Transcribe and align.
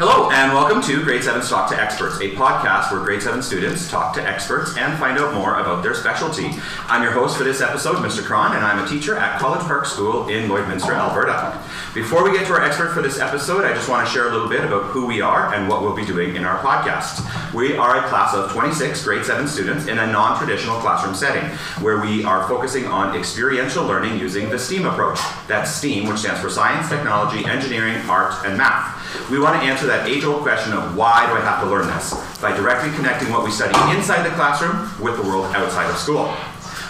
Hello, 0.00 0.30
and 0.30 0.54
welcome 0.54 0.80
to 0.80 1.04
Grade 1.04 1.22
7 1.22 1.42
Talk 1.42 1.68
to 1.68 1.78
Experts, 1.78 2.16
a 2.22 2.30
podcast 2.30 2.90
where 2.90 3.04
grade 3.04 3.20
7 3.20 3.42
students 3.42 3.90
talk 3.90 4.14
to 4.14 4.26
experts 4.26 4.74
and 4.78 4.98
find 4.98 5.18
out 5.18 5.34
more 5.34 5.60
about 5.60 5.82
their 5.82 5.92
specialty. 5.92 6.52
I'm 6.86 7.02
your 7.02 7.12
host 7.12 7.36
for 7.36 7.44
this 7.44 7.60
episode, 7.60 7.96
Mr. 7.96 8.24
Cron, 8.24 8.56
and 8.56 8.64
I'm 8.64 8.82
a 8.82 8.88
teacher 8.88 9.18
at 9.18 9.38
College 9.38 9.60
Park 9.66 9.84
School 9.84 10.26
in 10.28 10.48
Lloydminster, 10.48 10.94
Alberta. 10.94 11.62
Before 11.92 12.24
we 12.24 12.32
get 12.32 12.46
to 12.46 12.54
our 12.54 12.62
expert 12.62 12.94
for 12.94 13.02
this 13.02 13.18
episode, 13.18 13.66
I 13.66 13.74
just 13.74 13.90
want 13.90 14.06
to 14.06 14.10
share 14.10 14.28
a 14.28 14.32
little 14.32 14.48
bit 14.48 14.64
about 14.64 14.84
who 14.84 15.04
we 15.04 15.20
are 15.20 15.52
and 15.52 15.68
what 15.68 15.82
we'll 15.82 15.94
be 15.94 16.06
doing 16.06 16.34
in 16.34 16.46
our 16.46 16.58
podcast. 16.60 17.52
We 17.52 17.76
are 17.76 18.02
a 18.02 18.08
class 18.08 18.32
of 18.32 18.52
26 18.52 19.04
grade 19.04 19.26
7 19.26 19.46
students 19.46 19.86
in 19.86 19.98
a 19.98 20.06
non 20.06 20.38
traditional 20.38 20.80
classroom 20.80 21.14
setting 21.14 21.44
where 21.84 22.00
we 22.00 22.24
are 22.24 22.48
focusing 22.48 22.86
on 22.86 23.14
experiential 23.14 23.84
learning 23.84 24.18
using 24.18 24.48
the 24.48 24.58
STEAM 24.58 24.86
approach. 24.86 25.18
That's 25.46 25.70
STEAM, 25.70 26.08
which 26.08 26.20
stands 26.20 26.40
for 26.40 26.48
Science, 26.48 26.88
Technology, 26.88 27.44
Engineering, 27.44 27.96
Art, 28.08 28.32
and 28.46 28.56
Math. 28.56 28.96
We 29.28 29.38
want 29.38 29.60
to 29.60 29.68
answer 29.68 29.86
that 29.90 30.08
age 30.08 30.24
old 30.24 30.42
question 30.42 30.72
of 30.72 30.96
why 30.96 31.26
do 31.26 31.32
I 31.34 31.40
have 31.40 31.60
to 31.62 31.68
learn 31.68 31.88
this 31.88 32.14
by 32.38 32.56
directly 32.56 32.94
connecting 32.94 33.30
what 33.30 33.44
we 33.44 33.50
study 33.50 33.74
inside 33.94 34.22
the 34.22 34.34
classroom 34.36 34.88
with 35.02 35.16
the 35.16 35.22
world 35.22 35.46
outside 35.54 35.90
of 35.90 35.96
school. 35.98 36.32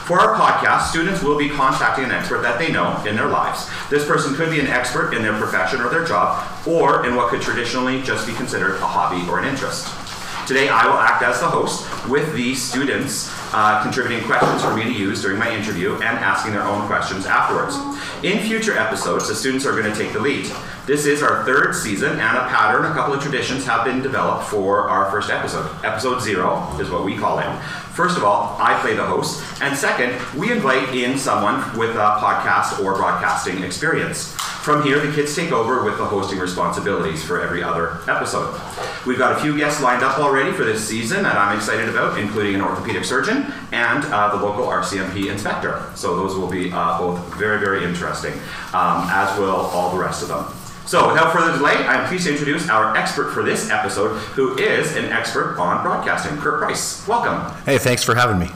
For 0.04 0.20
our 0.20 0.36
podcast, 0.36 0.90
students 0.90 1.22
will 1.22 1.38
be 1.38 1.48
contacting 1.48 2.04
an 2.04 2.10
expert 2.10 2.42
that 2.42 2.58
they 2.58 2.70
know 2.70 3.02
in 3.06 3.16
their 3.16 3.28
lives. 3.28 3.70
This 3.88 4.04
person 4.04 4.34
could 4.34 4.50
be 4.50 4.60
an 4.60 4.66
expert 4.66 5.14
in 5.14 5.22
their 5.22 5.38
profession 5.38 5.80
or 5.80 5.88
their 5.88 6.04
job, 6.04 6.44
or 6.66 7.06
in 7.06 7.14
what 7.14 7.30
could 7.30 7.40
traditionally 7.40 8.02
just 8.02 8.26
be 8.26 8.34
considered 8.34 8.74
a 8.76 8.86
hobby 8.86 9.28
or 9.30 9.38
an 9.38 9.48
interest. 9.48 9.86
Today, 10.50 10.68
I 10.68 10.84
will 10.84 10.98
act 10.98 11.22
as 11.22 11.38
the 11.38 11.46
host 11.46 11.86
with 12.08 12.34
the 12.34 12.56
students 12.56 13.30
uh, 13.52 13.80
contributing 13.84 14.26
questions 14.26 14.60
for 14.60 14.74
me 14.74 14.82
to 14.82 14.92
use 14.92 15.22
during 15.22 15.38
my 15.38 15.48
interview 15.48 15.94
and 15.94 16.02
asking 16.02 16.54
their 16.54 16.64
own 16.64 16.88
questions 16.88 17.24
afterwards. 17.24 17.76
In 18.24 18.40
future 18.42 18.76
episodes, 18.76 19.28
the 19.28 19.34
students 19.36 19.64
are 19.64 19.80
going 19.80 19.84
to 19.84 19.96
take 19.96 20.12
the 20.12 20.18
lead. 20.18 20.50
This 20.86 21.06
is 21.06 21.22
our 21.22 21.44
third 21.44 21.76
season, 21.76 22.18
and 22.18 22.36
a 22.36 22.48
pattern, 22.48 22.84
a 22.84 22.92
couple 22.94 23.14
of 23.14 23.22
traditions 23.22 23.64
have 23.66 23.84
been 23.84 24.02
developed 24.02 24.48
for 24.48 24.88
our 24.88 25.08
first 25.12 25.30
episode. 25.30 25.70
Episode 25.84 26.20
zero 26.20 26.66
is 26.80 26.90
what 26.90 27.04
we 27.04 27.16
call 27.16 27.38
it. 27.38 27.46
First 28.00 28.16
of 28.16 28.24
all, 28.24 28.56
I 28.58 28.80
play 28.80 28.94
the 28.94 29.04
host, 29.04 29.44
and 29.60 29.76
second, 29.76 30.18
we 30.34 30.50
invite 30.50 30.94
in 30.94 31.18
someone 31.18 31.56
with 31.78 31.96
a 31.96 32.16
podcast 32.16 32.82
or 32.82 32.94
broadcasting 32.94 33.62
experience. 33.62 34.32
From 34.62 34.82
here, 34.82 35.06
the 35.06 35.12
kids 35.12 35.36
take 35.36 35.52
over 35.52 35.84
with 35.84 35.98
the 35.98 36.06
hosting 36.06 36.38
responsibilities 36.38 37.22
for 37.22 37.42
every 37.42 37.62
other 37.62 37.98
episode. 38.08 38.58
We've 39.06 39.18
got 39.18 39.36
a 39.36 39.42
few 39.42 39.54
guests 39.54 39.82
lined 39.82 40.02
up 40.02 40.18
already 40.18 40.50
for 40.50 40.64
this 40.64 40.82
season 40.82 41.24
that 41.24 41.36
I'm 41.36 41.54
excited 41.54 41.90
about, 41.90 42.18
including 42.18 42.54
an 42.54 42.62
orthopedic 42.62 43.04
surgeon 43.04 43.52
and 43.70 44.02
uh, 44.06 44.34
the 44.34 44.42
local 44.42 44.64
RCMP 44.64 45.30
inspector. 45.30 45.84
So 45.94 46.16
those 46.16 46.38
will 46.38 46.48
be 46.48 46.72
uh, 46.72 46.96
both 46.96 47.18
very, 47.34 47.60
very 47.60 47.84
interesting, 47.84 48.32
um, 48.72 49.08
as 49.10 49.38
will 49.38 49.50
all 49.50 49.94
the 49.94 50.02
rest 50.02 50.22
of 50.22 50.28
them. 50.28 50.59
So, 50.86 51.08
without 51.08 51.32
further 51.32 51.56
delay, 51.56 51.74
I'm 51.86 52.08
pleased 52.08 52.26
to 52.26 52.32
introduce 52.32 52.68
our 52.68 52.96
expert 52.96 53.30
for 53.32 53.42
this 53.44 53.70
episode, 53.70 54.16
who 54.34 54.58
is 54.58 54.96
an 54.96 55.06
expert 55.06 55.56
on 55.58 55.82
broadcasting, 55.84 56.36
Kurt 56.38 56.60
Price. 56.60 57.06
Welcome. 57.06 57.54
Hey, 57.64 57.78
thanks 57.78 58.02
for 58.02 58.14
having 58.14 58.38
me. 58.40 58.50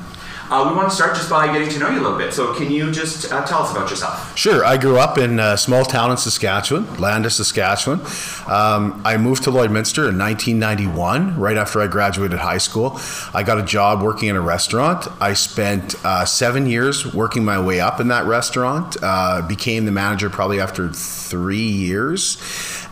Uh, 0.51 0.69
we 0.69 0.77
want 0.77 0.91
to 0.91 0.95
start 0.95 1.17
just 1.17 1.31
by 1.31 1.51
getting 1.51 1.71
to 1.71 1.79
know 1.79 1.89
you 1.89 2.01
a 2.01 2.03
little 2.03 2.19
bit. 2.19 2.35
So, 2.35 2.53
can 2.53 2.71
you 2.71 2.93
just 2.93 3.33
uh, 3.33 3.47
tell 3.47 3.63
us 3.63 3.71
about 3.73 3.89
yourself? 3.89 4.37
Sure. 4.37 4.63
I 4.63 4.77
grew 4.77 4.99
up 4.99 5.17
in 5.17 5.41
a 5.41 5.57
small 5.57 5.85
town 5.85 6.11
in 6.11 6.19
Saskatchewan, 6.19 7.01
Landis, 7.01 7.37
Saskatchewan. 7.37 8.01
Um, 8.47 9.01
I 9.07 9.17
moved 9.17 9.45
to 9.45 9.51
Lloydminster 9.51 10.09
in 10.09 10.19
1991, 10.19 11.41
right 11.41 11.57
after 11.57 11.81
I 11.81 11.87
graduated 11.87 12.41
high 12.41 12.59
school. 12.59 13.01
I 13.33 13.43
got 13.43 13.59
a 13.59 13.63
job 13.63 14.03
working 14.03 14.29
in 14.29 14.37
a 14.37 14.41
restaurant. 14.41 15.09
I 15.19 15.33
spent 15.33 15.95
uh, 16.05 16.27
seven 16.27 16.67
years 16.67 17.15
working 17.15 17.43
my 17.43 17.59
way 17.59 17.81
up 17.81 17.99
in 17.99 18.09
that 18.09 18.27
restaurant. 18.27 18.99
Uh, 19.03 19.41
became 19.41 19.87
the 19.87 19.93
manager 19.93 20.29
probably 20.29 20.61
after 20.61 20.93
three 20.93 21.57
years, 21.57 22.37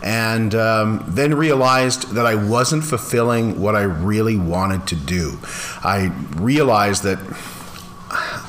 and 0.01 0.55
um, 0.55 1.05
then 1.07 1.35
realized 1.35 2.13
that 2.13 2.25
I 2.25 2.33
wasn't 2.33 2.83
fulfilling 2.83 3.61
what 3.61 3.75
I 3.75 3.83
really 3.83 4.37
wanted 4.37 4.87
to 4.87 4.95
do. 4.95 5.37
I 5.83 6.11
realized 6.35 7.03
that 7.03 7.19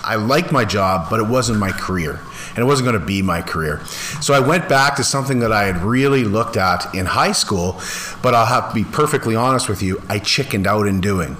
I 0.04 0.16
liked 0.16 0.52
my 0.52 0.64
job, 0.64 1.08
but 1.10 1.20
it 1.20 1.26
wasn't 1.26 1.58
my 1.58 1.72
career. 1.72 2.20
And 2.50 2.58
it 2.58 2.64
wasn't 2.64 2.86
going 2.86 3.00
to 3.00 3.04
be 3.04 3.22
my 3.22 3.42
career. 3.42 3.84
So 4.20 4.32
I 4.32 4.38
went 4.38 4.68
back 4.68 4.96
to 4.96 5.04
something 5.04 5.40
that 5.40 5.50
I 5.50 5.64
had 5.64 5.78
really 5.78 6.22
looked 6.22 6.56
at 6.56 6.94
in 6.94 7.06
high 7.06 7.32
school, 7.32 7.80
but 8.22 8.34
I'll 8.34 8.46
have 8.46 8.68
to 8.68 8.74
be 8.74 8.84
perfectly 8.84 9.34
honest 9.34 9.68
with 9.68 9.82
you, 9.82 10.02
I 10.08 10.20
chickened 10.20 10.66
out 10.66 10.86
in 10.86 11.00
doing. 11.00 11.36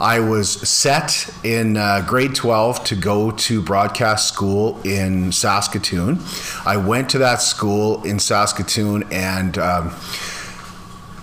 I 0.00 0.20
was 0.20 0.50
set 0.66 1.32
in 1.44 1.76
uh, 1.76 2.02
grade 2.08 2.34
12 2.34 2.84
to 2.84 2.96
go 2.96 3.32
to 3.32 3.60
broadcast 3.62 4.28
school 4.28 4.80
in 4.82 5.30
Saskatoon. 5.30 6.20
I 6.64 6.78
went 6.78 7.10
to 7.10 7.18
that 7.18 7.42
school 7.42 8.02
in 8.04 8.18
Saskatoon 8.18 9.04
and 9.12 9.58
um, 9.58 9.94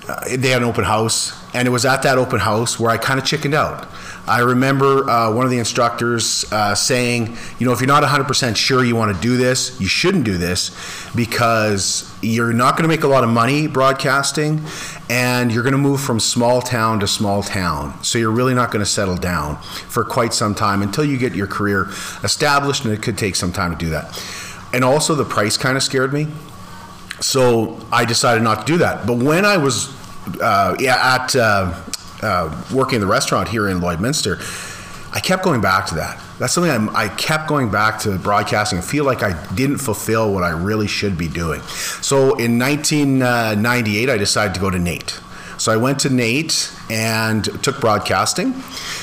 uh, 0.08 0.38
they 0.38 0.50
had 0.50 0.62
an 0.62 0.68
open 0.70 0.84
house. 0.84 1.37
And 1.54 1.68
it 1.68 1.72
was 1.72 1.86
at 1.86 2.04
that 2.04 2.18
open 2.18 2.40
house 2.40 2.80
where 2.80 2.92
I 2.92 2.98
kind 2.98 3.20
of 3.20 3.26
chickened 3.26 3.54
out. 3.54 3.88
I 4.28 4.40
remember 4.40 5.10
uh, 5.10 5.34
one 5.34 5.46
of 5.46 5.52
the 5.52 5.58
instructors 5.58 6.46
uh, 6.52 6.76
saying, 6.76 7.38
you 7.60 7.66
know, 7.66 7.72
if 7.72 7.80
you're 7.80 7.88
not 7.88 8.04
100% 8.04 8.58
sure 8.58 8.84
you 8.84 8.96
want 8.96 9.16
to 9.16 9.22
do 9.22 9.38
this, 9.38 9.80
you 9.80 9.88
shouldn't 9.88 10.26
do 10.26 10.38
this 10.38 10.72
because 11.16 12.14
you're 12.22 12.52
not 12.52 12.76
going 12.76 12.84
to 12.84 12.90
make 12.90 13.04
a 13.06 13.08
lot 13.08 13.24
of 13.24 13.30
money 13.30 13.68
broadcasting 13.68 14.62
and 15.10 15.52
you're 15.52 15.64
going 15.64 15.72
to 15.72 15.78
move 15.78 16.02
from 16.02 16.20
small 16.20 16.62
town 16.62 17.00
to 17.00 17.08
small 17.08 17.42
town. 17.42 18.04
So 18.04 18.20
you're 18.20 18.32
really 18.32 18.54
not 18.54 18.72
going 18.72 18.84
to 18.84 18.90
settle 18.90 19.16
down 19.16 19.62
for 19.62 20.04
quite 20.04 20.34
some 20.34 20.54
time 20.54 20.82
until 20.82 21.06
you 21.06 21.18
get 21.18 21.34
your 21.34 21.48
career 21.48 21.88
established, 22.24 22.84
and 22.84 22.94
it 22.94 23.02
could 23.02 23.18
take 23.18 23.36
some 23.36 23.54
time 23.54 23.72
to 23.72 23.78
do 23.78 23.90
that. 23.92 24.22
And 24.74 24.84
also, 24.84 25.16
the 25.16 25.24
price 25.24 25.56
kind 25.56 25.78
of 25.78 25.84
scared 25.84 26.12
me. 26.12 26.28
So 27.22 27.80
I 27.92 28.04
decided 28.04 28.44
not 28.44 28.68
to 28.68 28.74
do 28.74 28.78
that. 28.80 29.08
But 29.08 29.18
when 29.18 29.46
I 29.46 29.58
was 29.58 29.96
uh, 30.42 30.76
at 30.88 31.36
uh, 31.36 31.74
uh, 32.22 32.64
working 32.74 32.96
in 32.96 33.02
the 33.02 33.08
restaurant 33.08 33.50
here 33.50 33.68
in 33.68 33.80
Lloydminster, 33.80 34.40
I 35.14 35.20
kept 35.20 35.44
going 35.44 35.62
back 35.62 35.86
to 35.88 35.96
that. 35.96 36.22
That's 36.40 36.54
something 36.54 36.72
I'm, 36.72 36.96
i 36.96 37.08
kept 37.08 37.48
going 37.48 37.72
back 37.72 38.00
to 38.02 38.18
broadcasting. 38.20 38.80
I 38.80 38.82
feel 38.82 39.06
like 39.06 39.24
I 39.24 39.34
didn't 39.56 39.80
fulfill 39.80 40.34
what 40.34 40.44
I 40.44 40.50
really 40.50 40.88
should 40.88 41.18
be 41.18 41.28
doing. 41.28 41.62
So 42.02 42.36
in 42.36 42.60
1998, 42.60 44.10
I 44.10 44.18
decided 44.18 44.54
to 44.54 44.60
go 44.60 44.70
to 44.70 44.78
NAIT. 44.78 45.20
So 45.58 45.72
I 45.72 45.78
went 45.78 46.00
to 46.02 46.10
NAIT 46.10 46.72
and 46.90 47.44
took 47.64 47.82
broadcasting, 47.82 48.54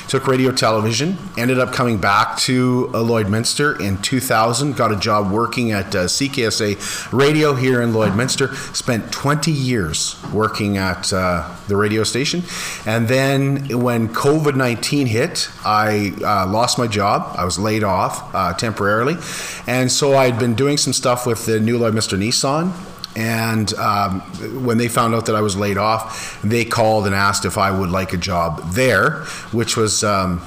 took 0.08 0.26
radio 0.26 0.52
television, 0.52 1.18
ended 1.36 1.58
up 1.58 1.72
coming 1.72 1.98
back 1.98 2.38
to 2.38 2.90
uh, 2.94 2.98
Lloydminster 2.98 3.80
in 3.80 4.00
2000, 4.00 4.76
got 4.76 4.92
a 4.92 4.96
job 4.96 5.32
working 5.32 5.72
at 5.72 5.94
uh, 5.94 6.04
CKSA 6.04 7.12
Radio 7.12 7.54
here 7.54 7.82
in 7.82 7.92
Lloydminster, 7.92 8.54
spent 8.74 9.12
20 9.12 9.50
years 9.50 10.16
working 10.32 10.76
at 10.76 11.12
uh, 11.12 11.54
the 11.66 11.76
radio 11.76 12.04
station. 12.04 12.42
And 12.86 13.08
then 13.08 13.80
when 13.80 14.08
COVID 14.08 14.54
19 14.54 15.08
hit, 15.08 15.50
I 15.64 16.12
uh, 16.22 16.46
lost 16.46 16.78
my 16.78 16.86
job. 16.86 17.34
I 17.36 17.44
was 17.44 17.58
laid 17.58 17.82
off 17.82 18.34
uh, 18.34 18.54
temporarily. 18.54 19.16
And 19.66 19.90
so 19.90 20.14
I'd 20.16 20.38
been 20.38 20.54
doing 20.54 20.76
some 20.76 20.92
stuff 20.92 21.26
with 21.26 21.46
the 21.46 21.58
new 21.58 21.78
Lloydminster 21.78 22.16
Nissan 22.16 22.72
and 23.16 23.72
um, 23.74 24.20
when 24.64 24.78
they 24.78 24.88
found 24.88 25.14
out 25.14 25.26
that 25.26 25.36
I 25.36 25.40
was 25.40 25.56
laid 25.56 25.78
off, 25.78 26.40
they 26.42 26.64
called 26.64 27.06
and 27.06 27.14
asked 27.14 27.44
if 27.44 27.58
I 27.58 27.70
would 27.70 27.90
like 27.90 28.12
a 28.12 28.16
job 28.16 28.72
there, 28.72 29.24
which 29.52 29.76
was. 29.76 30.04
Um, 30.04 30.42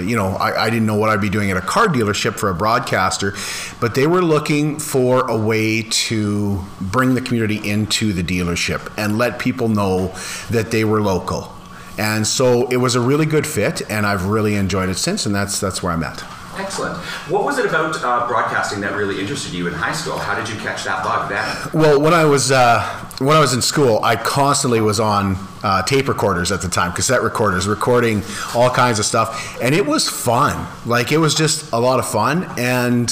you 0.00 0.16
know, 0.16 0.30
I, 0.30 0.64
I, 0.64 0.68
didn't 0.68 0.84
know 0.84 0.96
what 0.96 1.10
I'd 1.10 1.20
be 1.20 1.30
doing 1.30 1.50
at 1.50 1.56
a 1.56 1.62
car 1.62 1.86
dealership 1.86 2.34
for 2.34 2.50
a 2.50 2.54
broadcaster, 2.54 3.34
but 3.80 3.94
they 3.94 4.06
were 4.06 4.20
looking 4.20 4.78
for 4.78 5.30
a 5.30 5.36
way 5.38 5.82
to 5.82 6.62
bring 6.80 7.14
the 7.14 7.20
community 7.20 7.66
into 7.66 8.12
the 8.12 8.22
dealership 8.22 8.92
and 8.98 9.16
let 9.16 9.38
people 9.38 9.68
know 9.68 10.08
that 10.50 10.70
they 10.70 10.84
were 10.84 11.00
local. 11.00 11.54
And 11.98 12.26
so 12.26 12.66
it 12.68 12.76
was 12.76 12.94
a 12.94 13.00
really 13.00 13.26
good 13.26 13.46
fit, 13.46 13.88
and 13.88 14.04
I've 14.04 14.26
really 14.26 14.56
enjoyed 14.56 14.90
it 14.90 14.96
since, 14.96 15.24
and 15.24 15.34
that's 15.34 15.60
that's 15.60 15.82
where 15.82 15.92
I'm 15.92 16.02
at. 16.02 16.22
Excellent. 16.58 16.96
What 17.28 17.44
was 17.44 17.58
it 17.58 17.66
about 17.66 18.02
uh, 18.02 18.26
broadcasting 18.26 18.80
that 18.80 18.94
really 18.94 19.20
interested 19.20 19.52
you 19.52 19.66
in 19.68 19.74
high 19.74 19.92
school? 19.92 20.18
How 20.18 20.34
did 20.34 20.48
you 20.48 20.58
catch 20.60 20.84
that 20.84 21.04
bug 21.04 21.28
then? 21.28 21.70
Well, 21.78 22.00
when 22.00 22.14
I 22.14 22.24
was 22.24 22.50
uh, 22.50 22.82
when 23.18 23.36
I 23.36 23.40
was 23.40 23.52
in 23.52 23.60
school, 23.60 24.00
I 24.02 24.16
constantly 24.16 24.80
was 24.80 24.98
on 24.98 25.36
uh, 25.62 25.82
tape 25.82 26.08
recorders 26.08 26.52
at 26.52 26.62
the 26.62 26.68
time, 26.68 26.92
cassette 26.92 27.22
recorders, 27.22 27.66
recording 27.66 28.22
all 28.54 28.70
kinds 28.70 28.98
of 28.98 29.04
stuff, 29.04 29.58
and 29.60 29.74
it 29.74 29.86
was 29.86 30.08
fun. 30.08 30.66
Like 30.86 31.12
it 31.12 31.18
was 31.18 31.34
just 31.34 31.72
a 31.72 31.78
lot 31.78 31.98
of 31.98 32.08
fun. 32.08 32.44
And 32.58 33.08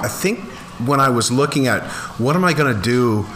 I 0.00 0.08
think 0.08 0.40
when 0.86 1.00
I 1.00 1.10
was 1.10 1.30
looking 1.30 1.66
at 1.66 1.84
what 2.18 2.34
am 2.34 2.44
I 2.44 2.52
going 2.54 2.74
to 2.74 2.80
do 2.80 3.26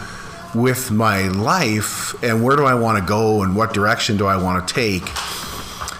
with 0.53 0.91
my 0.91 1.27
life, 1.27 2.21
and 2.23 2.43
where 2.43 2.55
do 2.55 2.65
I 2.65 2.73
want 2.73 2.97
to 2.97 3.05
go, 3.05 3.43
and 3.43 3.55
what 3.55 3.73
direction 3.73 4.17
do 4.17 4.25
I 4.25 4.41
want 4.41 4.67
to 4.67 4.73
take, 4.73 5.07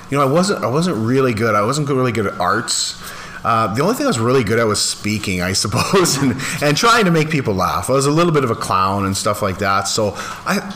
you 0.10 0.18
know, 0.18 0.28
I 0.28 0.32
wasn't 0.32 0.64
I 0.64 0.68
wasn't 0.68 0.98
really 0.98 1.34
good. 1.34 1.56
I 1.56 1.64
wasn't 1.64 1.88
really 1.88 2.12
good 2.12 2.26
at 2.26 2.40
arts. 2.40 2.98
Uh, 3.44 3.74
the 3.74 3.82
only 3.82 3.96
thing 3.96 4.06
I 4.06 4.08
was 4.08 4.20
really 4.20 4.44
good 4.44 4.60
at 4.60 4.68
was 4.68 4.82
speaking, 4.82 5.42
I 5.42 5.54
suppose, 5.64 6.18
and, 6.18 6.36
and 6.62 6.78
trying 6.78 7.06
to 7.06 7.12
make 7.12 7.30
people 7.30 7.54
laugh. 7.54 7.90
I 7.90 7.94
was 7.94 8.06
a 8.06 8.12
little 8.12 8.34
bit 8.34 8.44
of 8.44 8.52
a 8.52 8.56
clown 8.56 9.06
and 9.06 9.16
stuff 9.16 9.42
like 9.42 9.60
that. 9.60 9.88
So 9.88 10.14
I, 10.16 10.72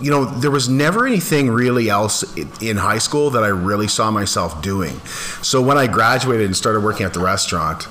you 0.00 0.10
know, 0.10 0.24
there 0.24 0.50
was 0.50 0.68
never 0.68 1.06
anything 1.06 1.50
really 1.50 1.88
else 1.88 2.22
in 2.60 2.76
high 2.76 2.98
school 2.98 3.30
that 3.30 3.42
I 3.42 3.48
really 3.48 3.88
saw 3.88 4.10
myself 4.10 4.62
doing. 4.62 4.98
So 5.42 5.62
when 5.62 5.78
I 5.78 5.86
graduated 5.86 6.46
and 6.46 6.56
started 6.56 6.80
working 6.80 7.06
at 7.06 7.14
the 7.14 7.20
restaurant, 7.20 7.84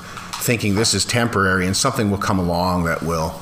thinking 0.46 0.76
this 0.76 0.94
is 0.94 1.06
temporary 1.06 1.66
and 1.66 1.76
something 1.76 2.12
will 2.12 2.18
come 2.20 2.38
along 2.38 2.84
that 2.84 3.02
will 3.02 3.42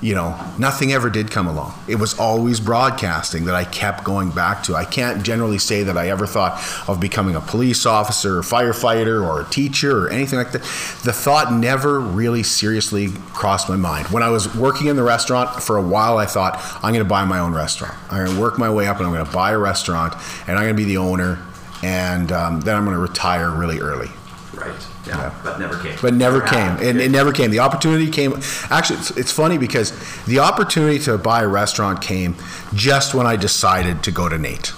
you 0.00 0.14
know, 0.14 0.38
nothing 0.58 0.92
ever 0.92 1.08
did 1.08 1.30
come 1.30 1.46
along. 1.46 1.74
It 1.88 1.96
was 1.96 2.18
always 2.18 2.60
broadcasting 2.60 3.46
that 3.46 3.54
I 3.54 3.64
kept 3.64 4.04
going 4.04 4.30
back 4.30 4.62
to. 4.64 4.74
I 4.74 4.84
can't 4.84 5.22
generally 5.22 5.58
say 5.58 5.82
that 5.84 5.96
I 5.96 6.10
ever 6.10 6.26
thought 6.26 6.62
of 6.88 7.00
becoming 7.00 7.34
a 7.34 7.40
police 7.40 7.86
officer 7.86 8.38
or 8.38 8.42
firefighter 8.42 9.26
or 9.26 9.40
a 9.40 9.44
teacher 9.46 10.06
or 10.06 10.10
anything 10.10 10.38
like 10.38 10.52
that. 10.52 10.62
The 11.04 11.12
thought 11.12 11.52
never 11.52 11.98
really 11.98 12.42
seriously 12.42 13.08
crossed 13.32 13.68
my 13.68 13.76
mind. 13.76 14.08
When 14.08 14.22
I 14.22 14.28
was 14.28 14.54
working 14.54 14.88
in 14.88 14.96
the 14.96 15.02
restaurant 15.02 15.62
for 15.62 15.76
a 15.76 15.82
while, 15.82 16.18
I 16.18 16.26
thought, 16.26 16.60
I'm 16.76 16.92
going 16.92 17.04
to 17.04 17.04
buy 17.04 17.24
my 17.24 17.38
own 17.38 17.54
restaurant. 17.54 17.94
I'm 18.10 18.24
going 18.24 18.36
to 18.36 18.40
work 18.40 18.58
my 18.58 18.70
way 18.70 18.86
up 18.86 18.98
and 18.98 19.06
I'm 19.06 19.12
going 19.12 19.24
to 19.24 19.32
buy 19.32 19.52
a 19.52 19.58
restaurant 19.58 20.14
and 20.46 20.58
I'm 20.58 20.64
going 20.64 20.76
to 20.76 20.82
be 20.82 20.84
the 20.84 20.98
owner 20.98 21.38
and 21.82 22.32
um, 22.32 22.60
then 22.60 22.76
I'm 22.76 22.84
going 22.84 22.96
to 22.96 23.02
retire 23.02 23.50
really 23.50 23.80
early. 23.80 24.08
Right. 24.54 24.86
Yeah. 25.06 25.18
Yeah. 25.18 25.40
But 25.42 25.58
never 25.58 25.78
came. 25.82 25.98
But 26.00 26.14
never 26.14 26.40
came. 26.40 26.58
happened. 26.58 26.86
It, 26.88 26.96
it 26.96 27.10
never 27.10 27.32
came. 27.32 27.50
The 27.50 27.60
opportunity 27.60 28.10
came. 28.10 28.34
Actually, 28.70 28.98
it's, 28.98 29.10
it's 29.16 29.32
funny 29.32 29.58
because 29.58 29.92
the 30.24 30.40
opportunity 30.40 30.98
to 31.00 31.18
buy 31.18 31.42
a 31.42 31.48
restaurant 31.48 32.02
came 32.02 32.36
just 32.74 33.14
when 33.14 33.26
I 33.26 33.36
decided 33.36 34.02
to 34.04 34.10
go 34.10 34.28
to 34.28 34.38
NAIT. 34.38 34.72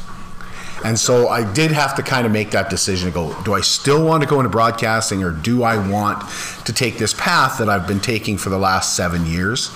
And 0.85 0.99
so 0.99 1.29
I 1.29 1.51
did 1.53 1.73
have 1.73 1.97
to 1.97 2.03
kind 2.03 2.25
of 2.25 2.33
make 2.33 2.53
that 2.53 2.71
decision 2.71 3.09
to 3.09 3.15
go, 3.15 3.43
do 3.43 3.53
I 3.53 3.61
still 3.63 4.05
want 4.05 4.23
to 4.23 4.29
go 4.29 4.39
into 4.39 4.49
broadcasting 4.49 5.25
or 5.25 5.33
do 5.33 5.65
I 5.65 5.77
want 5.89 6.23
to 6.67 6.73
take 6.73 6.99
this 6.99 7.13
path 7.15 7.59
that 7.59 7.69
I've 7.69 7.89
been 7.89 8.01
taking 8.01 8.39
for 8.39 8.51
the 8.51 8.59
last 8.59 8.95
seven 8.95 9.27
years? 9.27 9.71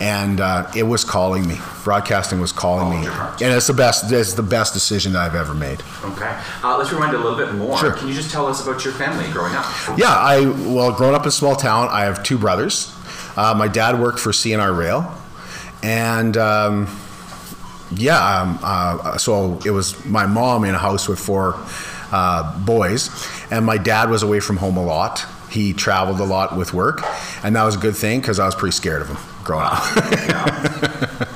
And 0.00 0.40
uh, 0.40 0.70
it 0.76 0.82
was 0.82 1.04
calling 1.04 1.48
me. 1.48 1.58
Broadcasting 1.82 2.40
was 2.40 2.52
calling 2.52 3.00
me. 3.00 3.06
And 3.06 3.54
it's 3.54 3.66
the 3.66 3.72
best, 3.72 4.12
it's 4.12 4.34
the 4.34 4.42
best 4.42 4.74
decision 4.74 5.14
that 5.14 5.20
I've 5.20 5.34
ever 5.34 5.54
made. 5.54 5.82
Okay. 6.04 6.38
Uh, 6.62 6.76
let's 6.76 6.92
rewind 6.92 7.14
a 7.14 7.18
little 7.18 7.38
bit 7.38 7.54
more. 7.54 7.78
Sure. 7.78 7.92
Can 7.92 8.08
you 8.08 8.14
just 8.14 8.30
tell 8.30 8.46
us 8.46 8.62
about 8.62 8.84
your 8.84 8.92
family 8.94 9.30
growing 9.32 9.54
up? 9.54 9.64
Yeah, 9.96 10.08
I 10.08 10.40
well, 10.40 10.92
growing 10.92 11.14
up 11.14 11.22
in 11.22 11.28
a 11.28 11.32
small 11.32 11.56
town, 11.56 11.88
I 11.90 12.02
have 12.04 12.22
two 12.22 12.36
brothers. 12.36 12.92
Uh, 13.36 13.54
my 13.56 13.68
dad 13.68 13.98
worked 14.00 14.18
for 14.18 14.32
CNR 14.32 14.76
Rail, 14.76 15.12
and 15.82 16.36
um, 16.36 17.00
yeah, 17.94 18.40
um, 18.40 18.58
uh, 18.62 19.18
so 19.18 19.58
it 19.64 19.70
was 19.70 20.04
my 20.04 20.26
mom 20.26 20.64
in 20.64 20.74
a 20.74 20.78
house 20.78 21.06
with 21.08 21.18
four 21.18 21.54
uh, 22.12 22.58
boys, 22.64 23.10
and 23.50 23.64
my 23.64 23.78
dad 23.78 24.10
was 24.10 24.22
away 24.22 24.40
from 24.40 24.56
home 24.56 24.76
a 24.76 24.84
lot. 24.84 25.24
He 25.50 25.72
traveled 25.72 26.20
a 26.20 26.24
lot 26.24 26.56
with 26.56 26.74
work, 26.74 27.02
and 27.44 27.54
that 27.56 27.64
was 27.64 27.76
a 27.76 27.78
good 27.78 27.96
thing 27.96 28.20
because 28.20 28.38
I 28.38 28.46
was 28.46 28.54
pretty 28.54 28.74
scared 28.74 29.02
of 29.02 29.08
him 29.08 29.18
growing 29.46 29.66
up. 29.66 29.82
Yeah. 29.96 31.26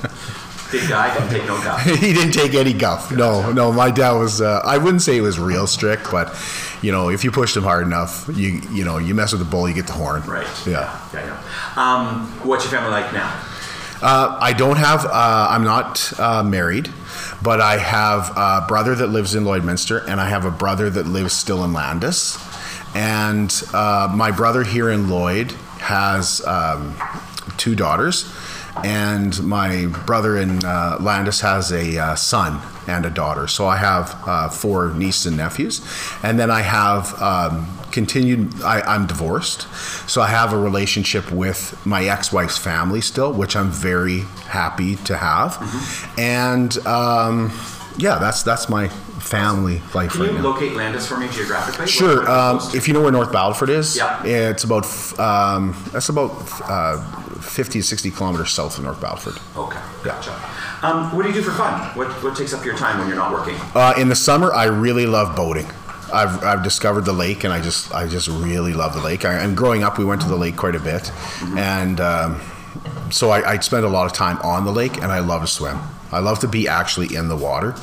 Big 0.70 0.88
guy, 0.88 1.12
didn't 1.12 1.30
take 1.30 1.46
no 1.48 1.58
guy. 1.64 1.82
he 1.96 2.12
didn't 2.12 2.32
take 2.32 2.54
any 2.54 2.72
guff. 2.72 3.10
No, 3.10 3.50
no. 3.50 3.72
My 3.72 3.90
dad 3.90 4.12
was. 4.12 4.40
Uh, 4.40 4.60
I 4.64 4.78
wouldn't 4.78 5.02
say 5.02 5.14
he 5.14 5.20
was 5.20 5.36
real 5.38 5.66
strict, 5.66 6.08
but 6.12 6.36
you 6.80 6.92
know, 6.92 7.08
if 7.10 7.24
you 7.24 7.32
pushed 7.32 7.56
him 7.56 7.64
hard 7.64 7.84
enough, 7.84 8.30
you 8.32 8.60
you 8.70 8.84
know, 8.84 8.98
you 8.98 9.12
mess 9.12 9.32
with 9.32 9.40
the 9.40 9.50
bull, 9.50 9.68
you 9.68 9.74
get 9.74 9.88
the 9.88 9.94
horn. 9.94 10.22
Right. 10.22 10.46
Yeah. 10.66 11.08
Yeah, 11.12 11.26
yeah. 11.26 11.74
Um, 11.76 12.26
what's 12.46 12.64
your 12.64 12.70
family 12.70 12.90
like 12.90 13.12
now? 13.12 13.28
Uh, 14.00 14.38
I 14.40 14.52
don't 14.52 14.76
have. 14.76 15.04
Uh, 15.06 15.48
I'm 15.50 15.64
not 15.64 16.12
uh, 16.20 16.44
married, 16.44 16.88
but 17.42 17.60
I 17.60 17.76
have 17.76 18.30
a 18.36 18.64
brother 18.68 18.94
that 18.94 19.08
lives 19.08 19.34
in 19.34 19.44
Lloydminster, 19.44 20.06
and 20.06 20.20
I 20.20 20.28
have 20.28 20.44
a 20.44 20.50
brother 20.52 20.88
that 20.88 21.06
lives 21.06 21.32
still 21.32 21.64
in 21.64 21.72
Landis. 21.72 22.38
And 22.94 23.52
uh, 23.74 24.12
my 24.14 24.30
brother 24.30 24.62
here 24.62 24.90
in 24.90 25.10
Lloyd 25.10 25.52
has 25.80 26.44
um, 26.46 26.94
two 27.60 27.76
daughters, 27.76 28.24
and 28.82 29.40
my 29.44 29.86
brother 30.06 30.36
in 30.38 30.64
uh, 30.64 30.96
Landis 31.00 31.40
has 31.42 31.70
a 31.70 31.98
uh, 31.98 32.14
son 32.16 32.60
and 32.88 33.04
a 33.04 33.10
daughter. 33.10 33.46
So 33.46 33.66
I 33.68 33.76
have 33.76 34.16
uh, 34.26 34.48
four 34.48 34.92
nieces 34.94 35.26
and 35.26 35.36
nephews, 35.36 35.80
and 36.22 36.38
then 36.40 36.50
I 36.50 36.62
have. 36.62 37.20
Um, 37.22 37.68
continued 37.92 38.62
I, 38.62 38.82
i'm 38.82 39.08
divorced 39.08 39.66
so 40.08 40.22
i 40.22 40.28
have 40.28 40.52
a 40.52 40.56
relationship 40.56 41.32
with 41.32 41.74
my 41.84 42.04
ex-wife's 42.04 42.56
family 42.56 43.00
still 43.00 43.32
which 43.32 43.56
i'm 43.56 43.72
very 43.72 44.20
happy 44.46 44.94
to 45.10 45.16
have 45.16 45.58
and 46.16 46.70
um, 46.86 47.50
yeah 47.98 48.20
that's 48.20 48.44
that's 48.44 48.68
my 48.68 48.86
family 49.18 49.82
life 49.92 50.12
Can 50.12 50.20
right 50.20 50.30
you 50.30 50.38
now 50.38 50.44
locate 50.44 50.74
Landis 50.74 51.06
for 51.06 51.16
me 51.18 51.28
geographically? 51.28 51.86
Sure. 51.86 52.28
Um, 52.30 52.58
if 52.74 52.88
you 52.88 52.94
know 52.94 53.02
where 53.02 53.12
North 53.12 53.32
Battleford 53.32 53.68
is, 53.68 53.96
Yeah. 53.96 54.22
it's 54.24 54.64
about 54.64 54.86
um, 55.18 55.74
that's 55.92 56.08
about 56.08 56.30
uh, 56.64 56.96
50 57.40 57.80
to 57.80 57.82
60 57.82 58.10
kilometers 58.10 58.52
south 58.52 58.78
of 58.78 58.84
North 58.84 59.00
Battleford. 59.00 59.38
Okay, 59.56 59.80
gotcha. 60.04 60.32
Um, 60.82 61.14
what 61.14 61.22
do 61.22 61.28
you 61.28 61.34
do 61.34 61.42
for 61.42 61.52
fun? 61.52 61.80
What, 61.96 62.08
what 62.22 62.36
takes 62.36 62.54
up 62.54 62.64
your 62.64 62.76
time 62.76 62.98
when 62.98 63.08
you're 63.08 63.16
not 63.16 63.32
working? 63.32 63.56
Uh, 63.74 63.94
in 63.98 64.08
the 64.08 64.16
summer, 64.16 64.52
I 64.52 64.64
really 64.64 65.06
love 65.06 65.36
boating. 65.36 65.66
I've, 66.12 66.42
I've 66.42 66.62
discovered 66.62 67.04
the 67.04 67.12
lake, 67.12 67.44
and 67.44 67.52
I 67.52 67.60
just 67.60 67.94
I 67.94 68.08
just 68.08 68.28
really 68.28 68.72
love 68.72 68.94
the 68.94 69.00
lake. 69.00 69.24
I, 69.24 69.34
and 69.34 69.56
growing 69.56 69.84
up, 69.84 69.98
we 69.98 70.04
went 70.04 70.20
to 70.22 70.28
the 70.28 70.36
lake 70.36 70.56
quite 70.56 70.74
a 70.74 70.80
bit, 70.80 71.10
and 71.56 72.00
um, 72.00 72.40
so 73.10 73.30
I, 73.30 73.52
I 73.52 73.58
spend 73.60 73.84
a 73.84 73.88
lot 73.88 74.06
of 74.06 74.12
time 74.12 74.38
on 74.38 74.64
the 74.64 74.72
lake, 74.72 74.96
and 74.96 75.06
I 75.06 75.20
love 75.20 75.42
to 75.42 75.46
swim. 75.46 75.78
I 76.12 76.18
love 76.18 76.40
to 76.40 76.48
be 76.48 76.66
actually 76.66 77.14
in 77.14 77.28
the 77.28 77.36
water. 77.36 77.74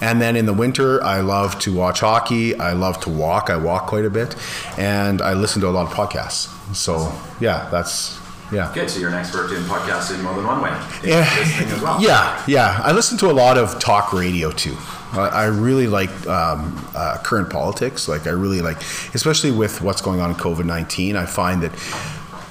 And 0.00 0.20
then 0.20 0.36
in 0.36 0.46
the 0.46 0.52
winter, 0.52 1.02
I 1.02 1.20
love 1.20 1.58
to 1.60 1.72
watch 1.72 2.00
hockey. 2.00 2.58
I 2.58 2.72
love 2.72 3.00
to 3.02 3.08
walk. 3.08 3.50
I 3.50 3.56
walk 3.56 3.86
quite 3.86 4.04
a 4.04 4.10
bit, 4.10 4.36
and 4.76 5.22
I 5.22 5.34
listen 5.34 5.62
to 5.62 5.68
a 5.68 5.70
lot 5.70 5.86
of 5.86 5.92
podcasts. 5.96 6.48
So 6.74 7.12
yeah, 7.40 7.68
that's 7.70 8.18
yeah. 8.52 8.70
Good, 8.74 8.90
so 8.90 9.00
you're 9.00 9.08
an 9.08 9.14
expert 9.14 9.52
in 9.52 9.62
podcasting 9.62 10.22
more 10.22 10.34
than 10.34 10.46
one 10.46 10.60
way. 10.60 10.70
Yeah, 11.02 11.82
well. 11.82 12.02
yeah, 12.02 12.42
yeah. 12.46 12.80
I 12.82 12.92
listen 12.92 13.16
to 13.18 13.30
a 13.30 13.32
lot 13.32 13.56
of 13.56 13.80
talk 13.80 14.12
radio 14.12 14.50
too. 14.50 14.76
I, 15.12 15.28
I 15.28 15.44
really 15.46 15.86
like 15.86 16.10
um, 16.26 16.88
uh, 16.94 17.18
current 17.22 17.50
politics. 17.50 18.08
Like 18.08 18.26
I 18.26 18.30
really 18.30 18.60
like, 18.60 18.80
especially 19.14 19.50
with 19.50 19.80
what's 19.80 20.02
going 20.02 20.20
on 20.20 20.30
in 20.30 20.36
COVID 20.36 20.66
nineteen. 20.66 21.16
I 21.16 21.26
find 21.26 21.62
that. 21.62 21.72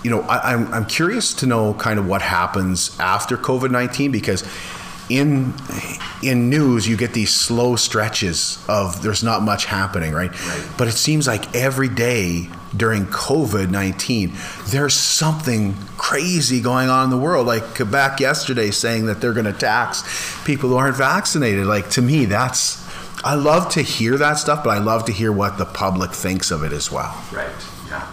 You 0.03 0.09
know, 0.09 0.21
I, 0.21 0.53
I'm, 0.53 0.73
I'm 0.73 0.85
curious 0.85 1.31
to 1.35 1.45
know 1.45 1.75
kind 1.75 1.99
of 1.99 2.07
what 2.07 2.23
happens 2.23 2.99
after 2.99 3.37
COVID 3.37 3.69
19 3.69 4.11
because 4.11 4.43
in 5.17 5.53
in 6.23 6.49
news 6.49 6.87
you 6.87 6.95
get 6.95 7.13
these 7.13 7.33
slow 7.33 7.75
stretches 7.75 8.63
of 8.67 9.01
there's 9.01 9.23
not 9.23 9.41
much 9.41 9.65
happening, 9.65 10.13
right? 10.13 10.31
Right. 10.31 10.67
But 10.77 10.87
it 10.87 10.93
seems 10.93 11.27
like 11.27 11.55
every 11.55 11.89
day 11.89 12.49
during 12.75 13.05
COVID 13.05 13.69
19, 13.69 14.33
there's 14.67 14.93
something 14.93 15.75
crazy 15.97 16.61
going 16.61 16.89
on 16.89 17.05
in 17.05 17.09
the 17.09 17.17
world. 17.17 17.47
Like 17.47 17.75
Quebec 17.75 18.19
yesterday 18.19 18.71
saying 18.71 19.07
that 19.07 19.21
they're 19.21 19.33
going 19.33 19.45
to 19.45 19.53
tax 19.53 20.03
people 20.45 20.69
who 20.69 20.77
aren't 20.77 20.97
vaccinated. 20.97 21.65
Like 21.65 21.89
to 21.91 22.01
me, 22.01 22.25
that's, 22.25 22.81
I 23.23 23.35
love 23.35 23.69
to 23.73 23.81
hear 23.81 24.17
that 24.17 24.35
stuff, 24.35 24.63
but 24.63 24.71
I 24.71 24.79
love 24.79 25.05
to 25.05 25.11
hear 25.11 25.31
what 25.31 25.57
the 25.57 25.65
public 25.65 26.11
thinks 26.11 26.51
of 26.51 26.63
it 26.63 26.71
as 26.71 26.91
well. 26.91 27.21
Right, 27.31 27.49
yeah. 27.87 28.07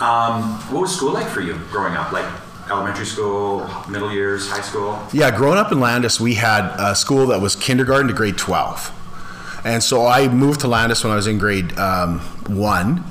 Um, 0.00 0.60
what 0.72 0.82
was 0.82 0.96
school 0.96 1.12
like 1.12 1.26
for 1.26 1.40
you 1.40 1.58
growing 1.70 1.94
up? 1.94 2.12
Like 2.12 2.26
elementary 2.70 3.06
school, 3.06 3.68
middle 3.88 4.12
years, 4.12 4.48
high 4.48 4.60
school? 4.60 5.00
Yeah, 5.12 5.34
growing 5.34 5.58
up 5.58 5.72
in 5.72 5.80
Landis, 5.80 6.20
we 6.20 6.34
had 6.34 6.74
a 6.78 6.94
school 6.94 7.26
that 7.28 7.40
was 7.40 7.56
kindergarten 7.56 8.08
to 8.08 8.14
grade 8.14 8.38
12. 8.38 8.94
And 9.64 9.82
so 9.82 10.06
I 10.06 10.28
moved 10.28 10.60
to 10.60 10.68
Landis 10.68 11.02
when 11.02 11.12
I 11.12 11.16
was 11.16 11.26
in 11.26 11.38
grade 11.38 11.76
um, 11.78 12.20
one. 12.48 13.04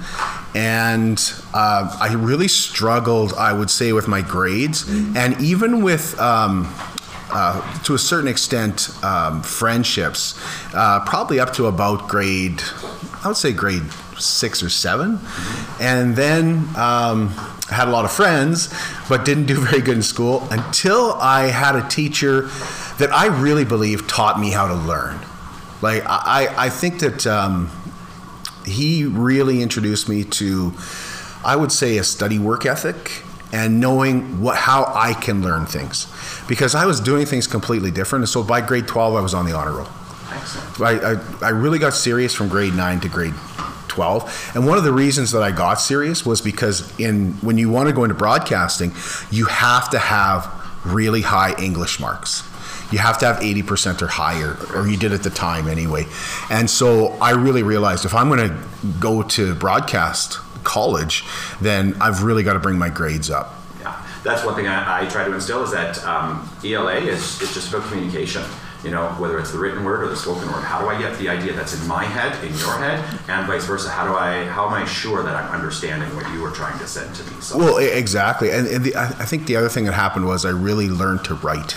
And 0.55 1.19
uh, 1.53 1.95
I 1.99 2.13
really 2.13 2.47
struggled, 2.47 3.33
I 3.33 3.53
would 3.53 3.69
say, 3.69 3.93
with 3.93 4.07
my 4.07 4.21
grades. 4.21 4.87
And 5.15 5.39
even 5.41 5.83
with, 5.83 6.19
um, 6.19 6.73
uh, 7.29 7.83
to 7.83 7.93
a 7.93 7.99
certain 7.99 8.27
extent, 8.27 8.89
um, 9.03 9.43
friendships, 9.43 10.39
uh, 10.73 11.03
probably 11.05 11.39
up 11.39 11.53
to 11.53 11.67
about 11.67 12.07
grade, 12.07 12.61
I 13.23 13.27
would 13.27 13.37
say 13.37 13.51
grade 13.51 13.83
six 14.19 14.61
or 14.63 14.69
seven. 14.69 15.19
And 15.79 16.15
then 16.15 16.67
um, 16.75 17.29
had 17.69 17.87
a 17.87 17.91
lot 17.91 18.05
of 18.05 18.11
friends, 18.11 18.73
but 19.09 19.25
didn't 19.25 19.45
do 19.45 19.59
very 19.65 19.81
good 19.81 19.97
in 19.97 20.03
school 20.03 20.47
until 20.51 21.13
I 21.13 21.47
had 21.47 21.75
a 21.75 21.87
teacher 21.87 22.43
that 22.99 23.11
I 23.11 23.27
really 23.27 23.65
believe 23.65 24.07
taught 24.07 24.39
me 24.39 24.51
how 24.51 24.67
to 24.67 24.75
learn. 24.75 25.19
Like, 25.81 26.03
I, 26.07 26.47
I 26.57 26.69
think 26.69 26.99
that 26.99 27.27
um, 27.27 27.69
he 28.65 29.05
really 29.05 29.61
introduced 29.61 30.09
me 30.09 30.23
to, 30.23 30.73
I 31.45 31.55
would 31.55 31.71
say, 31.71 31.97
a 31.97 32.03
study 32.03 32.39
work 32.39 32.65
ethic 32.65 33.23
and 33.53 33.79
knowing 33.79 34.41
what 34.41 34.57
how 34.57 34.91
I 34.93 35.13
can 35.13 35.41
learn 35.41 35.65
things. 35.65 36.07
Because 36.47 36.75
I 36.75 36.85
was 36.85 36.99
doing 36.99 37.25
things 37.25 37.47
completely 37.47 37.91
different. 37.91 38.23
And 38.23 38.29
so 38.29 38.43
by 38.43 38.61
grade 38.61 38.87
12, 38.87 39.15
I 39.15 39.21
was 39.21 39.33
on 39.33 39.45
the 39.45 39.53
honor 39.53 39.73
roll. 39.73 39.87
Excellent. 40.31 40.81
I, 40.81 41.13
I, 41.13 41.47
I 41.47 41.49
really 41.49 41.79
got 41.79 41.93
serious 41.93 42.33
from 42.33 42.49
grade 42.49 42.73
9 42.73 42.99
to 43.01 43.09
grade 43.09 43.33
12 43.97 44.51
and 44.53 44.67
one 44.67 44.77
of 44.77 44.83
the 44.83 44.93
reasons 44.93 45.31
that 45.31 45.41
i 45.41 45.51
got 45.51 45.81
serious 45.81 46.23
was 46.23 46.39
because 46.39 46.77
in 46.99 47.33
when 47.41 47.57
you 47.57 47.67
want 47.67 47.89
to 47.89 47.93
go 47.93 48.03
into 48.03 48.13
broadcasting 48.13 48.91
you 49.31 49.45
have 49.45 49.89
to 49.89 49.97
have 49.97 50.45
really 50.85 51.21
high 51.21 51.55
english 51.59 51.99
marks. 51.99 52.43
You 52.89 52.99
have 52.99 53.17
to 53.17 53.25
have 53.25 53.41
80% 53.41 54.01
or 54.01 54.07
higher 54.07 54.55
or 54.73 54.87
you 54.87 54.95
did 54.95 55.11
at 55.11 55.21
the 55.21 55.29
time 55.29 55.67
anyway. 55.67 56.05
And 56.49 56.69
so 56.69 57.07
i 57.19 57.31
really 57.31 57.63
realized 57.63 58.05
if 58.05 58.13
i'm 58.13 58.29
going 58.29 58.47
to 58.49 58.55
go 58.99 59.23
to 59.23 59.55
broadcast 59.55 60.37
college 60.63 61.23
then 61.59 61.95
i've 61.99 62.21
really 62.21 62.43
got 62.43 62.53
to 62.53 62.59
bring 62.59 62.77
my 62.77 62.89
grades 62.89 63.31
up. 63.31 63.55
Yeah, 63.81 64.05
that's 64.23 64.45
one 64.45 64.53
thing 64.53 64.67
I, 64.67 65.01
I 65.01 65.09
try 65.09 65.25
to 65.25 65.33
instill 65.33 65.63
is 65.63 65.71
that 65.71 66.03
um, 66.05 66.47
ELA 66.63 66.97
is, 66.97 67.41
is 67.41 67.51
just 67.51 67.73
about 67.73 67.89
communication. 67.89 68.43
You 68.83 68.91
know, 68.91 69.07
whether 69.19 69.39
it's 69.39 69.51
the 69.51 69.57
written 69.57 69.83
word 69.83 70.03
or 70.03 70.07
the 70.09 70.15
spoken 70.15 70.47
word, 70.51 70.63
how 70.63 70.79
do 70.81 70.87
I 70.87 70.99
get 70.99 71.17
the 71.17 71.29
idea 71.29 71.53
that's 71.53 71.79
in 71.79 71.87
my 71.87 72.03
head 72.03 72.31
in 72.43 72.51
your 72.59 72.77
head, 72.77 73.03
and 73.27 73.47
vice 73.47 73.65
versa? 73.65 73.89
How 73.89 74.07
do 74.07 74.15
I, 74.15 74.45
how 74.45 74.67
am 74.67 74.73
I 74.73 74.85
sure 74.85 75.23
that 75.23 75.35
I'm 75.35 75.51
understanding 75.51 76.07
what 76.15 76.31
you 76.31 76.41
were 76.41 76.51
trying 76.51 76.77
to 76.79 76.87
send 76.87 77.13
to 77.15 77.23
me? 77.23 77.41
So, 77.41 77.57
Well, 77.57 77.77
exactly. 77.77 78.51
And, 78.51 78.67
and 78.67 78.83
the, 78.85 78.95
I 78.95 79.05
I 79.07 79.25
think 79.25 79.47
the 79.47 79.55
other 79.55 79.69
thing 79.69 79.85
that 79.85 79.93
happened 79.93 80.25
was 80.27 80.45
I 80.45 80.51
really 80.51 80.87
learned 80.89 81.23
to 81.25 81.33
write. 81.35 81.75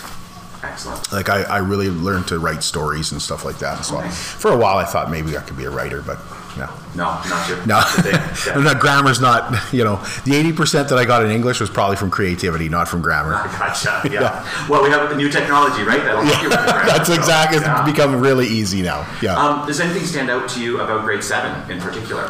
excellent. 0.63 1.11
Like 1.11 1.29
I, 1.29 1.41
I 1.43 1.57
really 1.57 1.89
learned 1.89 2.27
to 2.27 2.37
write 2.39 2.61
stories 2.63 3.11
and 3.11 3.21
stuff 3.21 3.43
like 3.45 3.57
that. 3.59 3.83
So 3.83 3.99
for 4.09 4.51
a 4.51 4.57
while 4.57 4.77
I 4.77 4.85
thought 4.85 5.09
maybe 5.09 5.35
I 5.37 5.41
could 5.41 5.57
be 5.57 5.65
a 5.65 5.71
writer, 5.71 6.01
but 6.01 6.17
no. 6.57 6.69
No, 6.93 7.05
not 7.29 7.47
your, 7.47 7.65
No, 7.65 7.81
thing. 7.81 8.79
Grammar's 8.79 9.21
not, 9.21 9.73
you 9.73 9.83
know, 9.85 9.95
the 10.25 10.31
80% 10.31 10.89
that 10.89 10.97
I 10.97 11.05
got 11.05 11.23
in 11.23 11.31
English 11.31 11.61
was 11.61 11.69
probably 11.69 11.95
from 11.95 12.11
creativity, 12.11 12.67
not 12.67 12.87
from 12.89 13.01
grammar. 13.01 13.31
Gotcha. 13.31 14.01
Yeah. 14.11 14.45
Well, 14.67 14.83
we 14.83 14.89
have 14.89 15.15
new 15.15 15.29
technology, 15.29 15.83
right? 15.83 16.03
That'll 16.03 16.21
help 16.23 16.43
you 16.43 16.49
with 16.49 16.59
the 16.59 16.65
grammar, 16.71 16.85
That's 16.85 17.07
so, 17.07 17.13
exactly, 17.13 17.59
it's 17.59 17.89
become 17.89 18.19
really 18.19 18.45
easy 18.45 18.81
now. 18.81 19.07
Yeah. 19.21 19.35
Um, 19.37 19.65
does 19.65 19.79
anything 19.79 20.05
stand 20.05 20.29
out 20.29 20.49
to 20.49 20.61
you 20.61 20.81
about 20.81 21.05
grade 21.05 21.23
seven 21.23 21.71
in 21.71 21.79
particular? 21.79 22.25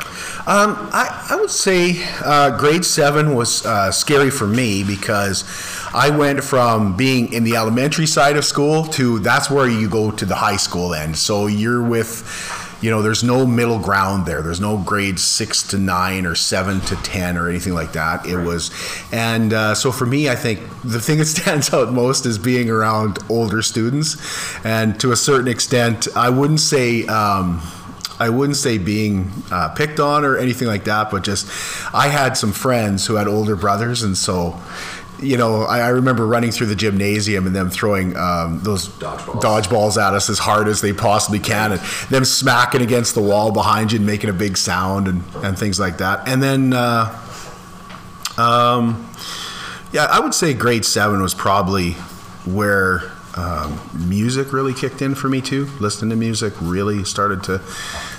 Um, 0.45 0.89
I, 0.93 1.27
I 1.31 1.35
would 1.37 1.49
say 1.49 2.03
uh, 2.23 2.55
grade 2.57 2.85
seven 2.85 3.33
was 3.33 3.65
uh, 3.65 3.91
scary 3.91 4.29
for 4.29 4.45
me 4.45 4.83
because 4.83 5.43
I 5.93 6.09
went 6.09 6.43
from 6.43 6.95
being 6.95 7.33
in 7.33 7.43
the 7.43 7.55
elementary 7.55 8.05
side 8.05 8.37
of 8.37 8.45
school 8.45 8.83
to 8.85 9.19
that's 9.19 9.49
where 9.49 9.67
you 9.67 9.89
go 9.89 10.11
to 10.11 10.25
the 10.25 10.35
high 10.35 10.57
school 10.57 10.93
end. 10.93 11.17
So 11.17 11.47
you're 11.47 11.81
with, 11.83 12.23
you 12.81 12.89
know, 12.89 13.01
there's 13.01 13.23
no 13.23 13.45
middle 13.45 13.79
ground 13.79 14.25
there. 14.25 14.41
There's 14.41 14.59
no 14.59 14.77
grade 14.77 15.19
six 15.19 15.61
to 15.63 15.77
nine 15.77 16.25
or 16.25 16.33
seven 16.35 16.81
to 16.81 16.95
10 16.95 17.37
or 17.37 17.47
anything 17.47 17.73
like 17.73 17.93
that. 17.93 18.25
It 18.25 18.37
was, 18.37 18.71
and 19.11 19.53
uh, 19.53 19.75
so 19.75 19.91
for 19.91 20.05
me, 20.05 20.29
I 20.29 20.35
think 20.35 20.59
the 20.83 20.99
thing 20.99 21.19
that 21.19 21.25
stands 21.41 21.73
out 21.73 21.93
most 21.93 22.25
is 22.25 22.39
being 22.39 22.69
around 22.69 23.19
older 23.29 23.61
students. 23.61 24.17
And 24.65 24.99
to 24.99 25.11
a 25.11 25.15
certain 25.15 25.47
extent, 25.47 26.07
I 26.15 26.29
wouldn't 26.29 26.59
say, 26.59 27.05
um, 27.05 27.61
I 28.19 28.29
wouldn't 28.29 28.57
say 28.57 28.77
being 28.77 29.31
uh, 29.51 29.69
picked 29.69 29.99
on 29.99 30.25
or 30.25 30.37
anything 30.37 30.67
like 30.67 30.83
that, 30.85 31.09
but 31.09 31.23
just 31.23 31.47
I 31.93 32.07
had 32.07 32.37
some 32.37 32.51
friends 32.51 33.05
who 33.07 33.15
had 33.15 33.27
older 33.27 33.55
brothers, 33.55 34.03
and 34.03 34.15
so 34.17 34.59
you 35.21 35.37
know 35.37 35.63
I, 35.63 35.79
I 35.79 35.87
remember 35.89 36.25
running 36.25 36.51
through 36.51 36.67
the 36.67 36.75
gymnasium 36.75 37.45
and 37.47 37.55
them 37.55 37.69
throwing 37.69 38.15
um, 38.17 38.59
those 38.63 38.89
Dodgeballs. 38.89 39.41
dodgeballs 39.41 40.01
at 40.01 40.13
us 40.13 40.29
as 40.29 40.39
hard 40.39 40.67
as 40.67 40.81
they 40.81 40.93
possibly 40.93 41.39
can, 41.39 41.73
and 41.73 41.81
them 42.09 42.25
smacking 42.25 42.81
against 42.81 43.15
the 43.15 43.21
wall 43.21 43.51
behind 43.51 43.91
you 43.91 43.97
and 43.97 44.05
making 44.05 44.29
a 44.29 44.33
big 44.33 44.57
sound 44.57 45.07
and, 45.07 45.23
and 45.43 45.57
things 45.57 45.79
like 45.79 45.97
that. 45.99 46.27
And 46.27 46.41
then, 46.41 46.73
uh, 46.73 47.17
um, 48.37 49.09
yeah, 49.91 50.05
I 50.05 50.19
would 50.19 50.33
say 50.33 50.53
grade 50.53 50.85
seven 50.85 51.21
was 51.21 51.33
probably 51.33 51.93
where 52.45 53.01
um, 53.35 53.79
music 53.93 54.51
really 54.51 54.73
kicked 54.73 55.01
in 55.01 55.15
for 55.15 55.29
me 55.29 55.41
too. 55.41 55.67
Listening 55.79 56.09
to 56.09 56.15
music 56.15 56.53
really 56.61 57.03
started 57.03 57.43
to, 57.43 57.61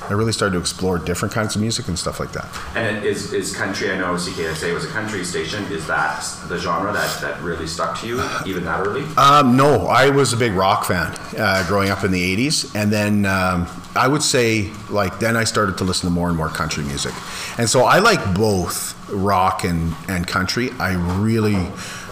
I 0.08 0.14
really 0.14 0.32
started 0.32 0.54
to 0.54 0.60
explore 0.60 0.98
different 0.98 1.34
kinds 1.34 1.54
of 1.54 1.62
music 1.62 1.88
and 1.88 1.98
stuff 1.98 2.20
like 2.20 2.32
that. 2.32 2.48
And 2.74 3.04
is, 3.04 3.32
is 3.32 3.54
country, 3.54 3.90
I 3.90 3.98
know 3.98 4.14
CKSA 4.14 4.74
was 4.74 4.84
a 4.84 4.88
country 4.88 5.24
station. 5.24 5.64
Is 5.72 5.86
that 5.86 6.24
the 6.48 6.58
genre 6.58 6.92
that, 6.92 7.20
that 7.20 7.40
really 7.40 7.66
stuck 7.66 7.98
to 8.00 8.06
you, 8.06 8.22
even 8.46 8.64
that 8.64 8.86
early? 8.86 9.04
Um, 9.16 9.56
no, 9.56 9.86
I 9.86 10.10
was 10.10 10.32
a 10.32 10.36
big 10.36 10.52
rock 10.52 10.84
fan 10.84 11.14
uh, 11.38 11.64
growing 11.66 11.90
up 11.90 12.04
in 12.04 12.12
the 12.12 12.36
80s. 12.36 12.74
And 12.74 12.92
then 12.92 13.26
um, 13.26 13.66
I 13.94 14.08
would 14.08 14.22
say, 14.22 14.70
like, 14.90 15.18
then 15.18 15.36
I 15.36 15.44
started 15.44 15.78
to 15.78 15.84
listen 15.84 16.08
to 16.08 16.14
more 16.14 16.28
and 16.28 16.36
more 16.36 16.48
country 16.48 16.84
music. 16.84 17.12
And 17.58 17.68
so 17.68 17.84
I 17.84 17.98
like 17.98 18.34
both 18.34 18.98
rock 19.10 19.64
and, 19.64 19.94
and 20.08 20.26
country. 20.26 20.70
I 20.78 20.94
really, 21.20 21.56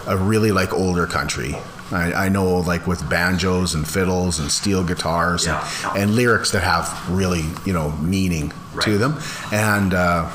I 0.07 0.13
really 0.13 0.51
like 0.51 0.73
older 0.73 1.07
country. 1.07 1.55
I, 1.91 2.25
I 2.25 2.29
know, 2.29 2.57
like, 2.59 2.87
with 2.87 3.07
banjos 3.09 3.73
and 3.75 3.87
fiddles 3.87 4.39
and 4.39 4.49
steel 4.51 4.83
guitars 4.83 5.45
Yeah. 5.45 5.67
and, 5.93 6.03
and 6.03 6.15
lyrics 6.15 6.51
that 6.51 6.63
have 6.63 7.09
really, 7.09 7.43
you 7.65 7.73
know, 7.73 7.91
meaning 7.97 8.53
to 8.81 8.97
them. 8.97 9.19
And 9.51 9.93
uh, 9.93 10.29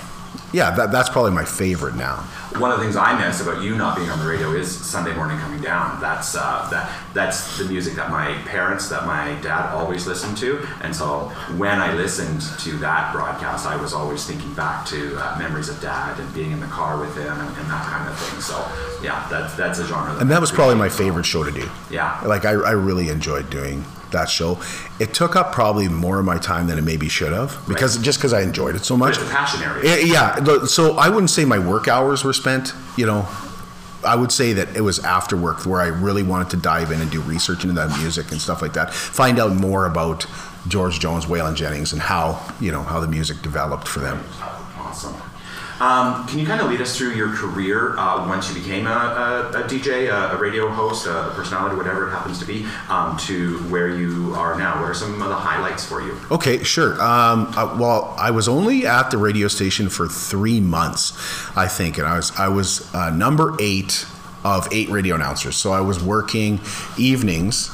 yeah, 0.53 0.71
that, 0.77 0.93
that's 0.93 1.09
probably 1.09 1.33
my 1.33 1.45
favorite 1.45 1.95
now. 1.97 2.25
One 2.59 2.73
of 2.73 2.79
the 2.79 2.85
things 2.85 2.97
I 2.97 3.19
miss 3.19 3.41
about 3.41 3.63
you 3.63 3.77
not 3.77 3.97
being 3.97 4.09
on 4.09 4.19
the 4.19 4.27
radio 4.27 4.53
is 4.53 4.71
Sunday 4.75 5.15
morning 5.15 5.39
coming 5.39 5.61
down. 5.61 6.01
That's 6.01 6.35
uh, 6.35 6.67
that 6.71 6.91
that's 7.13 7.59
the 7.59 7.65
music 7.67 7.95
that 7.97 8.11
my 8.11 8.33
parents, 8.45 8.89
that 8.89 9.07
my 9.07 9.39
dad 9.43 9.73
always 9.75 10.07
listened 10.07 10.39
to, 10.39 10.67
and 10.81 10.95
so 10.95 11.29
when 11.57 11.81
I 11.81 11.93
listened 11.93 12.41
to 12.61 12.79
that 12.79 13.13
broadcast, 13.13 13.67
I 13.67 13.77
was 13.77 13.93
always 13.93 14.25
thinking 14.25 14.55
back 14.55 14.87
to 14.87 15.17
uh, 15.19 15.39
memories 15.39 15.69
of 15.69 15.81
dad 15.81 16.19
and 16.19 16.33
being 16.35 16.53
in 16.53 16.61
the 16.61 16.67
car 16.67 16.99
with 16.99 17.15
him 17.15 17.33
and, 17.33 17.57
and 17.57 17.71
that 17.71 17.87
kind 17.87 18.09
of 18.09 18.19
thing. 18.19 18.41
So 18.41 18.57
yeah, 19.03 19.27
that's 19.31 19.55
that's 19.55 19.79
a 19.79 19.87
genre. 19.87 20.17
And 20.19 20.31
that 20.31 20.41
was 20.41 20.51
probably 20.51 20.77
my 20.77 20.89
favorite 20.89 21.27
show 21.27 21.45
to 21.45 21.53
do. 21.53 21.69
Yeah. 21.91 22.21
Like 22.25 22.45
I, 22.45 22.53
I 22.53 22.73
really 22.73 23.11
enjoyed 23.11 23.51
doing 23.51 23.85
that 24.13 24.29
show. 24.31 24.59
It 24.99 25.13
took 25.15 25.37
up 25.37 25.53
probably 25.53 25.89
more 25.89 26.19
of 26.19 26.25
my 26.25 26.39
time 26.39 26.67
than 26.67 26.79
it 26.79 26.83
maybe 26.85 27.09
should 27.09 27.33
have 27.33 27.57
because 27.69 27.97
Right. 27.97 28.05
just 28.05 28.19
because 28.19 28.33
I 28.33 28.41
enjoyed 28.43 28.75
it 28.77 28.85
so 28.85 28.97
much. 28.97 29.19
it's 29.19 29.27
a 29.27 29.31
passion 29.35 29.63
area. 29.63 29.93
Eh, 29.93 30.01
Yeah, 30.07 30.65
so 30.67 30.97
I 30.97 31.09
wouldn't 31.09 31.31
say 31.31 31.45
my 31.45 31.59
work 31.59 31.89
hours 31.89 32.25
were 32.25 32.33
spent, 32.33 32.73
you 32.97 33.07
know. 33.07 33.27
I 34.05 34.15
would 34.15 34.31
say 34.31 34.53
that 34.53 34.77
it 34.77 34.83
was 34.83 35.01
after 35.01 35.37
work 35.37 35.67
where 35.67 35.81
I 35.81 35.87
really 35.89 36.23
wanted 36.23 36.51
to 36.51 36.57
dive 36.59 36.93
in 36.93 37.01
and 37.01 37.11
do 37.11 37.21
research 37.21 37.65
into 37.65 37.75
that 37.75 37.99
music 37.99 38.31
and 38.31 38.41
stuff 38.41 38.63
like 38.63 38.75
that. 38.75 38.95
Find 38.95 39.41
out 39.41 39.55
more 39.57 39.85
about 39.87 40.27
George 40.69 41.01
Jones, 41.01 41.27
Waylon 41.27 41.57
Jennings, 41.57 41.93
and 41.93 42.01
how 42.03 42.41
you 42.61 42.71
know 42.71 42.83
how 42.83 43.01
the 43.01 43.09
music 43.09 43.43
developed 43.43 43.89
for 43.89 43.99
them. 44.01 44.23
Awesome. 44.79 45.15
Um, 45.81 46.27
can 46.27 46.39
you 46.39 46.47
kind 46.47 46.61
of 46.61 46.71
lead 46.71 46.81
us 46.81 46.97
through 46.97 47.13
your 47.13 47.35
career 47.35 47.99
uh, 47.99 48.27
once 48.27 48.49
you 48.49 48.55
became 48.55 48.87
a, 48.87 48.91
a, 48.91 49.51
a 49.51 49.63
DJ, 49.65 50.11
a, 50.11 50.35
a 50.35 50.39
radio 50.39 50.69
host, 50.71 51.07
a 51.07 51.33
personality, 51.35 51.77
whatever 51.77 52.09
it 52.09 52.13
happens 52.13 52.39
to 52.39 52.47
be, 52.47 52.67
um, 52.89 53.17
to 53.19 53.59
where 53.69 53.89
you 53.89 54.33
are 54.35 54.59
now? 54.59 54.81
What 54.81 54.91
are 54.91 54.95
some 54.95 55.21
of 55.21 55.29
the 55.29 55.35
highlights 55.35 55.85
for 55.85 56.01
you? 56.01 56.19
Okay, 56.31 56.63
sure. 56.63 56.95
Um, 56.95 57.53
uh, 57.57 57.77
well, 57.79 58.15
I 58.19 58.31
was 58.31 58.49
only 58.49 58.87
at 58.87 59.11
the 59.11 59.19
radio 59.19 59.49
station 59.49 59.91
for 59.91 60.09
three 60.09 60.61
months, 60.61 61.13
I 61.57 61.69
think, 61.69 61.99
and 61.99 62.07
I 62.07 62.17
was 62.17 62.33
I 62.39 62.49
was 62.49 62.95
uh, 62.95 63.11
number 63.11 63.55
eight 63.61 64.07
of 64.45 64.69
eight 64.73 64.89
radio 64.89 65.15
announcers. 65.15 65.57
So 65.57 65.73
I 65.73 65.81
was 65.81 66.03
working 66.03 66.61
evenings 66.97 67.71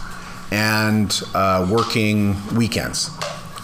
and 0.50 1.22
uh, 1.34 1.68
working 1.70 2.36
weekends. 2.54 3.10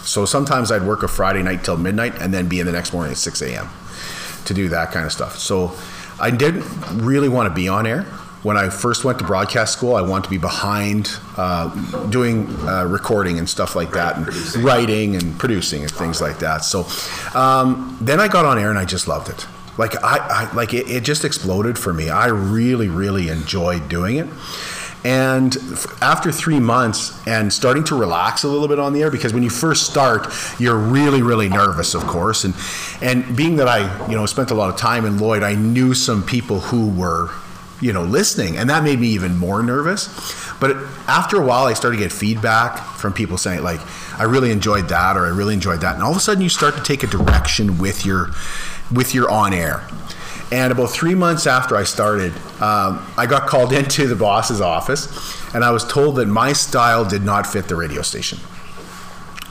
So 0.03 0.25
sometimes 0.25 0.71
I'd 0.71 0.83
work 0.83 1.03
a 1.03 1.07
Friday 1.07 1.43
night 1.43 1.63
till 1.63 1.77
midnight 1.77 2.13
and 2.21 2.33
then 2.33 2.47
be 2.47 2.59
in 2.59 2.65
the 2.65 2.71
next 2.71 2.93
morning 2.93 3.11
at 3.11 3.17
six 3.17 3.41
a.m. 3.41 3.69
to 4.45 4.53
do 4.53 4.69
that 4.69 4.91
kind 4.91 5.05
of 5.05 5.11
stuff. 5.11 5.37
So 5.37 5.75
I 6.19 6.31
didn't 6.31 6.63
really 6.93 7.29
want 7.29 7.49
to 7.49 7.53
be 7.55 7.67
on 7.67 7.85
air. 7.85 8.03
When 8.41 8.55
I 8.55 8.69
first 8.69 9.03
went 9.03 9.19
to 9.19 9.25
broadcast 9.25 9.73
school, 9.73 9.95
I 9.95 10.01
wanted 10.01 10.23
to 10.25 10.29
be 10.29 10.37
behind 10.37 11.11
uh, 11.35 11.69
doing 12.09 12.47
uh, 12.61 12.85
recording 12.85 13.37
and 13.37 13.49
stuff 13.49 13.75
like 13.75 13.91
that, 13.91 14.15
and 14.15 14.25
producing. 14.25 14.63
writing 14.63 15.15
and 15.17 15.37
producing 15.37 15.81
and 15.81 15.91
things 15.91 16.21
like 16.21 16.39
that. 16.39 16.63
So 16.63 16.87
um, 17.37 17.97
then 17.99 18.21
I 18.21 18.29
got 18.29 18.45
on 18.45 18.57
air 18.57 18.69
and 18.69 18.79
I 18.79 18.85
just 18.85 19.09
loved 19.09 19.27
it. 19.29 19.45
Like 19.77 20.01
I, 20.01 20.17
I 20.49 20.53
like 20.53 20.73
it, 20.73 20.89
it 20.89 21.03
just 21.03 21.25
exploded 21.25 21.77
for 21.77 21.93
me. 21.93 22.09
I 22.09 22.27
really, 22.27 22.87
really 22.87 23.27
enjoyed 23.27 23.89
doing 23.89 24.17
it. 24.17 24.27
And 25.05 25.55
after 26.01 26.29
three 26.29 26.59
months 26.59 27.25
and 27.25 27.53
starting 27.53 27.85
to 27.85 27.95
relax 27.95 28.43
a 28.43 28.49
little 28.49 28.67
bit 28.67 28.79
on 28.79 28.91
the 28.91 29.01
air, 29.01 29.09
because 29.09 29.33
when 29.33 29.43
you 29.43 29.49
first 29.49 29.89
start, 29.89 30.27
you're 30.59 30.77
really, 30.77 31.21
really 31.21 31.47
nervous, 31.47 31.93
of 31.93 32.05
course. 32.05 32.43
And 32.43 32.53
and 33.01 33.35
being 33.35 33.55
that 33.57 33.67
I, 33.69 34.07
you 34.07 34.15
know, 34.15 34.25
spent 34.25 34.51
a 34.51 34.55
lot 34.55 34.69
of 34.69 34.75
time 34.77 35.05
in 35.05 35.17
Lloyd, 35.17 35.41
I 35.41 35.55
knew 35.55 35.93
some 35.93 36.21
people 36.21 36.59
who 36.59 36.89
were, 36.89 37.29
you 37.79 37.93
know, 37.93 38.03
listening, 38.03 38.57
and 38.57 38.69
that 38.69 38.83
made 38.83 38.99
me 38.99 39.07
even 39.07 39.37
more 39.37 39.63
nervous. 39.63 40.09
But 40.59 40.75
after 41.07 41.41
a 41.41 41.45
while, 41.45 41.65
I 41.65 41.73
started 41.73 41.95
to 41.97 42.03
get 42.03 42.11
feedback 42.11 42.79
from 42.97 43.13
people 43.13 43.37
saying 43.37 43.63
like, 43.63 43.79
"I 44.17 44.23
really 44.23 44.51
enjoyed 44.51 44.89
that," 44.89 45.15
or 45.15 45.25
"I 45.25 45.29
really 45.29 45.53
enjoyed 45.53 45.79
that," 45.79 45.95
and 45.95 46.03
all 46.03 46.11
of 46.11 46.17
a 46.17 46.19
sudden, 46.19 46.43
you 46.43 46.49
start 46.49 46.75
to 46.75 46.83
take 46.83 47.03
a 47.03 47.07
direction 47.07 47.77
with 47.77 48.05
your 48.05 48.31
with 48.91 49.15
your 49.15 49.29
on 49.29 49.53
air. 49.53 49.83
And 50.51 50.71
about 50.71 50.87
three 50.87 51.13
months 51.13 51.45
after 51.45 51.75
I 51.75 51.83
started, 51.83 52.33
um, 52.61 53.05
I 53.17 53.27
got 53.27 53.47
called 53.47 53.71
into 53.79 54.07
the 54.07 54.15
boss's 54.15 54.61
office, 54.61 55.07
and 55.53 55.63
I 55.63 55.71
was 55.71 55.85
told 55.85 56.15
that 56.17 56.27
my 56.27 56.53
style 56.53 57.05
did 57.05 57.23
not 57.23 57.45
fit 57.45 57.67
the 57.67 57.75
radio 57.75 58.01
station. 58.01 58.39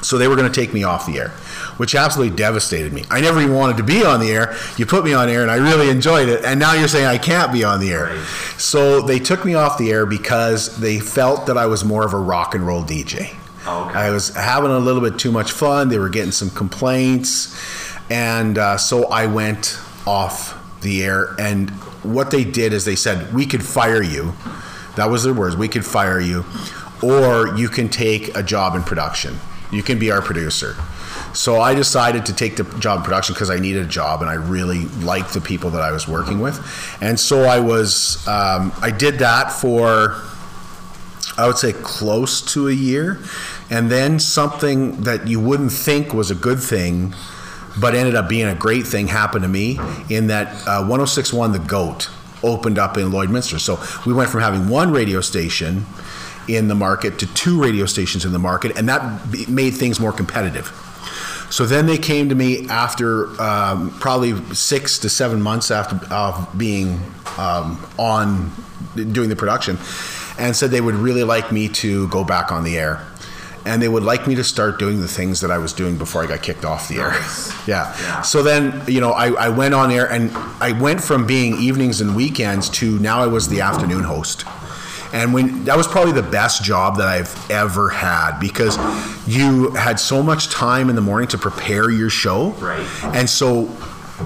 So 0.02 0.16
they 0.16 0.28
were 0.28 0.36
going 0.36 0.50
to 0.50 0.60
take 0.60 0.72
me 0.72 0.84
off 0.84 1.06
the 1.06 1.18
air, 1.18 1.28
which 1.76 1.94
absolutely 1.94 2.36
devastated 2.36 2.92
me. 2.92 3.04
I 3.10 3.20
never 3.20 3.40
even 3.40 3.54
wanted 3.54 3.78
to 3.78 3.82
be 3.82 4.04
on 4.04 4.20
the 4.20 4.30
air. 4.30 4.56
You 4.76 4.86
put 4.86 5.04
me 5.04 5.12
on 5.12 5.28
air, 5.28 5.42
and 5.42 5.50
I 5.50 5.56
really 5.56 5.90
enjoyed 5.90 6.28
it. 6.28 6.44
And 6.44 6.60
now 6.60 6.74
you're 6.74 6.88
saying 6.88 7.06
I 7.06 7.18
can't 7.18 7.52
be 7.52 7.64
on 7.64 7.80
the 7.80 7.90
air. 7.90 8.04
Right. 8.04 8.24
So 8.58 9.00
they 9.00 9.18
took 9.18 9.44
me 9.44 9.54
off 9.54 9.76
the 9.76 9.90
air 9.90 10.06
because 10.06 10.78
they 10.78 11.00
felt 11.00 11.46
that 11.46 11.58
I 11.58 11.66
was 11.66 11.84
more 11.84 12.06
of 12.06 12.12
a 12.12 12.18
rock 12.18 12.54
and 12.54 12.64
roll 12.64 12.84
DJ. 12.84 13.36
Oh, 13.66 13.88
okay. 13.88 13.98
I 13.98 14.10
was 14.10 14.34
having 14.34 14.70
a 14.70 14.78
little 14.78 15.02
bit 15.02 15.18
too 15.18 15.32
much 15.32 15.50
fun. 15.50 15.88
They 15.88 15.98
were 15.98 16.08
getting 16.08 16.32
some 16.32 16.50
complaints. 16.50 17.56
And 18.08 18.56
uh, 18.56 18.78
so 18.78 19.08
I 19.08 19.26
went 19.26 19.78
off 20.06 20.57
the 20.82 21.04
air. 21.04 21.34
And 21.38 21.70
what 22.02 22.30
they 22.30 22.44
did 22.44 22.72
is 22.72 22.84
they 22.84 22.96
said, 22.96 23.32
we 23.34 23.46
could 23.46 23.64
fire 23.64 24.02
you. 24.02 24.34
That 24.96 25.10
was 25.10 25.24
their 25.24 25.34
words. 25.34 25.56
We 25.56 25.68
could 25.68 25.84
fire 25.84 26.20
you. 26.20 26.44
Or 27.02 27.56
you 27.56 27.68
can 27.68 27.88
take 27.88 28.36
a 28.36 28.42
job 28.42 28.74
in 28.74 28.82
production. 28.82 29.36
You 29.70 29.82
can 29.82 29.98
be 29.98 30.10
our 30.10 30.22
producer. 30.22 30.74
So 31.34 31.60
I 31.60 31.74
decided 31.74 32.26
to 32.26 32.32
take 32.32 32.56
the 32.56 32.64
job 32.78 32.98
in 32.98 33.04
production 33.04 33.34
because 33.34 33.50
I 33.50 33.58
needed 33.58 33.84
a 33.84 33.88
job 33.88 34.22
and 34.22 34.30
I 34.30 34.34
really 34.34 34.86
liked 35.00 35.34
the 35.34 35.40
people 35.40 35.70
that 35.70 35.82
I 35.82 35.92
was 35.92 36.08
working 36.08 36.40
with. 36.40 36.58
And 37.00 37.20
so 37.20 37.42
I 37.42 37.60
was, 37.60 38.26
um, 38.26 38.72
I 38.80 38.90
did 38.90 39.18
that 39.18 39.52
for 39.52 40.22
I 41.38 41.46
would 41.46 41.56
say 41.56 41.72
close 41.72 42.40
to 42.52 42.68
a 42.68 42.72
year. 42.72 43.20
And 43.70 43.90
then 43.90 44.18
something 44.18 45.02
that 45.02 45.28
you 45.28 45.38
wouldn't 45.38 45.72
think 45.72 46.12
was 46.12 46.30
a 46.30 46.34
good 46.34 46.60
thing, 46.60 47.14
but 47.80 47.94
ended 47.94 48.14
up 48.14 48.28
being 48.28 48.46
a 48.46 48.54
great 48.54 48.86
thing 48.86 49.06
happened 49.06 49.42
to 49.42 49.48
me 49.48 49.78
in 50.08 50.28
that 50.28 50.48
uh, 50.66 50.84
1061 50.84 51.52
The 51.52 51.58
Goat 51.60 52.10
opened 52.42 52.78
up 52.78 52.96
in 52.96 53.10
Lloydminster. 53.10 53.58
So 53.58 53.78
we 54.06 54.14
went 54.14 54.30
from 54.30 54.40
having 54.40 54.68
one 54.68 54.92
radio 54.92 55.20
station 55.20 55.84
in 56.48 56.68
the 56.68 56.74
market 56.74 57.18
to 57.18 57.26
two 57.34 57.60
radio 57.62 57.86
stations 57.86 58.24
in 58.24 58.32
the 58.32 58.38
market, 58.38 58.76
and 58.78 58.88
that 58.88 59.48
made 59.48 59.70
things 59.70 60.00
more 60.00 60.12
competitive. 60.12 60.72
So 61.50 61.64
then 61.64 61.86
they 61.86 61.98
came 61.98 62.28
to 62.28 62.34
me 62.34 62.68
after 62.68 63.28
um, 63.40 63.90
probably 64.00 64.34
six 64.54 64.98
to 65.00 65.08
seven 65.08 65.40
months 65.40 65.70
after 65.70 65.98
being 66.56 67.00
um, 67.38 67.86
on 67.98 68.52
doing 68.94 69.28
the 69.28 69.36
production, 69.36 69.78
and 70.38 70.54
said 70.54 70.70
they 70.70 70.80
would 70.80 70.94
really 70.94 71.24
like 71.24 71.50
me 71.52 71.68
to 71.68 72.08
go 72.08 72.24
back 72.24 72.52
on 72.52 72.64
the 72.64 72.78
air, 72.78 73.04
and 73.64 73.82
they 73.82 73.88
would 73.88 74.02
like 74.02 74.26
me 74.26 74.34
to 74.36 74.44
start 74.44 74.78
doing 74.78 75.00
the 75.00 75.08
things 75.08 75.40
that 75.40 75.50
I 75.50 75.58
was 75.58 75.72
doing 75.72 75.98
before 75.98 76.22
I 76.22 76.26
got 76.26 76.42
kicked 76.42 76.64
off 76.64 76.88
the 76.88 76.96
air. 76.96 77.12
yeah. 77.66 77.94
Yeah. 78.00 78.22
So 78.22 78.42
then 78.42 78.82
you 78.86 79.00
know 79.00 79.12
I, 79.12 79.30
I 79.30 79.48
went 79.48 79.74
on 79.74 79.90
air, 79.90 80.10
and 80.10 80.30
I 80.60 80.72
went 80.72 81.02
from 81.02 81.26
being 81.26 81.54
evenings 81.56 82.00
and 82.00 82.14
weekends 82.16 82.68
to 82.70 82.98
now 82.98 83.22
I 83.22 83.26
was 83.26 83.48
the 83.48 83.60
afternoon 83.60 84.04
host. 84.04 84.44
And 85.12 85.32
when 85.32 85.64
that 85.64 85.76
was 85.76 85.86
probably 85.86 86.12
the 86.12 86.22
best 86.22 86.62
job 86.62 86.98
that 86.98 87.08
I've 87.08 87.50
ever 87.50 87.88
had 87.88 88.38
because 88.38 88.76
you 89.26 89.70
had 89.70 89.98
so 89.98 90.22
much 90.22 90.48
time 90.48 90.90
in 90.90 90.96
the 90.96 91.00
morning 91.02 91.28
to 91.28 91.38
prepare 91.38 91.90
your 91.90 92.10
show. 92.10 92.50
Right. 92.52 92.86
And 93.14 93.28
so 93.28 93.74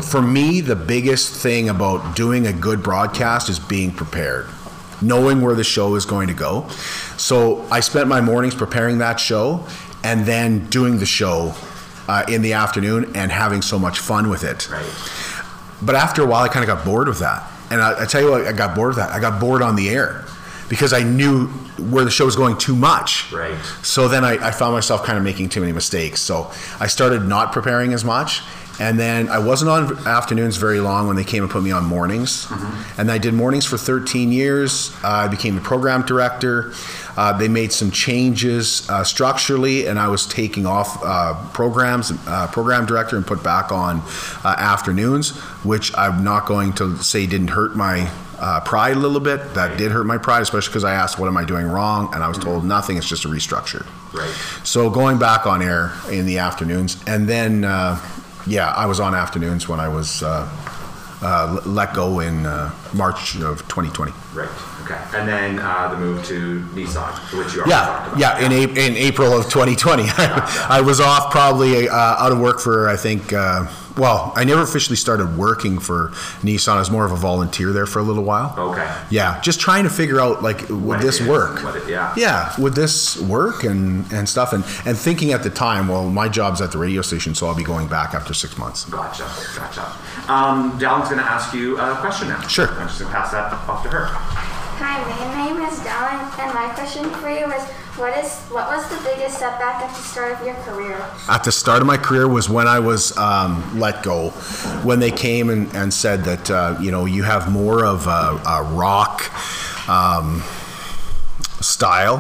for 0.01 0.23
me, 0.23 0.61
the 0.61 0.77
biggest 0.77 1.35
thing 1.35 1.69
about 1.69 2.17
doing 2.17 2.47
a 2.47 2.53
good 2.53 2.83
broadcast 2.83 3.49
is 3.49 3.59
being 3.59 3.93
prepared, 3.93 4.47
knowing 5.03 5.41
where 5.43 5.55
the 5.55 5.65
show 5.65 5.95
is 5.95 6.05
going 6.05 6.29
to 6.29 6.35
go. 6.35 6.69
So 7.17 7.67
I 7.71 7.81
spent 7.81 8.09
my 8.09 8.21
mornings 8.21 8.55
preparing 8.55 8.99
that 8.99 9.21
show 9.21 9.67
and 10.05 10.25
then 10.27 10.67
doing 10.67 10.99
the 10.99 11.07
show 11.07 11.55
uh, 12.09 12.25
in 12.29 12.43
the 12.43 12.55
afternoon 12.55 13.13
and 13.15 13.31
having 13.31 13.63
so 13.63 13.79
much 13.79 13.99
fun 14.01 14.29
with 14.29 14.45
it. 14.45 14.69
Right. 14.71 14.85
But 15.83 15.95
after 15.95 16.23
a 16.23 16.27
while, 16.27 16.43
I 16.43 16.49
kind 16.49 16.69
of 16.69 16.75
got 16.75 16.85
bored 16.85 17.09
with 17.09 17.19
that. 17.21 17.49
And 17.71 17.81
I, 17.81 18.03
I 18.03 18.07
tell 18.07 18.21
you 18.21 18.31
what, 18.31 18.47
I 18.47 18.53
got 18.53 18.75
bored 18.75 18.89
with 18.89 18.99
that. 18.99 19.11
I 19.11 19.21
got 19.21 19.41
bored 19.41 19.63
on 19.63 19.77
the 19.77 19.89
air 19.91 20.25
because 20.69 20.93
I 20.93 21.03
knew 21.03 21.49
where 21.79 22.05
the 22.05 22.11
show 22.11 22.25
was 22.25 22.37
going 22.37 22.59
too 22.59 22.77
much. 22.77 23.31
Right. 23.33 23.59
So 23.83 24.09
then 24.09 24.25
I, 24.25 24.49
I 24.49 24.51
found 24.51 24.75
myself 24.75 25.05
kind 25.05 25.19
of 25.19 25.25
making 25.25 25.49
too 25.49 25.61
many 25.61 25.73
mistakes. 25.73 26.21
So 26.21 26.51
I 26.79 26.87
started 26.87 27.25
not 27.25 27.53
preparing 27.53 27.93
as 27.93 28.05
much. 28.05 28.43
And 28.83 28.99
then 28.99 29.29
I 29.29 29.39
wasn't 29.39 29.71
on 29.71 30.09
afternoons 30.09 30.57
very 30.57 30.81
long 30.81 31.07
when 31.07 31.15
they 31.15 31.23
came 31.23 31.45
and 31.45 31.53
put 31.53 31.63
me 31.63 31.71
on 31.71 31.85
mornings. 31.85 32.51
And 32.99 33.13
I 33.13 33.19
did 33.19 33.33
mornings 33.33 33.65
for 33.65 33.77
13 33.77 34.33
years. 34.33 34.93
Uh, 35.05 35.09
I 35.09 35.29
became 35.29 35.55
the 35.55 35.61
program 35.61 36.03
director. 36.03 36.73
Uh, 37.17 37.33
they 37.39 37.47
made 37.47 37.73
some 37.73 37.93
changes 37.93 38.89
uh, 38.91 39.05
structurally, 39.05 39.87
and 39.87 40.01
I 40.01 40.09
was 40.09 40.27
taking 40.27 40.67
off 40.67 40.99
uh, 41.05 41.35
programs, 41.53 42.11
uh, 42.27 42.49
program 42.49 42.85
director, 42.85 43.17
and 43.17 43.25
put 43.25 43.45
back 43.45 43.71
on 43.71 44.03
uh, 44.43 44.57
afternoons, 44.59 45.31
which 45.63 45.97
I'm 45.97 46.25
not 46.25 46.47
going 46.47 46.73
to 46.75 46.97
say 47.05 47.27
didn't 47.27 47.49
hurt 47.49 47.77
my 47.77 48.11
uh, 48.41 48.61
pride 48.63 48.97
a 48.97 48.99
little 48.99 49.21
bit. 49.21 49.55
That 49.55 49.79
did 49.79 49.93
hurt 49.93 50.07
my 50.07 50.19
pride, 50.19 50.43
especially 50.43 50.71
because 50.71 50.85
I 50.85 50.95
asked, 50.95 51.21
"What 51.21 51.29
am 51.29 51.37
I 51.37 51.45
doing 51.45 51.67
wrong?" 51.67 52.13
And 52.15 52.25
I 52.25 52.29
was 52.29 52.39
told 52.39 52.65
nothing. 52.65 52.97
It's 52.97 53.09
just 53.09 53.25
a 53.25 53.29
restructure. 53.29 53.87
Right. 54.13 54.35
So 54.65 54.91
going 54.91 55.19
back 55.19 55.47
on 55.47 55.63
air 55.63 55.93
in 56.11 56.27
the 56.27 56.39
afternoons, 56.39 57.01
and 57.07 57.29
then 57.29 57.65
uh, 57.65 58.01
yeah, 58.47 58.71
I 58.71 58.87
was 58.87 59.01
on 59.01 59.15
afternoons 59.15 59.69
when 59.69 59.81
I 59.81 59.89
was 59.89 60.23
uh, 60.23 60.49
uh, 61.23 61.61
let 61.65 61.95
go 61.95 62.21
in 62.21 62.47
uh, 62.47 62.73
March 62.95 63.37
of 63.37 63.61
2020. 63.69 64.13
Right. 64.35 64.49
Okay. 64.85 64.99
And 65.15 65.29
then 65.29 65.59
uh, 65.59 65.89
the 65.91 65.97
move 65.99 66.25
to 66.27 66.61
Nissan, 66.75 67.13
which 67.39 67.55
you 67.55 67.61
already 67.63 67.63
talked 67.63 67.69
Yeah, 67.69 68.07
about. 68.07 68.19
yeah. 68.19 68.45
In, 68.47 68.53
A- 68.53 68.87
in 68.87 68.97
April 68.97 69.33
of 69.37 69.45
2020, 69.45 70.05
I 70.09 70.81
was 70.85 71.01
off 71.01 71.31
probably 71.31 71.89
uh, 71.89 71.95
out 71.95 72.33
of 72.33 72.41
work 72.41 72.61
for 72.61 72.89
I 72.89 72.97
think. 72.97 73.33
Uh, 73.33 73.67
well, 73.99 74.33
I 74.35 74.45
never 74.45 74.63
officially 74.63 74.97
started 74.97 75.37
working 75.37 75.79
for 75.79 76.09
Nissan. 76.41 76.77
I 76.77 76.79
was 76.79 76.91
more 76.91 77.05
of 77.05 77.13
a 77.13 77.17
volunteer 77.17 77.75
there 77.75 77.85
for 77.85 77.99
a 77.99 78.03
little 78.03 78.25
while. 78.25 78.55
Okay. 78.57 78.91
Yeah, 79.11 79.39
just 79.43 79.61
trying 79.61 79.85
to 79.85 79.91
figure 79.91 80.19
out 80.19 80.43
like 80.43 80.67
would 80.71 80.81
What 80.83 81.01
it 81.01 81.03
this 81.03 81.21
is 81.21 81.29
work? 81.29 81.63
what 81.63 81.77
it- 81.77 81.87
yeah. 81.91 82.15
Yeah, 82.17 82.55
would 82.59 82.75
this 82.75 83.21
work 83.21 83.65
and 83.65 84.11
and 84.11 84.27
stuff 84.27 84.55
and 84.55 84.65
and 84.87 84.97
thinking 84.97 85.33
at 85.33 85.43
the 85.43 85.51
time, 85.51 85.89
well, 85.89 86.09
my 86.09 86.27
job's 86.31 86.63
at 86.63 86.73
the 86.73 86.79
radio 86.79 87.03
station, 87.03 87.35
so 87.35 87.47
I'll 87.47 87.55
be 87.55 87.65
going 87.65 87.87
back 87.87 88.15
after 88.15 88.33
six 88.33 88.57
months. 88.57 88.87
Gotcha. 88.87 89.29
Gotcha. 89.57 89.93
Um, 90.27 90.79
Dallin's 90.79 91.09
going 91.11 91.21
to 91.21 91.31
ask 91.31 91.53
you 91.53 91.79
a 91.79 91.95
question 91.97 92.29
now. 92.29 92.41
Sure. 92.49 92.69
I'm 92.81 92.89
just 92.89 92.99
going 93.01 93.13
to 93.13 93.19
pass 93.19 93.33
that 93.33 93.53
off 93.53 93.83
to 93.83 93.91
her. 93.91 94.09
Hi, 94.85 94.99
my 95.29 95.45
name 95.45 95.63
is 95.63 95.79
Dylan, 95.79 96.39
and 96.41 96.55
my 96.55 96.69
question 96.75 97.09
for 97.21 97.31
you 97.31 97.47
is, 97.53 97.63
what 97.97 98.19
is 98.19 98.41
what 98.51 98.67
was 98.67 98.85
the 98.89 98.97
biggest 99.09 99.39
setback 99.39 99.81
at 99.81 99.95
the 99.95 100.03
start 100.03 100.33
of 100.33 100.45
your 100.45 100.57
career? 100.57 101.01
At 101.29 101.45
the 101.45 101.53
start 101.53 101.83
of 101.83 101.87
my 101.87 101.97
career 101.97 102.27
was 102.27 102.51
when 102.51 102.67
I 102.67 102.81
was 102.81 103.17
um, 103.17 103.79
let 103.79 104.03
go, 104.03 104.31
when 104.83 104.99
they 104.99 105.13
came 105.13 105.51
and, 105.51 105.73
and 105.73 105.95
said 105.95 106.25
that 106.25 106.51
uh, 106.51 106.79
you 106.81 106.91
know 106.91 107.05
you 107.05 107.23
have 107.23 107.49
more 107.49 107.85
of 107.85 108.09
a, 108.09 108.43
a 108.45 108.65
rock 108.75 109.31
um, 109.89 110.43
style 111.61 112.19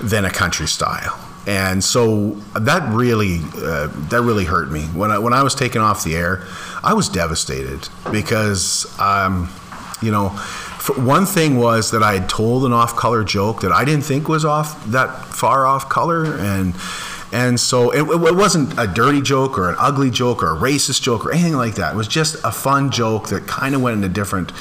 than 0.00 0.24
a 0.24 0.30
country 0.30 0.66
style. 0.66 1.16
And 1.46 1.84
so 1.84 2.30
that 2.58 2.92
really 2.92 3.38
uh, 3.58 3.92
that 4.08 4.22
really 4.22 4.44
hurt 4.44 4.72
me 4.72 4.86
when 4.86 5.12
I 5.12 5.18
when 5.20 5.32
I 5.32 5.44
was 5.44 5.54
taken 5.54 5.82
off 5.82 6.02
the 6.02 6.16
air. 6.16 6.42
I 6.82 6.94
was 6.94 7.08
devastated 7.08 7.88
because 8.10 8.92
um, 8.98 9.52
you 10.02 10.10
know 10.10 10.36
one 10.94 11.26
thing 11.26 11.56
was 11.56 11.90
that 11.90 12.02
I 12.02 12.14
had 12.14 12.28
told 12.28 12.64
an 12.64 12.72
off 12.72 12.96
color 12.96 13.24
joke 13.24 13.62
that 13.62 13.72
I 13.72 13.84
didn't 13.84 14.04
think 14.04 14.28
was 14.28 14.44
off 14.44 14.84
that 14.86 15.24
far 15.26 15.66
off 15.66 15.88
color 15.88 16.24
and 16.38 16.74
and 17.32 17.58
so 17.58 17.90
it, 17.90 18.02
it 18.02 18.34
wasn't 18.34 18.78
a 18.78 18.86
dirty 18.86 19.20
joke 19.20 19.58
or 19.58 19.68
an 19.68 19.76
ugly 19.78 20.10
joke 20.10 20.42
or 20.42 20.54
a 20.54 20.56
racist 20.56 21.02
joke 21.02 21.26
or 21.26 21.32
anything 21.32 21.54
like 21.54 21.74
that. 21.74 21.94
It 21.94 21.96
was 21.96 22.06
just 22.06 22.36
a 22.44 22.52
fun 22.52 22.90
joke 22.90 23.28
that 23.30 23.48
kind 23.48 23.74
of 23.74 23.82
went 23.82 23.98
in 23.98 24.04
a 24.04 24.08
different 24.08 24.52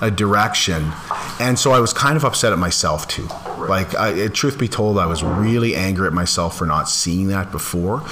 uh, 0.00 0.08
direction. 0.08 0.92
And 1.40 1.58
so 1.58 1.72
I 1.72 1.80
was 1.80 1.92
kind 1.92 2.16
of 2.16 2.24
upset 2.24 2.52
at 2.52 2.58
myself 2.58 3.08
too. 3.08 3.26
Like, 3.58 3.94
I, 3.96 4.28
truth 4.28 4.58
be 4.58 4.68
told, 4.68 4.98
I 4.98 5.06
was 5.06 5.22
really 5.22 5.74
angry 5.74 6.06
at 6.06 6.12
myself 6.12 6.56
for 6.56 6.66
not 6.66 6.88
seeing 6.88 7.28
that 7.28 7.50
before, 7.50 8.02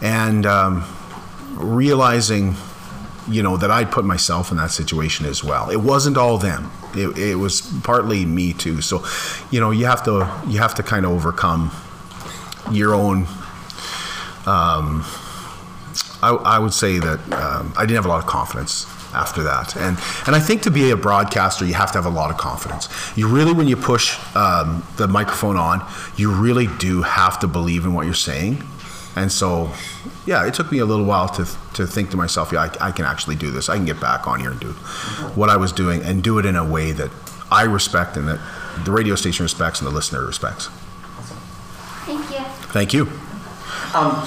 and 0.00 0.44
um, 0.44 0.84
realizing, 1.54 2.56
you 3.28 3.42
know, 3.42 3.56
that 3.56 3.70
I'd 3.70 3.90
put 3.90 4.04
myself 4.04 4.50
in 4.50 4.56
that 4.56 4.70
situation 4.70 5.26
as 5.26 5.44
well. 5.44 5.70
It 5.70 5.80
wasn't 5.80 6.16
all 6.16 6.38
them. 6.38 6.70
It, 6.94 7.16
it 7.18 7.34
was 7.36 7.60
partly 7.82 8.24
me 8.24 8.52
too. 8.52 8.80
So, 8.80 9.04
you 9.50 9.60
know, 9.60 9.70
you 9.70 9.86
have 9.86 10.02
to 10.04 10.28
you 10.46 10.58
have 10.58 10.74
to 10.74 10.82
kind 10.82 11.06
of 11.06 11.12
overcome 11.12 11.70
your 12.70 12.94
own. 12.94 13.26
Um, 14.44 15.04
I, 16.22 16.30
I 16.44 16.58
would 16.58 16.74
say 16.74 16.98
that 16.98 17.20
um, 17.32 17.72
I 17.76 17.82
didn't 17.82 17.96
have 17.96 18.06
a 18.06 18.08
lot 18.08 18.22
of 18.22 18.26
confidence 18.26 18.86
after 19.14 19.42
that, 19.42 19.76
and 19.76 19.98
and 20.26 20.34
I 20.34 20.40
think 20.40 20.62
to 20.62 20.70
be 20.70 20.90
a 20.90 20.96
broadcaster, 20.96 21.64
you 21.64 21.74
have 21.74 21.92
to 21.92 21.98
have 21.98 22.06
a 22.06 22.14
lot 22.14 22.30
of 22.30 22.38
confidence. 22.38 22.88
You 23.16 23.28
really, 23.28 23.52
when 23.52 23.68
you 23.68 23.76
push 23.76 24.18
um, 24.34 24.86
the 24.96 25.06
microphone 25.06 25.56
on, 25.56 25.86
you 26.16 26.32
really 26.32 26.66
do 26.78 27.02
have 27.02 27.38
to 27.40 27.46
believe 27.46 27.84
in 27.84 27.94
what 27.94 28.04
you're 28.06 28.14
saying. 28.14 28.62
And 29.14 29.30
so, 29.30 29.70
yeah, 30.24 30.46
it 30.46 30.54
took 30.54 30.72
me 30.72 30.78
a 30.78 30.86
little 30.86 31.04
while 31.04 31.28
to 31.30 31.44
to 31.74 31.86
think 31.86 32.10
to 32.10 32.16
myself, 32.16 32.52
yeah, 32.52 32.60
I, 32.80 32.88
I 32.88 32.92
can 32.92 33.04
actually 33.04 33.36
do 33.36 33.50
this. 33.50 33.68
I 33.68 33.76
can 33.76 33.84
get 33.84 34.00
back 34.00 34.26
on 34.26 34.40
here 34.40 34.50
and 34.50 34.60
do 34.60 34.72
what 35.34 35.50
I 35.50 35.56
was 35.56 35.72
doing, 35.72 36.02
and 36.02 36.22
do 36.22 36.38
it 36.38 36.46
in 36.46 36.56
a 36.56 36.64
way 36.64 36.92
that 36.92 37.10
I 37.50 37.64
respect 37.64 38.16
and 38.16 38.26
that 38.28 38.40
the 38.84 38.90
radio 38.90 39.14
station 39.14 39.42
respects 39.42 39.80
and 39.80 39.86
the 39.86 39.94
listener 39.94 40.24
respects. 40.24 40.68
Thank 42.06 42.30
you. 42.30 42.44
Thank 42.72 42.94
you. 42.94 43.08
Um, 43.94 44.26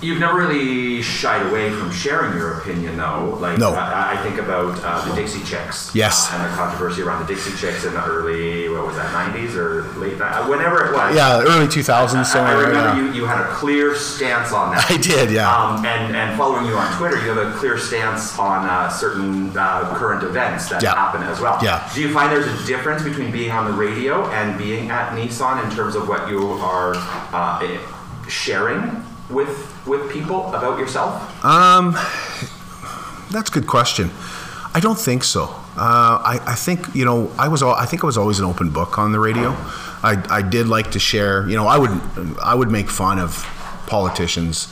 You've 0.00 0.20
never 0.20 0.38
really 0.38 1.02
shied 1.02 1.44
away 1.46 1.70
from 1.72 1.90
sharing 1.90 2.36
your 2.36 2.60
opinion, 2.60 2.96
though. 2.96 3.36
Like, 3.40 3.58
No. 3.58 3.72
I, 3.74 4.12
I 4.14 4.16
think 4.22 4.38
about 4.38 4.78
uh, 4.84 5.04
the 5.08 5.14
Dixie 5.20 5.42
Chicks. 5.42 5.92
Yes. 5.92 6.30
uh, 6.30 6.36
and 6.36 6.44
the 6.52 6.56
controversy 6.56 7.02
around 7.02 7.26
the 7.26 7.34
Dixie 7.34 7.56
Chicks 7.56 7.84
in 7.84 7.94
the 7.94 8.04
early, 8.04 8.68
what 8.68 8.86
was 8.86 8.94
that, 8.94 9.12
90s 9.12 9.56
or 9.56 9.82
late, 9.98 10.20
uh, 10.20 10.46
whenever 10.46 10.86
it 10.86 10.94
was. 10.94 11.16
Yeah, 11.16 11.40
early 11.42 11.66
2000s. 11.66 12.34
I, 12.36 12.38
I 12.46 12.52
remember 12.60 12.78
yeah. 12.78 12.96
you, 12.96 13.12
you 13.12 13.24
had 13.26 13.40
a 13.40 13.48
clear 13.54 13.96
stance 13.96 14.52
on 14.52 14.70
that. 14.76 14.86
I 14.90 14.96
did, 14.98 15.32
yeah. 15.32 15.50
Um, 15.52 15.84
and, 15.84 16.14
and 16.14 16.38
following 16.38 16.66
you 16.66 16.74
on 16.76 16.96
Twitter, 16.96 17.16
you 17.24 17.32
have 17.36 17.54
a 17.54 17.58
clear 17.58 17.76
stance 17.76 18.38
on 18.38 18.66
uh, 18.68 18.88
certain 18.88 19.56
uh, 19.58 19.94
current 19.96 20.22
events 20.22 20.68
that 20.68 20.80
Yeah. 20.80 20.94
happen 20.94 21.22
as 21.24 21.40
well. 21.40 21.58
Yeah. 21.60 21.90
Do 21.92 22.00
you 22.00 22.12
find 22.14 22.30
there's 22.30 22.46
a 22.46 22.66
difference 22.68 23.02
between 23.02 23.32
being 23.32 23.50
on 23.50 23.64
the 23.68 23.76
radio 23.76 24.28
and 24.30 24.56
being 24.56 24.90
at 24.90 25.10
Nissan 25.10 25.64
in 25.68 25.74
terms 25.74 25.96
of 25.96 26.06
what 26.08 26.28
you 26.28 26.40
are 26.52 26.94
uh, 27.32 27.78
sharing 28.28 29.02
with 29.30 29.86
with 29.86 30.10
people 30.10 30.48
about 30.54 30.78
yourself? 30.78 31.12
That's 33.30 33.50
a 33.50 33.52
good 33.52 33.66
question. 33.66 34.10
I 34.74 34.80
don't 34.80 34.98
think 34.98 35.24
so. 35.24 35.44
Uh, 35.76 36.18
I, 36.24 36.40
I 36.46 36.54
think 36.54 36.94
you 36.94 37.04
know 37.04 37.30
I 37.38 37.48
was 37.48 37.62
al- 37.62 37.74
I 37.74 37.86
think 37.86 38.02
I 38.04 38.06
was 38.06 38.18
always 38.18 38.38
an 38.38 38.44
open 38.44 38.70
book 38.70 38.98
on 38.98 39.12
the 39.12 39.18
radio. 39.20 39.50
I, 40.02 40.22
I 40.30 40.42
did 40.42 40.66
like 40.68 40.92
to 40.92 40.98
share. 40.98 41.48
You 41.48 41.56
know 41.56 41.66
I 41.66 41.78
would 41.78 41.90
I 42.42 42.54
would 42.54 42.70
make 42.70 42.90
fun 42.90 43.18
of 43.18 43.44
politicians 43.86 44.68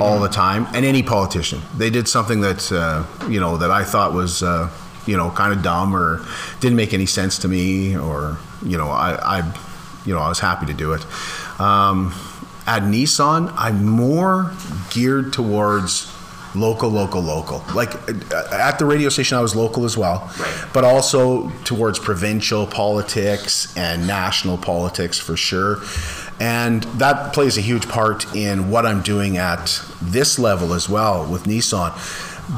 all 0.00 0.20
the 0.20 0.28
time 0.28 0.66
and 0.74 0.84
any 0.84 1.02
politician. 1.02 1.60
They 1.76 1.90
did 1.90 2.06
something 2.08 2.40
that 2.42 2.70
uh, 2.70 3.04
you 3.28 3.40
know 3.40 3.56
that 3.56 3.70
I 3.70 3.84
thought 3.84 4.12
was 4.12 4.42
uh, 4.42 4.68
you 5.06 5.16
know 5.16 5.30
kind 5.30 5.52
of 5.52 5.62
dumb 5.62 5.94
or 5.94 6.24
didn't 6.60 6.76
make 6.76 6.92
any 6.92 7.06
sense 7.06 7.38
to 7.38 7.48
me 7.48 7.96
or 7.96 8.38
you 8.64 8.76
know 8.76 8.88
I. 8.88 9.38
I 9.38 9.52
you 10.04 10.12
know, 10.12 10.20
I 10.20 10.28
was 10.28 10.40
happy 10.40 10.66
to 10.66 10.74
do 10.74 10.94
it. 10.94 11.06
Um, 11.60 12.12
at 12.66 12.82
Nissan, 12.82 13.52
I'm 13.56 13.84
more 13.84 14.52
geared 14.90 15.32
towards 15.32 16.12
local, 16.54 16.90
local, 16.90 17.22
local. 17.22 17.64
Like 17.74 17.94
uh, 18.08 18.44
at 18.52 18.78
the 18.78 18.84
radio 18.84 19.08
station, 19.08 19.38
I 19.38 19.40
was 19.40 19.56
local 19.56 19.84
as 19.84 19.96
well, 19.96 20.30
Right. 20.38 20.66
but 20.74 20.84
also 20.84 21.48
towards 21.64 21.98
provincial 21.98 22.66
politics 22.66 23.74
and 23.76 24.06
national 24.06 24.58
politics 24.58 25.18
for 25.18 25.36
sure. 25.36 25.80
And 26.40 26.82
that 26.98 27.32
plays 27.32 27.56
a 27.56 27.60
huge 27.62 27.88
part 27.88 28.34
in 28.34 28.70
what 28.70 28.84
I'm 28.84 29.00
doing 29.02 29.38
at 29.38 29.82
this 30.02 30.38
level 30.38 30.74
as 30.74 30.88
well 30.88 31.24
with 31.26 31.44
Nissan. 31.44 31.92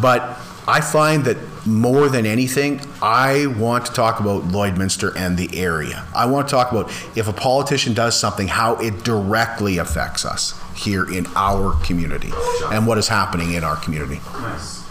But 0.02 0.22
I 0.66 0.80
find 0.80 1.24
that 1.26 1.36
more 1.66 2.08
than 2.08 2.26
anything, 2.26 2.80
I 3.02 3.46
want 3.46 3.86
to 3.86 3.92
talk 3.92 4.20
about 4.20 4.42
Lloydminster 4.44 5.14
and 5.16 5.36
the 5.36 5.58
area. 5.58 6.04
I 6.14 6.26
want 6.26 6.48
to 6.48 6.52
talk 6.54 6.72
about 6.72 6.90
if 7.16 7.28
a 7.28 7.32
politician 7.32 7.94
does 7.94 8.18
something, 8.18 8.48
how 8.48 8.76
it 8.76 9.02
directly 9.04 9.78
affects 9.78 10.24
us 10.24 10.54
here 10.76 11.10
in 11.10 11.26
our 11.36 11.72
community 11.84 12.32
and 12.72 12.86
what 12.86 12.98
is 12.98 13.08
happening 13.08 13.52
in 13.54 13.64
our 13.64 13.76
community. 13.76 14.20
Nice. 14.40 14.82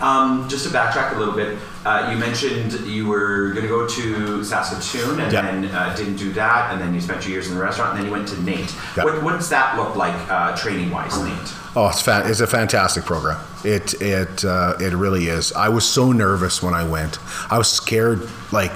Um, 0.00 0.46
just 0.46 0.64
to 0.66 0.70
backtrack 0.70 1.16
a 1.16 1.18
little 1.18 1.34
bit, 1.34 1.58
uh, 1.86 2.10
you 2.12 2.18
mentioned 2.18 2.72
you 2.86 3.06
were 3.06 3.50
going 3.52 3.62
to 3.62 3.68
go 3.68 3.86
to 3.88 4.44
Saskatoon 4.44 5.20
and 5.20 5.32
Yeah. 5.32 5.40
then 5.42 5.64
uh, 5.66 5.94
didn't 5.96 6.16
do 6.16 6.32
that, 6.32 6.72
and 6.72 6.80
then 6.80 6.92
you 6.92 7.00
spent 7.00 7.22
two 7.22 7.30
years 7.30 7.48
in 7.48 7.54
the 7.54 7.62
restaurant, 7.62 7.90
and 7.92 7.98
then 8.00 8.06
you 8.06 8.12
went 8.12 8.28
to 8.28 8.42
NAIT. 8.42 8.74
Yeah. 8.96 9.04
What, 9.04 9.22
what 9.22 9.32
does 9.32 9.48
that 9.48 9.76
look 9.78 9.96
like 9.96 10.14
uh, 10.30 10.54
training 10.54 10.90
wise, 10.90 11.16
NAIT? 11.18 11.54
Oh, 11.78 11.88
it's 11.88 12.00
fa- 12.00 12.22
it's 12.24 12.40
a 12.40 12.46
fantastic 12.46 13.04
program. 13.04 13.38
It 13.62 14.00
it 14.00 14.46
uh, 14.46 14.76
it 14.80 14.94
really 14.94 15.26
is. 15.26 15.52
I 15.52 15.68
was 15.68 15.86
so 15.86 16.10
nervous 16.10 16.62
when 16.62 16.72
I 16.72 16.88
went. 16.88 17.18
I 17.52 17.58
was 17.58 17.70
scared. 17.70 18.26
Like 18.50 18.72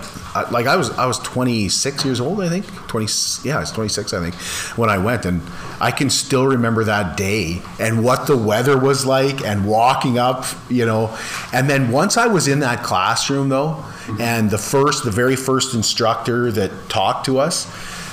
like 0.52 0.66
I 0.66 0.76
was 0.76 0.90
I 0.98 1.06
was 1.06 1.18
26 1.20 2.04
years 2.04 2.20
old. 2.20 2.42
I 2.42 2.50
think 2.50 2.66
20. 2.88 3.48
Yeah, 3.48 3.56
I 3.56 3.60
was 3.60 3.72
26. 3.72 4.12
I 4.12 4.20
think 4.20 4.34
when 4.76 4.90
I 4.90 4.98
went, 4.98 5.24
and 5.24 5.40
I 5.80 5.92
can 5.92 6.10
still 6.10 6.46
remember 6.46 6.84
that 6.84 7.16
day 7.16 7.62
and 7.78 8.04
what 8.04 8.26
the 8.26 8.36
weather 8.36 8.76
was 8.78 9.06
like, 9.06 9.40
and 9.46 9.66
walking 9.66 10.18
up. 10.18 10.44
You 10.68 10.84
know, 10.84 11.16
and 11.54 11.70
then 11.70 11.90
once 11.92 12.18
I 12.18 12.26
was 12.26 12.48
in 12.48 12.60
that 12.60 12.82
classroom 12.82 13.48
though, 13.48 13.82
and 14.20 14.50
the 14.50 14.58
first, 14.58 15.04
the 15.04 15.10
very 15.10 15.36
first 15.36 15.74
instructor 15.74 16.52
that 16.52 16.70
talked 16.90 17.24
to 17.26 17.38
us, 17.38 17.66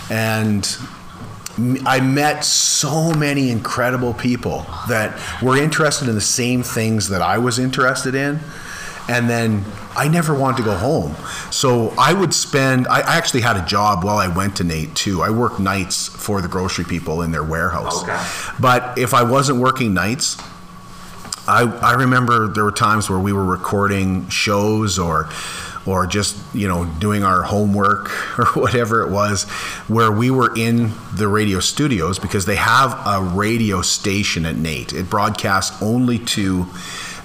and 0.10 0.66
I 1.86 2.00
met 2.02 2.46
so 2.46 3.12
many 3.14 3.50
incredible 3.50 4.14
people 4.14 4.66
that 4.88 5.20
were 5.42 5.58
interested 5.58 6.08
in 6.08 6.16
the 6.16 6.22
same 6.22 6.62
things 6.62 7.10
that 7.10 7.22
I 7.22 7.40
was 7.40 7.58
interested 7.58 8.14
in. 8.14 8.40
And 9.10 9.30
then 9.30 9.64
I 9.96 10.10
never 10.10 10.38
wanted 10.38 10.58
to 10.58 10.64
go 10.64 10.76
home. 10.76 11.16
So 11.50 11.94
I 11.98 12.14
would 12.14 12.34
spend, 12.34 12.88
I 12.90 13.00
actually 13.00 13.42
had 13.42 13.56
a 13.56 13.66
job 13.66 14.04
while 14.04 14.18
I 14.18 14.28
went 14.28 14.58
to 14.58 14.64
NAIT 14.66 14.96
too. 14.96 15.24
I 15.24 15.30
worked 15.30 15.60
nights 15.60 16.10
for 16.10 16.42
the 16.42 16.50
grocery 16.50 16.84
people 16.84 17.22
in 17.22 17.32
their 17.32 17.44
warehouse. 17.44 18.04
Okay. 18.04 18.22
But 18.60 18.98
if 18.98 19.14
I 19.14 19.24
wasn't 19.24 19.60
working 19.60 19.94
nights, 19.94 20.38
I, 21.48 21.64
I 21.82 21.94
remember 21.94 22.50
there 22.50 22.66
were 22.66 22.72
times 22.72 23.10
where 23.10 23.20
we 23.20 23.32
were 23.32 23.46
recording 23.46 24.28
shows 24.28 25.00
or 25.00 25.30
or 25.88 26.06
just 26.08 26.38
you 26.54 26.68
know 26.68 26.86
doing 27.00 27.24
our 27.24 27.44
homework 27.44 28.10
or 28.40 28.46
whatever 28.62 29.02
it 29.02 29.12
was 29.12 29.44
where 29.88 30.12
we 30.12 30.30
were 30.30 30.54
in 30.56 30.92
the 31.14 31.28
radio 31.28 31.60
studios 31.60 32.20
because 32.20 32.46
they 32.46 32.56
have 32.56 32.94
a 33.06 33.22
radio 33.22 33.82
station 33.82 34.46
at 34.46 34.56
NAIT. 34.56 34.94
It 34.94 35.10
broadcasts 35.10 35.82
only 35.82 36.20
to 36.20 36.66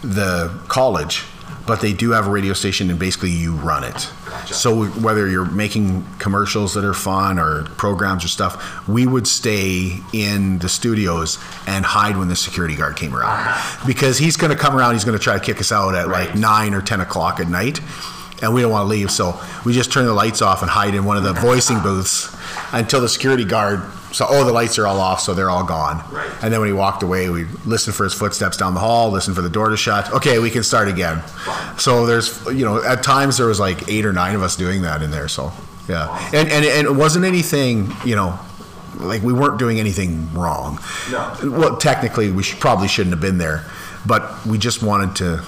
the 0.03 0.61
college, 0.68 1.25
but 1.66 1.81
they 1.81 1.92
do 1.92 2.11
have 2.11 2.27
a 2.27 2.31
radio 2.31 2.53
station 2.53 2.90
and 2.90 2.98
basically 2.98 3.31
you 3.31 3.55
run 3.55 3.85
it. 3.85 4.11
So 4.46 4.87
whether 4.87 5.29
you're 5.29 5.44
making 5.44 6.05
commercials 6.18 6.75
that 6.75 6.85
are 6.85 6.94
fun 6.94 7.38
or 7.38 7.64
programs 7.77 8.25
or 8.25 8.29
stuff, 8.29 8.88
we 8.88 9.07
would 9.07 9.27
stay 9.27 9.98
in 10.12 10.59
the 10.59 10.68
studios 10.68 11.38
and 11.66 11.85
hide 11.85 12.16
when 12.16 12.29
the 12.29 12.37
security 12.37 12.75
guard 12.75 12.96
came 12.96 13.14
around 13.14 13.31
uh-huh. 13.31 13.87
because 13.87 14.18
he's 14.18 14.37
going 14.37 14.51
to 14.51 14.59
come 14.59 14.77
around. 14.77 14.94
He's 14.94 15.05
going 15.05 15.18
to 15.18 15.22
try 15.22 15.38
to 15.38 15.44
kick 15.44 15.61
us 15.61 15.70
out 15.70 15.94
at 15.94 16.09
like 16.09 16.35
nine 16.35 16.75
or 16.75 16.83
ten 16.83 17.01
o'clock 17.01 17.40
at 17.40 17.48
night, 17.48 17.81
and 18.42 18.52
we 18.52 18.61
don't 18.61 18.70
want 18.70 18.85
to 18.85 18.88
leave. 18.88 19.11
So 19.11 19.40
we 19.64 19.72
just 19.72 19.92
turn 19.92 20.05
the 20.05 20.12
lights 20.12 20.42
off 20.42 20.62
and 20.62 20.70
hide 20.70 20.94
in 20.94 21.05
one 21.05 21.16
of 21.16 21.22
the 21.22 21.33
voicing 21.33 21.81
booths 21.83 22.37
until 22.72 23.00
the 23.00 23.09
security 23.09 23.44
guard. 23.44 23.83
So 24.12 24.26
oh, 24.28 24.44
the 24.44 24.52
lights 24.52 24.78
are 24.78 24.87
all 24.87 25.00
off, 25.00 25.20
so 25.20 25.33
they're 25.33 25.48
all 25.48 25.64
gone. 25.64 26.05
Right. 26.12 26.31
And 26.42 26.52
then 26.52 26.61
when 26.61 26.68
he 26.68 26.74
walked 26.74 27.02
away, 27.02 27.31
we 27.31 27.44
listened 27.64 27.96
for 27.96 28.05
his 28.05 28.12
footsteps 28.12 28.59
down 28.59 28.74
the 28.74 28.81
hall, 28.81 29.11
listened 29.11 29.37
for 29.37 29.42
the 29.42 29.48
door 29.48 29.70
to 29.70 29.76
shut. 29.76 30.12
Okay, 30.12 30.38
we 30.38 30.50
can 30.50 30.62
start 30.62 30.88
again. 30.88 31.22
So 31.78 32.05
there's, 32.05 32.44
you 32.46 32.64
know, 32.66 32.83
at 32.85 33.02
times 33.02 33.38
there 33.38 33.46
was 33.46 33.59
like 33.59 33.88
eight 33.88 34.05
or 34.05 34.12
nine 34.12 34.35
of 34.35 34.42
us 34.42 34.55
doing 34.55 34.83
that 34.83 35.00
in 35.00 35.11
there. 35.11 35.28
So 35.28 35.50
yeah, 35.88 36.31
and 36.35 36.50
and, 36.50 36.64
and 36.66 36.87
it 36.87 36.94
wasn't 36.94 37.24
anything, 37.24 37.90
you 38.05 38.16
know, 38.16 38.38
like 38.96 39.22
we 39.22 39.33
weren't 39.33 39.59
doing 39.59 39.81
anything 39.81 40.33
wrong. 40.35 40.78
No. 41.11 41.37
Well, 41.44 41.76
technically, 41.76 42.31
we 42.31 42.42
should, 42.42 42.61
probably 42.61 42.88
shouldn't 42.88 43.14
have 43.14 43.22
been 43.22 43.38
there, 43.38 43.64
but 44.07 44.44
we 44.44 44.59
just 44.59 44.83
wanted 44.83 45.16
to, 45.16 45.44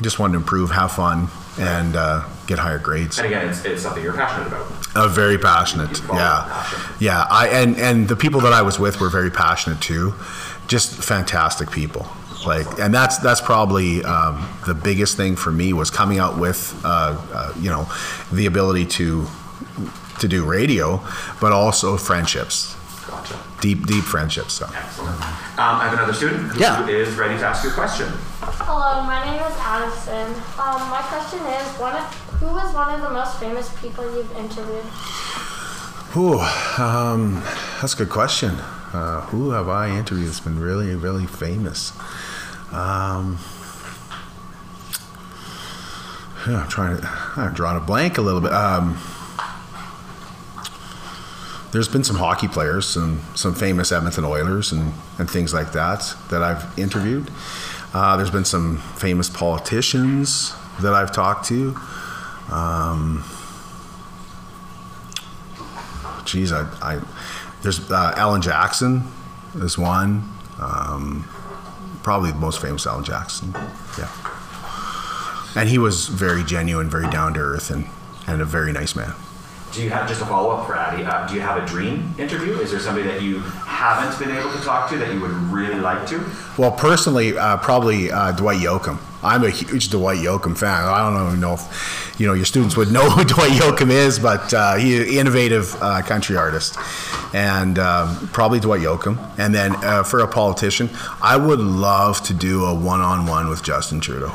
just 0.00 0.18
wanted 0.18 0.32
to 0.32 0.38
improve, 0.38 0.70
have 0.70 0.92
fun, 0.92 1.28
and 1.58 1.96
uh, 1.96 2.24
get 2.46 2.58
higher 2.58 2.78
grades. 2.78 3.18
And 3.18 3.26
again, 3.26 3.48
it's, 3.48 3.64
it's 3.64 3.82
something 3.82 4.02
you're 4.02 4.12
passionate 4.12 4.48
about. 4.48 4.72
Uh, 4.96 5.08
very 5.08 5.38
passionate. 5.38 6.00
Yeah, 6.08 6.44
passion. 6.48 6.96
yeah. 7.00 7.26
I 7.30 7.48
and 7.48 7.76
and 7.76 8.08
the 8.08 8.16
people 8.16 8.40
that 8.40 8.52
I 8.52 8.62
was 8.62 8.78
with 8.78 9.00
were 9.00 9.10
very 9.10 9.30
passionate 9.30 9.80
too. 9.80 10.14
Just 10.66 11.02
fantastic 11.02 11.70
people. 11.70 12.06
Like, 12.46 12.78
and 12.78 12.94
that's 12.94 13.18
that's 13.18 13.40
probably 13.40 14.04
um, 14.04 14.48
the 14.66 14.74
biggest 14.74 15.16
thing 15.16 15.36
for 15.36 15.50
me 15.50 15.72
was 15.72 15.90
coming 15.90 16.18
out 16.18 16.38
with, 16.38 16.80
uh, 16.84 17.20
uh, 17.32 17.52
you 17.58 17.68
know, 17.68 17.90
the 18.32 18.46
ability 18.46 18.86
to 18.86 19.26
to 20.20 20.28
do 20.28 20.44
radio, 20.44 21.00
but 21.40 21.52
also 21.52 21.96
friendships, 21.96 22.76
Gotcha. 23.08 23.38
deep 23.60 23.86
deep 23.86 24.04
friendships. 24.04 24.52
So. 24.54 24.66
Excellent. 24.74 25.16
Um, 25.58 25.80
I 25.80 25.84
have 25.88 25.94
another 25.94 26.12
student 26.12 26.52
who 26.52 26.60
Yeah. 26.60 26.86
is 26.86 27.16
ready 27.16 27.36
to 27.38 27.46
ask 27.46 27.64
you 27.64 27.70
a 27.70 27.72
question. 27.72 28.06
Hello, 28.40 29.02
my 29.02 29.24
name 29.24 29.40
is 29.42 29.56
Addison. 29.58 30.34
Um, 30.60 30.80
my 30.90 31.00
question 31.08 31.40
is, 31.40 31.66
one 31.80 31.96
of, 31.96 32.04
who 32.40 32.46
was 32.46 32.72
one 32.74 32.94
of 32.94 33.00
the 33.00 33.10
most 33.10 33.38
famous 33.40 33.68
people 33.80 34.04
you've 34.14 34.30
interviewed? 34.36 34.84
Ooh, 36.16 36.40
um, 36.82 37.42
that's 37.80 37.94
a 37.94 37.96
good 37.96 38.10
question. 38.10 38.50
Uh, 38.92 39.22
who 39.32 39.50
have 39.50 39.68
I 39.68 39.88
interviewed 39.90 40.28
that's 40.28 40.40
been 40.40 40.58
really, 40.58 40.94
really 40.94 41.26
famous? 41.26 41.92
Um, 42.72 43.38
yeah, 46.46 46.62
I'm 46.62 46.68
trying 46.68 46.96
to, 47.00 47.08
I'm 47.36 47.52
drawing 47.54 47.76
a 47.76 47.80
blank 47.84 48.18
a 48.18 48.22
little 48.22 48.40
bit. 48.40 48.52
Um, 48.52 48.98
there's 51.72 51.88
been 51.88 52.04
some 52.04 52.16
hockey 52.16 52.48
players, 52.48 52.86
some 52.86 53.22
some 53.34 53.54
famous 53.54 53.92
Edmonton 53.92 54.24
Oilers, 54.24 54.72
and, 54.72 54.92
and 55.18 55.30
things 55.30 55.52
like 55.52 55.72
that 55.72 56.14
that 56.30 56.42
I've 56.42 56.78
interviewed. 56.78 57.30
Uh, 57.92 58.16
there's 58.16 58.30
been 58.30 58.44
some 58.44 58.78
famous 58.96 59.28
politicians 59.28 60.54
that 60.80 60.94
I've 60.94 61.12
talked 61.12 61.46
to. 61.46 61.76
Um, 62.50 63.24
geez, 66.24 66.52
I, 66.52 66.62
I 66.80 67.00
there's 67.62 67.90
uh, 67.90 68.14
Alan 68.16 68.42
Jackson 68.42 69.04
is 69.56 69.76
one. 69.76 70.30
Um, 70.60 71.28
probably 72.02 72.32
the 72.32 72.38
most 72.38 72.60
famous 72.60 72.86
Alan 72.86 73.04
Jackson. 73.04 73.52
Yeah, 73.98 74.10
and 75.54 75.68
he 75.68 75.78
was 75.78 76.08
very 76.08 76.44
genuine, 76.44 76.88
very 76.88 77.10
down 77.10 77.34
to 77.34 77.40
earth, 77.40 77.70
and 77.70 77.86
and 78.26 78.40
a 78.40 78.46
very 78.46 78.72
nice 78.72 78.96
man. 78.96 79.14
Do 79.72 79.82
you 79.82 79.90
have 79.90 80.08
just 80.08 80.22
a 80.22 80.26
follow 80.26 80.50
up 80.50 80.66
for 80.66 80.74
Addie? 80.74 81.04
Uh, 81.04 81.26
do 81.26 81.34
you 81.34 81.40
have 81.40 81.62
a 81.62 81.66
dream 81.66 82.14
interview? 82.18 82.54
Is 82.58 82.70
there 82.70 82.80
somebody 82.80 83.06
that 83.06 83.22
you 83.22 83.40
haven't 83.40 84.18
been 84.18 84.34
able 84.36 84.50
to 84.50 84.60
talk 84.62 84.88
to 84.90 84.98
that 84.98 85.12
you 85.12 85.20
would 85.20 85.30
really 85.30 85.78
like 85.78 86.06
to? 86.08 86.24
Well, 86.56 86.72
personally, 86.72 87.36
uh, 87.36 87.58
probably 87.58 88.10
uh, 88.10 88.32
Dwight 88.32 88.58
Yoakam. 88.58 88.98
I'm 89.22 89.44
a 89.44 89.50
huge 89.50 89.90
Dwight 89.90 90.18
Yoakam 90.18 90.56
fan. 90.56 90.84
I 90.84 91.10
don't 91.10 91.26
even 91.28 91.40
know 91.40 91.54
if 91.54 92.16
you 92.18 92.26
know 92.26 92.32
your 92.32 92.44
students 92.44 92.76
would 92.76 92.90
know 92.92 93.10
who 93.10 93.24
Dwight 93.24 93.52
Yoakam 93.52 93.90
is, 93.90 94.18
but 94.18 94.52
uh, 94.54 94.76
he's 94.76 95.00
an 95.00 95.08
innovative 95.08 95.76
uh, 95.82 96.02
country 96.02 96.36
artist, 96.36 96.76
and 97.34 97.78
um, 97.78 98.28
probably 98.32 98.60
Dwight 98.60 98.80
Yoakam. 98.80 99.18
And 99.38 99.54
then 99.54 99.72
uh, 99.84 100.02
for 100.02 100.20
a 100.20 100.28
politician, 100.28 100.88
I 101.20 101.36
would 101.36 101.60
love 101.60 102.22
to 102.22 102.34
do 102.34 102.64
a 102.64 102.74
one-on-one 102.74 103.48
with 103.48 103.62
Justin 103.62 104.00
Trudeau. 104.00 104.34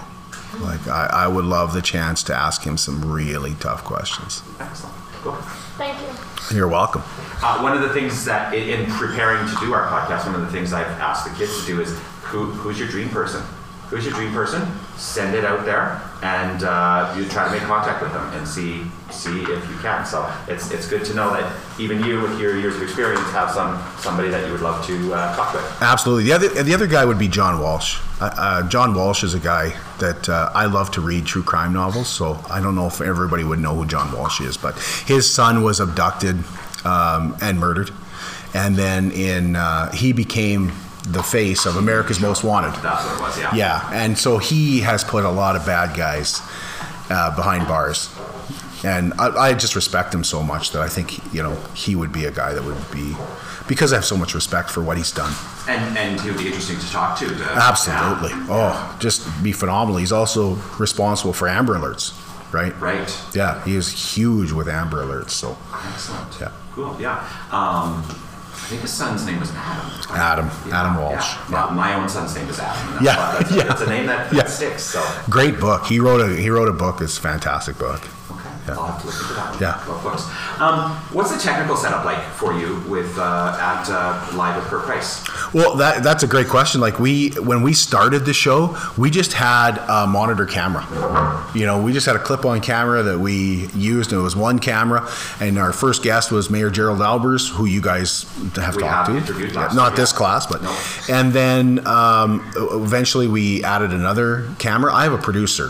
Like 0.59 0.87
I, 0.87 1.07
I 1.11 1.27
would 1.27 1.45
love 1.45 1.73
the 1.73 1.81
chance 1.81 2.21
to 2.23 2.35
ask 2.35 2.63
him 2.63 2.77
some 2.77 3.11
really 3.11 3.55
tough 3.59 3.83
questions. 3.83 4.43
Excellent. 4.59 5.02
Cool. 5.23 5.35
Thank 5.77 5.97
you. 6.01 6.57
You're 6.57 6.67
welcome. 6.67 7.01
Uh, 7.41 7.61
one 7.61 7.71
of 7.71 7.81
the 7.81 7.93
things 7.93 8.25
that, 8.25 8.53
in, 8.53 8.81
in 8.81 8.91
preparing 8.91 9.47
to 9.47 9.55
do 9.61 9.73
our 9.73 9.87
podcast, 9.87 10.25
one 10.25 10.35
of 10.35 10.41
the 10.41 10.51
things 10.51 10.73
I've 10.73 10.85
asked 10.99 11.23
the 11.23 11.33
kids 11.37 11.61
to 11.61 11.65
do 11.65 11.79
is 11.79 11.97
who, 12.23 12.47
who's 12.47 12.77
your 12.77 12.89
dream 12.89 13.07
person? 13.07 13.41
Who's 13.93 14.05
your 14.05 14.15
dream 14.15 14.33
person? 14.33 14.67
Send 14.97 15.35
it 15.35 15.45
out 15.45 15.65
there, 15.65 16.01
and 16.23 16.63
uh, 16.63 17.13
you 17.15 17.29
try 17.29 17.45
to 17.45 17.51
make 17.51 17.61
contact 17.61 18.01
with 18.01 18.11
them 18.11 18.27
and 18.33 18.47
see 18.47 18.85
see 19.11 19.43
if 19.43 19.69
you 19.69 19.77
can. 19.83 20.03
So 20.03 20.27
it's 20.47 20.71
it's 20.71 20.87
good 20.87 21.05
to 21.05 21.13
know 21.13 21.31
that 21.31 21.55
even 21.79 22.03
you, 22.03 22.19
with 22.19 22.39
your 22.39 22.57
years 22.57 22.75
of 22.75 22.81
experience, 22.81 23.21
have 23.29 23.51
some 23.51 23.79
somebody 23.99 24.29
that 24.29 24.47
you 24.47 24.51
would 24.51 24.61
love 24.61 24.83
to 24.87 25.13
uh, 25.13 25.35
talk 25.35 25.53
with. 25.53 25.63
Absolutely. 25.79 26.23
The 26.23 26.33
other 26.33 26.63
the 26.63 26.73
other 26.73 26.87
guy 26.87 27.05
would 27.05 27.19
be 27.19 27.27
John 27.27 27.59
Walsh. 27.61 27.99
Uh, 28.19 28.33
uh, 28.35 28.67
John 28.67 28.95
Walsh 28.95 29.23
is 29.23 29.35
a 29.35 29.39
guy 29.39 29.77
that 29.99 30.27
uh, 30.27 30.49
I 30.55 30.65
love 30.65 30.89
to 30.93 31.01
read 31.01 31.27
true 31.27 31.43
crime 31.43 31.71
novels. 31.71 32.07
So 32.07 32.43
I 32.49 32.61
don't 32.61 32.73
know 32.73 32.87
if 32.87 32.99
everybody 32.99 33.43
would 33.43 33.59
know 33.59 33.75
who 33.75 33.85
John 33.85 34.11
Walsh 34.11 34.41
is, 34.41 34.57
but 34.57 34.73
his 35.05 35.31
son 35.31 35.61
was 35.61 35.79
abducted 35.79 36.43
um, 36.83 37.37
and 37.43 37.59
murdered. 37.59 37.91
And 38.55 38.75
then 38.75 39.11
in 39.11 39.55
uh, 39.55 39.91
he 39.91 40.13
became 40.13 40.71
the 41.03 41.23
face 41.23 41.65
of 41.65 41.75
America's 41.75 42.19
Most 42.19 42.43
Wanted. 42.43 42.73
That's 42.81 43.05
what 43.05 43.17
it 43.17 43.21
was. 43.21 43.39
Yeah. 43.39 43.55
Yeah, 43.55 43.89
and 43.93 44.17
so 44.17 44.37
he 44.37 44.79
has 44.81 45.03
put 45.03 45.25
a 45.25 45.29
lot 45.29 45.55
of 45.55 45.65
bad 45.65 45.95
guys 45.97 46.41
uh, 47.09 47.35
behind 47.35 47.67
bars, 47.67 48.09
and 48.83 49.13
I, 49.19 49.27
I 49.49 49.53
just 49.53 49.75
respect 49.75 50.13
him 50.13 50.23
so 50.23 50.41
much 50.43 50.71
that 50.71 50.81
I 50.81 50.87
think 50.89 51.33
you 51.33 51.43
know 51.43 51.55
he 51.75 51.95
would 51.95 52.11
be 52.11 52.25
a 52.25 52.31
guy 52.31 52.53
that 52.53 52.63
would 52.63 52.91
be 52.91 53.15
because 53.67 53.93
I 53.93 53.97
have 53.97 54.05
so 54.05 54.17
much 54.17 54.33
respect 54.33 54.69
for 54.69 54.81
what 54.83 54.97
he's 54.97 55.11
done. 55.11 55.33
And 55.67 55.97
and 55.97 56.19
he 56.21 56.29
would 56.29 56.39
be 56.39 56.47
interesting 56.47 56.79
to 56.79 56.89
talk 56.89 57.17
to. 57.19 57.27
to 57.27 57.43
Absolutely. 57.51 58.29
Yeah. 58.31 58.47
Oh, 58.49 58.97
just 58.99 59.27
be 59.43 59.51
phenomenal. 59.51 59.97
He's 59.99 60.11
also 60.11 60.55
responsible 60.79 61.33
for 61.33 61.47
Amber 61.47 61.75
Alerts, 61.75 62.13
right? 62.53 62.77
Right. 62.79 63.09
Yeah, 63.33 63.63
he 63.63 63.75
is 63.75 64.15
huge 64.15 64.51
with 64.51 64.67
Amber 64.67 65.03
Alerts. 65.03 65.31
So 65.31 65.57
Excellent. 65.73 66.37
Yeah. 66.41 66.51
Cool. 66.73 66.97
Yeah. 66.99 67.25
Um, 67.51 68.03
think 68.73 68.81
his 68.81 68.91
son's 68.93 69.25
name 69.25 69.39
was 69.39 69.51
Adam. 69.51 69.91
Adam, 70.11 70.51
Yeah, 70.67 70.79
Adam 70.81 70.95
Walsh. 71.01 71.35
Yeah. 71.49 71.49
My- 71.49 71.69
My 71.71 71.93
own 71.95 72.09
son's 72.09 72.35
name 72.35 72.47
is 72.49 72.59
Adam. 72.59 72.93
That's 72.93 73.05
Yeah, 73.05 73.17
why- 73.17 73.39
That's, 73.39 73.51
yeah. 73.55 73.71
It's 73.71 73.81
a 73.81 73.87
name 73.87 74.05
that, 74.07 74.29
that 74.31 74.35
Yeah. 74.35 74.45
sticks. 74.45 74.83
So. 74.83 75.03
great 75.29 75.59
book. 75.59 75.85
He 75.85 75.99
wrote 75.99 76.21
a 76.21 76.35
he 76.35 76.49
wrote 76.49 76.67
a 76.69 76.73
book. 76.73 77.01
It's 77.01 77.17
a 77.17 77.21
fantastic 77.21 77.77
book. 77.77 78.01
Yeah. 78.67 78.75
I'll 78.77 78.85
have 78.87 79.01
to 79.01 79.07
look 79.07 79.15
into 79.21 79.33
that 79.33 79.49
one. 79.51 79.61
Yeah. 79.61 79.75
Of 79.93 80.01
course. 80.01 80.25
Um, 80.59 80.91
what's 81.11 81.31
the 81.35 81.39
technical 81.39 81.75
setup 81.75 82.05
like 82.05 82.21
for 82.23 82.53
you 82.57 82.79
with 82.89 83.17
uh, 83.17 83.57
at 83.59 83.89
uh, 83.89 84.37
Live 84.37 84.55
with 84.55 84.65
Kurt 84.65 84.83
Price? 84.85 85.23
Well, 85.53 85.75
that 85.77 86.01
that's 86.03 86.23
a 86.23 86.27
great 86.27 86.47
question. 86.47 86.79
Like 86.81 86.99
we, 86.99 87.31
when 87.31 87.61
we 87.61 87.73
started 87.73 88.25
the 88.25 88.33
show, 88.33 88.77
we 88.97 89.09
just 89.11 89.33
had 89.33 89.77
a 89.89 90.07
monitor 90.07 90.45
camera. 90.45 90.83
You 91.55 91.65
know, 91.65 91.81
we 91.81 91.93
just 91.93 92.05
had 92.05 92.15
a 92.15 92.19
clip-on 92.19 92.61
camera 92.61 93.03
that 93.03 93.19
we 93.19 93.67
used, 93.75 94.11
and 94.11 94.19
it 94.19 94.23
was 94.23 94.35
one 94.35 94.59
camera. 94.59 95.07
And 95.39 95.57
our 95.59 95.73
first 95.73 96.01
guest 96.03 96.31
was 96.31 96.49
Mayor 96.49 96.69
Gerald 96.69 96.99
Aalbers, 96.99 97.49
who 97.49 97.65
you 97.65 97.81
guys 97.81 98.23
have 98.55 98.75
We 98.75 98.83
talked 98.83 98.93
have 98.93 99.07
to. 99.07 99.17
interviewed 99.17 99.53
last 99.55 99.75
Not 99.75 99.89
year, 99.91 99.97
this 99.97 100.11
class, 100.13 100.45
but. 100.47 100.61
No. 100.63 100.75
And 101.09 101.33
then 101.33 101.85
um, 101.85 102.49
eventually 102.55 103.27
we 103.27 103.63
added 103.63 103.91
another 103.91 104.49
camera. 104.57 104.93
I 104.93 105.03
have 105.03 105.13
a 105.13 105.17
producer 105.17 105.69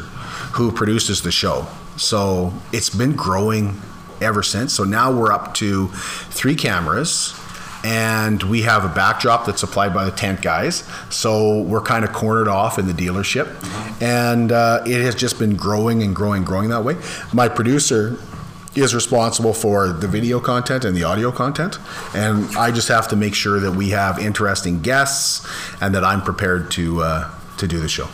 who 0.54 0.72
produces 0.72 1.24
the 1.24 1.32
show, 1.32 1.66
so 1.98 2.54
it's 2.72 2.90
been 2.90 3.16
growing 3.16 3.82
ever 4.22 4.44
since. 4.44 4.74
So 4.74 4.84
now 4.84 5.12
we're 5.12 5.32
up 5.32 5.54
to 5.56 5.88
three 5.88 6.56
cameras 6.56 7.40
and 7.84 8.42
we 8.44 8.62
have 8.62 8.86
a 8.86 8.90
backdrop 8.90 9.46
that's 9.46 9.60
supplied 9.60 9.94
by 9.94 10.06
the 10.06 10.12
tent 10.12 10.42
guys. 10.42 10.88
So 11.10 11.62
we're 11.62 11.82
kind 11.82 12.06
of 12.06 12.14
cornered 12.14 12.48
off 12.48 12.80
in 12.80 12.88
the 12.88 12.94
dealership, 12.94 13.50
and 14.02 14.52
uh, 14.52 14.84
it 14.86 15.02
has 15.02 15.16
just 15.16 15.38
been 15.38 15.56
growing 15.56 16.02
and 16.02 16.16
growing, 16.16 16.44
growing 16.44 16.70
that 16.70 16.84
way. 16.84 16.96
My 17.34 17.50
producer 17.50 18.18
is 18.76 18.96
responsible 18.96 19.54
for 19.54 19.90
the 19.90 20.08
video 20.08 20.40
content 20.40 20.86
and 20.86 20.96
the 20.96 21.04
audio 21.04 21.32
content, 21.32 21.78
and 22.16 22.56
I 22.56 22.72
just 22.72 22.88
have 22.88 23.08
to 23.10 23.16
make 23.16 23.36
sure 23.36 23.60
that 23.60 23.74
we 23.74 23.90
have 23.90 24.18
interesting 24.18 24.82
guests 24.82 25.46
and 25.82 25.94
that 25.94 26.04
I'm 26.04 26.22
prepared 26.22 26.72
to 26.72 27.04
uh, 27.04 27.32
to 27.58 27.68
do 27.68 27.80
the 27.80 27.90
show. 27.90 28.08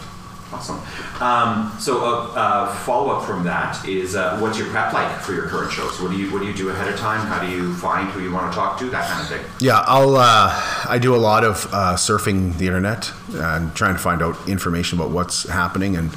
Awesome. 0.60 0.82
Um, 1.22 1.74
so 1.80 2.04
a 2.04 2.04
uh, 2.04 2.34
uh, 2.36 2.76
follow 2.80 3.14
up 3.14 3.26
from 3.26 3.46
that 3.46 3.88
is 3.88 4.16
uh, 4.16 4.38
what's 4.40 4.58
your 4.58 4.68
prep 4.68 4.92
like 4.92 5.22
for 5.22 5.34
your 5.34 5.48
current 5.48 5.72
shows? 5.72 6.02
What 6.02 6.12
do 6.12 6.18
you 6.18 6.32
what 6.34 6.40
do 6.40 6.48
you 6.48 6.54
do 6.54 6.70
ahead 6.70 6.92
of 6.94 7.00
time? 7.00 7.26
How 7.26 7.40
do 7.40 7.50
you 7.50 7.74
find 7.76 8.10
who 8.10 8.22
you 8.22 8.34
want 8.34 8.52
to 8.52 8.56
talk 8.56 8.78
to? 8.80 8.90
That 8.90 9.10
kind 9.10 9.22
of 9.22 9.28
thing. 9.30 9.46
Yeah, 9.62 9.84
I'll. 9.88 10.18
Uh, 10.18 10.50
I 10.90 11.00
do 11.02 11.16
a 11.16 11.18
lot 11.18 11.46
of 11.46 11.66
uh, 11.72 11.96
surfing 11.96 12.58
the 12.58 12.68
internet 12.68 13.12
and 13.32 13.74
trying 13.74 13.94
to 13.94 14.00
find 14.00 14.22
out 14.22 14.36
information 14.50 15.00
about 15.00 15.12
what's 15.12 15.48
happening 15.48 15.96
and 15.96 16.12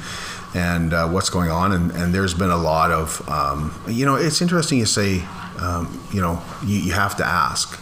and 0.53 0.93
uh, 0.93 1.07
what's 1.07 1.29
going 1.29 1.49
on. 1.49 1.71
And, 1.71 1.91
and 1.91 2.13
there's 2.13 2.33
been 2.33 2.51
a 2.51 2.57
lot 2.57 2.91
of, 2.91 3.27
um, 3.27 3.73
you 3.87 4.05
know, 4.05 4.15
it's 4.15 4.41
interesting 4.41 4.77
you 4.77 4.85
say, 4.85 5.23
um, 5.57 5.99
you 6.13 6.21
know, 6.21 6.43
you, 6.63 6.79
you 6.79 6.91
have 6.91 7.17
to 7.17 7.25
ask. 7.25 7.79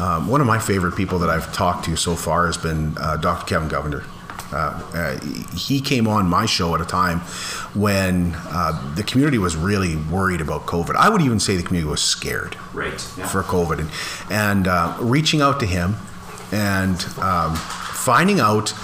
Um, 0.00 0.26
one 0.26 0.40
of 0.40 0.46
my 0.46 0.58
favorite 0.58 0.96
people 0.96 1.20
that 1.20 1.30
I've 1.30 1.52
talked 1.52 1.84
to 1.84 1.96
so 1.96 2.16
far 2.16 2.46
has 2.46 2.56
been 2.56 2.96
uh, 2.98 3.18
Dr. 3.18 3.46
Kevin 3.46 3.68
Govender. 3.68 4.04
Uh, 4.52 4.82
uh, 4.94 5.20
he 5.56 5.80
came 5.80 6.06
on 6.06 6.28
my 6.28 6.46
show 6.46 6.74
at 6.74 6.80
a 6.80 6.84
time 6.84 7.20
when 7.74 8.32
uh, 8.48 8.94
the 8.94 9.02
community 9.02 9.38
was 9.38 9.56
really 9.56 9.96
worried 9.96 10.40
about 10.40 10.66
COVID. 10.66 10.94
I 10.96 11.08
would 11.08 11.22
even 11.22 11.40
say 11.40 11.56
the 11.56 11.62
community 11.62 11.90
was 11.90 12.02
scared 12.02 12.56
Right. 12.74 12.92
Yeah. 13.16 13.26
for 13.26 13.42
COVID, 13.42 13.78
and, 13.80 13.90
and 14.30 14.68
uh, 14.68 14.96
reaching 15.00 15.40
out 15.40 15.58
to 15.60 15.66
him 15.66 15.96
and 16.52 17.02
um, 17.18 17.56
finding 17.56 18.40
out, 18.40 18.74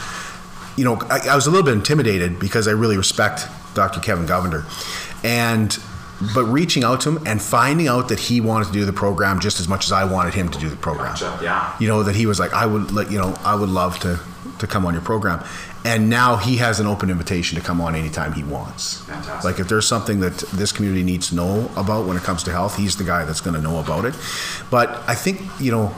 you 0.76 0.84
know, 0.84 0.98
I, 1.10 1.28
I 1.30 1.34
was 1.34 1.46
a 1.46 1.50
little 1.50 1.64
bit 1.66 1.74
intimidated 1.74 2.38
because 2.40 2.66
I 2.66 2.70
really 2.72 2.96
respect 2.96 3.46
Dr. 3.74 4.00
Kevin 4.00 4.26
Govender, 4.26 4.64
and 5.24 5.76
but 6.34 6.44
reaching 6.46 6.82
out 6.82 7.00
to 7.02 7.10
him 7.16 7.26
and 7.28 7.40
finding 7.40 7.86
out 7.86 8.08
that 8.08 8.18
he 8.18 8.40
wanted 8.40 8.66
to 8.66 8.72
do 8.72 8.84
the 8.84 8.92
program 8.92 9.38
just 9.38 9.60
as 9.60 9.68
much 9.68 9.84
as 9.84 9.92
I 9.92 10.04
wanted 10.04 10.34
him 10.34 10.48
to 10.48 10.58
do 10.58 10.68
the 10.68 10.74
program. 10.76 11.12
Gotcha, 11.12 11.38
yeah. 11.44 11.76
You 11.78 11.86
know 11.88 12.02
that 12.02 12.16
he 12.16 12.26
was 12.26 12.40
like, 12.40 12.52
I 12.52 12.66
would 12.66 12.90
let 12.90 13.10
you 13.12 13.18
know, 13.18 13.36
I 13.44 13.54
would 13.54 13.68
love 13.68 14.00
to 14.00 14.18
to 14.58 14.66
come 14.66 14.86
on 14.86 14.94
your 14.94 15.02
program, 15.02 15.44
and 15.84 16.10
now 16.10 16.36
he 16.36 16.56
has 16.56 16.80
an 16.80 16.86
open 16.86 17.10
invitation 17.10 17.58
to 17.58 17.64
come 17.64 17.80
on 17.80 17.94
anytime 17.94 18.32
he 18.32 18.44
wants. 18.44 19.00
Fantastic. 19.02 19.44
Like 19.44 19.60
if 19.60 19.68
there's 19.68 19.86
something 19.86 20.20
that 20.20 20.38
this 20.52 20.72
community 20.72 21.02
needs 21.02 21.28
to 21.30 21.34
know 21.34 21.70
about 21.76 22.06
when 22.06 22.16
it 22.16 22.22
comes 22.22 22.42
to 22.44 22.50
health, 22.50 22.76
he's 22.76 22.96
the 22.96 23.04
guy 23.04 23.24
that's 23.24 23.40
going 23.40 23.56
to 23.56 23.62
know 23.62 23.78
about 23.80 24.04
it. 24.04 24.14
But 24.70 24.90
I 25.08 25.14
think 25.14 25.40
you 25.60 25.72
know, 25.72 25.94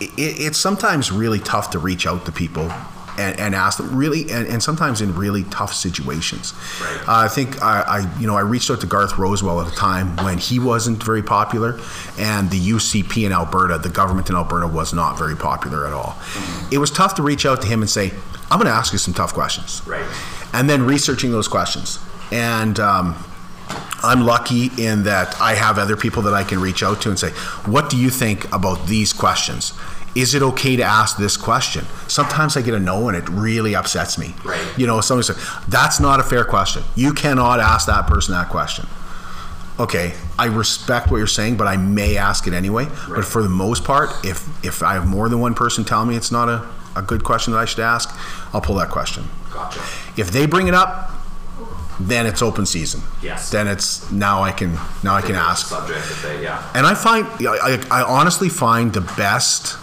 it, 0.00 0.12
it's 0.16 0.58
sometimes 0.58 1.10
really 1.12 1.40
tough 1.40 1.70
to 1.70 1.78
reach 1.78 2.06
out 2.06 2.24
to 2.26 2.32
people. 2.32 2.70
And, 3.18 3.40
and 3.40 3.54
ask 3.54 3.78
them 3.78 3.96
really, 3.96 4.30
and, 4.30 4.46
and 4.46 4.62
sometimes 4.62 5.00
in 5.00 5.12
really 5.16 5.42
tough 5.44 5.74
situations. 5.74 6.52
Right. 6.80 7.00
Uh, 7.00 7.24
I 7.24 7.28
think 7.28 7.60
I, 7.60 7.80
I, 7.82 8.20
you 8.20 8.28
know, 8.28 8.36
I 8.36 8.42
reached 8.42 8.70
out 8.70 8.80
to 8.82 8.86
Garth 8.86 9.14
Rowswell 9.14 9.60
at 9.66 9.72
a 9.72 9.74
time 9.74 10.14
when 10.24 10.38
he 10.38 10.60
wasn't 10.60 11.02
very 11.02 11.22
popular, 11.24 11.80
and 12.16 12.48
the 12.48 12.60
UCP 12.60 13.26
in 13.26 13.32
Alberta, 13.32 13.76
the 13.78 13.88
government 13.88 14.30
in 14.30 14.36
Alberta, 14.36 14.68
was 14.68 14.94
not 14.94 15.18
very 15.18 15.34
popular 15.34 15.84
at 15.84 15.92
all. 15.92 16.16
It 16.70 16.78
was 16.78 16.92
tough 16.92 17.16
to 17.16 17.22
reach 17.22 17.44
out 17.44 17.60
to 17.62 17.66
him 17.66 17.82
and 17.82 17.90
say, 17.90 18.12
"I'm 18.52 18.60
going 18.60 18.70
to 18.70 18.78
ask 18.78 18.92
you 18.92 18.98
some 19.00 19.14
tough 19.14 19.34
questions," 19.34 19.82
Right. 19.84 20.06
and 20.52 20.70
then 20.70 20.86
researching 20.86 21.32
those 21.32 21.48
questions. 21.48 21.98
And 22.30 22.78
um, 22.78 23.16
I'm 24.04 24.20
lucky 24.22 24.70
in 24.78 25.02
that 25.04 25.40
I 25.40 25.54
have 25.54 25.76
other 25.78 25.96
people 25.96 26.22
that 26.22 26.34
I 26.34 26.44
can 26.44 26.60
reach 26.60 26.84
out 26.84 27.00
to 27.02 27.08
and 27.08 27.18
say, 27.18 27.30
"What 27.66 27.90
do 27.90 27.96
you 27.96 28.10
think 28.10 28.44
about 28.52 28.86
these 28.86 29.12
questions?" 29.12 29.72
Is 30.18 30.34
it 30.34 30.42
okay 30.42 30.74
to 30.74 30.82
ask 30.82 31.16
this 31.16 31.36
question? 31.36 31.84
Sometimes 32.08 32.56
I 32.56 32.62
get 32.62 32.74
a 32.74 32.80
no 32.80 33.08
and 33.08 33.16
it 33.16 33.28
really 33.28 33.76
upsets 33.76 34.18
me. 34.18 34.34
Right. 34.44 34.60
You 34.76 34.84
know, 34.84 35.00
somebody 35.00 35.24
said, 35.24 35.36
that's 35.68 36.00
not 36.00 36.18
a 36.18 36.24
fair 36.24 36.44
question. 36.44 36.82
You 36.96 37.12
cannot 37.12 37.60
ask 37.60 37.86
that 37.86 38.08
person 38.08 38.34
that 38.34 38.48
question. 38.48 38.86
Okay, 39.78 40.14
I 40.36 40.46
respect 40.46 41.08
what 41.08 41.18
you're 41.18 41.28
saying, 41.28 41.56
but 41.56 41.68
I 41.68 41.76
may 41.76 42.16
ask 42.16 42.48
it 42.48 42.52
anyway. 42.52 42.86
Right. 42.86 43.08
But 43.14 43.26
for 43.26 43.44
the 43.44 43.48
most 43.48 43.84
part, 43.84 44.10
if 44.24 44.44
if 44.64 44.82
I 44.82 44.94
have 44.94 45.06
more 45.06 45.28
than 45.28 45.38
one 45.38 45.54
person 45.54 45.84
tell 45.84 46.04
me 46.04 46.16
it's 46.16 46.32
not 46.32 46.48
a, 46.48 46.68
a 46.96 47.02
good 47.02 47.22
question 47.22 47.52
that 47.52 47.60
I 47.60 47.64
should 47.64 47.78
ask, 47.78 48.10
I'll 48.52 48.60
pull 48.60 48.74
that 48.76 48.90
question. 48.90 49.22
Gotcha. 49.52 49.78
If 50.16 50.32
they 50.32 50.46
bring 50.46 50.66
it 50.66 50.74
up, 50.74 51.12
then 52.00 52.26
it's 52.26 52.42
open 52.42 52.66
season. 52.66 53.02
Yes. 53.22 53.52
Then 53.52 53.68
it's 53.68 54.10
now 54.10 54.42
I 54.42 54.50
can 54.50 54.72
now 55.04 55.14
I 55.14 55.22
can 55.22 55.36
ask. 55.36 55.68
subject 55.68 56.04
they 56.22 56.42
yeah. 56.42 56.68
And 56.74 56.84
I 56.84 56.94
find 56.94 57.24
I, 57.46 57.80
I 57.88 58.02
honestly 58.02 58.48
find 58.48 58.92
the 58.92 59.00
best 59.00 59.76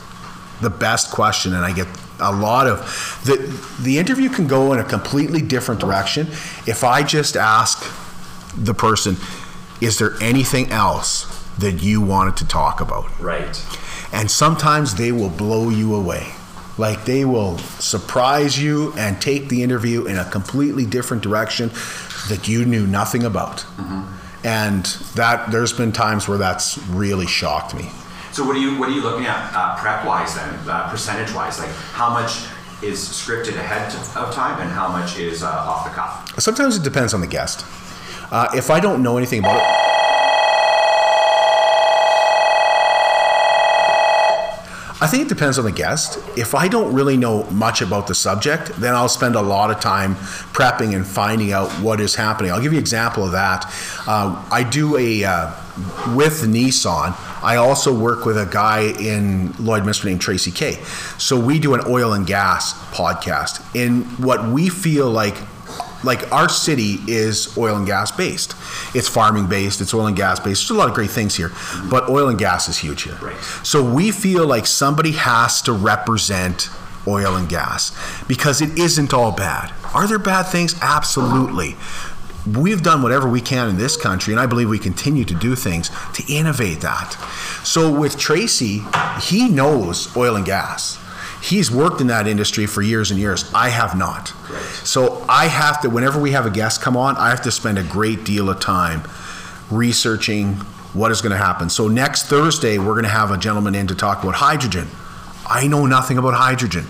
the 0.62 0.70
best 0.70 1.12
question, 1.12 1.54
and 1.54 1.64
I 1.64 1.74
get 1.74 1.88
a 2.20 2.32
lot 2.32 2.68
of 2.68 2.80
the 3.26 3.36
the 3.84 3.98
interview 3.98 4.30
can 4.30 4.48
go 4.48 4.72
in 4.74 4.80
a 4.80 4.84
completely 4.84 5.42
different 5.42 5.82
direction 5.82 6.28
if 6.66 6.84
I 6.84 7.04
just 7.04 7.36
ask 7.36 7.84
the 8.58 8.74
person, 8.74 9.18
is 9.82 10.00
there 10.00 10.14
anything 10.22 10.72
else 10.72 11.26
that 11.58 11.84
you 11.84 12.02
wanted 12.02 12.38
to 12.38 12.48
talk 12.48 12.82
about? 12.82 13.20
Right. 13.20 13.62
And 14.12 14.30
sometimes 14.32 14.96
they 14.96 15.12
will 15.12 15.30
blow 15.30 15.70
you 15.70 15.96
away. 15.96 16.34
Like 16.78 17.06
they 17.06 17.24
will 17.24 17.58
surprise 17.58 18.62
you 18.62 18.94
and 18.98 19.22
take 19.22 19.48
the 19.48 19.64
interview 19.64 20.06
in 20.06 20.18
a 20.18 20.26
completely 20.26 20.86
different 20.86 21.24
direction 21.24 21.70
that 22.30 22.48
you 22.48 22.66
knew 22.66 22.86
nothing 22.86 23.24
about. 23.24 23.60
Mm-hmm. 23.60 24.48
And 24.48 24.86
that 25.16 25.52
there's 25.52 25.74
been 25.74 25.92
times 25.92 26.28
where 26.28 26.38
that's 26.38 26.78
really 26.90 27.28
shocked 27.28 27.74
me. 27.74 27.90
So 28.36 28.44
what 28.44 28.58
are 28.58 28.60
you 28.60 28.78
what 28.78 28.90
are 28.90 28.92
you 28.92 29.02
looking 29.02 29.28
at 29.28 29.54
uh, 29.56 29.78
prep 29.78 30.06
wise 30.06 30.36
then, 30.36 30.60
uh, 30.68 30.90
percentage 30.90 31.34
wise? 31.34 31.58
Like 31.58 31.70
how 31.94 32.10
much 32.10 32.48
is 32.84 33.00
scripted 33.00 33.56
ahead 33.56 33.96
of 34.18 34.34
time 34.34 34.60
and 34.60 34.70
how 34.70 34.90
much 34.90 35.18
is 35.18 35.42
uh, 35.42 35.48
off 35.48 35.86
the 35.86 35.92
cuff? 35.92 36.38
Sometimes 36.38 36.76
it 36.76 36.84
depends 36.84 37.14
on 37.14 37.22
the 37.22 37.28
guest. 37.28 37.66
Uh, 38.34 38.50
if 38.54 38.70
I 38.70 38.82
don't 38.82 39.02
know 39.02 39.16
anything 39.16 39.40
about 39.40 39.56
it, 39.56 39.64
I 45.02 45.08
think 45.08 45.24
it 45.24 45.30
depends 45.30 45.58
on 45.58 45.64
the 45.64 45.72
guest. 45.72 46.20
If 46.38 46.54
I 46.56 46.68
don't 46.68 46.94
really 46.94 47.16
know 47.16 47.46
much 47.52 47.82
about 47.82 48.08
the 48.08 48.16
subject, 48.16 48.68
then 48.82 48.96
I'll 48.96 49.08
spend 49.08 49.36
a 49.36 49.42
lot 49.42 49.72
of 49.72 49.80
time 49.80 50.16
prepping 50.52 50.94
and 50.94 51.08
finding 51.08 51.54
out 51.54 51.70
what 51.80 52.02
is 52.02 52.16
happening. 52.16 52.52
I'll 52.52 52.62
give 52.62 52.74
you 52.74 52.80
an 52.80 52.84
example 52.84 53.24
of 53.24 53.32
that. 53.32 53.64
Uh, 54.06 54.46
I 54.52 54.64
do 54.64 54.98
a 54.98 55.24
uh, 55.24 55.54
with 56.16 56.44
Nissan. 56.44 57.16
I 57.44 57.58
also 57.58 57.98
work 57.98 58.26
with 58.26 58.38
a 58.38 58.46
guy 58.46 58.94
in 59.00 59.50
Lloydminster 59.54 60.06
named 60.06 60.22
Tracy 60.22 60.52
Kay. 60.52 60.76
So 61.18 61.40
we 61.40 61.60
do 61.60 61.74
an 61.74 61.82
oil 61.88 62.14
and 62.14 62.26
gas 62.26 62.74
podcast. 62.92 63.64
In 63.76 64.04
what 64.24 64.48
we 64.48 64.70
feel 64.70 65.10
like 65.10 65.36
like 66.04 66.32
our 66.32 66.48
city 66.48 66.98
is 67.08 67.58
oil 67.58 67.76
and 67.78 67.86
gas 67.86 68.12
based. 68.12 68.54
It's 68.94 69.08
farming 69.08 69.48
based. 69.48 69.82
It's 69.82 69.94
oil 69.94 70.06
and 70.06 70.16
gas 70.16 70.40
based. 70.40 70.62
There's 70.62 70.70
a 70.70 70.74
lot 70.76 70.88
of 70.88 70.94
great 70.94 71.10
things 71.10 71.36
here, 71.36 71.52
but 71.90 72.10
oil 72.10 72.30
and 72.30 72.38
gas 72.38 72.70
is 72.70 72.78
huge 72.78 73.04
here. 73.04 73.18
Right. 73.22 73.38
So 73.64 73.84
we 73.84 74.12
feel 74.12 74.46
like 74.46 74.68
somebody 74.68 75.14
has 75.14 75.62
to 75.64 75.74
represent 75.74 76.70
oil 77.08 77.36
and 77.36 77.50
gas 77.50 77.96
because 78.28 78.62
it 78.62 78.78
isn't 78.78 79.14
all 79.14 79.32
bad. 79.32 79.74
Are 79.94 80.08
there 80.08 80.20
bad 80.20 80.44
things? 80.44 80.76
Absolutely. 80.82 81.76
We've 82.46 82.84
done 82.84 83.02
whatever 83.02 83.28
we 83.28 83.42
can 83.42 83.70
in 83.70 83.78
this 83.78 83.98
country, 83.98 84.34
and 84.34 84.40
I 84.40 84.46
believe 84.46 84.70
we 84.70 84.78
continue 84.78 85.26
to 85.26 85.34
do 85.34 85.56
things 85.56 85.90
to 86.14 86.24
innovate 86.32 86.82
that. 86.82 87.14
So 87.64 87.92
with 87.92 88.20
Tracy, 88.20 88.82
he 89.22 89.50
knows 89.50 90.16
oil 90.16 90.36
and 90.36 90.46
gas. 90.46 91.00
He's 91.42 91.72
worked 91.72 92.02
in 92.02 92.08
that 92.08 92.28
industry 92.28 92.66
for 92.66 92.82
years 92.82 93.12
and 93.12 93.20
years. 93.20 93.52
I 93.54 93.70
have 93.70 93.98
not. 93.98 94.34
Right. 94.50 94.62
So 94.84 95.26
I 95.28 95.48
have 95.48 95.82
to, 95.82 95.90
whenever 95.90 96.20
we 96.20 96.32
have 96.32 96.46
a 96.46 96.52
guest 96.52 96.82
come 96.82 96.96
on, 96.96 97.16
I 97.18 97.30
have 97.30 97.42
to 97.44 97.52
spend 97.52 97.78
a 97.78 97.84
great 97.84 98.24
deal 98.24 98.50
of 98.50 98.60
time 98.60 99.04
researching 99.72 100.54
what 100.94 101.12
is 101.12 101.22
going 101.22 101.32
to 101.32 101.38
happen. 101.38 101.70
So 101.70 101.88
next 101.88 102.24
Thursday, 102.24 102.78
we're 102.78 102.94
going 102.94 103.04
to 103.04 103.10
have 103.10 103.32
a 103.32 103.38
gentleman 103.38 103.76
in 103.76 103.88
to 103.88 103.96
talk 103.96 104.24
about 104.24 104.36
hydrogen. 104.36 104.88
I 105.48 105.68
know 105.68 105.86
nothing 105.86 106.18
about 106.18 106.34
hydrogen. 106.36 106.86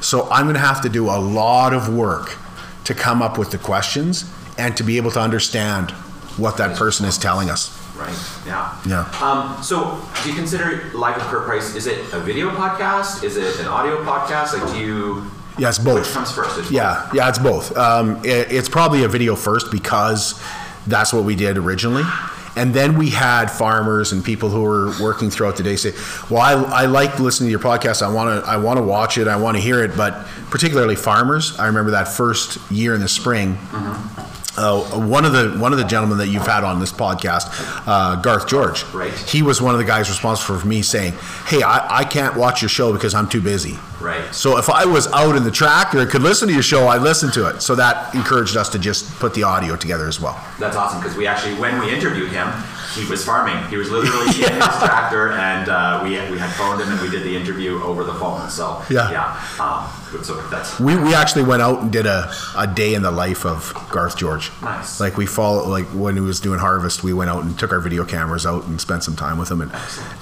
So 0.00 0.28
I'm 0.30 0.44
going 0.44 0.54
to 0.54 0.60
have 0.60 0.82
to 0.82 0.88
do 0.88 1.08
a 1.08 1.18
lot 1.18 1.72
of 1.72 1.94
work 1.94 2.36
to 2.84 2.94
come 2.94 3.22
up 3.22 3.38
with 3.38 3.50
the 3.50 3.58
questions 3.58 4.30
and 4.58 4.76
to 4.76 4.82
be 4.82 4.96
able 4.96 5.10
to 5.12 5.20
understand 5.20 5.90
what 6.36 6.56
that 6.58 6.76
person 6.76 7.06
is 7.06 7.16
telling 7.18 7.50
us. 7.50 7.72
Right. 7.96 8.14
Yeah. 8.46 8.78
Yeah. 8.86 9.10
Um, 9.22 9.62
so, 9.62 9.98
do 10.22 10.28
you 10.28 10.34
consider 10.34 10.90
Live 10.92 11.16
with 11.16 11.24
Kurt 11.24 11.46
Price? 11.46 11.74
Is 11.74 11.86
it 11.86 11.98
a 12.12 12.20
video 12.20 12.50
podcast? 12.50 13.24
Is 13.24 13.36
it 13.38 13.58
an 13.60 13.66
audio 13.66 14.04
podcast? 14.04 14.58
Like, 14.58 14.70
do 14.72 14.78
you? 14.78 15.30
Yeah, 15.58 15.70
it's 15.70 15.78
Which 15.78 15.86
both. 15.86 16.12
comes 16.12 16.30
first? 16.30 16.58
It's 16.58 16.70
Yeah, 16.70 17.08
yeah, 17.14 17.30
it's 17.30 17.38
both. 17.38 17.74
Um, 17.74 18.22
it, 18.22 18.52
it's 18.52 18.68
probably 18.68 19.04
a 19.04 19.08
video 19.08 19.34
first 19.34 19.70
because 19.70 20.38
that's 20.86 21.14
what 21.14 21.24
we 21.24 21.34
did 21.34 21.56
originally. 21.56 22.02
And 22.54 22.72
then 22.74 22.98
we 22.98 23.10
had 23.10 23.50
farmers 23.50 24.12
and 24.12 24.22
people 24.24 24.48
who 24.50 24.62
were 24.62 24.92
working 25.00 25.30
throughout 25.30 25.56
the 25.56 25.62
day 25.62 25.76
say, 25.76 25.92
"Well, 26.30 26.40
I, 26.42 26.82
I 26.82 26.86
like 26.86 27.18
listening 27.18 27.48
to 27.48 27.50
your 27.50 27.60
podcast. 27.60 28.02
I 28.02 28.12
want 28.12 28.44
to 28.44 28.50
I 28.50 28.58
want 28.58 28.78
to 28.78 28.82
watch 28.82 29.16
it. 29.16 29.26
I 29.28 29.36
want 29.36 29.56
to 29.56 29.62
hear 29.62 29.82
it." 29.82 29.96
But 29.96 30.26
particularly 30.50 30.96
farmers, 30.96 31.58
I 31.58 31.66
remember 31.66 31.92
that 31.92 32.08
first 32.08 32.58
year 32.70 32.94
in 32.94 33.00
the 33.00 33.08
spring. 33.08 33.58
Uh, 34.56 34.82
one 34.98 35.24
of 35.24 35.32
the 35.32 35.50
one 35.58 35.72
of 35.72 35.78
the 35.78 35.84
gentlemen 35.84 36.18
that 36.18 36.28
you've 36.28 36.46
had 36.46 36.64
on 36.64 36.80
this 36.80 36.92
podcast, 36.92 37.48
uh, 37.86 38.16
Garth 38.16 38.48
George, 38.48 38.84
Right. 38.94 39.12
He 39.12 39.42
was 39.42 39.60
one 39.60 39.74
of 39.74 39.78
the 39.78 39.84
guys 39.84 40.08
responsible 40.08 40.58
for 40.58 40.66
me 40.66 40.82
saying, 40.82 41.12
"Hey, 41.46 41.62
I, 41.62 41.98
I 41.98 42.04
can't 42.04 42.36
watch 42.36 42.62
your 42.62 42.68
show 42.68 42.92
because 42.92 43.14
I'm 43.14 43.28
too 43.28 43.40
busy." 43.40 43.78
Right. 44.00 44.34
So 44.34 44.58
if 44.58 44.68
I 44.68 44.84
was 44.84 45.06
out 45.12 45.36
in 45.36 45.44
the 45.44 45.50
tractor 45.50 46.00
and 46.00 46.10
could 46.10 46.22
listen 46.22 46.48
to 46.48 46.54
your 46.54 46.62
show, 46.62 46.88
I'd 46.88 47.02
listen 47.02 47.30
to 47.32 47.48
it. 47.48 47.62
So 47.62 47.74
that 47.76 48.14
encouraged 48.14 48.56
us 48.56 48.68
to 48.70 48.78
just 48.78 49.10
put 49.18 49.32
the 49.34 49.42
audio 49.42 49.74
together 49.76 50.06
as 50.06 50.20
well. 50.20 50.38
That's 50.58 50.76
awesome 50.76 51.00
because 51.00 51.16
we 51.16 51.26
actually, 51.26 51.54
when 51.54 51.78
we 51.80 51.92
interviewed 51.92 52.30
him, 52.30 52.48
he 52.96 53.08
was 53.08 53.24
farming. 53.24 53.62
He 53.68 53.76
was 53.76 53.90
literally 53.90 54.26
in 54.44 54.52
his 54.54 54.76
tractor, 54.82 55.32
and 55.32 55.68
uh, 55.68 56.00
we 56.02 56.10
we 56.30 56.38
had 56.38 56.50
phoned 56.54 56.80
him 56.80 56.88
and 56.88 57.00
we 57.00 57.10
did 57.10 57.22
the 57.22 57.36
interview 57.36 57.82
over 57.82 58.04
the 58.04 58.14
phone. 58.14 58.48
So 58.50 58.82
Yeah. 58.90 59.10
yeah. 59.10 59.40
Um, 59.60 60.24
so 60.24 60.40
that's 60.48 60.80
We, 60.80 60.96
we 60.96 61.14
actually 61.14 61.42
went 61.44 61.60
out 61.62 61.82
and 61.82 61.92
did 61.92 62.06
a, 62.06 62.32
a 62.56 62.66
day 62.66 62.94
in 62.94 63.02
the 63.02 63.10
life 63.10 63.44
of 63.44 63.74
Garth 63.90 64.16
George. 64.16 64.50
Nice. 64.62 64.98
Like 64.98 65.16
we 65.16 65.26
follow 65.26 65.68
like 65.68 65.86
when 65.88 66.14
he 66.14 66.20
was 66.20 66.40
doing 66.40 66.58
harvest, 66.58 67.02
we 67.04 67.12
went 67.12 67.28
out 67.30 67.44
and 67.44 67.58
took 67.58 67.72
our 67.72 67.80
video 67.80 68.04
cameras 68.04 68.46
out 68.46 68.64
and 68.64 68.80
spent 68.80 69.04
some 69.04 69.16
time 69.16 69.36
with 69.38 69.50
him, 69.50 69.60
and 69.60 69.72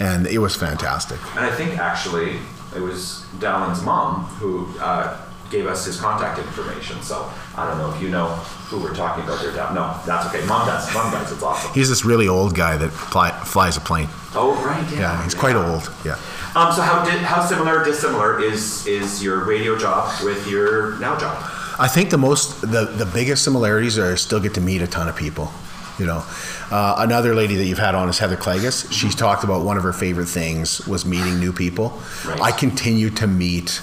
and 0.00 0.26
it 0.26 0.38
was 0.38 0.56
fantastic. 0.56 1.18
And 1.36 1.44
I 1.44 1.50
think 1.54 1.78
actually 1.78 2.38
it 2.74 2.80
was 2.80 3.24
Dallin's 3.38 3.82
mom 3.82 4.24
who 4.40 4.66
uh, 4.80 5.16
gave 5.54 5.66
us 5.66 5.86
his 5.86 6.00
contact 6.00 6.38
information. 6.38 7.00
So 7.02 7.30
I 7.56 7.68
don't 7.68 7.78
know 7.78 7.94
if 7.94 8.02
you 8.02 8.08
know 8.08 8.26
who 8.68 8.82
we're 8.82 8.94
talking 8.94 9.22
about 9.22 9.40
there. 9.40 9.52
No, 9.52 10.00
that's 10.04 10.26
okay. 10.26 10.44
Mom 10.46 10.66
does. 10.66 10.92
Mom 10.92 11.12
does. 11.12 11.30
It's 11.30 11.42
awesome. 11.42 11.72
He's 11.72 11.88
this 11.88 12.04
really 12.04 12.26
old 12.26 12.54
guy 12.56 12.76
that 12.76 12.90
fly, 12.90 13.30
flies 13.30 13.76
a 13.76 13.80
plane. 13.80 14.08
Oh, 14.34 14.60
right. 14.66 14.84
Yeah. 14.92 15.00
Yeah, 15.00 15.24
he's 15.24 15.34
quite 15.34 15.54
old. 15.54 15.92
Yeah. 16.04 16.18
Um, 16.56 16.72
so 16.72 16.82
how 16.82 17.04
did 17.04 17.20
how 17.20 17.44
similar, 17.44 17.84
dissimilar 17.84 18.42
is 18.42 18.86
is 18.86 19.22
your 19.22 19.44
radio 19.44 19.78
job 19.78 20.10
with 20.24 20.48
your 20.48 20.98
now 20.98 21.16
job? 21.18 21.36
I 21.78 21.88
think 21.88 22.10
the 22.10 22.18
most, 22.18 22.60
the, 22.60 22.84
the 22.84 23.06
biggest 23.06 23.42
similarities 23.42 23.98
are 23.98 24.12
I 24.12 24.14
still 24.14 24.40
get 24.40 24.54
to 24.54 24.60
meet 24.60 24.80
a 24.82 24.86
ton 24.86 25.08
of 25.08 25.16
people. 25.16 25.50
You 25.98 26.06
know, 26.06 26.24
uh, 26.72 26.96
another 26.98 27.34
lady 27.34 27.54
that 27.56 27.64
you've 27.64 27.78
had 27.78 27.94
on 27.94 28.08
is 28.08 28.18
Heather 28.18 28.36
Clagus. 28.36 28.90
She's 28.92 29.14
talked 29.14 29.44
about 29.44 29.64
one 29.64 29.76
of 29.76 29.84
her 29.84 29.92
favorite 29.92 30.26
things 30.26 30.84
was 30.88 31.04
meeting 31.04 31.38
new 31.38 31.52
people. 31.52 32.00
Right. 32.24 32.40
I 32.40 32.50
continue 32.50 33.10
to 33.10 33.26
meet 33.28 33.80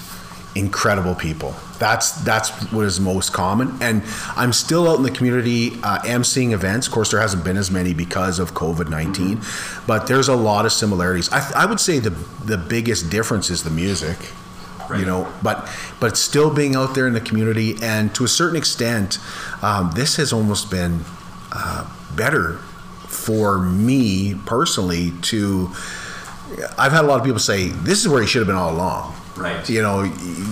incredible 0.54 1.14
people. 1.14 1.54
That's 1.78 2.12
that's 2.22 2.50
what 2.72 2.84
is 2.84 3.00
most 3.00 3.32
common, 3.32 3.76
and 3.80 4.02
I'm 4.36 4.52
still 4.52 4.88
out 4.88 4.98
in 4.98 5.02
the 5.02 5.10
community 5.10 5.72
uh, 5.82 6.22
seeing 6.22 6.52
events. 6.52 6.86
Of 6.86 6.92
course, 6.92 7.10
there 7.10 7.20
hasn't 7.20 7.44
been 7.44 7.56
as 7.56 7.70
many 7.70 7.92
because 7.94 8.38
of 8.38 8.54
COVID 8.54 8.88
19 8.88 9.40
but 9.86 10.06
there's 10.06 10.28
a 10.28 10.36
lot 10.36 10.64
of 10.64 10.72
similarities. 10.72 11.30
I, 11.32 11.62
I 11.62 11.66
would 11.66 11.80
say 11.80 11.98
the 11.98 12.10
the 12.44 12.56
biggest 12.56 13.10
difference 13.10 13.50
is 13.50 13.62
the 13.62 13.70
music 13.70 14.16
Right. 14.90 14.98
you 15.00 15.06
know 15.06 15.32
but 15.42 15.70
but 16.00 16.16
still 16.16 16.52
being 16.52 16.74
out 16.74 16.94
there 16.94 17.06
in 17.06 17.12
the 17.14 17.20
community 17.20 17.76
and 17.80 18.12
to 18.16 18.24
a 18.24 18.28
certain 18.28 18.56
extent 18.56 19.18
um, 19.62 19.92
this 19.94 20.16
has 20.16 20.32
almost 20.32 20.70
been 20.72 21.04
uh, 21.52 21.88
better 22.16 22.54
for 23.06 23.60
me 23.60 24.34
personally 24.44 25.12
to 25.22 25.70
i've 26.76 26.90
had 26.92 27.04
a 27.04 27.06
lot 27.06 27.20
of 27.20 27.24
people 27.24 27.38
say 27.38 27.68
this 27.68 28.00
is 28.00 28.08
where 28.08 28.20
he 28.20 28.26
should 28.26 28.40
have 28.40 28.48
been 28.48 28.56
all 28.56 28.72
along 28.72 29.14
Right. 29.42 29.68
you 29.68 29.82
know 29.82 30.02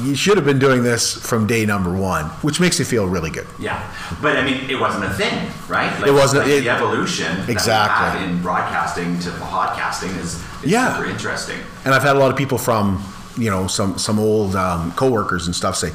you 0.04 0.14
should 0.14 0.36
have 0.36 0.44
been 0.46 0.58
doing 0.58 0.82
this 0.82 1.14
from 1.14 1.46
day 1.46 1.64
number 1.64 1.92
one 1.92 2.24
which 2.46 2.58
makes 2.60 2.78
you 2.78 2.84
feel 2.84 3.06
really 3.06 3.30
good 3.30 3.46
Yeah, 3.58 3.78
but 4.20 4.36
I 4.36 4.42
mean, 4.44 4.68
it 4.68 4.78
wasn't 4.80 5.04
a 5.04 5.10
thing, 5.10 5.36
right? 5.68 5.92
Like, 6.00 6.08
It 6.08 6.12
wasn't- 6.12 6.42
like 6.44 6.52
it- 6.52 6.64
the 6.64 6.70
evolution 6.70 7.32
Exactly. 7.48 8.24
in 8.24 8.42
broadcasting 8.42 9.18
to 9.20 9.30
podcasting 9.30 10.12
is, 10.18 10.34
is 10.64 10.70
Yeah. 10.74 10.96
super 10.96 11.08
interesting. 11.08 11.58
and 11.84 11.94
I've 11.94 12.02
had 12.02 12.16
a 12.16 12.18
lot 12.18 12.30
of 12.30 12.36
people 12.36 12.58
from 12.58 13.02
you 13.38 13.48
know 13.50 13.66
some 13.68 13.96
some 13.96 14.18
old 14.18 14.56
um, 14.56 14.92
coworkers 14.96 15.46
and 15.46 15.54
stuff 15.54 15.76
say 15.76 15.90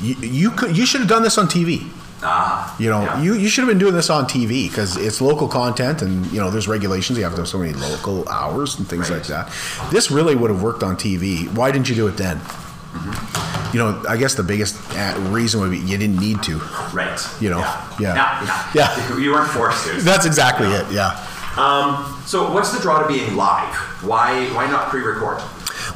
you, 0.00 0.14
you 0.22 0.50
could 0.50 0.76
you 0.76 0.86
should 0.86 1.00
have 1.00 1.08
done 1.16 1.22
this 1.22 1.36
on 1.38 1.46
TV. 1.46 1.86
Ah, 2.22 2.74
You 2.80 2.90
know, 2.90 3.02
yeah. 3.02 3.22
you, 3.22 3.34
you 3.34 3.48
should 3.48 3.62
have 3.62 3.68
been 3.68 3.78
doing 3.78 3.94
this 3.94 4.10
on 4.10 4.24
TV 4.24 4.68
because 4.68 4.96
it's 4.96 5.20
local 5.20 5.46
content 5.46 6.02
and, 6.02 6.26
you 6.32 6.40
know, 6.40 6.50
there's 6.50 6.66
regulations. 6.66 7.16
You 7.18 7.24
have 7.24 7.34
to 7.34 7.42
have 7.42 7.48
so 7.48 7.58
many 7.58 7.72
local 7.74 8.28
hours 8.28 8.76
and 8.78 8.88
things 8.88 9.08
Right. 9.10 9.18
like 9.18 9.26
that. 9.28 9.52
This 9.92 10.10
really 10.10 10.34
would 10.34 10.50
have 10.50 10.60
worked 10.62 10.82
on 10.82 10.96
TV. 10.96 11.46
Why 11.54 11.70
didn't 11.70 11.88
you 11.88 11.94
do 11.94 12.08
it 12.08 12.16
then? 12.16 12.38
Mm-hmm. 12.38 13.76
You 13.76 13.78
know, 13.82 14.02
I 14.08 14.16
guess 14.16 14.34
the 14.34 14.42
biggest 14.42 14.76
uh, 14.96 15.14
reason 15.30 15.60
would 15.60 15.70
be 15.70 15.78
you 15.78 15.96
didn't 15.98 16.18
need 16.18 16.42
to. 16.44 16.58
right. 16.92 17.20
You 17.40 17.50
know, 17.50 17.58
yeah, 17.58 17.86
yeah. 18.00 18.14
yeah, 18.14 18.70
Yeah. 18.74 19.18
You 19.18 19.30
weren't 19.32 19.50
forced 19.50 19.86
to. 19.86 19.92
That's 20.00 20.24
exactly 20.26 20.66
it, 20.68 20.86
yeah. 20.90 21.24
Um, 21.56 22.20
so, 22.24 22.52
what's 22.52 22.72
the 22.72 22.80
draw 22.80 23.02
to 23.02 23.08
being 23.08 23.36
live? 23.36 23.74
Why 24.02 24.46
why 24.54 24.66
not 24.70 24.88
pre-record? 24.88 25.42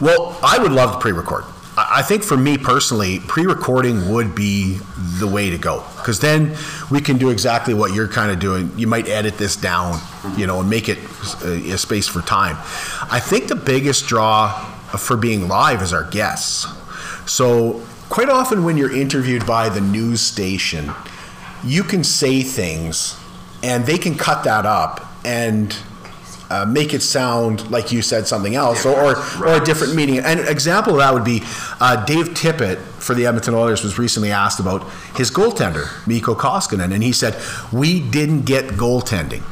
Well, 0.00 0.36
I 0.42 0.58
would 0.58 0.72
love 0.72 0.92
to 0.94 0.98
pre-record. 0.98 1.44
I 1.74 2.02
think 2.02 2.22
for 2.22 2.36
me 2.36 2.58
personally, 2.58 3.20
pre-recording 3.20 4.12
would 4.12 4.34
be 4.34 4.78
the 5.18 5.26
way 5.26 5.48
to 5.48 5.56
go 5.56 5.82
because 5.96 6.20
then 6.20 6.54
we 6.90 7.00
can 7.00 7.16
do 7.16 7.30
exactly 7.30 7.72
what 7.72 7.94
you're 7.94 8.08
kind 8.08 8.30
of 8.30 8.38
doing. 8.38 8.70
You 8.76 8.86
might 8.86 9.08
edit 9.08 9.38
this 9.38 9.56
down, 9.56 9.98
you 10.36 10.46
know, 10.46 10.60
and 10.60 10.68
make 10.68 10.90
it 10.90 10.98
a, 11.42 11.72
a 11.72 11.78
space 11.78 12.06
for 12.06 12.20
time. 12.20 12.56
I 13.10 13.20
think 13.20 13.48
the 13.48 13.56
biggest 13.56 14.06
draw 14.06 14.50
for 14.98 15.16
being 15.16 15.48
live 15.48 15.80
is 15.80 15.94
our 15.94 16.04
guests. 16.04 16.66
So 17.24 17.82
quite 18.10 18.28
often 18.28 18.64
when 18.64 18.76
you're 18.76 18.94
interviewed 18.94 19.46
by 19.46 19.70
the 19.70 19.80
news 19.80 20.20
station, 20.20 20.92
you 21.64 21.84
can 21.84 22.04
say 22.04 22.42
things 22.42 23.18
and 23.62 23.86
they 23.86 23.96
can 23.96 24.16
cut 24.16 24.44
that 24.44 24.66
up 24.66 25.06
and 25.24 25.74
uh, 26.52 26.66
make 26.66 26.92
it 26.92 27.00
sound 27.00 27.70
like 27.70 27.90
you 27.90 28.02
said 28.02 28.26
something 28.26 28.54
else 28.54 28.84
or, 28.84 28.94
or, 28.94 29.16
or 29.42 29.54
a 29.54 29.64
different 29.64 29.94
meaning. 29.94 30.18
And 30.18 30.38
an 30.38 30.48
example 30.48 30.92
of 30.92 30.98
that 30.98 31.14
would 31.14 31.24
be 31.24 31.40
uh, 31.80 32.04
Dave 32.04 32.28
Tippett 32.30 32.76
for 33.02 33.14
the 33.14 33.26
Edmonton 33.26 33.54
Oilers 33.54 33.82
was 33.82 33.98
recently 33.98 34.30
asked 34.30 34.60
about 34.60 34.88
his 35.16 35.30
goaltender, 35.30 36.06
Mikko 36.06 36.34
Koskinen, 36.34 36.92
and 36.92 37.02
he 37.02 37.12
said, 37.12 37.40
We 37.72 38.00
didn't 38.00 38.42
get 38.42 38.66
goaltending. 38.66 39.42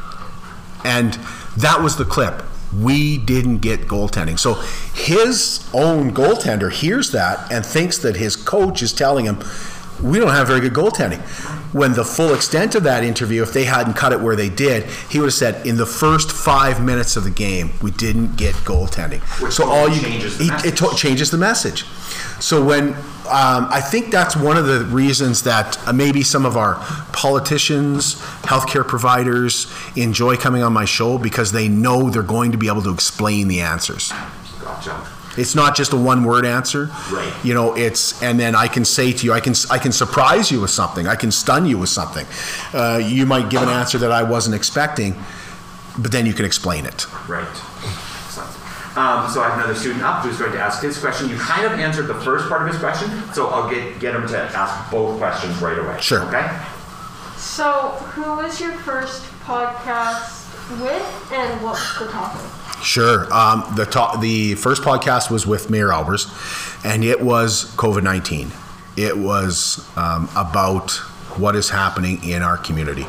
And 0.85 1.15
that 1.57 1.81
was 1.83 1.97
the 1.97 2.05
clip. 2.05 2.43
We 2.79 3.19
didn't 3.19 3.59
get 3.59 3.81
goaltending. 3.81 4.39
So 4.39 4.55
his 4.95 5.69
own 5.73 6.13
goaltender 6.13 6.71
hears 6.71 7.13
that 7.13 7.51
and 7.51 7.65
thinks 7.65 7.99
that 7.99 8.16
his 8.16 8.37
coach 8.37 8.83
is 8.83 8.93
telling 8.93 9.24
him, 9.24 9.41
we 10.03 10.18
don't 10.18 10.30
have 10.30 10.46
very 10.46 10.61
good 10.61 10.72
goaltending. 10.72 11.20
When 11.72 11.92
the 11.92 12.05
full 12.05 12.34
extent 12.34 12.74
of 12.74 12.82
that 12.82 13.05
interview, 13.05 13.42
if 13.42 13.53
they 13.53 13.64
hadn't 13.64 13.94
cut 13.94 14.12
it 14.12 14.20
where 14.20 14.34
they 14.34 14.48
did, 14.48 14.84
he 15.09 15.20
would 15.20 15.26
have 15.26 15.34
said, 15.34 15.66
in 15.66 15.76
the 15.76 15.86
first 15.86 16.32
five 16.32 16.82
minutes 16.82 17.16
of 17.16 17.24
the 17.24 17.30
game, 17.30 17.70
we 17.80 17.90
didn't 17.92 18.36
get 18.36 18.55
goaltending. 18.57 19.20
Which 19.40 19.55
so 19.55 19.68
all 19.68 19.88
you 19.88 20.01
changes 20.01 20.38
the 20.38 20.44
he, 20.44 20.68
it 20.68 20.76
to- 20.78 20.94
changes 20.96 21.30
the 21.30 21.38
message. 21.38 21.84
So 22.40 22.64
when 22.64 22.94
um, 23.30 23.68
I 23.70 23.80
think 23.80 24.11
that's 24.11 24.34
one 24.34 24.57
of 24.57 24.66
the 24.66 24.84
reasons 24.86 25.44
that 25.44 25.78
uh, 25.86 25.92
maybe 25.92 26.22
some 26.22 26.44
of 26.44 26.57
our 26.57 26.76
politicians, 27.12 28.16
healthcare 28.42 28.86
providers 28.86 29.72
enjoy 29.94 30.36
coming 30.36 30.62
on 30.64 30.72
my 30.72 30.84
show 30.84 31.16
because 31.18 31.53
they 31.53 31.68
know 31.68 32.11
they're 32.11 32.22
going 32.24 32.51
to 32.51 32.59
be 32.59 32.66
able 32.66 32.82
to 32.82 32.92
explain 32.92 33.46
the 33.46 33.61
answers. 33.61 34.12
Gotcha. 34.61 35.07
It's 35.41 35.55
not 35.55 35.74
just 35.74 35.93
a 35.93 35.97
one 35.97 36.24
word 36.24 36.45
answer. 36.45 36.91
Right. 37.11 37.32
You 37.43 37.55
know, 37.55 37.74
it's 37.76 38.22
and 38.22 38.38
then 38.38 38.55
I 38.55 38.68
can 38.68 38.84
say 38.84 39.12
to 39.12 39.24
you, 39.24 39.32
I 39.32 39.41
can 39.41 39.55
I 39.70 39.78
can 39.78 39.93
surprise 39.93 40.51
you 40.51 40.61
with 40.61 40.70
something. 40.70 41.07
I 41.07 41.16
can 41.16 41.30
stun 41.30 41.66
you 41.66 41.78
with 41.78 41.88
something. 41.88 42.26
Uh, 42.72 42.99
you 42.99 43.24
might 43.24 43.49
give 43.49 43.62
an 43.62 43.68
answer 43.70 43.99
that 43.99 44.12
I 44.12 44.22
wasn't 44.22 44.55
expecting, 44.55 45.14
but 45.99 46.12
then 46.12 46.26
you 46.26 46.34
can 46.34 46.45
explain 46.45 46.84
it. 46.84 47.07
Right. 47.28 47.49
Um, 48.97 49.30
so 49.30 49.41
I 49.41 49.49
have 49.49 49.59
another 49.59 49.76
student 49.76 50.03
up 50.03 50.24
who's 50.24 50.36
going 50.36 50.51
to 50.51 50.59
ask 50.59 50.82
his 50.82 50.99
question. 50.99 51.28
You 51.28 51.36
kind 51.36 51.64
of 51.64 51.78
answered 51.78 52.09
the 52.09 52.20
first 52.22 52.49
part 52.49 52.62
of 52.62 52.68
his 52.68 52.76
question, 52.76 53.09
so 53.32 53.47
I'll 53.47 53.70
get 53.70 54.01
get 54.01 54.14
him 54.14 54.26
to 54.28 54.38
ask 54.38 54.91
both 54.91 55.16
questions 55.18 55.57
right 55.62 55.78
away. 55.78 55.99
Sure. 56.01 56.26
Okay. 56.26 56.45
So, 57.36 57.93
who 58.12 58.36
was 58.36 58.61
your 58.61 58.72
first 58.72 59.22
podcast 59.45 60.45
with, 60.82 61.32
and 61.32 61.62
what 61.62 61.72
was 61.72 61.99
the 61.99 62.09
topic? 62.09 62.60
Sure. 62.83 63.33
Um, 63.33 63.64
the 63.76 63.85
the 64.20 64.55
first 64.55 64.83
podcast 64.83 65.31
was 65.31 65.47
with 65.47 65.70
Mayor 65.70 65.89
Aalbers, 65.89 66.26
and 66.85 67.05
it 67.05 67.20
was 67.20 67.64
COVID 67.76 68.03
nineteen. 68.03 68.51
It 68.97 69.16
was 69.16 69.87
um, 69.97 70.28
about 70.37 70.91
what 71.39 71.55
is 71.57 71.70
happening 71.70 72.22
in 72.24 72.43
our 72.43 72.57
community 72.57 73.07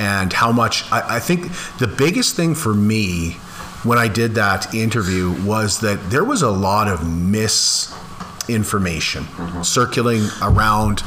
and 0.00 0.32
how 0.32 0.52
much. 0.52 0.90
I, 0.90 1.16
I 1.16 1.20
think 1.20 1.50
the 1.78 1.86
biggest 1.86 2.34
thing 2.36 2.54
for 2.54 2.72
me 2.74 3.32
when 3.84 3.98
I 3.98 4.08
did 4.08 4.34
that 4.36 4.74
interview 4.74 5.32
was 5.44 5.80
that 5.80 6.10
there 6.10 6.24
was 6.24 6.40
a 6.42 6.50
lot 6.50 6.88
of 6.88 7.06
misinformation 7.06 9.26
circulating 9.64 10.28
around 10.40 11.02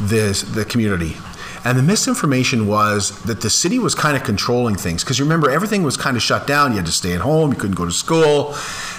this 0.00 0.42
the 0.42 0.64
community. 0.64 1.16
And 1.64 1.78
the 1.78 1.82
misinformation 1.82 2.66
was 2.66 3.22
that 3.22 3.40
the 3.40 3.50
city 3.50 3.78
was 3.78 3.94
kind 3.94 4.16
of 4.16 4.24
controlling 4.24 4.74
things 4.74 5.04
because 5.04 5.18
you 5.18 5.24
remember 5.24 5.50
everything 5.50 5.82
was 5.82 5.96
kind 5.96 6.16
of 6.16 6.22
shut 6.22 6.46
down. 6.46 6.72
You 6.72 6.78
had 6.78 6.86
to 6.86 6.92
stay 6.92 7.12
at 7.12 7.20
home. 7.20 7.52
You 7.52 7.58
couldn't 7.58 7.76
go 7.76 7.84
to 7.84 7.92
school. 7.92 8.54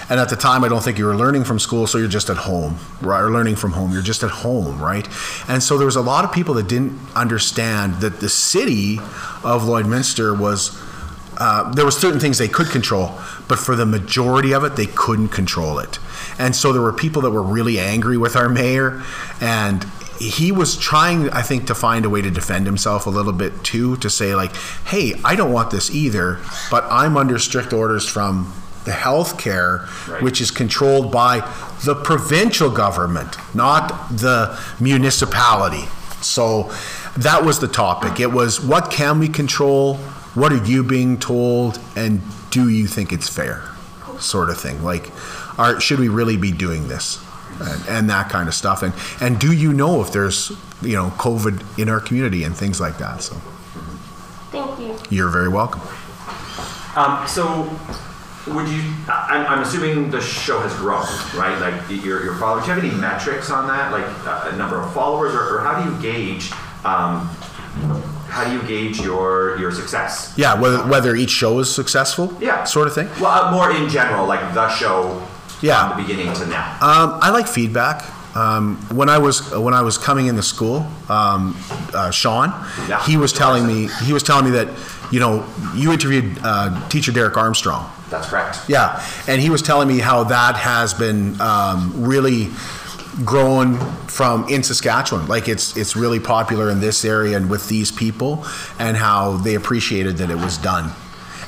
And 0.08 0.20
at 0.20 0.28
the 0.28 0.36
time, 0.36 0.64
I 0.64 0.68
don't 0.68 0.82
think 0.82 0.98
you 0.98 1.06
were 1.06 1.16
learning 1.16 1.44
from 1.44 1.58
school, 1.58 1.86
so 1.86 1.98
you're 1.98 2.08
just 2.08 2.28
at 2.28 2.36
home, 2.36 2.78
right? 3.00 3.20
Or 3.20 3.30
learning 3.30 3.56
from 3.56 3.72
home. 3.72 3.92
You're 3.92 4.02
just 4.02 4.22
at 4.22 4.30
home, 4.30 4.80
right? 4.80 5.06
And 5.48 5.62
so 5.62 5.78
there 5.78 5.86
was 5.86 5.96
a 5.96 6.02
lot 6.02 6.24
of 6.24 6.32
people 6.32 6.54
that 6.54 6.68
didn't 6.68 6.98
understand 7.14 7.96
that 7.96 8.20
the 8.20 8.28
city 8.28 8.98
of 8.98 9.62
Lloydminster 9.62 10.38
was 10.38 10.78
uh, 11.38 11.72
there 11.72 11.84
were 11.84 11.90
certain 11.90 12.20
things 12.20 12.38
they 12.38 12.48
could 12.48 12.68
control, 12.68 13.18
but 13.48 13.58
for 13.58 13.74
the 13.74 13.86
majority 13.86 14.54
of 14.54 14.62
it, 14.64 14.76
they 14.76 14.86
couldn't 14.86 15.28
control 15.28 15.78
it. 15.78 15.98
And 16.38 16.54
so 16.54 16.72
there 16.72 16.82
were 16.82 16.92
people 16.92 17.22
that 17.22 17.30
were 17.30 17.42
really 17.42 17.78
angry 17.78 18.16
with 18.16 18.36
our 18.36 18.48
mayor, 18.48 19.02
and 19.40 19.84
he 20.18 20.52
was 20.52 20.76
trying, 20.76 21.28
I 21.30 21.42
think, 21.42 21.66
to 21.66 21.74
find 21.74 22.04
a 22.04 22.10
way 22.10 22.22
to 22.22 22.30
defend 22.30 22.66
himself 22.66 23.06
a 23.06 23.10
little 23.10 23.32
bit 23.32 23.64
too, 23.64 23.96
to 23.98 24.08
say 24.10 24.34
like, 24.34 24.54
"Hey, 24.86 25.20
I 25.24 25.34
don't 25.36 25.52
want 25.52 25.70
this 25.70 25.90
either, 25.90 26.38
but 26.70 26.84
I'm 26.90 27.16
under 27.16 27.38
strict 27.38 27.72
orders 27.72 28.08
from 28.08 28.52
the 28.84 28.92
health 28.92 29.38
care, 29.38 29.88
Right. 30.08 30.22
which 30.22 30.40
is 30.40 30.50
controlled 30.50 31.10
by 31.10 31.42
the 31.84 31.94
provincial 31.94 32.70
government, 32.70 33.36
not 33.54 34.16
the 34.16 34.56
municipality." 34.80 35.88
So 36.20 36.70
that 37.16 37.44
was 37.44 37.58
the 37.58 37.68
topic. 37.68 38.20
It 38.20 38.32
was 38.32 38.60
what 38.60 38.90
can 38.90 39.18
we 39.18 39.28
control? 39.28 39.96
What 40.34 40.52
are 40.52 40.64
you 40.64 40.82
being 40.82 41.18
told? 41.18 41.78
And 41.96 42.22
do 42.50 42.68
you 42.68 42.86
think 42.86 43.12
it's 43.12 43.28
fair? 43.28 43.62
Sort 44.18 44.48
of 44.50 44.58
thing. 44.58 44.82
Like, 44.82 45.10
are, 45.58 45.78
should 45.80 45.98
we 46.00 46.08
really 46.08 46.36
be 46.36 46.50
doing 46.52 46.88
this? 46.88 47.18
And, 47.60 47.88
and 47.88 48.10
that 48.10 48.28
kind 48.30 48.48
of 48.48 48.54
stuff. 48.54 48.82
And, 48.82 48.92
and 49.20 49.38
do 49.38 49.52
you 49.52 49.72
know 49.72 50.00
if 50.00 50.12
there's, 50.12 50.50
you 50.82 50.96
know, 50.96 51.10
COVID 51.18 51.78
in 51.78 51.88
our 51.88 52.00
community 52.00 52.44
and 52.44 52.56
things 52.56 52.80
like 52.80 52.98
that? 52.98 53.22
So 53.22 53.36
Thank 54.50 54.78
you. 54.80 54.96
you're 55.16 55.30
very 55.30 55.48
welcome. 55.48 55.82
Um, 56.96 57.26
so, 57.26 57.62
would 58.52 58.68
you? 58.68 58.80
I- 59.08 59.26
I'm, 59.30 59.46
I'm 59.46 59.62
assuming 59.62 60.10
the 60.10 60.20
show 60.20 60.60
has 60.60 60.74
grown, 60.76 61.02
right? 61.36 61.58
Like 61.60 62.04
your 62.04 62.22
your 62.24 62.34
followers. 62.36 62.64
Do 62.64 62.70
you 62.70 62.74
have 62.80 62.84
any 62.84 62.94
metrics 63.00 63.50
on 63.50 63.66
that, 63.68 63.90
like 63.90 64.04
uh, 64.26 64.50
a 64.52 64.56
number 64.56 64.80
of 64.80 64.92
followers, 64.94 65.34
or, 65.34 65.56
or 65.56 65.60
how 65.60 65.82
do 65.82 65.90
you 65.90 66.00
gauge? 66.02 66.52
Um, 66.84 67.28
how 68.28 68.44
do 68.44 68.52
you 68.52 68.62
gauge 68.62 69.00
your 69.00 69.58
your 69.58 69.72
success? 69.72 70.32
Yeah, 70.36 70.60
whether, 70.60 70.86
whether 70.86 71.16
each 71.16 71.30
show 71.30 71.58
is 71.58 71.72
successful, 71.74 72.36
Yeah. 72.40 72.64
sort 72.64 72.86
of 72.86 72.94
thing. 72.94 73.08
Well, 73.20 73.26
uh, 73.30 73.50
more 73.52 73.70
in 73.72 73.88
general, 73.88 74.26
like 74.26 74.54
the 74.54 74.68
show 74.70 75.26
Yeah. 75.60 75.88
from 75.88 75.96
the 76.02 76.06
beginning 76.08 76.32
to 76.34 76.46
now. 76.46 76.72
Um, 76.80 77.18
I 77.22 77.30
like 77.30 77.46
feedback. 77.48 78.04
Um, 78.36 78.76
when 78.92 79.08
I 79.08 79.18
was 79.18 79.48
when 79.52 79.74
I 79.74 79.82
was 79.82 79.96
coming 79.96 80.26
into 80.26 80.42
school, 80.42 80.86
um, 81.08 81.56
uh, 81.94 82.10
Sean, 82.10 82.52
Yeah. 82.88 83.00
he 83.04 83.16
was 83.16 83.32
telling 83.32 83.64
me 83.66 83.88
he 84.04 84.12
was 84.12 84.22
telling 84.24 84.44
me 84.46 84.50
that 84.52 84.68
you 85.12 85.20
know 85.20 85.44
you 85.74 85.92
interviewed 85.92 86.36
uh, 86.42 86.88
teacher 86.88 87.12
Derek 87.12 87.36
Armstrong. 87.36 87.88
That's 88.10 88.28
correct. 88.28 88.58
Yeah, 88.68 89.00
and 89.28 89.40
he 89.40 89.50
was 89.50 89.62
telling 89.62 89.86
me 89.88 89.98
how 90.00 90.24
that 90.24 90.56
has 90.56 90.92
been 90.94 91.40
um, 91.40 91.92
really 92.04 92.48
grown 93.24 93.78
from 94.08 94.48
in 94.48 94.62
Saskatchewan. 94.62 95.26
Like 95.28 95.48
it's 95.48 95.76
it's 95.76 95.94
really 95.96 96.20
popular 96.20 96.70
in 96.70 96.80
this 96.80 97.04
area 97.04 97.36
and 97.36 97.48
with 97.48 97.68
these 97.68 97.92
people, 97.92 98.44
and 98.80 98.96
how 98.96 99.36
they 99.36 99.54
appreciated 99.54 100.16
that 100.18 100.30
it 100.30 100.36
was 100.36 100.58
done. 100.58 100.90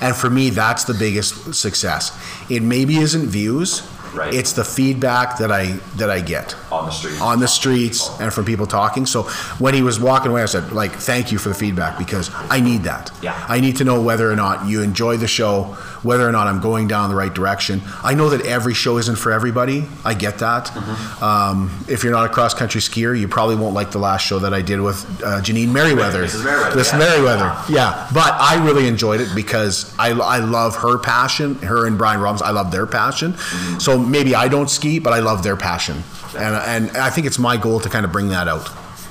And 0.00 0.14
for 0.14 0.28
me, 0.30 0.50
that's 0.50 0.84
the 0.84 0.94
biggest 0.94 1.54
success. 1.54 2.16
It 2.50 2.62
maybe 2.62 2.96
isn't 2.98 3.26
views. 3.26 3.82
Right. 4.16 4.32
It's 4.32 4.52
the 4.54 4.64
feedback 4.64 5.36
that 5.38 5.52
I 5.52 5.72
that 5.98 6.08
I 6.10 6.20
get 6.20 6.54
On 6.72 6.86
the 6.86 6.90
street. 6.90 7.20
on 7.20 7.38
the 7.38 7.46
streets 7.48 8.08
and 8.18 8.32
from 8.32 8.44
people 8.46 8.66
talking. 8.66 9.04
So 9.06 9.24
when 9.58 9.74
he 9.74 9.82
was 9.82 10.00
walking 10.00 10.30
away, 10.30 10.42
I 10.42 10.46
said, 10.46 10.72
like, 10.72 10.92
thank 10.92 11.30
you 11.30 11.38
for 11.38 11.50
the 11.50 11.54
feedback 11.54 11.98
because 11.98 12.30
I 12.50 12.60
need 12.60 12.82
that. 12.84 13.10
Yeah. 13.22 13.44
I 13.48 13.60
need 13.60 13.76
to 13.76 13.84
know 13.84 14.00
whether 14.00 14.30
or 14.32 14.36
not 14.36 14.66
you 14.66 14.80
enjoy 14.82 15.18
the 15.18 15.26
show, 15.28 15.76
whether 16.06 16.26
or 16.26 16.32
not 16.32 16.46
I'm 16.46 16.60
going 16.60 16.88
down 16.88 17.10
the 17.10 17.16
right 17.16 17.34
direction. 17.34 17.82
I 18.02 18.14
know 18.14 18.30
that 18.30 18.46
every 18.46 18.74
show 18.74 18.96
isn't 18.98 19.16
for 19.16 19.32
everybody. 19.32 19.84
I 20.04 20.14
get 20.14 20.38
that. 20.38 20.66
Mm-hmm. 20.66 21.24
Um, 21.24 21.84
if 21.88 22.02
you're 22.02 22.12
not 22.12 22.24
a 22.24 22.32
cross 22.32 22.54
country 22.54 22.80
skier, 22.80 23.18
you 23.18 23.28
probably 23.28 23.56
won't 23.56 23.74
like 23.74 23.90
the 23.90 23.98
last 23.98 24.24
show 24.24 24.38
that 24.38 24.54
I 24.54 24.62
did 24.62 24.80
with 24.80 25.04
uh, 25.22 25.42
Janine 25.42 25.72
Merriweather. 25.72 26.24
Mrs. 26.24 26.44
Merriweather, 26.44 26.80
Mrs. 26.80 26.92
yeah. 26.92 26.98
Merriweather. 26.98 27.72
Yeah. 27.72 28.10
But 28.14 28.32
I 28.34 28.64
really 28.64 28.86
enjoyed 28.86 29.20
it 29.20 29.28
because 29.34 29.94
I, 29.98 30.10
I 30.12 30.38
love 30.38 30.76
her 30.76 30.98
passion, 30.98 31.56
her 31.56 31.86
and 31.86 31.98
Brian 31.98 32.20
Robbins. 32.20 32.42
I 32.42 32.50
love 32.50 32.70
their 32.70 32.86
passion. 32.86 33.32
Mm-hmm. 33.32 33.78
So 33.80 33.98
maybe 33.98 34.34
I 34.34 34.48
don't 34.48 34.70
ski, 34.70 34.98
but 34.98 35.12
I 35.12 35.18
love 35.18 35.42
their 35.42 35.56
passion. 35.56 36.02
And, 36.36 36.88
and 36.88 36.96
I 36.96 37.10
think 37.10 37.26
it's 37.26 37.38
my 37.38 37.56
goal 37.56 37.80
to 37.80 37.88
kind 37.88 38.04
of 38.04 38.12
bring 38.12 38.28
that 38.28 38.48
out, 38.48 38.68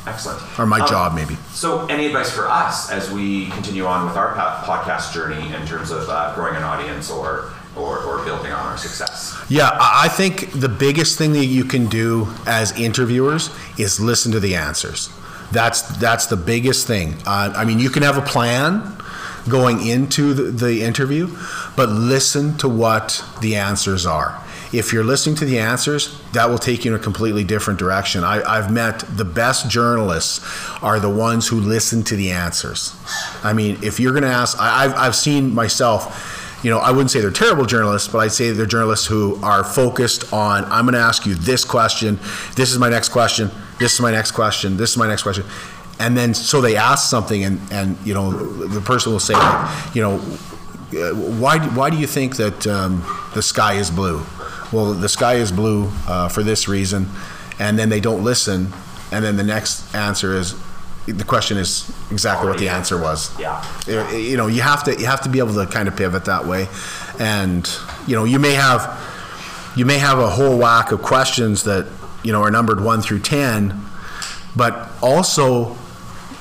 Excellent. 0.08 0.40
or 0.60 0.66
my 0.66 0.80
Um, 0.80 0.88
job 0.88 1.14
maybe. 1.16 1.38
So, 1.54 1.86
any 1.88 2.06
advice 2.08 2.30
for 2.32 2.48
us 2.50 2.92
as 2.92 3.10
we 3.12 3.48
continue 3.50 3.86
on 3.86 4.06
with 4.06 4.16
our 4.18 4.34
podcast 4.66 5.14
journey 5.14 5.54
in 5.54 5.66
terms 5.68 5.92
of 5.92 6.08
uh, 6.10 6.34
growing 6.36 6.56
an 6.56 6.64
audience 6.64 7.10
or, 7.10 7.50
or 7.76 8.00
or 8.00 8.24
building 8.24 8.52
on 8.52 8.66
our 8.66 8.78
success? 8.78 9.36
Yeah, 9.50 9.72
I 9.80 10.08
think 10.08 10.52
the 10.52 10.70
biggest 10.70 11.18
thing 11.18 11.34
that 11.34 11.46
you 11.46 11.64
can 11.66 11.88
do 11.88 12.28
as 12.46 12.72
interviewers 12.80 13.50
is 13.78 14.00
listen 14.00 14.32
to 14.34 14.40
the 14.40 14.56
answers. 14.56 15.10
That's 15.52 15.82
that's 16.00 16.26
the 16.28 16.38
biggest 16.38 16.88
thing. 16.88 17.16
Uh, 17.26 17.54
I 17.56 17.66
mean, 17.66 17.80
you 17.80 17.90
can 17.90 18.04
have 18.04 18.18
a 18.18 18.22
plan 18.22 18.94
going 19.48 19.86
into 19.86 20.34
the, 20.34 20.44
the 20.66 20.82
interview, 20.82 21.28
but 21.76 21.88
listen 21.90 22.58
to 22.58 22.68
what 22.68 23.24
the 23.42 23.56
answers 23.56 24.06
are. 24.06 24.42
If 24.74 24.92
you're 24.92 25.04
listening 25.04 25.36
to 25.38 25.46
the 25.46 25.60
answers, 25.60 26.20
that 26.34 26.50
will 26.50 26.58
take 26.58 26.86
you 26.86 26.94
in 26.94 27.00
a 27.00 27.04
completely 27.04 27.44
different 27.44 27.80
direction. 27.80 28.24
I, 28.24 28.42
I've 28.44 28.72
met 28.72 29.00
the 29.16 29.26
best 29.26 29.70
journalists 29.70 30.42
are 30.82 31.00
the 31.00 31.10
ones 31.10 31.48
who 31.48 31.60
listen 31.60 32.04
to 32.06 32.16
the 32.16 32.32
answers. 32.32 32.96
I 33.44 33.54
mean, 33.54 33.78
if 33.82 34.00
you're 34.00 34.12
going 34.12 34.24
to 34.24 34.30
ask, 34.30 34.58
I, 34.60 34.86
I've, 34.86 34.94
I've 34.96 35.16
seen 35.16 35.54
myself 35.54 36.44
you 36.66 36.72
know, 36.72 36.80
I 36.80 36.90
wouldn't 36.90 37.12
say 37.12 37.22
they're 37.22 37.30
terrible 37.30 37.66
journalists, 37.66 38.08
but 38.08 38.18
I'd 38.20 38.32
say 38.32 38.50
they're 38.50 38.66
journalists 38.66 39.06
who 39.06 39.40
are 39.44 39.64
focused 39.64 40.34
on, 40.34 40.66
I'm 40.66 40.86
going 40.86 40.96
to 40.96 41.00
ask 41.00 41.28
you 41.28 41.36
this 41.36 41.64
question, 41.64 42.18
this 42.56 42.72
is 42.72 42.80
my 42.80 42.90
next 42.90 43.10
question, 43.10 43.52
this 43.78 43.94
is 43.94 44.00
my 44.00 44.10
next 44.10 44.32
question, 44.32 44.76
this 44.76 44.90
is 44.90 44.98
my 44.98 45.08
next 45.08 45.22
question. 45.22 45.46
And 46.00 46.18
then, 46.18 46.34
so 46.34 46.62
they 46.62 46.76
ask 46.76 47.08
something, 47.08 47.44
and, 47.44 47.62
and 47.72 47.98
you 48.04 48.16
know, 48.16 48.32
the 48.32 48.82
person 48.82 49.12
will 49.12 49.20
say, 49.20 49.36
you 49.94 50.02
know, 50.02 50.18
why, 51.40 51.60
why 51.60 51.92
do 51.92 51.98
you 51.98 52.08
think 52.08 52.38
that 52.38 52.66
um, 52.66 53.06
the 53.36 53.44
sky 53.44 53.74
is 53.74 53.92
blue? 53.92 54.26
Well, 54.76 54.94
the 54.94 55.08
sky 55.08 55.36
is 55.36 55.54
blue 55.54 55.90
uh, 56.06 56.28
for 56.28 56.44
this 56.44 56.68
reason, 56.68 57.08
and 57.60 57.80
then 57.80 57.88
they 57.88 58.02
don't 58.02 58.26
listen, 58.26 58.74
and 59.10 59.24
then 59.24 59.38
the 59.38 59.44
next 59.44 59.96
answer 59.96 60.36
is, 60.36 60.54
the 61.08 61.24
question 61.24 61.58
is 61.58 61.90
exactly 62.12 62.50
what 62.50 62.58
the 62.58 62.68
answer 62.68 63.00
was 63.00 63.30
Yeah. 63.40 63.64
you 63.86 64.18
you 64.18 64.38
know 64.38 64.48
you 64.48 64.64
have 64.64 64.84
to 64.86 65.00
you 65.00 65.06
have 65.06 65.22
to 65.22 65.30
be 65.30 65.38
able 65.38 65.54
to 65.54 65.68
kind 65.72 65.88
of 65.88 65.96
pivot 65.96 66.26
that 66.26 66.48
way 66.48 66.68
and 67.20 67.70
you 68.08 68.16
know 68.16 68.24
you 68.24 68.40
may 68.40 68.54
have 68.56 68.82
you 69.76 69.86
may 69.86 70.00
have 70.00 70.18
a 70.18 70.28
whole 70.32 70.58
whack 70.58 70.92
of 70.92 71.04
questions 71.04 71.64
that 71.66 71.86
you 72.24 72.32
know 72.34 72.42
are 72.42 72.50
numbered 72.50 72.82
1 72.82 73.02
through 73.04 73.20
10 73.20 73.80
but 74.56 74.90
also 75.04 75.78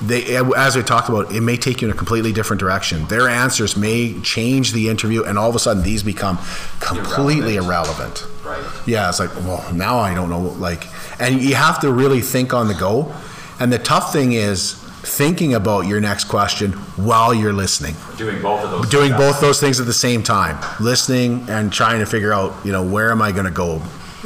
they 0.07 0.37
as 0.57 0.77
we 0.77 0.83
talked 0.83 1.09
about 1.09 1.33
it 1.33 1.41
may 1.41 1.57
take 1.57 1.81
you 1.81 1.89
in 1.89 1.95
a 1.95 1.97
completely 1.97 2.33
different 2.33 2.61
direction 2.61 3.07
their 3.07 3.29
answers 3.29 3.77
may 3.77 4.19
change 4.21 4.73
the 4.73 4.89
interview 4.89 5.23
and 5.25 5.39
all 5.39 5.49
of 5.49 5.57
a 5.57 5.59
sudden 5.59 5.83
these 5.83 6.03
become 6.03 6.39
completely 6.81 7.57
Irrelevant. 7.57 8.21
irrelevant 8.21 8.35
Right. 8.45 8.63
yeah, 8.87 9.09
it's 9.09 9.21
like, 9.21 9.35
well, 9.37 9.73
now 9.73 9.99
I 9.99 10.15
don't 10.15 10.29
know. 10.29 10.41
Like, 10.41 10.87
and 11.19 11.41
you 11.41 11.55
have 11.55 11.81
to 11.81 11.91
really 11.91 12.21
think 12.21 12.53
on 12.53 12.69
the 12.69 12.75
go. 12.75 13.13
And 13.59 13.73
the 13.73 13.79
tough 13.79 14.13
thing 14.13 14.33
is, 14.33 14.75
thinking 15.05 15.55
about 15.55 15.83
your 15.87 16.01
next 16.01 16.25
question 16.25 16.73
while 16.97 17.35
you're 17.35 17.53
listening. 17.53 17.95
Doing 18.17 18.41
both 18.41 18.65
of 18.65 18.71
those. 18.71 18.89
Doing 18.89 19.11
things. 19.11 19.21
both 19.21 19.41
those 19.41 19.61
things 19.61 19.79
at 19.79 19.87
the 19.87 19.93
same 19.93 20.23
time, 20.23 20.59
listening 20.81 21.47
and 21.49 21.73
trying 21.73 22.01
to 22.01 22.07
figure 22.07 22.33
out, 22.33 22.55
you 22.65 22.73
know, 22.73 22.83
where 22.83 23.11
am 23.11 23.21
I 23.21 23.31
going 23.33 23.45
to 23.45 23.51
go 23.51 23.83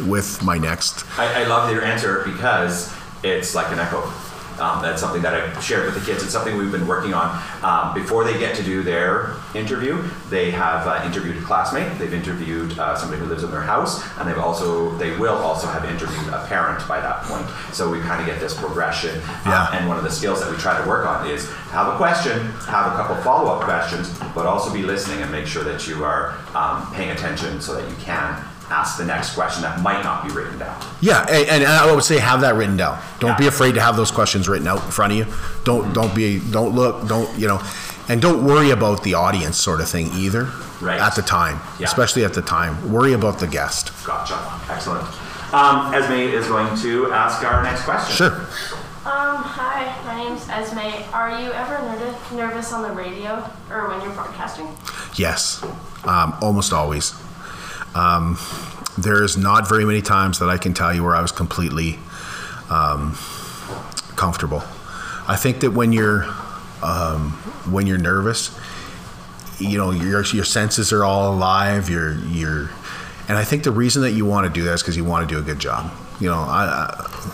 with 0.06 0.42
my 0.42 0.56
next. 0.58 1.04
I, 1.18 1.42
I 1.42 1.46
love 1.46 1.72
your 1.72 1.82
answer 1.82 2.22
because 2.24 2.92
it's 3.24 3.54
like 3.54 3.72
an 3.72 3.80
echo. 3.80 4.02
Um, 4.58 4.82
that's 4.82 5.00
something 5.00 5.22
that 5.22 5.34
I've 5.34 5.62
shared 5.62 5.86
with 5.86 5.94
the 5.94 6.04
kids. 6.04 6.22
It's 6.22 6.32
something 6.32 6.56
we've 6.56 6.72
been 6.72 6.86
working 6.86 7.14
on. 7.14 7.42
Um, 7.62 7.94
before 7.94 8.24
they 8.24 8.38
get 8.38 8.56
to 8.56 8.62
do 8.62 8.82
their 8.82 9.34
interview, 9.54 10.02
they 10.30 10.50
have 10.50 10.86
uh, 10.86 11.02
interviewed 11.04 11.36
a 11.36 11.42
classmate. 11.42 11.98
They've 11.98 12.12
interviewed 12.12 12.78
uh, 12.78 12.96
somebody 12.96 13.20
who 13.20 13.28
lives 13.28 13.44
in 13.44 13.50
their 13.50 13.62
house, 13.62 14.02
and 14.18 14.28
they've 14.28 14.38
also 14.38 14.96
they 14.98 15.16
will 15.16 15.36
also 15.36 15.66
have 15.66 15.84
interviewed 15.84 16.32
a 16.32 16.44
parent 16.46 16.86
by 16.88 17.00
that 17.00 17.22
point. 17.24 17.46
So 17.74 17.90
we 17.90 18.00
kind 18.00 18.20
of 18.20 18.26
get 18.26 18.40
this 18.40 18.58
progression. 18.58 19.20
Yeah. 19.46 19.68
Uh, 19.70 19.76
and 19.76 19.88
one 19.88 19.96
of 19.96 20.04
the 20.04 20.10
skills 20.10 20.40
that 20.40 20.50
we 20.50 20.56
try 20.56 20.80
to 20.80 20.88
work 20.88 21.06
on 21.06 21.28
is 21.28 21.48
have 21.70 21.92
a 21.92 21.96
question, 21.96 22.38
have 22.66 22.92
a 22.92 22.96
couple 22.96 23.16
follow 23.22 23.50
up 23.52 23.62
questions, 23.64 24.18
but 24.34 24.46
also 24.46 24.72
be 24.72 24.82
listening 24.82 25.22
and 25.22 25.30
make 25.30 25.46
sure 25.46 25.64
that 25.64 25.86
you 25.86 26.04
are 26.04 26.38
um, 26.54 26.90
paying 26.94 27.10
attention 27.10 27.60
so 27.60 27.74
that 27.74 27.88
you 27.88 27.96
can 27.96 28.42
ask 28.70 28.98
the 28.98 29.04
next 29.04 29.34
question 29.34 29.62
that 29.62 29.80
might 29.80 30.02
not 30.02 30.26
be 30.26 30.32
written 30.32 30.58
down. 30.58 30.80
Yeah, 31.00 31.24
and, 31.28 31.62
and 31.62 31.64
I 31.66 31.92
would 31.92 32.04
say 32.04 32.18
have 32.18 32.40
that 32.42 32.54
written 32.54 32.76
down. 32.76 33.00
Don't 33.20 33.38
be 33.38 33.46
afraid 33.46 33.74
to 33.74 33.80
have 33.80 33.96
those 33.96 34.10
questions 34.10 34.48
written 34.48 34.66
out 34.68 34.84
in 34.84 34.90
front 34.90 35.12
of 35.12 35.18
you. 35.18 35.26
Don't 35.64 35.92
don't 35.92 36.14
be 36.14 36.40
don't 36.50 36.74
look 36.74 37.08
don't 37.08 37.28
you 37.38 37.48
know, 37.48 37.62
and 38.08 38.20
don't 38.20 38.44
worry 38.44 38.70
about 38.70 39.02
the 39.04 39.14
audience 39.14 39.56
sort 39.58 39.80
of 39.80 39.88
thing 39.88 40.08
either. 40.14 40.50
Right. 40.80 41.00
At 41.00 41.16
the 41.16 41.22
time, 41.22 41.58
Yeah. 41.80 41.86
especially 41.86 42.24
at 42.24 42.34
the 42.34 42.42
time, 42.42 42.92
worry 42.92 43.12
about 43.12 43.40
the 43.40 43.48
guest. 43.48 43.90
Gotcha. 44.06 44.38
Excellent. 44.70 45.02
Um, 45.52 45.92
Esme 45.92 46.12
is 46.12 46.46
going 46.46 46.76
to 46.82 47.10
ask 47.12 47.42
our 47.42 47.62
next 47.64 47.82
question. 47.82 48.14
Sure. 48.14 48.34
Um, 49.04 49.42
hi, 49.42 49.96
my 50.04 50.22
name's 50.22 50.46
Esme. 50.48 50.78
Are 51.14 51.30
you 51.40 51.50
ever 51.52 51.78
ner- 51.82 52.36
nervous 52.46 52.72
on 52.72 52.82
the 52.82 52.92
radio 52.92 53.42
or 53.70 53.88
when 53.88 54.02
you're 54.02 54.12
broadcasting? 54.12 54.68
Yes, 55.16 55.64
um, 56.04 56.36
almost 56.42 56.72
always. 56.72 57.14
Um, 57.98 58.38
there 58.96 59.24
is 59.24 59.36
not 59.36 59.68
very 59.68 59.84
many 59.84 60.02
times 60.02 60.38
that 60.38 60.48
I 60.48 60.56
can 60.56 60.72
tell 60.72 60.94
you 60.94 61.02
where 61.02 61.16
I 61.16 61.22
was 61.22 61.32
completely 61.32 61.98
um, 62.70 63.16
comfortable. 64.14 64.62
I 65.26 65.36
think 65.36 65.60
that 65.60 65.72
when 65.72 65.92
you're 65.92 66.24
um, 66.82 67.32
when 67.70 67.86
you're 67.86 67.98
nervous, 67.98 68.56
you 69.58 69.78
know 69.78 69.90
your 69.90 70.24
your 70.24 70.44
senses 70.44 70.92
are 70.92 71.04
all 71.04 71.32
alive. 71.34 71.90
You're 71.90 72.14
you're, 72.26 72.70
and 73.28 73.36
I 73.36 73.44
think 73.44 73.64
the 73.64 73.72
reason 73.72 74.02
that 74.02 74.12
you 74.12 74.24
want 74.24 74.46
to 74.46 74.52
do 74.52 74.64
that 74.64 74.74
is 74.74 74.82
because 74.82 74.96
you 74.96 75.04
want 75.04 75.28
to 75.28 75.34
do 75.34 75.40
a 75.40 75.42
good 75.42 75.58
job. 75.58 75.92
You 76.20 76.28
know, 76.28 76.38
I, 76.38 76.64
I, 76.64 77.28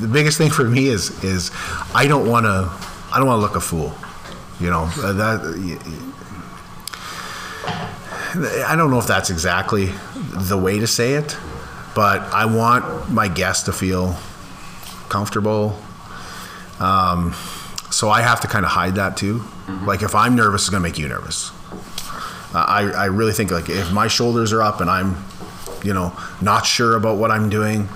the 0.00 0.08
biggest 0.08 0.38
thing 0.38 0.50
for 0.50 0.64
me 0.64 0.88
is 0.88 1.24
is 1.24 1.50
I 1.94 2.06
don't 2.06 2.28
want 2.28 2.44
to 2.44 2.70
I 3.12 3.18
don't 3.18 3.26
want 3.26 3.38
to 3.38 3.42
look 3.42 3.56
a 3.56 3.60
fool. 3.60 3.94
You 4.60 4.70
know 4.70 4.86
that. 4.86 5.40
I 8.32 8.76
don't 8.76 8.90
know 8.90 8.98
if 8.98 9.06
that's 9.06 9.30
exactly 9.30 9.90
the 10.14 10.56
way 10.56 10.78
to 10.78 10.86
say 10.86 11.14
it, 11.14 11.36
but 11.94 12.20
I 12.32 12.44
want 12.44 13.10
my 13.10 13.26
guests 13.26 13.64
to 13.64 13.72
feel 13.72 14.16
comfortable. 15.08 15.76
Um, 16.78 17.34
so 17.90 18.08
I 18.08 18.22
have 18.22 18.40
to 18.42 18.46
kind 18.46 18.64
of 18.64 18.70
hide 18.70 18.94
that 18.94 19.16
too. 19.16 19.42
Like 19.84 20.02
if 20.02 20.14
I'm 20.14 20.36
nervous, 20.36 20.62
it's 20.62 20.70
going 20.70 20.82
to 20.82 20.88
make 20.88 20.98
you 20.98 21.08
nervous. 21.08 21.50
Uh, 22.54 22.64
I, 22.66 22.90
I 22.92 23.04
really 23.06 23.32
think 23.32 23.50
like 23.50 23.68
if 23.68 23.92
my 23.92 24.06
shoulders 24.06 24.52
are 24.52 24.62
up 24.62 24.80
and 24.80 24.88
I'm, 24.88 25.16
you 25.82 25.92
know, 25.92 26.16
not 26.40 26.66
sure 26.66 26.94
about 26.96 27.18
what 27.18 27.32
I'm 27.32 27.50
doing, 27.50 27.88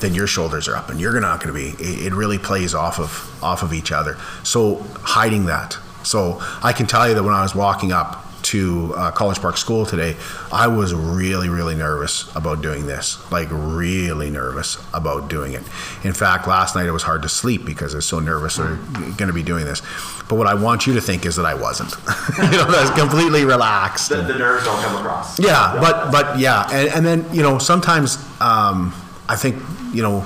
then 0.00 0.14
your 0.14 0.26
shoulders 0.26 0.66
are 0.66 0.76
up 0.76 0.88
and 0.88 0.98
you're 0.98 1.20
not 1.20 1.42
going 1.42 1.54
to 1.54 1.76
be. 1.76 1.82
It, 1.82 2.06
it 2.06 2.14
really 2.14 2.38
plays 2.38 2.74
off 2.74 2.98
of 2.98 3.38
off 3.42 3.62
of 3.62 3.74
each 3.74 3.92
other. 3.92 4.16
So 4.44 4.76
hiding 5.02 5.46
that. 5.46 5.76
So 6.04 6.38
I 6.62 6.72
can 6.72 6.86
tell 6.86 7.06
you 7.06 7.14
that 7.14 7.22
when 7.22 7.34
I 7.34 7.42
was 7.42 7.54
walking 7.54 7.92
up 7.92 8.24
to 8.48 8.94
uh, 8.96 9.10
College 9.10 9.40
Park 9.40 9.58
School 9.58 9.84
today, 9.84 10.16
I 10.50 10.68
was 10.68 10.94
really, 10.94 11.50
really 11.50 11.74
nervous 11.74 12.34
about 12.34 12.62
doing 12.62 12.86
this. 12.86 13.18
Like, 13.30 13.48
really 13.50 14.30
nervous 14.30 14.82
about 14.94 15.28
doing 15.28 15.52
it. 15.52 15.62
In 16.02 16.14
fact, 16.14 16.48
last 16.48 16.74
night 16.74 16.86
it 16.86 16.92
was 16.92 17.02
hard 17.02 17.20
to 17.22 17.28
sleep 17.28 17.66
because 17.66 17.94
I 17.94 17.98
was 17.98 18.06
so 18.06 18.20
nervous 18.20 18.56
they're 18.56 18.76
going 18.76 19.28
to 19.28 19.34
be 19.34 19.42
doing 19.42 19.66
this. 19.66 19.82
But 20.28 20.36
what 20.36 20.46
I 20.46 20.54
want 20.54 20.86
you 20.86 20.94
to 20.94 21.00
think 21.00 21.26
is 21.26 21.36
that 21.36 21.44
I 21.44 21.54
wasn't. 21.54 21.90
you 22.38 22.58
know, 22.58 22.70
that's 22.70 22.90
completely 22.98 23.44
relaxed. 23.44 24.08
The, 24.08 24.22
the 24.22 24.38
nerves 24.38 24.64
don't 24.64 24.82
come 24.82 24.96
across. 24.96 25.38
yeah, 25.38 25.76
but 25.78 26.10
but 26.10 26.38
yeah, 26.38 26.68
and, 26.70 26.88
and 26.88 27.06
then 27.06 27.34
you 27.34 27.42
know 27.42 27.58
sometimes 27.58 28.16
um, 28.40 28.94
I 29.28 29.36
think 29.36 29.62
you 29.92 30.02
know 30.02 30.24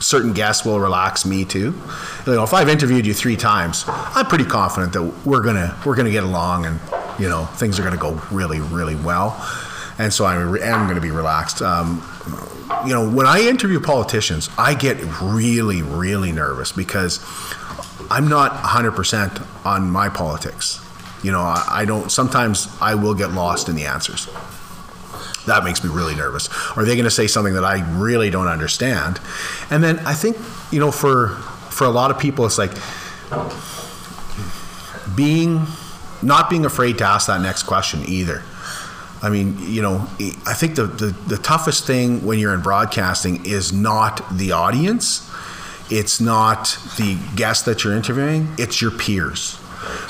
certain 0.00 0.32
guests 0.32 0.64
will 0.64 0.80
relax 0.80 1.24
me 1.24 1.44
too. 1.44 1.74
You 2.26 2.34
know, 2.34 2.44
if 2.44 2.52
I've 2.54 2.68
interviewed 2.68 3.06
you 3.06 3.14
three 3.14 3.36
times, 3.36 3.84
I'm 3.88 4.26
pretty 4.26 4.44
confident 4.44 4.92
that 4.92 5.02
we're 5.24 5.42
gonna 5.42 5.76
we're 5.84 5.96
gonna 5.96 6.10
get 6.10 6.24
along, 6.24 6.66
and 6.66 6.80
you 7.22 7.28
know 7.28 7.46
things 7.46 7.78
are 7.78 7.84
gonna 7.84 7.96
go 7.96 8.20
really 8.30 8.60
really 8.60 8.96
well, 8.96 9.36
and 9.98 10.12
so 10.12 10.24
I 10.24 10.34
am 10.36 10.88
gonna 10.88 11.00
be 11.00 11.10
relaxed. 11.10 11.62
Um, 11.62 12.02
you 12.86 12.92
know, 12.92 13.08
when 13.08 13.26
I 13.26 13.40
interview 13.48 13.80
politicians, 13.80 14.50
I 14.58 14.74
get 14.74 14.98
really 15.22 15.82
really 15.82 16.32
nervous 16.32 16.72
because 16.72 17.20
I'm 18.12 18.28
not 18.28 18.52
100% 18.52 19.64
on 19.64 19.90
my 19.90 20.10
politics. 20.10 20.80
You 21.22 21.32
know, 21.32 21.40
I, 21.40 21.64
I 21.66 21.84
don't, 21.86 22.12
sometimes 22.12 22.68
I 22.78 22.94
will 22.94 23.14
get 23.14 23.30
lost 23.32 23.70
in 23.70 23.74
the 23.74 23.86
answers. 23.86 24.28
That 25.46 25.64
makes 25.64 25.82
me 25.82 25.88
really 25.88 26.14
nervous. 26.14 26.48
Are 26.76 26.84
they 26.84 26.94
going 26.94 27.04
to 27.04 27.10
say 27.10 27.26
something 27.26 27.54
that 27.54 27.64
I 27.64 27.80
really 27.98 28.28
don't 28.28 28.48
understand? 28.48 29.18
And 29.70 29.82
then 29.82 29.98
I 30.00 30.12
think, 30.12 30.36
you 30.70 30.78
know, 30.78 30.90
for, 30.90 31.30
for 31.70 31.84
a 31.86 31.90
lot 31.90 32.10
of 32.10 32.18
people, 32.18 32.44
it's 32.44 32.58
like 32.58 32.72
being, 35.16 35.66
not 36.22 36.50
being 36.50 36.64
afraid 36.64 36.98
to 36.98 37.04
ask 37.04 37.26
that 37.26 37.40
next 37.40 37.64
question 37.64 38.02
either. 38.06 38.42
I 39.22 39.30
mean, 39.30 39.56
you 39.60 39.82
know, 39.82 40.08
I 40.46 40.54
think 40.54 40.74
the, 40.74 40.86
the, 40.86 41.06
the 41.28 41.36
toughest 41.36 41.86
thing 41.86 42.24
when 42.26 42.40
you're 42.40 42.54
in 42.54 42.60
broadcasting 42.60 43.46
is 43.46 43.72
not 43.72 44.20
the 44.36 44.50
audience, 44.50 45.30
it's 45.90 46.20
not 46.20 46.76
the 46.96 47.18
guest 47.36 47.64
that 47.66 47.84
you're 47.84 47.94
interviewing, 47.94 48.48
it's 48.58 48.82
your 48.82 48.90
peers. 48.90 49.58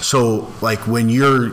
So, 0.00 0.52
like 0.62 0.86
when 0.86 1.08
you're 1.10 1.50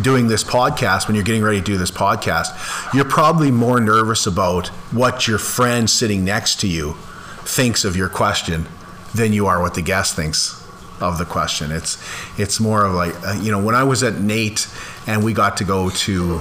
doing 0.00 0.28
this 0.28 0.42
podcast, 0.42 1.06
when 1.06 1.14
you're 1.16 1.24
getting 1.24 1.42
ready 1.42 1.58
to 1.58 1.64
do 1.64 1.76
this 1.76 1.90
podcast, 1.90 2.94
you're 2.94 3.04
probably 3.04 3.50
more 3.50 3.78
nervous 3.78 4.26
about 4.26 4.68
what 4.92 5.28
your 5.28 5.38
friend 5.38 5.88
sitting 5.88 6.24
next 6.24 6.60
to 6.60 6.68
you 6.68 6.94
thinks 7.40 7.84
of 7.84 7.94
your 7.94 8.08
question 8.08 8.66
than 9.14 9.32
you 9.34 9.46
are 9.46 9.60
what 9.60 9.74
the 9.74 9.82
guest 9.82 10.16
thinks 10.16 10.65
of 11.00 11.18
the 11.18 11.24
question. 11.24 11.70
It's 11.70 11.98
it's 12.38 12.60
more 12.60 12.84
of 12.84 12.94
like 12.94 13.14
uh, 13.26 13.38
you 13.40 13.50
know 13.50 13.62
when 13.62 13.74
I 13.74 13.84
was 13.84 14.02
at 14.02 14.14
NAIT 14.14 14.68
and 15.06 15.24
we 15.24 15.32
got 15.32 15.56
to 15.58 15.64
go 15.64 15.90
to 15.90 16.40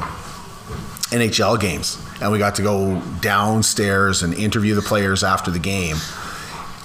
NHL 1.11 1.59
games 1.59 2.01
and 2.21 2.31
we 2.31 2.37
got 2.37 2.55
to 2.55 2.61
go 2.61 3.01
downstairs 3.21 4.23
and 4.23 4.33
interview 4.33 4.75
the 4.75 4.81
players 4.81 5.23
after 5.23 5.51
the 5.51 5.59
game. 5.59 5.97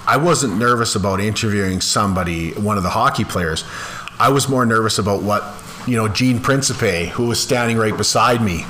I 0.05 0.17
wasn't 0.17 0.57
nervous 0.57 0.95
about 0.95 1.19
interviewing 1.19 1.79
somebody, 1.79 2.51
one 2.53 2.77
of 2.77 2.83
the 2.83 2.89
hockey 2.89 3.23
players. 3.23 3.63
I 4.19 4.29
was 4.29 4.49
more 4.49 4.65
nervous 4.65 4.99
about 4.99 5.21
what, 5.21 5.43
you 5.87 5.95
know, 5.95 6.07
Gene 6.07 6.39
Principe, 6.39 7.07
who 7.07 7.27
was 7.27 7.39
standing 7.39 7.77
right 7.77 7.95
beside 7.95 8.41
me, 8.41 8.61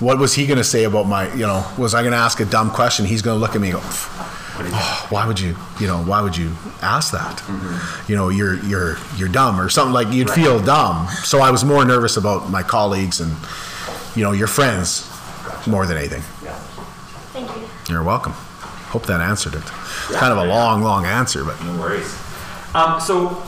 what 0.00 0.18
was 0.18 0.34
he 0.34 0.46
going 0.46 0.58
to 0.58 0.64
say 0.64 0.84
about 0.84 1.06
my, 1.06 1.32
you 1.34 1.46
know, 1.46 1.64
was 1.76 1.94
I 1.94 2.02
going 2.02 2.12
to 2.12 2.18
ask 2.18 2.40
a 2.40 2.44
dumb 2.44 2.70
question? 2.70 3.04
He's 3.04 3.22
going 3.22 3.36
to 3.36 3.40
look 3.40 3.54
at 3.54 3.60
me 3.60 3.70
and 3.70 3.80
go, 3.80 3.88
oh, 4.68 5.06
why 5.10 5.26
would 5.26 5.38
you, 5.40 5.56
you 5.80 5.86
know, 5.86 6.02
why 6.02 6.20
would 6.20 6.36
you 6.36 6.52
ask 6.82 7.12
that? 7.12 7.42
You 8.08 8.16
know, 8.16 8.28
you're, 8.28 8.54
you're, 8.64 8.96
you're 9.16 9.28
dumb 9.28 9.60
or 9.60 9.68
something 9.68 9.92
like 9.92 10.12
you'd 10.12 10.30
feel 10.30 10.60
dumb. 10.60 11.08
So 11.24 11.40
I 11.40 11.50
was 11.50 11.64
more 11.64 11.84
nervous 11.84 12.16
about 12.16 12.50
my 12.50 12.62
colleagues 12.62 13.20
and, 13.20 13.34
you 14.16 14.22
know, 14.22 14.32
your 14.32 14.48
friends 14.48 15.08
more 15.66 15.86
than 15.86 15.96
anything. 15.96 16.22
Thank 17.32 17.48
you. 17.56 17.68
You're 17.88 18.02
welcome. 18.02 18.32
Hope 18.32 19.06
that 19.06 19.20
answered 19.20 19.54
it. 19.54 19.64
kind 20.14 20.32
of 20.32 20.38
a 20.38 20.44
long, 20.44 20.82
long 20.82 21.04
answer, 21.06 21.44
but 21.44 21.62
No 21.64 21.78
worries. 21.78 22.16
Um, 22.74 23.00
so, 23.00 23.42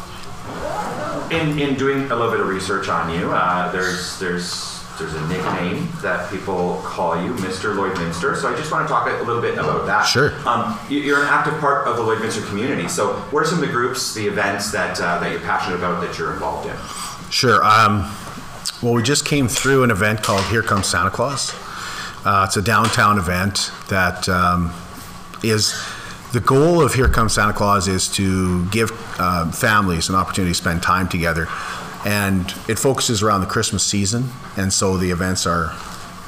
in, 1.30 1.58
in 1.58 1.76
doing 1.76 2.10
a 2.10 2.16
little 2.16 2.30
bit 2.30 2.40
of 2.40 2.48
research 2.48 2.88
on 2.88 3.12
you, 3.18 3.30
uh, 3.32 3.70
there's 3.72 4.18
there's 4.18 4.79
there's 5.00 5.14
a 5.14 5.26
nickname 5.28 5.88
that 6.02 6.30
people 6.30 6.80
call 6.84 7.20
you, 7.22 7.32
Mr. 7.34 7.74
Lloydminster. 7.74 8.36
So 8.36 8.52
I 8.52 8.56
just 8.56 8.70
want 8.70 8.86
to 8.86 8.92
talk 8.92 9.08
a 9.08 9.22
little 9.24 9.42
bit 9.42 9.54
about 9.54 9.86
that. 9.86 10.02
Sure. 10.02 10.32
Um, 10.46 10.78
you- 10.88 11.00
you're 11.00 11.20
an 11.22 11.26
active 11.28 11.58
part 11.58 11.88
of 11.88 11.96
the 11.96 12.02
Lloydminster 12.02 12.46
community. 12.48 12.86
So, 12.88 13.14
what 13.32 13.42
are 13.42 13.46
some 13.46 13.60
of 13.62 13.66
the 13.66 13.72
groups, 13.72 14.14
the 14.14 14.26
events 14.28 14.70
that 14.72 15.00
uh, 15.00 15.18
that 15.18 15.30
you're 15.32 15.40
passionate 15.40 15.76
about 15.76 16.00
that 16.02 16.16
you're 16.18 16.32
involved 16.32 16.68
in? 16.68 16.76
Sure. 17.30 17.64
Um, 17.64 18.10
well, 18.82 18.92
we 18.92 19.02
just 19.02 19.24
came 19.24 19.48
through 19.48 19.82
an 19.82 19.90
event 19.90 20.22
called 20.22 20.44
Here 20.46 20.62
Comes 20.62 20.86
Santa 20.86 21.10
Claus. 21.10 21.54
Uh, 22.24 22.44
it's 22.46 22.56
a 22.56 22.62
downtown 22.62 23.18
event 23.18 23.70
that 23.88 24.28
um, 24.28 24.72
is 25.42 25.74
the 26.32 26.40
goal 26.40 26.82
of 26.82 26.94
Here 26.94 27.08
Comes 27.08 27.32
Santa 27.34 27.52
Claus 27.54 27.88
is 27.88 28.08
to 28.12 28.64
give 28.70 28.90
uh, 29.18 29.50
families 29.50 30.08
an 30.10 30.14
opportunity 30.14 30.50
to 30.52 30.54
spend 30.58 30.82
time 30.82 31.08
together. 31.08 31.46
And 32.04 32.52
it 32.68 32.78
focuses 32.78 33.22
around 33.22 33.40
the 33.42 33.46
Christmas 33.46 33.82
season. 33.82 34.30
And 34.56 34.72
so 34.72 34.96
the 34.96 35.10
events 35.10 35.46
are 35.46 35.72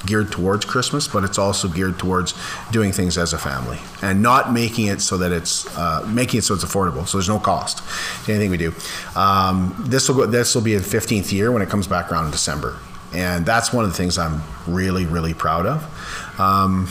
geared 0.06 0.32
towards 0.32 0.64
Christmas, 0.64 1.06
but 1.08 1.24
it's 1.24 1.38
also 1.38 1.68
geared 1.68 1.98
towards 1.98 2.34
doing 2.70 2.92
things 2.92 3.16
as 3.16 3.32
a 3.32 3.38
family 3.38 3.78
and 4.02 4.22
not 4.22 4.52
making 4.52 4.86
it 4.86 5.00
so 5.00 5.16
that 5.18 5.32
it's 5.32 5.66
uh, 5.78 6.04
making 6.08 6.38
it 6.38 6.42
so 6.42 6.54
it's 6.54 6.64
affordable. 6.64 7.06
So 7.06 7.18
there's 7.18 7.28
no 7.28 7.38
cost 7.38 7.82
to 8.24 8.32
anything 8.32 8.50
we 8.50 8.56
do. 8.56 8.74
Um, 9.14 9.74
this 9.86 10.08
will 10.08 10.16
go, 10.16 10.26
this 10.26 10.54
will 10.54 10.62
be 10.62 10.74
the 10.74 10.82
15th 10.82 11.32
year 11.32 11.52
when 11.52 11.62
it 11.62 11.68
comes 11.68 11.86
back 11.86 12.10
around 12.10 12.26
in 12.26 12.30
December, 12.30 12.78
and 13.14 13.46
that's 13.46 13.72
one 13.72 13.84
of 13.84 13.90
the 13.90 13.96
things 13.96 14.18
I'm 14.18 14.42
really 14.66 15.06
really 15.06 15.34
proud 15.34 15.66
of. 15.66 16.40
Um, 16.40 16.88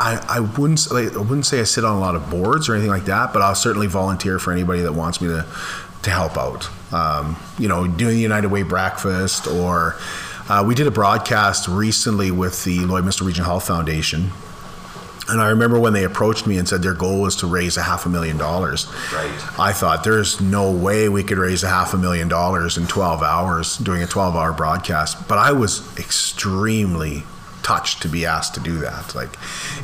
I, 0.00 0.24
I 0.28 0.40
wouldn't 0.40 0.90
like, 0.90 1.14
I 1.14 1.18
wouldn't 1.18 1.46
say 1.46 1.60
I 1.60 1.64
sit 1.64 1.84
on 1.84 1.96
a 1.96 2.00
lot 2.00 2.14
of 2.16 2.30
boards 2.30 2.68
or 2.68 2.74
anything 2.74 2.90
like 2.90 3.04
that, 3.04 3.32
but 3.32 3.42
I'll 3.42 3.54
certainly 3.54 3.86
volunteer 3.86 4.38
for 4.38 4.52
anybody 4.52 4.82
that 4.82 4.92
wants 4.92 5.20
me 5.20 5.28
to 5.28 5.46
to 6.02 6.10
help 6.10 6.36
out. 6.36 6.68
Um, 6.92 7.36
you 7.58 7.68
know, 7.68 7.86
doing 7.86 8.14
the 8.14 8.22
United 8.22 8.48
Way 8.48 8.62
breakfast, 8.62 9.46
or 9.46 9.96
uh, 10.48 10.64
we 10.66 10.74
did 10.74 10.86
a 10.86 10.90
broadcast 10.90 11.68
recently 11.68 12.30
with 12.30 12.64
the 12.64 12.78
Lloydminster 12.78 13.26
Regional 13.26 13.46
Health 13.46 13.66
Foundation. 13.66 14.30
And 15.28 15.42
I 15.42 15.50
remember 15.50 15.78
when 15.78 15.92
they 15.92 16.04
approached 16.04 16.46
me 16.46 16.56
and 16.56 16.66
said 16.66 16.82
their 16.82 16.94
goal 16.94 17.20
was 17.20 17.36
to 17.36 17.46
raise 17.46 17.76
a 17.76 17.82
half 17.82 18.06
a 18.06 18.08
million 18.08 18.38
dollars. 18.38 18.86
Right. 19.12 19.30
I 19.58 19.72
thought 19.74 20.02
there's 20.02 20.40
no 20.40 20.72
way 20.72 21.10
we 21.10 21.22
could 21.22 21.36
raise 21.36 21.62
a 21.62 21.68
half 21.68 21.92
a 21.92 21.98
million 21.98 22.28
dollars 22.28 22.78
in 22.78 22.86
12 22.86 23.22
hours 23.22 23.76
doing 23.76 24.02
a 24.02 24.06
12 24.06 24.34
hour 24.34 24.54
broadcast. 24.54 25.28
But 25.28 25.36
I 25.36 25.52
was 25.52 25.98
extremely 25.98 27.24
touched 27.62 28.02
to 28.02 28.08
be 28.08 28.24
asked 28.26 28.54
to 28.54 28.60
do 28.60 28.78
that. 28.78 29.14
Like 29.14 29.30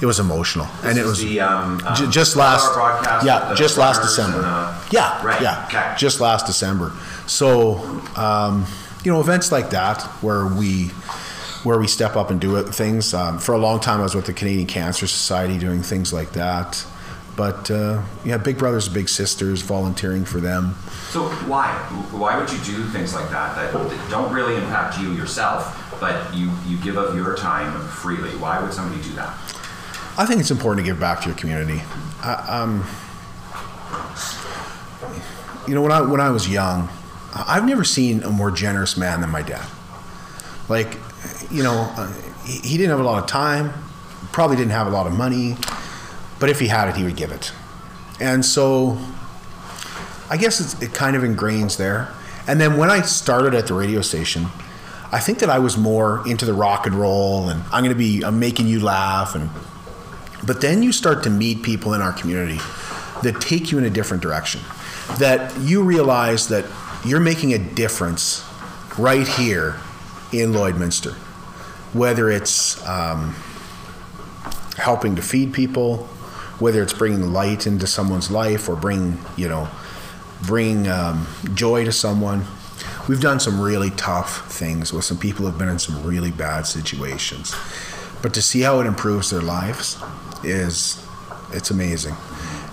it 0.01 0.07
was 0.07 0.19
emotional, 0.21 0.67
and 0.83 0.99
it 0.99 1.05
was 1.05 1.21
the, 1.23 1.41
um, 1.41 1.81
um, 1.87 1.95
J- 1.97 2.09
just 2.11 2.35
12 2.35 2.71
last 3.05 3.25
yeah 3.27 3.55
just 3.55 3.77
last 3.79 4.03
december. 4.03 4.41
the- 4.43 4.75
yeah 4.91 5.23
Right, 5.25 5.41
yeah 5.43 5.65
okay. 5.69 5.95
just 5.99 6.21
last 6.21 6.47
december. 6.47 6.93
So 7.27 7.79
um, 8.17 8.67
you 9.05 9.13
know 9.13 9.21
events 9.21 9.51
like 9.53 9.71
that 9.71 10.03
where 10.23 10.47
we 10.47 10.89
where 11.65 11.79
we 11.79 11.87
step 11.87 12.15
up 12.17 12.31
and 12.31 12.41
do 12.41 12.57
it, 12.57 12.65
things 12.75 13.15
um, 13.15 13.39
for 13.39 13.53
a 13.55 13.59
long 13.59 13.81
time 13.81 13.99
i 14.01 14.03
was 14.03 14.15
with 14.15 14.27
the 14.27 14.35
canadian 14.35 14.67
cancer 14.67 15.07
society 15.07 15.59
doing 15.59 15.83
things 15.83 16.13
like 16.13 16.33
that. 16.33 16.85
But 17.37 17.71
uh, 17.71 18.03
yeah 18.25 18.37
big 18.39 18.59
brothers 18.59 18.87
and 18.87 18.95
big 18.95 19.09
sisters 19.09 19.63
volunteering 19.63 20.25
for 20.25 20.41
them 20.41 20.77
So 21.15 21.29
why? 21.47 21.69
Why 22.11 22.37
would 22.37 22.51
you 22.51 22.59
do 22.65 22.83
things 22.89 23.15
like 23.15 23.31
that 23.31 23.55
that 23.55 24.11
don't 24.11 24.33
really 24.33 24.57
impact 24.57 24.99
you 24.99 25.13
yourself, 25.13 25.97
but 26.01 26.35
you, 26.35 26.51
you 26.67 26.77
give 26.79 26.97
of 26.97 27.15
your 27.15 27.37
time 27.37 27.87
freely? 27.87 28.31
Why 28.31 28.61
would 28.61 28.73
somebody 28.73 29.01
do 29.01 29.11
that? 29.11 29.29
I 30.19 30.27
think 30.27 30.41
it's 30.41 30.51
important 30.51 30.85
to 30.85 30.91
give 30.91 30.99
back 30.99 31.21
to 31.21 31.29
your 31.29 31.37
community. 31.37 31.83
Um, 32.25 32.85
you 35.69 35.77
know, 35.77 35.83
when 35.83 35.93
I 35.93 36.01
when 36.01 36.21
I 36.21 36.31
was 36.31 36.49
young, 36.49 36.89
I've 37.33 37.65
never 37.65 37.85
seen 37.85 38.25
a 38.25 38.31
more 38.31 38.51
generous 38.51 38.97
man 38.97 39.21
than 39.21 39.31
my 39.31 39.43
dad. 39.43 39.69
Like, 40.69 40.99
you 41.49 41.63
know, 41.63 41.85
he 42.45 42.77
didn't 42.77 42.91
have 42.91 42.99
a 42.99 43.05
lot 43.05 43.23
of 43.23 43.29
time, 43.29 43.73
probably 44.33 44.57
didn't 44.57 44.73
have 44.73 44.89
a 44.89 44.91
lot 44.91 45.07
of 45.07 45.13
money, 45.13 45.55
but 46.41 46.51
if 46.51 46.59
he 46.59 46.67
had 46.67 46.89
it, 46.89 46.97
he 46.97 47.05
would 47.05 47.15
give 47.15 47.31
it. 47.31 47.53
And 48.19 48.45
so, 48.45 48.99
I 50.31 50.37
guess 50.37 50.81
it 50.83 50.95
kind 50.95 51.17
of 51.17 51.23
ingrains 51.23 51.77
there. 51.77 52.09
And 52.47 52.61
then 52.61 52.77
when 52.77 52.91
I 52.91 53.03
started 53.03 53.55
at 53.55 53.67
the 53.67 53.75
radio 53.75 54.01
station, 54.01 54.47
I 55.13 55.21
think 55.21 55.39
that 55.39 55.51
I 55.51 55.59
was 55.59 55.77
more 55.77 56.27
into 56.27 56.45
the 56.45 56.55
rock 56.55 56.87
and 56.87 56.95
roll, 56.95 57.49
and 57.49 57.63
I'm 57.73 57.85
going 57.85 57.95
to 57.95 57.99
be 57.99 58.25
I'm 58.25 58.39
making 58.39 58.67
you 58.67 58.81
laugh, 58.81 59.35
and 59.35 59.49
but 60.45 60.61
then 60.61 60.83
you 60.83 60.93
start 60.93 61.23
to 61.23 61.31
meet 61.31 61.63
people 61.63 61.95
in 61.95 62.03
our 62.03 62.13
community 62.13 62.59
that 63.23 63.41
take 63.41 63.71
you 63.71 63.79
in 63.79 63.85
a 63.85 63.91
different 63.91 64.23
direction. 64.23 64.61
That 65.19 65.57
you 65.61 65.83
realize 65.83 66.49
that 66.49 66.65
you're 67.05 67.21
making 67.21 67.53
a 67.55 67.59
difference 67.59 68.45
right 68.99 69.27
here 69.27 69.77
in 70.33 70.53
Lloydminster, 70.53 71.13
whether 71.93 72.31
it's 72.31 72.85
um, 72.87 73.35
helping 74.77 75.15
to 75.17 75.23
feed 75.23 75.53
people, 75.53 76.09
whether 76.59 76.83
it's 76.83 76.93
bringing 76.93 77.33
light 77.33 77.67
into 77.67 77.87
someone's 77.87 78.31
life 78.31 78.69
or 78.69 78.77
bring 78.77 79.19
you 79.37 79.49
know 79.49 79.69
bring 80.47 80.89
um, 80.89 81.27
joy 81.55 81.85
to 81.85 81.93
someone. 81.93 82.45
We've 83.09 83.21
done 83.21 83.41
some 83.41 83.61
really 83.61 83.91
tough 83.91 84.51
things 84.51 84.93
with 84.93 85.05
some 85.05 85.19
people 85.19 85.47
who've 85.47 85.59
been 85.59 85.69
in 85.69 85.79
some 85.79 86.03
really 86.05 86.31
bad 86.31 86.67
situations, 86.67 87.55
but 88.23 88.33
to 88.35 88.43
see 88.43 88.63
how 88.63 88.81
it 88.81 88.87
improves 88.87 89.31
their 89.31 89.43
lives 89.43 89.99
is 90.43 91.05
it's 91.53 91.71
amazing. 91.71 92.15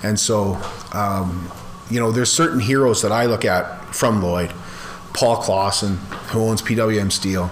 And 0.04 0.20
so, 0.20 0.60
um, 0.94 1.52
you 1.90 2.00
know, 2.00 2.12
there's 2.12 2.32
certain 2.32 2.60
heroes 2.60 3.02
that 3.02 3.12
I 3.12 3.26
look 3.26 3.46
at 3.46 3.94
from 3.94 4.22
Lloyd. 4.22 4.54
Paul 5.14 5.38
Clausen, 5.38 5.98
who 6.30 6.42
owns 6.42 6.62
PWM 6.62 7.12
Steel, 7.12 7.52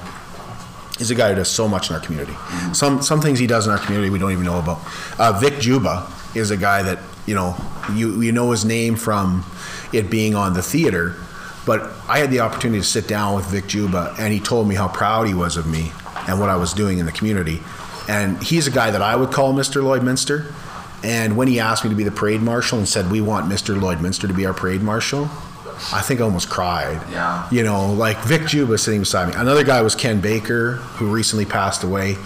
is 0.99 1.11
a 1.11 1.15
guy 1.15 1.30
who 1.30 1.36
does 1.36 1.49
so 1.49 1.67
much 1.67 1.89
in 1.89 1.95
our 1.95 2.01
community. 2.01 2.34
Some 2.74 3.01
some 3.01 3.22
things 3.22 3.39
he 3.39 3.47
does 3.47 3.67
in 3.67 3.74
our 3.74 3.80
community 3.80 4.09
we 4.09 4.20
don't 4.20 4.32
even 4.32 4.45
know 4.45 4.59
about. 4.59 4.80
Uh, 5.17 5.38
Vic 5.39 5.59
Juba 5.59 6.07
is 6.36 6.51
a 6.51 6.57
guy 6.57 6.84
that 6.84 6.99
you 7.26 7.36
know 7.36 7.55
you 7.93 8.22
you 8.22 8.32
know 8.32 8.51
his 8.51 8.65
name 8.65 8.95
from 8.95 9.43
it 9.93 10.09
being 10.09 10.35
on 10.35 10.53
the 10.53 10.61
theater, 10.61 11.15
but 11.65 11.91
I 12.07 12.19
had 12.19 12.31
the 12.31 12.39
opportunity 12.39 12.81
to 12.81 12.87
sit 12.87 13.07
down 13.07 13.35
with 13.35 13.45
Vic 13.45 13.67
Juba, 13.67 14.15
and 14.19 14.33
he 14.33 14.39
told 14.39 14.67
me 14.67 14.75
how 14.75 14.87
proud 14.87 15.27
he 15.27 15.33
was 15.33 15.57
of 15.57 15.67
me 15.67 15.91
and 16.27 16.39
what 16.39 16.49
I 16.49 16.55
was 16.55 16.73
doing 16.73 16.99
in 16.99 17.05
the 17.05 17.11
community. 17.11 17.61
And 18.07 18.41
he's 18.41 18.65
a 18.67 18.71
guy 18.71 18.91
that 18.91 19.01
I 19.01 19.15
would 19.15 19.31
call 19.31 19.53
Mr. 19.53 19.81
Lloydminster. 19.83 20.51
And 21.03 21.37
when 21.37 21.47
he 21.47 21.59
asked 21.59 21.83
me 21.83 21.89
to 21.91 21.95
be 21.95 22.03
the 22.03 22.11
parade 22.11 22.41
marshal 22.41 22.77
and 22.77 22.87
said, 22.87 23.09
"We 23.09 23.21
want 23.21 23.49
Mr. 23.49 23.79
Lloydminster 23.79 24.27
to 24.27 24.33
be 24.33 24.45
our 24.45 24.53
parade 24.53 24.81
marshal," 24.81 25.29
I 25.93 26.01
think 26.01 26.19
I 26.19 26.23
almost 26.23 26.49
cried. 26.49 27.01
Yeah. 27.11 27.47
You 27.51 27.63
know, 27.63 27.93
like 27.93 28.17
Vic 28.23 28.45
Juba 28.47 28.77
sitting 28.77 28.99
beside 28.99 29.29
me. 29.29 29.33
Another 29.35 29.63
guy 29.63 29.81
was 29.81 29.95
Ken 29.95 30.19
Baker, 30.19 30.73
who 30.73 31.07
recently 31.07 31.45
passed 31.45 31.83
away. 31.83 32.17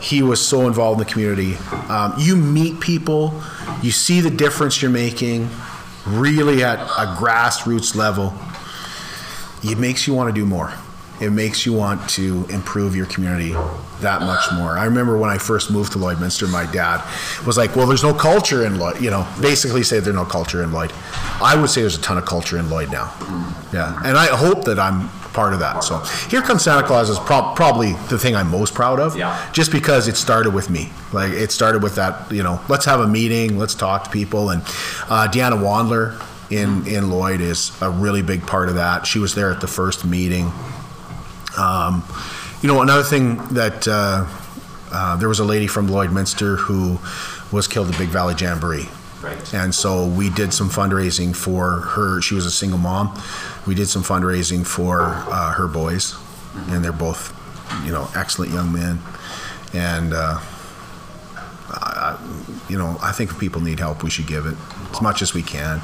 He 0.00 0.22
was 0.22 0.46
so 0.46 0.66
involved 0.68 1.00
in 1.00 1.06
the 1.06 1.12
community. 1.12 1.56
Um, 1.88 2.14
you 2.18 2.36
meet 2.36 2.80
people, 2.80 3.42
you 3.82 3.90
see 3.90 4.20
the 4.20 4.30
difference 4.30 4.80
you're 4.82 4.90
making, 4.90 5.50
really 6.06 6.62
at 6.64 6.78
a 6.78 7.16
grassroots 7.18 7.94
level. 7.94 8.34
It 9.62 9.78
makes 9.78 10.06
you 10.06 10.14
want 10.14 10.34
to 10.34 10.40
do 10.40 10.46
more. 10.46 10.72
It 11.20 11.30
makes 11.30 11.64
you 11.64 11.72
want 11.72 12.08
to 12.10 12.44
improve 12.50 12.94
your 12.94 13.06
community 13.06 13.52
that 14.00 14.20
much 14.20 14.52
more. 14.52 14.76
I 14.78 14.84
remember 14.84 15.16
when 15.16 15.30
I 15.30 15.38
first 15.38 15.70
moved 15.70 15.92
to 15.92 15.98
Lloydminster, 15.98 16.50
my 16.50 16.70
dad 16.70 17.02
was 17.46 17.56
like, 17.56 17.74
"Well, 17.74 17.86
there's 17.86 18.02
no 18.02 18.12
culture 18.12 18.66
in 18.66 18.78
Lloyd." 18.78 19.00
You 19.00 19.10
know, 19.10 19.26
basically 19.40 19.82
say 19.82 19.98
there's 19.98 20.14
no 20.14 20.26
culture 20.26 20.62
in 20.62 20.72
Lloyd. 20.72 20.92
I 21.40 21.56
would 21.56 21.70
say 21.70 21.80
there's 21.80 21.96
a 21.96 22.02
ton 22.02 22.18
of 22.18 22.26
culture 22.26 22.58
in 22.58 22.68
Lloyd 22.68 22.92
now. 22.92 23.10
Yeah, 23.72 23.98
and 24.04 24.18
I 24.18 24.26
hope 24.26 24.64
that 24.64 24.78
I'm 24.78 25.08
part 25.36 25.52
of 25.52 25.60
that. 25.60 25.84
So 25.84 25.98
here 26.28 26.42
comes 26.42 26.64
Santa 26.64 26.84
Claus 26.84 27.08
is 27.08 27.18
prob- 27.20 27.54
probably 27.54 27.92
the 28.08 28.18
thing 28.18 28.34
I'm 28.34 28.50
most 28.50 28.74
proud 28.74 28.98
of. 28.98 29.16
Yeah. 29.16 29.50
Just 29.52 29.70
because 29.70 30.08
it 30.08 30.16
started 30.16 30.52
with 30.52 30.68
me. 30.68 30.90
Like 31.12 31.32
it 31.32 31.52
started 31.52 31.82
with 31.82 31.94
that. 31.94 32.32
You 32.32 32.42
know, 32.42 32.60
let's 32.68 32.86
have 32.86 32.98
a 33.00 33.06
meeting. 33.06 33.58
Let's 33.58 33.74
talk 33.74 34.04
to 34.04 34.10
people. 34.10 34.50
And 34.50 34.62
uh, 35.08 35.28
Deanna 35.30 35.60
Wandler 35.60 36.20
in 36.50 36.86
in 36.86 37.10
Lloyd 37.10 37.40
is 37.40 37.70
a 37.80 37.90
really 37.90 38.22
big 38.22 38.46
part 38.46 38.68
of 38.68 38.76
that. 38.76 39.06
She 39.06 39.18
was 39.18 39.34
there 39.34 39.52
at 39.52 39.60
the 39.60 39.68
first 39.68 40.04
meeting. 40.04 40.50
Um, 41.58 42.02
you 42.62 42.68
know, 42.68 42.82
another 42.82 43.02
thing 43.02 43.36
that 43.54 43.86
uh, 43.86 44.26
uh, 44.92 45.16
there 45.16 45.28
was 45.28 45.38
a 45.38 45.44
lady 45.44 45.66
from 45.66 45.88
Lloydminster 45.88 46.58
who 46.58 46.98
was 47.52 47.68
killed 47.68 47.90
at 47.90 47.98
Big 47.98 48.08
Valley 48.08 48.34
Jamboree. 48.38 48.88
Right. 49.22 49.54
And 49.54 49.74
so 49.74 50.06
we 50.06 50.30
did 50.30 50.52
some 50.52 50.68
fundraising 50.68 51.34
for 51.34 51.80
her. 51.80 52.20
She 52.20 52.34
was 52.34 52.46
a 52.46 52.50
single 52.50 52.78
mom. 52.78 53.18
We 53.66 53.74
did 53.74 53.88
some 53.88 54.02
fundraising 54.02 54.66
for 54.66 55.02
uh, 55.02 55.52
her 55.52 55.66
boys, 55.66 56.14
and 56.68 56.84
they're 56.84 56.92
both, 56.92 57.34
you 57.84 57.92
know, 57.92 58.08
excellent 58.14 58.52
young 58.52 58.72
men. 58.72 59.00
And 59.72 60.12
uh, 60.12 60.38
I, 61.70 62.18
you 62.68 62.78
know, 62.78 62.98
I 63.02 63.12
think 63.12 63.30
if 63.30 63.38
people 63.38 63.60
need 63.60 63.80
help, 63.80 64.02
we 64.02 64.10
should 64.10 64.26
give 64.26 64.46
it 64.46 64.56
as 64.92 65.02
much 65.02 65.22
as 65.22 65.34
we 65.34 65.42
can. 65.42 65.80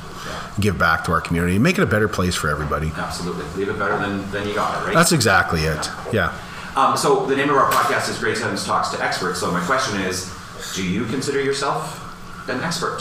Give 0.61 0.79
back 0.79 1.05
to 1.05 1.13
our 1.13 1.21
community 1.21 1.59
make 1.59 1.79
it 1.79 1.83
a 1.83 1.87
better 1.87 2.09
place 2.09 2.35
for 2.35 2.49
everybody. 2.51 2.93
Absolutely. 2.95 3.45
Leave 3.57 3.75
it 3.75 3.79
better 3.79 3.97
than, 3.99 4.31
than 4.31 4.47
you 4.47 4.55
got 4.55 4.83
it, 4.83 4.87
right? 4.87 4.95
That's 4.95 5.13
exactly 5.13 5.61
it. 5.63 5.89
Yeah. 6.13 6.39
Um, 6.77 6.97
so 6.97 7.27
the 7.27 7.37
name 7.37 7.51
of 7.51 7.57
our 7.57 7.71
podcast 7.71 8.09
is 8.09 8.19
Grade 8.19 8.37
Sevens 8.37 8.65
Talks 8.65 8.91
to 8.91 9.03
Experts. 9.03 9.41
So 9.41 9.51
my 9.51 9.65
question 9.65 10.01
is, 10.03 10.33
do 10.75 10.87
you 10.87 11.05
consider 11.07 11.43
yourself 11.43 11.99
an 12.49 12.61
expert? 12.61 13.01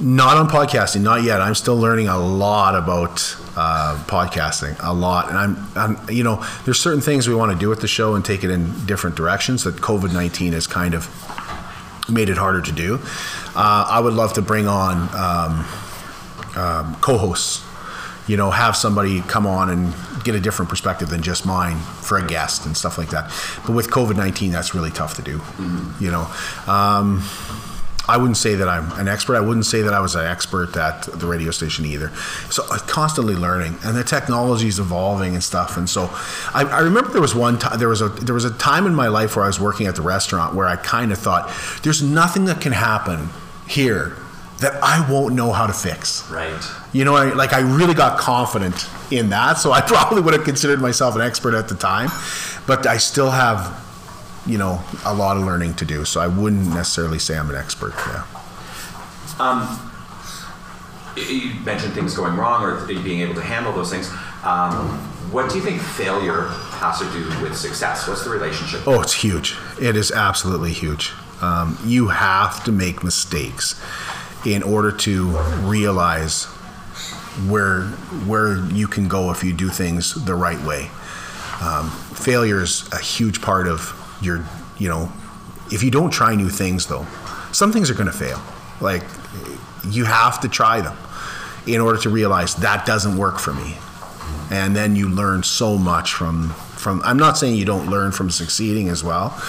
Not 0.00 0.38
on 0.38 0.48
podcasting, 0.48 1.02
not 1.02 1.22
yet. 1.22 1.42
I'm 1.42 1.54
still 1.54 1.76
learning 1.76 2.08
a 2.08 2.18
lot 2.18 2.74
about 2.74 3.36
uh, 3.56 4.02
podcasting, 4.06 4.74
a 4.82 4.92
lot. 4.92 5.28
And 5.28 5.36
I'm, 5.36 5.68
I'm, 5.76 6.10
you 6.10 6.24
know, 6.24 6.42
there's 6.64 6.80
certain 6.80 7.02
things 7.02 7.28
we 7.28 7.34
want 7.34 7.52
to 7.52 7.58
do 7.58 7.68
with 7.68 7.80
the 7.82 7.88
show 7.88 8.14
and 8.14 8.24
take 8.24 8.42
it 8.42 8.50
in 8.50 8.86
different 8.86 9.16
directions 9.16 9.64
that 9.64 9.76
COVID 9.76 10.12
19 10.14 10.54
has 10.54 10.66
kind 10.66 10.94
of 10.94 11.08
made 12.10 12.30
it 12.30 12.38
harder 12.38 12.62
to 12.62 12.72
do. 12.72 13.00
Uh, 13.54 13.86
I 13.88 14.00
would 14.00 14.14
love 14.14 14.32
to 14.34 14.42
bring 14.42 14.66
on 14.66 15.08
um, 15.14 15.66
um, 16.56 16.96
co 17.02 17.18
hosts, 17.18 17.62
you 18.26 18.38
know, 18.38 18.50
have 18.50 18.76
somebody 18.76 19.20
come 19.20 19.46
on 19.46 19.68
and 19.68 19.94
get 20.24 20.34
a 20.34 20.40
different 20.40 20.70
perspective 20.70 21.10
than 21.10 21.22
just 21.22 21.44
mine 21.44 21.78
for 21.78 22.16
a 22.16 22.26
guest 22.26 22.64
and 22.64 22.76
stuff 22.76 22.96
like 22.96 23.10
that. 23.10 23.24
But 23.66 23.74
with 23.74 23.90
COVID 23.90 24.16
19, 24.16 24.52
that's 24.52 24.74
really 24.74 24.90
tough 24.90 25.16
to 25.16 25.22
do, 25.22 25.40
you 26.00 26.10
know. 26.10 26.30
Um, 26.66 27.22
I 28.08 28.16
wouldn't 28.16 28.36
say 28.36 28.56
that 28.56 28.68
I'm 28.68 28.90
an 28.98 29.06
expert. 29.06 29.36
I 29.36 29.40
wouldn't 29.40 29.66
say 29.66 29.82
that 29.82 29.94
I 29.94 30.00
was 30.00 30.16
an 30.16 30.26
expert 30.26 30.76
at 30.76 31.02
the 31.02 31.26
radio 31.26 31.52
station 31.52 31.84
either. 31.84 32.08
So 32.50 32.64
I'm 32.70 32.80
constantly 32.80 33.36
learning, 33.36 33.78
and 33.84 33.96
the 33.96 34.02
technology 34.02 34.66
is 34.66 34.78
evolving 34.80 35.34
and 35.34 35.42
stuff. 35.42 35.76
And 35.76 35.88
so 35.88 36.10
I, 36.52 36.64
I 36.68 36.80
remember 36.80 37.10
there 37.10 37.20
was 37.20 37.34
one 37.34 37.58
time 37.58 37.78
there 37.78 37.88
was 37.88 38.00
a 38.00 38.08
there 38.08 38.34
was 38.34 38.44
a 38.44 38.52
time 38.58 38.86
in 38.86 38.94
my 38.94 39.08
life 39.08 39.36
where 39.36 39.44
I 39.44 39.48
was 39.48 39.60
working 39.60 39.86
at 39.86 39.94
the 39.94 40.02
restaurant 40.02 40.54
where 40.54 40.66
I 40.66 40.76
kind 40.76 41.12
of 41.12 41.18
thought, 41.18 41.50
"There's 41.82 42.02
nothing 42.02 42.46
that 42.46 42.60
can 42.60 42.72
happen 42.72 43.28
here 43.68 44.16
that 44.58 44.74
I 44.82 45.08
won't 45.10 45.34
know 45.34 45.52
how 45.52 45.66
to 45.66 45.72
fix." 45.72 46.28
Right. 46.28 46.60
You 46.92 47.04
know, 47.04 47.14
I, 47.14 47.32
like 47.34 47.52
I 47.52 47.60
really 47.60 47.94
got 47.94 48.18
confident 48.18 48.88
in 49.12 49.30
that, 49.30 49.58
so 49.58 49.70
I 49.70 49.80
probably 49.86 50.22
would 50.22 50.34
have 50.34 50.44
considered 50.44 50.80
myself 50.80 51.14
an 51.14 51.20
expert 51.20 51.54
at 51.54 51.68
the 51.68 51.76
time, 51.76 52.10
but 52.66 52.86
I 52.86 52.96
still 52.96 53.30
have, 53.30 53.60
you 54.46 54.58
know, 54.58 54.82
a 55.04 55.14
lot 55.14 55.36
of 55.36 55.44
learning 55.44 55.74
to 55.74 55.84
do. 55.84 56.04
So 56.04 56.20
I 56.20 56.26
wouldn't 56.26 56.68
necessarily 56.68 57.18
say 57.18 57.38
I'm 57.38 57.50
an 57.50 57.56
expert. 57.56 57.94
Yeah. 57.96 58.24
You 61.16 61.54
mentioned 61.64 61.92
things 61.92 62.14
going 62.14 62.36
wrong 62.36 62.62
or 62.62 62.86
being 62.86 63.20
able 63.20 63.34
to 63.34 63.42
handle 63.42 63.72
those 63.72 63.90
things. 63.90 64.08
Um, 64.44 64.98
what 65.30 65.50
do 65.50 65.56
you 65.56 65.62
think 65.62 65.80
failure 65.80 66.48
has 66.48 66.98
to 66.98 67.04
do 67.12 67.42
with 67.42 67.56
success? 67.56 68.08
What's 68.08 68.24
the 68.24 68.30
relationship? 68.30 68.86
Oh, 68.86 69.00
it's 69.00 69.14
huge. 69.14 69.56
It 69.80 69.96
is 69.96 70.10
absolutely 70.10 70.72
huge. 70.72 71.12
Um, 71.40 71.78
you 71.84 72.08
have 72.08 72.64
to 72.64 72.72
make 72.72 73.02
mistakes 73.02 73.80
in 74.44 74.62
order 74.62 74.92
to 74.92 75.36
realize 75.60 76.44
where 77.48 77.82
where 78.26 78.58
you 78.68 78.86
can 78.86 79.08
go 79.08 79.30
if 79.30 79.42
you 79.42 79.52
do 79.52 79.68
things 79.68 80.14
the 80.24 80.34
right 80.34 80.60
way. 80.62 80.90
Um, 81.60 81.90
failure 81.90 82.60
is 82.60 82.88
a 82.92 82.98
huge 82.98 83.40
part 83.40 83.68
of 83.68 83.98
your, 84.22 84.44
you 84.78 84.88
know, 84.88 85.12
if 85.70 85.82
you 85.82 85.90
don't 85.90 86.10
try 86.10 86.34
new 86.34 86.48
things 86.48 86.86
though, 86.86 87.06
some 87.52 87.72
things 87.72 87.90
are 87.90 87.94
going 87.94 88.06
to 88.06 88.12
fail. 88.12 88.40
Like 88.80 89.02
you 89.88 90.04
have 90.04 90.40
to 90.40 90.48
try 90.48 90.80
them 90.80 90.96
in 91.66 91.80
order 91.80 91.98
to 92.00 92.08
realize 92.10 92.54
that 92.56 92.86
doesn't 92.86 93.16
work 93.16 93.38
for 93.38 93.52
me 93.52 93.76
and 94.50 94.74
then 94.76 94.96
you 94.96 95.08
learn 95.08 95.42
so 95.42 95.76
much 95.78 96.12
from 96.12 96.50
from 96.76 97.00
i'm 97.04 97.16
not 97.16 97.36
saying 97.38 97.54
you 97.54 97.64
don't 97.64 97.88
learn 97.88 98.10
from 98.12 98.30
succeeding 98.30 98.88
as 98.88 99.02
well 99.04 99.40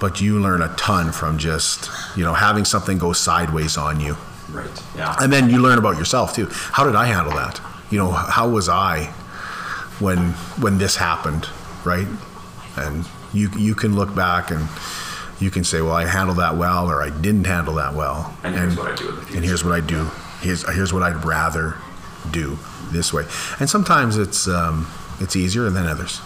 but 0.00 0.20
you 0.20 0.38
learn 0.38 0.60
a 0.62 0.68
ton 0.76 1.10
from 1.12 1.38
just 1.38 1.90
you 2.16 2.22
know 2.24 2.34
having 2.34 2.64
something 2.64 2.98
go 2.98 3.12
sideways 3.12 3.76
on 3.76 4.00
you 4.00 4.16
Right. 4.50 4.82
Yeah. 4.96 5.16
and 5.20 5.32
then 5.32 5.48
you 5.50 5.58
learn 5.58 5.78
about 5.78 5.96
yourself 5.98 6.34
too 6.34 6.48
how 6.50 6.84
did 6.84 6.94
i 6.94 7.06
handle 7.06 7.32
that 7.34 7.60
you 7.90 7.98
know 7.98 8.10
how 8.10 8.48
was 8.48 8.68
i 8.68 9.04
when 10.00 10.32
when 10.60 10.76
this 10.78 10.96
happened 10.96 11.48
right 11.84 12.06
and 12.76 13.04
you 13.34 13.50
you 13.58 13.74
can 13.74 13.94
look 13.94 14.14
back 14.14 14.50
and 14.50 14.66
you 15.40 15.50
can 15.50 15.64
say 15.64 15.80
well 15.82 15.94
i 15.94 16.06
handled 16.06 16.38
that 16.38 16.56
well 16.56 16.88
or 16.90 17.02
i 17.02 17.10
didn't 17.10 17.44
handle 17.46 17.74
that 17.74 17.92
well 17.94 18.32
And 18.44 18.54
here's 18.54 18.76
what 18.76 18.90
I 18.92 18.94
do 18.94 19.08
in 19.08 19.14
the 19.16 19.20
future. 19.22 19.36
and 19.36 19.44
here's 19.44 19.64
what 19.64 19.74
i 19.74 19.80
do 19.80 20.04
here's 20.40 20.62
here's 20.74 20.92
what 20.92 21.02
i'd 21.02 21.24
rather 21.24 21.74
do 22.30 22.56
this 22.92 23.12
way 23.12 23.24
and 23.60 23.68
sometimes 23.68 24.16
it's 24.16 24.46
um, 24.48 24.86
it's 25.20 25.34
easier 25.36 25.68
than 25.70 25.86
others 25.86 26.20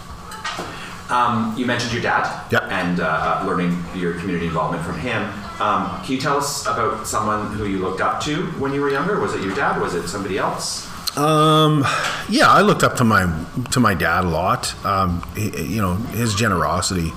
Um, 1.09 1.55
you 1.57 1.65
mentioned 1.65 1.91
your 1.91 2.03
dad 2.03 2.23
Yep. 2.51 2.63
and 2.69 2.99
uh, 2.99 3.43
learning 3.45 3.83
your 3.95 4.13
community 4.19 4.45
involvement 4.45 4.83
from 4.85 4.99
him. 4.99 5.23
Um, 5.59 5.99
can 6.03 6.13
you 6.15 6.21
tell 6.21 6.37
us 6.37 6.67
about 6.67 7.07
someone 7.07 7.51
who 7.57 7.65
you 7.65 7.79
looked 7.79 7.99
up 7.99 8.21
to 8.25 8.45
when 8.61 8.73
you 8.75 8.81
were 8.81 8.91
younger? 8.91 9.19
Was 9.19 9.33
it 9.33 9.41
your 9.41 9.55
dad? 9.55 9.81
Was 9.81 9.95
it 9.95 10.07
somebody 10.07 10.37
else? 10.37 10.85
Um, 11.19 11.85
yeah, 12.29 12.47
I 12.47 12.61
looked 12.61 12.83
up 12.83 12.95
to 12.97 13.03
my 13.03 13.45
to 13.71 13.79
my 13.79 13.93
dad 13.93 14.23
a 14.23 14.29
lot. 14.29 14.73
Um, 14.85 15.21
he, 15.35 15.73
you 15.75 15.81
know, 15.81 15.95
his 15.95 16.33
generosity 16.33 17.11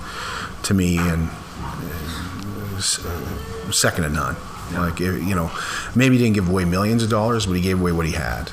to 0.64 0.74
me 0.74 0.98
and 0.98 1.28
uh, 1.62 2.76
uh, 2.76 3.70
second 3.70 4.04
to 4.04 4.10
none. 4.10 4.36
Like 4.72 4.98
you 4.98 5.34
know, 5.34 5.52
maybe 5.94 6.16
he 6.16 6.24
didn't 6.24 6.34
give 6.34 6.48
away 6.48 6.64
millions 6.64 7.02
of 7.02 7.10
dollars, 7.10 7.46
but 7.46 7.52
he 7.52 7.60
gave 7.60 7.80
away 7.80 7.92
what 7.92 8.06
he 8.06 8.12
had. 8.12 8.50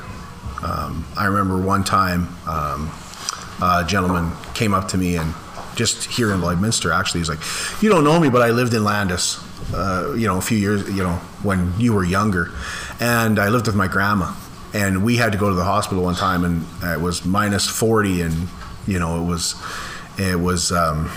Um, 0.61 1.05
I 1.17 1.25
remember 1.25 1.59
one 1.59 1.83
time 1.83 2.27
um, 2.47 2.91
a 3.61 3.85
gentleman 3.87 4.31
came 4.53 4.73
up 4.73 4.89
to 4.89 4.97
me 4.97 5.15
and 5.15 5.33
just 5.75 6.03
here 6.03 6.33
in 6.33 6.41
Lloydminster, 6.41 6.93
actually, 6.93 7.21
he's 7.21 7.29
like, 7.29 7.39
"You 7.81 7.89
don't 7.89 8.03
know 8.03 8.19
me, 8.19 8.29
but 8.29 8.41
I 8.41 8.49
lived 8.51 8.73
in 8.73 8.83
Landis, 8.83 9.41
uh, 9.73 10.13
you 10.15 10.27
know, 10.27 10.37
a 10.37 10.41
few 10.41 10.57
years, 10.57 10.87
you 10.89 11.01
know, 11.01 11.15
when 11.41 11.73
you 11.79 11.93
were 11.93 12.03
younger, 12.03 12.51
and 12.99 13.39
I 13.39 13.47
lived 13.47 13.65
with 13.65 13.75
my 13.75 13.87
grandma, 13.87 14.33
and 14.73 15.03
we 15.03 15.17
had 15.17 15.31
to 15.31 15.37
go 15.37 15.49
to 15.49 15.55
the 15.55 15.63
hospital 15.63 16.03
one 16.03 16.15
time, 16.15 16.43
and 16.43 16.65
it 16.83 17.01
was 17.01 17.25
minus 17.25 17.67
forty, 17.67 18.21
and 18.21 18.47
you 18.87 18.99
know, 18.99 19.21
it 19.21 19.25
was, 19.25 19.55
it 20.17 20.39
was 20.39 20.71
um, 20.71 21.11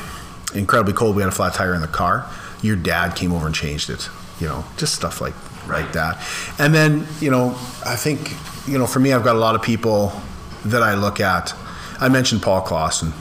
incredibly 0.55 0.93
cold. 0.95 1.17
We 1.17 1.23
had 1.23 1.29
a 1.29 1.35
flat 1.35 1.55
tire 1.55 1.75
in 1.75 1.81
the 1.81 1.89
car. 1.89 2.29
Your 2.63 2.77
dad 2.77 3.17
came 3.17 3.33
over 3.33 3.47
and 3.47 3.55
changed 3.55 3.91
it, 3.91 4.09
you 4.41 4.47
know, 4.47 4.65
just 4.77 4.95
stuff 4.95 5.21
like 5.21 5.35
like 5.69 5.93
that, 5.93 6.19
and 6.59 6.75
then 6.75 7.07
you 7.21 7.31
know, 7.31 7.51
I 7.85 7.97
think 7.97 8.33
you 8.67 8.79
know, 8.79 8.87
for 8.87 9.01
me, 9.01 9.13
I've 9.13 9.25
got 9.25 9.37
a 9.37 9.41
lot 9.41 9.55
of 9.55 9.63
people 9.63 10.13
that 10.65 10.83
I 10.83 10.95
look 10.95 11.21
at. 11.21 11.55
I 12.01 12.09
mentioned 12.09 12.43
Paul 12.43 12.63
Clausen. 12.63 13.13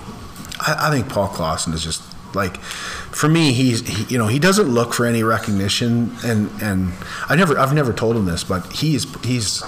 I, 0.59 0.87
I 0.87 0.91
think 0.91 1.09
Paul 1.09 1.27
Clausen 1.27 1.73
is 1.73 1.83
just 1.83 2.03
like, 2.35 2.57
for 2.57 3.27
me, 3.27 3.51
he's 3.51 3.87
he, 3.87 4.13
you 4.13 4.17
know 4.17 4.27
he 4.27 4.39
doesn't 4.39 4.67
look 4.67 4.93
for 4.93 5.05
any 5.05 5.23
recognition, 5.23 6.15
and 6.23 6.49
and 6.61 6.93
I 7.27 7.35
never 7.35 7.57
I've 7.57 7.73
never 7.73 7.93
told 7.93 8.15
him 8.15 8.25
this, 8.25 8.43
but 8.43 8.71
he's 8.71 9.03
he's 9.23 9.63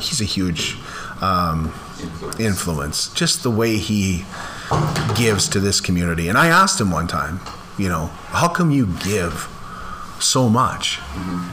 he's 0.00 0.20
a 0.20 0.24
huge 0.24 0.76
um, 1.20 1.72
Influence. 2.00 2.40
influence. 2.40 3.08
Just 3.14 3.42
the 3.42 3.50
way 3.50 3.76
he 3.76 4.24
gives 5.16 5.48
to 5.48 5.60
this 5.60 5.80
community, 5.80 6.28
and 6.28 6.38
I 6.38 6.48
asked 6.48 6.80
him 6.80 6.90
one 6.90 7.06
time, 7.08 7.40
you 7.76 7.88
know, 7.88 8.06
how 8.30 8.48
come 8.48 8.70
you 8.70 8.86
give 9.04 9.48
so 10.20 10.48
much 10.48 10.98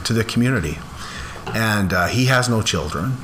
to 0.04 0.12
the 0.12 0.24
community? 0.24 0.78
And 1.54 1.92
uh, 1.92 2.06
he 2.06 2.26
has 2.26 2.48
no 2.48 2.62
children, 2.62 3.16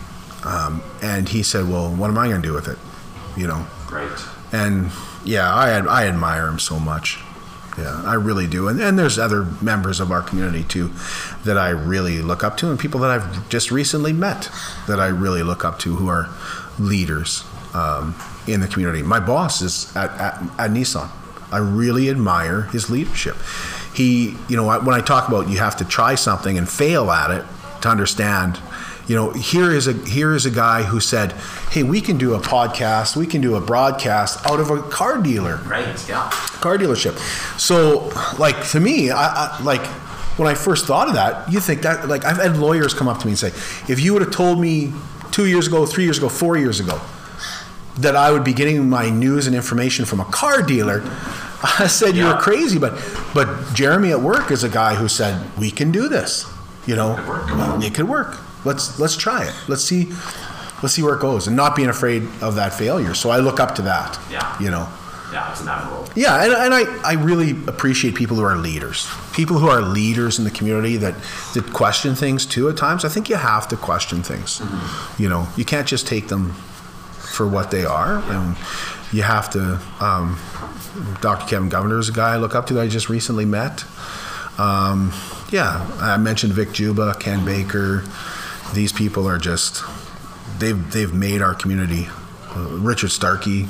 um, 0.45 0.83
and 1.03 1.29
he 1.29 1.43
said, 1.43 1.69
well, 1.69 1.91
what 1.95 2.09
am 2.09 2.19
I 2.19 2.29
going 2.29 2.41
to 2.43 2.49
do 2.49 2.55
with 2.55 2.69
it? 2.69 2.79
You 3.37 3.47
know, 3.49 3.67
Right. 3.91 4.11
and 4.53 4.91
yeah, 5.25 5.53
I 5.53 5.79
I 5.79 6.07
admire 6.07 6.47
him 6.49 6.59
so 6.59 6.79
much. 6.79 7.19
Yeah, 7.79 8.03
I 8.05 8.15
really 8.15 8.47
do. 8.47 8.69
And, 8.69 8.81
and 8.81 8.99
there's 8.99 9.19
other 9.19 9.45
members 9.63 9.99
of 9.99 10.11
our 10.11 10.21
community 10.21 10.63
too 10.63 10.91
that 11.45 11.57
I 11.57 11.71
really 11.71 12.21
look 12.21 12.45
up 12.45 12.57
to, 12.59 12.71
and 12.71 12.79
people 12.79 13.01
that 13.01 13.11
I've 13.11 13.49
just 13.49 13.71
recently 13.71 14.13
met 14.13 14.51
that 14.87 15.01
I 15.01 15.07
really 15.07 15.43
look 15.43 15.65
up 15.65 15.79
to 15.81 15.97
who 15.97 16.09
are 16.09 16.29
leaders 16.79 17.45
um, 17.75 18.15
in 18.47 18.61
the 18.61 18.69
community. 18.69 19.03
My 19.03 19.21
boss 19.21 19.63
is 19.63 19.95
at, 19.97 20.11
at, 20.21 20.43
at 20.59 20.71
Nissan. 20.71 21.11
I 21.51 21.59
really 21.59 22.11
admire 22.11 22.63
his 22.63 22.91
leadership. 22.91 23.37
He, 23.95 24.37
you 24.49 24.57
know, 24.57 24.67
when 24.81 24.95
I 24.95 25.01
talk 25.01 25.29
about 25.29 25.49
you 25.49 25.59
have 25.59 25.77
to 25.77 25.85
try 25.85 26.15
something 26.15 26.57
and 26.57 26.69
fail 26.69 27.11
at 27.11 27.31
it 27.31 27.45
to 27.83 27.89
understand 27.89 28.59
you 29.09 29.17
know 29.17 29.31
here 29.33 29.71
is 29.73 29.87
a 29.87 29.93
here 30.07 30.35
is 30.35 30.47
a 30.47 30.51
guy 30.51 30.83
who 30.85 31.01
said 31.01 31.33
hey 31.71 31.83
we 31.83 32.01
can 32.01 32.17
do 32.19 32.35
a 32.35 32.41
podcast 32.41 33.17
we 33.17 33.27
can 33.27 33.41
do 33.41 33.57
a 33.57 33.61
broadcast 33.61 34.45
out 34.47 34.61
of 34.61 34.71
a 34.71 34.81
car 34.83 35.21
dealer 35.21 35.57
Right. 35.67 35.87
Yeah. 36.09 36.29
car 36.61 36.79
dealership 36.79 37.19
so 37.59 38.11
like 38.39 38.69
to 38.71 38.81
me 38.81 39.11
I, 39.11 39.27
I 39.59 39.63
like 39.63 39.85
when 40.39 40.49
i 40.49 40.55
first 40.55 40.87
thought 40.87 41.09
of 41.09 41.15
that 41.15 41.51
you 41.53 41.61
think 41.61 41.83
that 41.83 42.09
like 42.09 42.25
i've 42.25 42.37
had 42.39 42.57
lawyers 42.57 42.95
come 42.95 43.09
up 43.09 43.19
to 43.21 43.27
me 43.27 43.33
and 43.33 43.39
say 43.39 43.49
if 43.93 43.99
you 44.01 44.13
would 44.13 44.23
have 44.23 44.31
told 44.33 44.61
me 44.61 44.93
two 45.31 45.47
years 45.47 45.67
ago 45.67 45.85
three 45.87 46.05
years 46.05 46.19
ago 46.19 46.29
four 46.29 46.57
years 46.57 46.79
ago 46.81 47.01
that 47.99 48.15
i 48.17 48.31
would 48.31 48.45
be 48.45 48.53
getting 48.55 48.89
my 48.89 49.11
news 49.11 49.47
and 49.47 49.55
information 49.57 50.05
from 50.05 50.21
a 50.21 50.25
car 50.27 50.63
dealer 50.63 51.03
i 51.79 51.87
said 51.89 52.15
you 52.15 52.23
Yeah. 52.25 52.35
were 52.37 52.41
crazy 52.41 52.79
but 52.79 52.93
but 53.35 53.75
jeremy 53.75 54.11
at 54.13 54.21
work 54.21 54.51
is 54.51 54.63
a 54.65 54.69
guy 54.69 54.95
who 54.95 55.09
said 55.09 55.45
we 55.59 55.71
can 55.71 55.91
do 55.93 56.09
this 56.09 56.47
you 56.87 56.95
know 56.97 57.13
It 57.13 57.19
could 57.19 57.29
work. 57.29 57.85
it 57.85 57.95
could 57.95 58.09
work 58.09 58.39
let's 58.65 58.99
let's 58.99 59.17
try 59.17 59.45
it 59.47 59.55
let's 59.69 59.85
see 59.85 60.07
let's 60.83 60.95
see 60.95 61.03
where 61.03 61.15
it 61.15 61.21
goes 61.21 61.47
and 61.47 61.57
not 61.57 61.75
being 61.77 61.89
afraid 61.89 62.23
of 62.41 62.55
that 62.57 62.73
failure 62.73 63.15
so 63.15 63.31
i 63.31 63.39
look 63.39 63.61
up 63.61 63.75
to 63.75 63.83
that 63.83 64.19
Yeah. 64.31 64.57
you 64.61 64.71
know 64.71 64.89
Yeah. 65.33 65.51
It's 65.53 65.67
admirable. 65.67 66.09
yeah, 66.15 66.45
and, 66.45 66.53
and 66.53 66.75
I, 66.75 66.83
I 67.13 67.15
really 67.15 67.53
appreciate 67.67 68.15
people 68.15 68.37
who 68.37 68.43
are 68.45 68.57
leaders. 68.57 69.09
People 69.33 69.57
who 69.59 69.67
are 69.69 69.81
leaders 69.81 70.39
in 70.39 70.45
the 70.45 70.51
community 70.51 70.99
that, 70.99 71.15
that 71.55 71.73
question 71.73 72.15
things 72.15 72.45
too 72.45 72.69
at 72.69 72.77
times. 72.77 73.03
I 73.07 73.09
think 73.09 73.31
you 73.31 73.37
have 73.37 73.67
to 73.69 73.77
question 73.79 74.23
things. 74.23 74.61
You 75.19 75.31
know, 75.31 75.49
you 75.57 75.65
can't 75.65 75.89
just 75.89 76.07
take 76.07 76.29
them 76.29 76.53
for 77.35 77.49
what 77.49 77.71
they 77.71 77.87
are. 77.87 78.19
And 78.31 78.57
you 79.11 79.23
have 79.23 79.49
to. 79.57 79.81
Um, 80.05 80.37
Dr. 81.23 81.47
Kevin 81.49 81.71
Governor 81.71 81.99
is 81.99 82.11
a 82.11 82.13
guy 82.13 82.35
I 82.35 82.37
look 82.37 82.55
up 82.55 82.67
to 82.67 82.75
that 82.75 82.83
I 82.83 82.89
just 82.89 83.09
recently 83.09 83.47
met. 83.47 83.85
Um, 84.59 85.13
yeah, 85.51 85.81
I 85.99 86.19
mentioned 86.19 86.53
Vic 86.53 86.73
Juba, 86.73 87.15
Ken 87.19 87.43
Baker. 87.43 88.05
These 88.75 88.93
people 88.93 89.29
are 89.29 89.39
just, 89.39 89.83
they've, 90.59 90.91
they've 90.93 91.13
made 91.13 91.43
our 91.43 91.55
community. 91.55 92.09
Uh, 92.55 92.69
Richard 92.81 93.11
Starkey, 93.11 93.67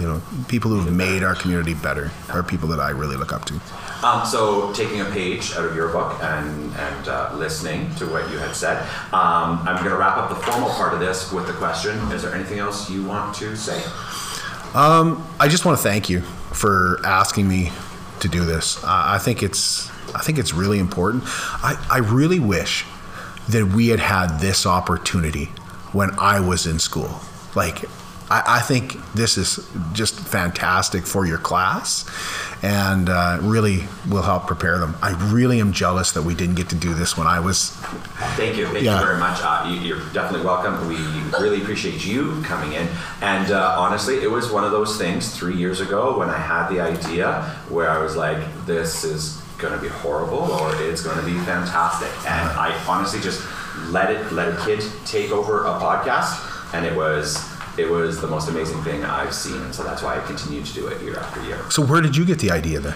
you 0.00 0.06
know, 0.06 0.22
people 0.48 0.70
who 0.70 0.80
have 0.80 0.92
made 0.92 1.22
our 1.22 1.34
community 1.34 1.74
better 1.74 2.10
are 2.30 2.42
people 2.42 2.68
that 2.68 2.80
I 2.80 2.90
really 2.90 3.16
look 3.16 3.32
up 3.32 3.44
to. 3.46 3.60
Um, 4.02 4.26
so, 4.26 4.72
taking 4.74 5.00
a 5.00 5.06
page 5.06 5.54
out 5.54 5.64
of 5.64 5.74
your 5.74 5.88
book 5.88 6.22
and, 6.22 6.74
and 6.76 7.08
uh, 7.08 7.32
listening 7.34 7.94
to 7.94 8.06
what 8.06 8.30
you 8.30 8.38
had 8.38 8.54
said, 8.54 8.82
um, 9.12 9.60
I'm 9.66 9.76
going 9.76 9.90
to 9.90 9.96
wrap 9.96 10.18
up 10.18 10.28
the 10.28 10.34
formal 10.34 10.68
part 10.70 10.92
of 10.92 11.00
this 11.00 11.32
with 11.32 11.46
the 11.46 11.54
question 11.54 11.96
Is 12.12 12.22
there 12.22 12.34
anything 12.34 12.58
else 12.58 12.90
you 12.90 13.02
want 13.04 13.34
to 13.36 13.56
say? 13.56 13.82
I 14.74 15.48
just 15.48 15.64
want 15.64 15.78
to 15.78 15.82
thank 15.82 16.10
you 16.10 16.20
for 16.52 17.00
asking 17.04 17.48
me 17.48 17.70
to 18.20 18.28
do 18.28 18.44
this. 18.44 18.82
Uh, 18.82 18.88
I 18.88 19.18
think 19.18 19.42
it's 19.42 19.90
I 20.14 20.20
think 20.22 20.38
it's 20.38 20.52
really 20.52 20.78
important. 20.78 21.22
I, 21.26 21.82
I 21.90 21.98
really 21.98 22.40
wish 22.40 22.84
that 23.48 23.66
we 23.74 23.88
had 23.88 24.00
had 24.00 24.38
this 24.40 24.66
opportunity 24.66 25.46
when 25.92 26.10
I 26.18 26.40
was 26.40 26.66
in 26.66 26.78
school. 26.78 27.20
Like, 27.54 27.84
I, 28.30 28.42
I 28.58 28.60
think 28.60 28.96
this 29.14 29.36
is 29.36 29.68
just 29.92 30.18
fantastic 30.18 31.06
for 31.06 31.26
your 31.26 31.36
class 31.38 32.04
and 32.62 33.10
uh, 33.10 33.38
really 33.42 33.84
will 34.08 34.22
help 34.22 34.46
prepare 34.46 34.78
them. 34.78 34.96
I 35.02 35.10
really 35.30 35.60
am 35.60 35.72
jealous 35.72 36.12
that 36.12 36.22
we 36.22 36.34
didn't 36.34 36.54
get 36.54 36.70
to 36.70 36.74
do 36.74 36.94
this 36.94 37.18
when 37.18 37.26
I 37.26 37.38
was. 37.40 37.70
Thank 38.36 38.56
you. 38.56 38.66
Thank 38.68 38.84
Yeah. 38.84 38.98
you 38.98 39.04
very 39.06 39.18
much. 39.18 39.38
Uh, 39.42 39.68
you, 39.70 39.78
you're 39.80 40.00
definitely 40.14 40.46
welcome. 40.46 40.88
We 40.88 40.96
really 41.38 41.60
appreciate 41.60 42.04
you 42.06 42.40
coming 42.42 42.72
in. 42.72 42.88
And 43.20 43.52
uh, 43.52 43.76
honestly, 43.78 44.16
it 44.22 44.30
was 44.30 44.50
one 44.50 44.64
of 44.64 44.70
those 44.72 44.96
things 44.96 45.36
three 45.36 45.56
years 45.56 45.80
ago 45.80 46.18
when 46.18 46.30
I 46.30 46.38
had 46.38 46.68
the 46.70 46.80
idea 46.80 47.42
where 47.68 47.90
I 47.90 47.98
was 47.98 48.16
like, 48.16 48.38
this 48.64 49.04
is 49.04 49.42
going 49.66 49.74
to 49.78 49.82
be 49.82 49.88
horrible 49.88 50.38
or 50.52 50.74
it's 50.82 51.02
going 51.02 51.18
to 51.18 51.24
be 51.24 51.38
fantastic. 51.44 52.08
And 52.30 52.48
I 52.58 52.74
honestly 52.88 53.20
just 53.20 53.42
let 53.90 54.10
it, 54.10 54.32
let 54.32 54.48
a 54.48 54.64
kid 54.64 54.82
take 55.06 55.30
over 55.30 55.64
a 55.64 55.74
podcast. 55.80 56.50
And 56.74 56.84
it 56.84 56.94
was, 56.96 57.38
it 57.78 57.88
was 57.88 58.20
the 58.20 58.26
most 58.26 58.48
amazing 58.48 58.82
thing 58.82 59.04
I've 59.04 59.34
seen. 59.34 59.60
And 59.62 59.74
so 59.74 59.82
that's 59.82 60.02
why 60.02 60.16
I 60.16 60.26
continue 60.26 60.62
to 60.62 60.72
do 60.74 60.86
it 60.88 61.02
year 61.02 61.18
after 61.18 61.42
year. 61.44 61.58
So, 61.70 61.82
where 61.84 62.00
did 62.00 62.16
you 62.16 62.24
get 62.24 62.38
the 62.38 62.50
idea 62.50 62.80
then? 62.80 62.94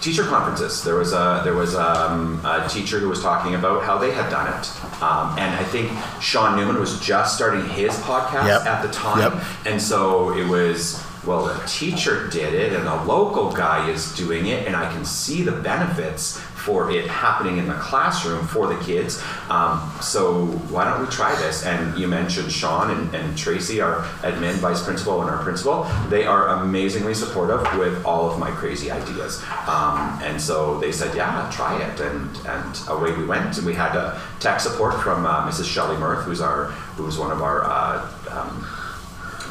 teacher 0.00 0.24
conferences. 0.24 0.82
There 0.82 0.96
was 0.96 1.12
a 1.12 1.42
there 1.44 1.54
was 1.54 1.74
um, 1.76 2.44
a 2.44 2.66
teacher 2.68 2.98
who 2.98 3.08
was 3.08 3.22
talking 3.22 3.54
about 3.54 3.84
how 3.84 3.98
they 3.98 4.10
had 4.10 4.28
done 4.30 4.48
it, 4.48 4.66
um, 5.00 5.38
and 5.38 5.54
I 5.54 5.62
think 5.64 5.90
Sean 6.20 6.56
Newman 6.56 6.78
was 6.80 6.98
just 7.00 7.36
starting 7.36 7.64
his 7.70 7.92
podcast 8.00 8.46
Yep. 8.48 8.66
at 8.66 8.82
the 8.82 8.92
time, 8.92 9.32
Yep. 9.38 9.44
and 9.66 9.80
so 9.80 10.36
it 10.36 10.46
was. 10.48 11.00
Well, 11.26 11.46
a 11.46 11.66
teacher 11.66 12.28
did 12.28 12.52
it, 12.52 12.72
and 12.72 12.88
a 12.88 13.04
local 13.04 13.52
guy 13.52 13.88
is 13.88 14.14
doing 14.16 14.46
it, 14.46 14.66
and 14.66 14.74
I 14.74 14.92
can 14.92 15.04
see 15.04 15.42
the 15.42 15.52
benefits 15.52 16.40
for 16.62 16.90
it 16.90 17.06
happening 17.08 17.58
in 17.58 17.66
the 17.66 17.74
classroom 17.74 18.46
for 18.46 18.72
the 18.72 18.78
kids. 18.84 19.22
Um, 19.50 19.92
so 20.00 20.46
why 20.70 20.84
don't 20.84 21.00
we 21.00 21.06
try 21.08 21.34
this? 21.36 21.64
And 21.64 21.98
you 21.98 22.06
mentioned 22.06 22.52
Sean 22.52 22.90
and, 22.90 23.14
and 23.14 23.36
Tracy, 23.36 23.80
our 23.80 24.02
admin 24.22 24.54
vice 24.54 24.82
principal 24.82 25.20
and 25.22 25.30
our 25.30 25.42
principal. 25.42 25.84
They 26.08 26.24
are 26.24 26.62
amazingly 26.62 27.14
supportive 27.14 27.60
with 27.78 28.04
all 28.04 28.30
of 28.30 28.38
my 28.38 28.50
crazy 28.52 28.90
ideas. 28.90 29.42
Um, 29.66 30.20
and 30.22 30.40
so 30.40 30.78
they 30.78 30.92
said, 30.92 31.16
yeah, 31.16 31.50
try 31.52 31.80
it. 31.82 32.00
And, 32.00 32.36
and 32.46 32.80
away 32.88 33.16
we 33.16 33.26
went. 33.26 33.58
And 33.58 33.66
we 33.66 33.74
had 33.74 33.96
uh, 33.96 34.20
tech 34.38 34.60
support 34.60 35.00
from 35.02 35.26
uh, 35.26 35.48
Mrs. 35.48 35.64
Shelley 35.64 35.96
Mirth, 35.96 36.24
who's 36.24 36.40
our 36.40 36.66
who's 36.96 37.18
one 37.18 37.32
of 37.32 37.42
our 37.42 37.64
uh, 37.64 38.08
um, 38.30 38.66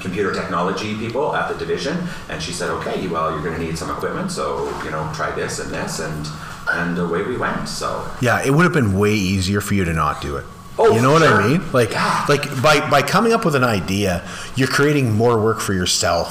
computer 0.02 0.34
technology 0.34 0.96
people 0.98 1.36
at 1.36 1.48
the 1.52 1.56
division, 1.58 1.98
and 2.30 2.42
she 2.42 2.52
said, 2.52 2.70
"Okay, 2.70 3.08
well, 3.08 3.32
you're 3.32 3.42
going 3.44 3.56
to 3.60 3.64
need 3.64 3.78
some 3.78 3.90
equipment, 3.90 4.32
so 4.32 4.66
you 4.84 4.92
know, 4.92 5.10
try 5.14 5.32
this 5.32 5.60
and 5.60 5.72
this," 5.72 6.00
and 6.00 6.28
and 6.72 6.98
away 6.98 7.24
we 7.24 7.38
went. 7.38 7.68
So 7.68 8.06
Yeah, 8.22 8.44
it 8.44 8.52
would 8.52 8.64
have 8.64 8.74
been 8.74 8.98
way 8.98 9.14
easier 9.14 9.62
for 9.62 9.74
you 9.74 9.84
to 9.86 9.94
not 9.94 10.22
do 10.22 10.38
it. 10.38 10.46
Oh, 10.80 10.94
you 10.96 11.02
know 11.02 11.12
what 11.14 11.22
sure. 11.22 11.42
I 11.42 11.48
mean? 11.48 11.62
Like, 11.74 11.92
Yeah. 11.92 12.26
like 12.30 12.62
by 12.62 12.88
by 12.90 13.02
coming 13.02 13.34
up 13.34 13.44
with 13.46 13.56
an 13.56 13.64
idea, 13.64 14.24
you're 14.56 14.68
creating 14.70 15.14
more 15.14 15.38
work 15.40 15.60
for 15.60 15.74
yourself, 15.74 16.30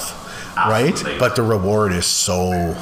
Absolutely. 0.57 1.11
right? 1.11 1.19
But 1.19 1.35
the 1.35 1.43
reward 1.43 1.93
is 1.93 2.05
so 2.05 2.75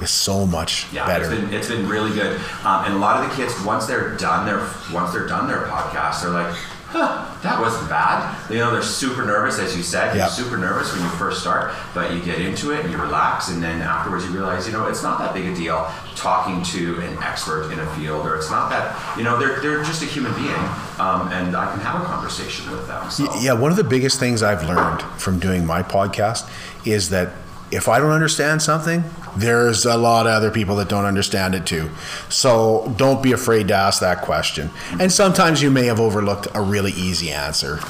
is 0.00 0.10
so 0.10 0.46
much 0.46 0.86
yeah, 0.92 1.06
better. 1.06 1.24
it's 1.30 1.34
been 1.40 1.52
it's 1.54 1.68
been 1.68 1.88
really 1.88 2.12
good. 2.12 2.36
Um, 2.64 2.84
and 2.84 2.94
a 2.94 2.98
lot 2.98 3.22
of 3.22 3.30
the 3.30 3.36
kids, 3.36 3.54
once 3.64 3.86
they're 3.86 4.16
done 4.16 4.44
their 4.46 4.60
once 4.92 5.12
they're 5.12 5.26
done 5.28 5.46
their 5.48 5.62
podcast, 5.66 6.22
they're 6.22 6.30
like. 6.30 6.54
Huh, 6.92 7.26
that 7.42 7.58
wasn't 7.58 7.88
bad. 7.88 8.36
You 8.50 8.58
know, 8.58 8.70
they're 8.70 8.82
super 8.82 9.24
nervous, 9.24 9.58
as 9.58 9.74
you 9.74 9.82
said. 9.82 10.08
You're 10.14 10.24
Yeah. 10.24 10.28
super 10.28 10.58
nervous 10.58 10.92
when 10.92 11.00
you 11.02 11.08
first 11.10 11.40
start, 11.40 11.72
but 11.94 12.12
you 12.12 12.20
get 12.20 12.38
into 12.38 12.70
it 12.72 12.80
and 12.84 12.90
you 12.92 12.98
relax, 12.98 13.48
and 13.48 13.62
then 13.62 13.80
afterwards 13.80 14.26
you 14.26 14.30
realize, 14.30 14.66
you 14.66 14.74
know, 14.74 14.86
it's 14.86 15.02
not 15.02 15.18
that 15.20 15.32
big 15.32 15.46
a 15.46 15.54
deal 15.54 15.90
talking 16.16 16.62
to 16.64 17.00
an 17.00 17.16
expert 17.22 17.70
in 17.72 17.78
a 17.80 17.86
field, 17.96 18.26
or 18.26 18.36
it's 18.36 18.50
not 18.50 18.68
that, 18.68 18.94
you 19.16 19.24
know, 19.24 19.38
they're, 19.38 19.58
they're 19.60 19.82
just 19.82 20.02
a 20.02 20.04
human 20.06 20.34
being, 20.34 20.54
um, 20.98 21.28
and 21.32 21.56
I 21.56 21.70
can 21.72 21.80
have 21.80 22.02
a 22.02 22.04
conversation 22.04 22.70
with 22.70 22.86
them. 22.86 23.10
So. 23.10 23.26
Yeah, 23.40 23.54
one 23.54 23.70
of 23.70 23.78
the 23.78 23.84
biggest 23.84 24.20
things 24.20 24.42
I've 24.42 24.62
learned 24.68 25.00
from 25.16 25.38
doing 25.38 25.64
my 25.64 25.82
podcast 25.82 26.46
is 26.84 27.08
that 27.08 27.30
if 27.72 27.88
I 27.88 27.98
don't 27.98 28.10
understand 28.12 28.62
something, 28.62 29.02
there's 29.36 29.84
a 29.86 29.96
lot 29.96 30.26
of 30.26 30.32
other 30.32 30.50
people 30.50 30.76
that 30.76 30.88
don't 30.88 31.06
understand 31.06 31.54
it 31.54 31.64
too. 31.66 31.90
So 32.28 32.92
don't 32.96 33.22
be 33.22 33.32
afraid 33.32 33.68
to 33.68 33.74
ask 33.74 34.00
that 34.00 34.22
question. 34.22 34.70
And 35.00 35.10
sometimes 35.10 35.62
you 35.62 35.70
may 35.70 35.86
have 35.86 35.98
overlooked 35.98 36.48
a 36.54 36.60
really 36.60 36.92
easy 36.92 37.30
answer. 37.30 37.80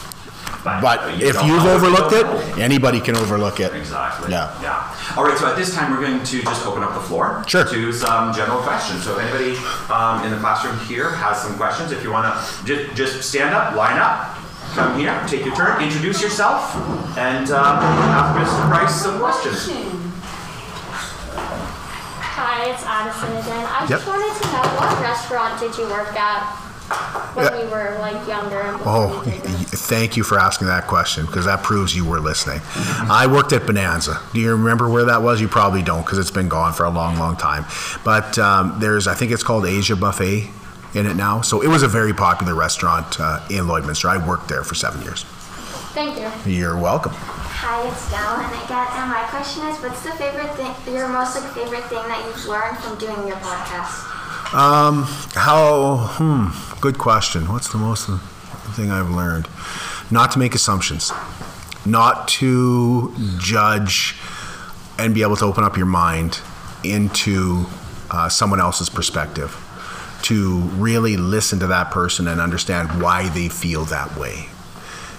But 0.64 1.18
you 1.18 1.26
if 1.26 1.42
you've 1.42 1.64
overlooked 1.64 2.12
it, 2.12 2.24
anybody 2.58 3.00
can 3.00 3.16
overlook 3.16 3.58
it. 3.58 3.74
Exactly. 3.74 4.30
Yeah. 4.30 4.54
Yeah. 4.62 5.14
All 5.16 5.24
right. 5.24 5.36
So 5.36 5.48
at 5.48 5.56
this 5.56 5.74
time, 5.74 5.90
we're 5.90 6.00
going 6.00 6.22
to 6.22 6.42
just 6.42 6.64
open 6.64 6.84
up 6.84 6.94
the 6.94 7.00
floor 7.00 7.42
Sure. 7.48 7.64
to 7.64 7.92
some 7.92 8.32
general 8.32 8.60
questions. 8.62 9.02
So 9.02 9.18
if 9.18 9.24
anybody 9.26 9.56
um, 9.92 10.24
in 10.24 10.30
the 10.30 10.38
classroom 10.38 10.78
here 10.86 11.10
has 11.10 11.42
some 11.42 11.56
questions, 11.56 11.90
if 11.90 12.04
you 12.04 12.12
want 12.12 12.32
to 12.32 12.64
just 12.64 12.94
just 12.94 13.28
stand 13.28 13.52
up, 13.52 13.74
line 13.74 13.98
up, 13.98 14.38
come 14.74 14.98
here, 14.98 15.22
take 15.28 15.44
your 15.44 15.54
turn, 15.54 15.82
introduce 15.82 16.22
yourself, 16.22 16.74
and 17.18 17.50
um, 17.50 17.76
ask 17.82 18.38
Mr. 18.38 18.68
Price 18.70 19.02
some 19.02 19.18
questions. 19.18 19.68
Hi, 22.34 22.70
it's 22.70 22.82
Addison 22.84 23.30
again. 23.36 23.66
I 23.70 23.86
just 23.86 24.06
wanted 24.06 24.32
to 24.42 24.46
know 24.52 24.62
what 24.80 25.00
restaurant 25.02 25.60
did 25.60 25.76
you 25.76 25.84
work 25.90 26.14
at 26.18 26.42
when 27.34 27.46
Yeah. 27.46 27.62
you 27.62 27.70
were 27.70 27.96
like 28.00 28.26
younger? 28.26 28.60
and 28.60 28.78
before 28.78 28.92
Oh, 28.92 29.22
you 29.24 29.32
did 29.32 29.44
y- 29.44 29.50
this? 29.70 29.86
thank 29.86 30.16
you 30.16 30.24
for 30.24 30.38
asking 30.38 30.66
that 30.68 30.86
question 30.86 31.26
because 31.26 31.44
that 31.44 31.62
proves 31.62 31.94
you 31.94 32.04
were 32.04 32.20
listening. 32.20 32.60
I 33.10 33.26
worked 33.26 33.52
at 33.52 33.66
Bonanza. 33.66 34.20
Do 34.32 34.40
you 34.40 34.50
remember 34.52 34.88
where 34.88 35.04
that 35.04 35.22
was? 35.22 35.40
You 35.40 35.48
probably 35.48 35.82
don't 35.82 36.04
because 36.04 36.18
it's 36.18 36.30
been 36.30 36.48
gone 36.48 36.72
for 36.72 36.84
a 36.84 36.90
long, 36.90 37.18
long 37.18 37.36
time. 37.36 37.64
But 38.04 38.38
um, 38.38 38.76
there's, 38.78 39.06
I 39.06 39.14
think 39.14 39.30
it's 39.32 39.42
called 39.42 39.66
Asia 39.66 39.96
Buffet 39.96 40.50
in 40.94 41.06
it 41.06 41.16
now. 41.16 41.40
So 41.40 41.62
it 41.62 41.68
was 41.68 41.82
a 41.82 41.88
very 41.88 42.12
popular 42.12 42.54
restaurant 42.54 43.18
uh, 43.20 43.44
in 43.50 43.64
Lloydminster. 43.64 44.08
I 44.08 44.26
worked 44.26 44.48
there 44.48 44.64
for 44.64 44.74
seven 44.74 45.02
years. 45.02 45.24
Thank 45.94 46.18
you. 46.18 46.50
You're 46.50 46.78
welcome. 46.78 47.12
Hi, 47.14 47.86
it's 47.86 48.10
Dallin 48.10 48.48
again, 48.64 48.86
and 48.90 49.10
my 49.10 49.22
question 49.28 49.66
is, 49.68 49.78
what's 49.80 50.02
the 50.02 50.10
favorite 50.12 50.52
thing, 50.56 50.94
your 50.94 51.08
most 51.08 51.36
like 51.36 51.52
favorite 51.52 51.84
thing 51.84 52.02
that 52.08 52.24
you've 52.26 52.46
learned 52.46 52.76
from 52.78 52.98
doing 52.98 53.28
your 53.28 53.36
podcast? 53.36 54.12
Um, 54.52 55.04
how? 55.34 56.08
Hmm. 56.18 56.80
Good 56.80 56.98
question. 56.98 57.48
What's 57.52 57.70
the 57.70 57.78
most 57.78 58.08
thing 58.74 58.90
I've 58.90 59.10
learned? 59.10 59.48
Not 60.10 60.32
to 60.32 60.38
make 60.38 60.54
assumptions. 60.54 61.12
Not 61.86 62.26
to 62.28 63.14
judge 63.38 64.16
and 64.98 65.14
be 65.14 65.22
able 65.22 65.36
to 65.36 65.44
open 65.44 65.62
up 65.62 65.76
your 65.76 65.86
mind 65.86 66.40
into 66.84 67.66
uh, 68.10 68.28
someone 68.28 68.60
else's 68.60 68.90
perspective. 68.90 69.56
To 70.22 70.60
really 70.60 71.16
listen 71.16 71.58
to 71.58 71.66
that 71.66 71.90
person 71.90 72.28
and 72.28 72.40
understand 72.40 73.02
why 73.02 73.28
they 73.30 73.48
feel 73.48 73.84
that 73.86 74.16
way. 74.16 74.46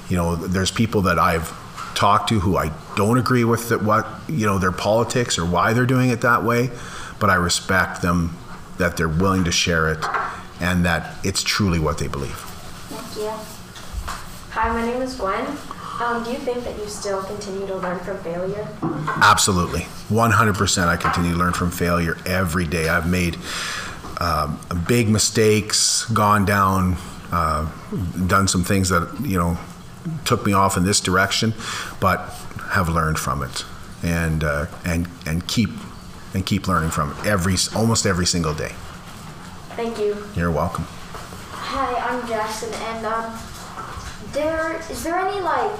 You 0.09 0.17
know, 0.17 0.35
there's 0.35 0.71
people 0.71 1.01
that 1.03 1.19
I've 1.19 1.51
talked 1.95 2.29
to 2.29 2.39
who 2.39 2.57
I 2.57 2.71
don't 2.95 3.17
agree 3.17 3.43
with 3.43 3.69
that 3.69 3.83
what 3.83 4.07
you 4.27 4.45
know 4.45 4.59
their 4.59 4.71
politics 4.71 5.37
or 5.37 5.45
why 5.45 5.73
they're 5.73 5.85
doing 5.85 6.09
it 6.09 6.21
that 6.21 6.43
way, 6.43 6.71
but 7.19 7.29
I 7.29 7.35
respect 7.35 8.01
them 8.01 8.37
that 8.77 8.97
they're 8.97 9.09
willing 9.09 9.43
to 9.43 9.51
share 9.51 9.91
it 9.91 10.03
and 10.59 10.85
that 10.85 11.15
it's 11.23 11.43
truly 11.43 11.79
what 11.79 11.97
they 11.97 12.07
believe. 12.07 12.35
Thank 12.89 13.17
you. 13.17 13.31
Hi, 14.51 14.71
my 14.71 14.85
name 14.85 15.01
is 15.01 15.15
Gwen. 15.15 15.45
Um, 15.99 16.23
do 16.23 16.31
you 16.31 16.37
think 16.37 16.63
that 16.63 16.77
you 16.79 16.87
still 16.87 17.21
continue 17.23 17.67
to 17.67 17.75
learn 17.75 17.99
from 17.99 18.17
failure? 18.19 18.67
Absolutely, 19.21 19.81
100%. 20.09 20.87
I 20.87 20.97
continue 20.97 21.33
to 21.33 21.37
learn 21.37 21.53
from 21.53 21.69
failure 21.69 22.17
every 22.25 22.65
day. 22.65 22.89
I've 22.89 23.07
made 23.09 23.37
um, 24.19 24.59
big 24.87 25.09
mistakes, 25.09 26.05
gone 26.05 26.45
down, 26.45 26.97
uh, 27.31 27.69
done 28.27 28.47
some 28.47 28.63
things 28.63 28.89
that 28.89 29.09
you 29.23 29.37
know 29.37 29.57
took 30.25 30.45
me 30.45 30.53
off 30.53 30.77
in 30.77 30.83
this 30.83 30.99
direction, 30.99 31.53
but 31.99 32.19
have 32.71 32.89
learned 32.89 33.19
from 33.19 33.43
it, 33.43 33.65
and 34.03 34.43
uh, 34.43 34.65
and 34.85 35.07
and 35.25 35.47
keep 35.47 35.69
and 36.33 36.45
keep 36.45 36.67
learning 36.67 36.89
from 36.89 37.11
it 37.11 37.25
every 37.25 37.55
almost 37.75 38.05
every 38.05 38.25
single 38.25 38.53
day. 38.53 38.71
Thank 39.75 39.97
you. 39.99 40.17
You're 40.35 40.51
welcome. 40.51 40.85
Hi, 41.51 41.93
I'm 42.09 42.27
Jackson, 42.27 42.73
and 42.73 43.05
um, 43.05 43.39
there 44.31 44.79
is 44.91 45.03
there 45.03 45.17
any 45.17 45.41
like 45.41 45.71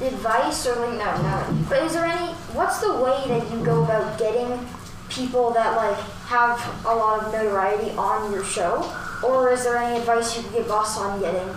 advice 0.00 0.66
or 0.66 0.74
like 0.76 0.98
no 0.98 1.22
no, 1.22 1.64
but 1.68 1.82
is 1.82 1.92
there 1.92 2.04
any? 2.04 2.32
What's 2.54 2.80
the 2.80 2.92
way 2.94 3.22
that 3.28 3.50
you 3.52 3.64
go 3.64 3.84
about 3.84 4.18
getting 4.18 4.66
people 5.14 5.50
that 5.52 5.76
like 5.76 5.98
have 6.26 6.58
a 6.86 6.94
lot 6.94 7.22
of 7.24 7.32
notoriety 7.32 7.90
on 7.96 8.32
your 8.32 8.44
show, 8.44 8.82
or 9.24 9.52
is 9.52 9.64
there 9.64 9.76
any 9.76 9.98
advice 9.98 10.36
you 10.36 10.42
could 10.42 10.52
give 10.52 10.70
us 10.70 10.98
on 10.98 11.20
getting 11.20 11.48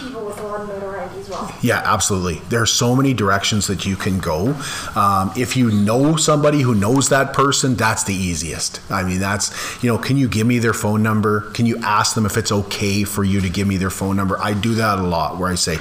people 0.00 0.24
with 0.24 0.38
a 0.40 0.42
lot 0.42 0.62
of 0.62 0.68
notoriety 0.68 1.20
as 1.20 1.28
well? 1.28 1.54
Yeah, 1.62 1.82
absolutely. 1.84 2.40
There 2.48 2.62
are 2.62 2.66
so 2.66 2.96
many 2.96 3.14
directions 3.14 3.66
that 3.66 3.86
you 3.86 3.96
can 3.96 4.18
go. 4.18 4.58
Um, 4.96 5.32
if 5.36 5.56
you 5.56 5.70
know 5.70 6.16
somebody 6.16 6.62
who 6.62 6.74
knows 6.74 7.08
that 7.10 7.32
person, 7.32 7.74
that's 7.74 8.04
the 8.04 8.14
easiest. 8.14 8.80
I 8.90 9.02
mean, 9.02 9.20
that's, 9.20 9.82
you 9.82 9.90
know, 9.90 9.98
can 9.98 10.16
you 10.16 10.28
give 10.28 10.46
me 10.46 10.58
their 10.58 10.72
phone 10.72 11.02
number? 11.02 11.50
Can 11.52 11.66
you 11.66 11.78
ask 11.78 12.14
them 12.14 12.26
if 12.26 12.36
it's 12.36 12.50
okay 12.50 13.04
for 13.04 13.24
you 13.24 13.40
to 13.40 13.48
give 13.48 13.68
me 13.68 13.76
their 13.76 13.90
phone 13.90 14.16
number? 14.16 14.38
I 14.38 14.54
do 14.54 14.74
that 14.74 14.98
a 14.98 15.02
lot 15.02 15.38
where 15.38 15.50
I 15.50 15.54
say, 15.54 15.76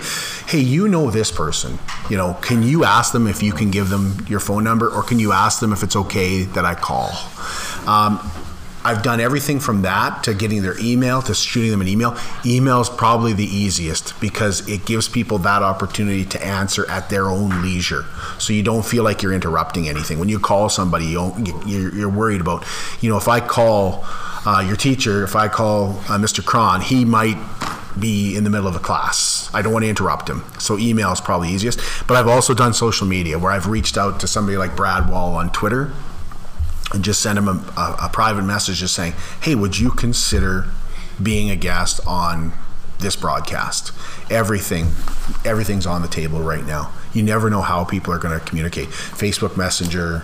hey, 0.48 0.60
you 0.60 0.88
know 0.88 1.10
this 1.10 1.32
person. 1.32 1.80
You 2.10 2.18
know, 2.18 2.34
can 2.42 2.64
you 2.64 2.84
ask 2.84 3.14
them 3.14 3.28
if 3.28 3.42
you 3.42 3.54
can 3.54 3.72
give 3.72 3.90
them 3.90 4.26
your 4.28 4.40
phone 4.40 4.64
number 4.64 4.90
or 4.90 5.04
can 5.04 5.20
you 5.20 5.32
ask 5.32 5.60
them 5.60 5.72
if 5.72 5.84
it's 5.84 5.96
okay 5.96 6.44
that 6.44 6.66
I 6.66 6.76
call? 6.76 7.12
Um, 7.88 8.20
I've 8.84 9.04
done 9.04 9.20
everything 9.20 9.60
from 9.60 9.82
that 9.82 10.24
to 10.24 10.34
getting 10.34 10.62
their 10.62 10.80
email 10.80 11.22
to 11.24 11.34
shooting 11.34 11.72
them 11.72 11.82
an 11.82 11.88
email. 11.88 12.18
Email 12.46 12.80
is 12.80 12.90
probably 12.90 13.34
the 13.34 13.44
easiest 13.44 14.20
because 14.22 14.68
it 14.70 14.86
gives 14.86 15.10
people 15.10 15.38
that 15.40 15.62
opportunity 15.62 16.24
to 16.26 16.46
answer 16.46 16.90
at 16.90 17.10
their 17.10 17.28
own 17.28 17.62
leisure. 17.62 18.06
So 18.38 18.54
you 18.54 18.64
don't 18.64 18.86
feel 18.86 19.04
like 19.04 19.22
you're 19.22 19.34
interrupting 19.34 19.90
anything. 19.90 20.18
When 20.18 20.30
you 20.30 20.40
call 20.40 20.70
somebody, 20.70 21.06
you 21.08 21.34
you're 21.66 22.10
worried 22.10 22.42
about, 22.42 22.66
you 23.02 23.10
know, 23.10 23.18
if 23.18 23.28
I 23.28 23.42
call 23.42 24.06
uh, 24.46 24.64
your 24.66 24.78
teacher, 24.78 25.24
if 25.24 25.36
I 25.36 25.50
call 25.50 25.90
uh, 25.90 26.18
Mr. 26.18 26.44
Cron, 26.44 26.80
he 26.82 27.04
might 27.04 27.38
be 28.00 28.38
in 28.38 28.46
the 28.46 28.50
middle 28.50 28.68
of 28.68 28.78
a 28.78 28.80
class. 28.80 29.50
I 29.54 29.62
don't 29.62 29.74
want 29.74 29.84
to 29.84 29.90
interrupt 29.90 30.30
him. 30.30 30.46
So 30.58 30.78
email 30.78 31.12
is 31.12 31.20
probably 31.20 31.50
easiest. 31.50 31.82
But 32.08 32.16
I've 32.16 32.28
also 32.28 32.54
done 32.54 32.74
social 32.74 33.08
media 33.08 33.38
where 33.38 33.52
I've 33.52 33.68
reached 33.68 33.98
out 33.98 34.22
to 34.22 34.28
somebody 34.28 34.58
like 34.58 34.76
Brad 34.78 35.10
Wall 35.10 35.36
on 35.36 35.52
Twitter 35.52 35.92
and 36.94 37.04
just 37.04 37.22
send 37.22 37.38
him 37.38 37.48
a, 37.48 37.52
a, 37.78 37.98
a 38.06 38.10
private 38.12 38.44
message 38.44 38.78
just 38.78 38.96
saying, 38.96 39.14
hey, 39.42 39.56
would 39.56 39.78
you 39.78 39.92
consider 39.92 40.66
being 41.22 41.50
a 41.50 41.56
guest 41.56 42.00
on 42.08 42.52
this 43.00 43.16
broadcast? 43.16 43.92
Everything, 44.32 44.86
everything's 45.46 45.86
on 45.86 46.02
the 46.02 46.08
table 46.08 46.40
right 46.42 46.66
now. 46.66 46.92
You 47.14 47.24
never 47.24 47.50
know 47.50 47.62
how 47.62 47.84
people 47.86 48.14
are 48.14 48.20
going 48.20 48.38
to 48.40 48.46
communicate. 48.46 48.88
Facebook 48.90 49.58
Messenger, 49.58 50.24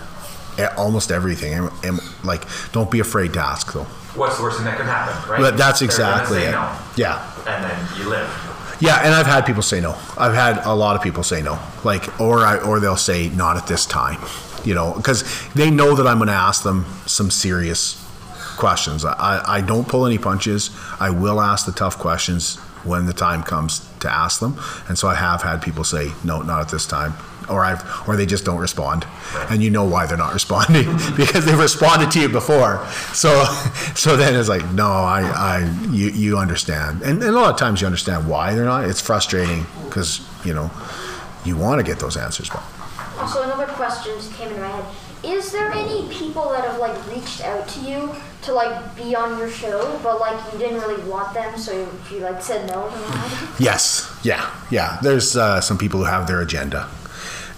almost 0.77 1.11
everything. 1.11 1.53
And, 1.53 1.69
and, 1.83 1.99
like, 2.23 2.43
don't 2.71 2.89
be 2.89 2.99
afraid 2.99 3.33
to 3.33 3.39
ask 3.39 3.73
though. 3.73 3.83
What's 4.15 4.37
the 4.37 4.43
worst 4.43 4.57
thing 4.57 4.65
that 4.65 4.77
could 4.77 4.85
happen, 4.85 5.29
right? 5.29 5.39
But 5.41 5.57
that's 5.57 5.81
exactly 5.81 6.43
it. 6.43 6.51
no, 6.51 6.77
Yeah. 6.95 7.21
and 7.47 7.63
then 7.63 7.99
you 7.99 8.09
live. 8.09 8.29
Yeah, 8.79 8.97
and 9.03 9.13
I've 9.13 9.25
had 9.25 9.45
people 9.45 9.61
say 9.61 9.79
no. 9.81 9.97
I've 10.17 10.33
had 10.33 10.57
a 10.65 10.73
lot 10.73 10.95
of 10.95 11.01
people 11.01 11.23
say 11.23 11.41
no, 11.41 11.59
like, 11.83 12.19
or 12.19 12.39
I, 12.39 12.57
or 12.57 12.79
they'll 12.79 12.97
say 12.97 13.29
not 13.29 13.55
at 13.57 13.67
this 13.67 13.85
time, 13.85 14.19
you 14.65 14.73
know, 14.73 14.93
because 14.95 15.23
they 15.53 15.69
know 15.69 15.95
that 15.95 16.07
I'm 16.07 16.17
going 16.17 16.27
to 16.27 16.33
ask 16.33 16.63
them 16.63 16.85
some 17.05 17.29
serious 17.29 18.01
questions. 18.57 19.05
I, 19.05 19.41
I 19.45 19.61
don't 19.61 19.87
pull 19.87 20.05
any 20.05 20.17
punches. 20.17 20.71
I 20.99 21.09
will 21.09 21.41
ask 21.41 21.65
the 21.65 21.71
tough 21.71 21.97
questions 21.97 22.57
when 22.83 23.05
the 23.05 23.13
time 23.13 23.43
comes 23.43 23.87
to 23.99 24.11
ask 24.11 24.39
them, 24.39 24.59
and 24.87 24.97
so 24.97 25.07
I 25.07 25.15
have 25.15 25.41
had 25.41 25.61
people 25.61 25.83
say 25.83 26.11
no, 26.23 26.43
not 26.43 26.61
at 26.61 26.69
this 26.69 26.85
time, 26.85 27.15
or 27.49 27.65
I've, 27.65 27.83
or 28.07 28.15
they 28.15 28.27
just 28.27 28.45
don't 28.45 28.59
respond, 28.59 29.07
and 29.49 29.63
you 29.63 29.71
know 29.71 29.83
why 29.83 30.05
they're 30.05 30.17
not 30.17 30.33
responding 30.39 30.85
because 31.17 31.45
they've 31.45 31.59
responded 31.59 32.11
to 32.11 32.21
you 32.21 32.29
before. 32.29 32.85
So, 33.13 33.43
so 33.95 34.15
then 34.15 34.35
it's 34.35 34.49
like, 34.49 34.71
no, 34.71 34.85
I, 34.85 35.21
I, 35.21 35.89
you, 35.91 36.09
you 36.09 36.37
understand, 36.37 37.01
and, 37.01 37.23
and 37.23 37.29
a 37.29 37.31
lot 37.31 37.51
of 37.51 37.57
times 37.57 37.81
you 37.81 37.87
understand 37.87 38.29
why 38.29 38.53
they're 38.53 38.65
not. 38.65 38.85
It's 38.85 39.01
frustrating 39.01 39.65
because 39.85 40.21
you 40.45 40.53
know 40.53 40.69
you 41.43 41.57
want 41.57 41.79
to 41.79 41.83
get 41.83 41.99
those 41.99 42.17
answers, 42.17 42.49
but 42.49 42.63
Also, 43.19 43.43
another 43.43 43.67
question 43.67 44.13
just 44.15 44.33
came 44.33 44.49
into 44.49 44.61
my 44.61 44.67
head. 44.67 44.85
Is 45.23 45.51
there 45.51 45.71
any 45.71 46.07
people 46.09 46.49
that 46.49 46.63
have 46.63 46.79
like 46.79 46.95
reached 47.07 47.41
out 47.41 47.67
to 47.69 47.79
you 47.79 48.11
to 48.43 48.53
like 48.53 48.95
be 48.95 49.15
on 49.15 49.39
your 49.39 49.49
show, 49.49 49.99
but 50.03 50.19
like 50.19 50.39
you 50.53 50.59
didn't 50.59 50.81
really 50.81 51.01
want 51.09 51.33
them, 51.33 51.57
so 51.57 51.71
you, 51.71 51.87
you 52.11 52.19
like 52.19 52.41
said 52.41 52.69
no 52.69 52.89
to? 52.89 53.63
Yes, 53.63 54.19
yeah, 54.23 54.53
yeah. 54.69 54.99
There's 55.01 55.35
uh, 55.35 55.61
some 55.61 55.77
people 55.77 55.99
who 55.99 56.05
have 56.05 56.27
their 56.27 56.41
agenda, 56.41 56.87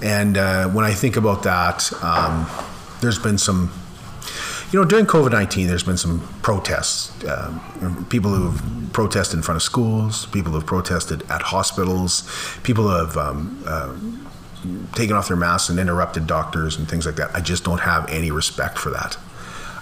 and 0.02 0.38
uh, 0.38 0.70
when 0.70 0.86
I 0.86 0.94
think 0.94 1.18
about 1.18 1.44
that, 1.44 1.92
um, 2.02 2.48
there's 3.02 3.20
been 3.20 3.38
some. 3.38 3.72
You 4.72 4.80
know, 4.80 4.86
during 4.86 5.06
COVID 5.06 5.32
nineteen, 5.32 5.68
there's 5.68 5.84
been 5.84 5.98
some 5.98 6.28
protests. 6.42 7.12
Um, 7.26 8.06
people 8.10 8.32
who 8.32 8.52
have 8.52 8.94
protested 8.94 9.38
in 9.38 9.44
front 9.44 9.58
of 9.58 9.64
schools, 9.64 10.26
people 10.28 10.52
who 10.52 10.60
have 10.60 10.68
protested 10.68 11.24
at 11.30 11.42
hospitals, 11.42 12.30
people 12.64 12.84
who 12.86 12.96
have 12.96 13.18
um, 13.18 13.64
uh, 13.66 13.94
taken 14.94 15.16
off 15.16 15.28
their 15.28 15.38
masks 15.38 15.70
and 15.70 15.80
interrupted 15.80 16.28
doctors 16.28 16.78
and 16.78 16.90
things 16.90 17.06
like 17.06 17.16
that. 17.16 17.36
I 17.36 17.42
just 17.42 17.64
don't 17.64 17.82
have 17.82 18.10
any 18.10 18.32
respect 18.32 18.78
for 18.78 18.90
that. 18.92 19.18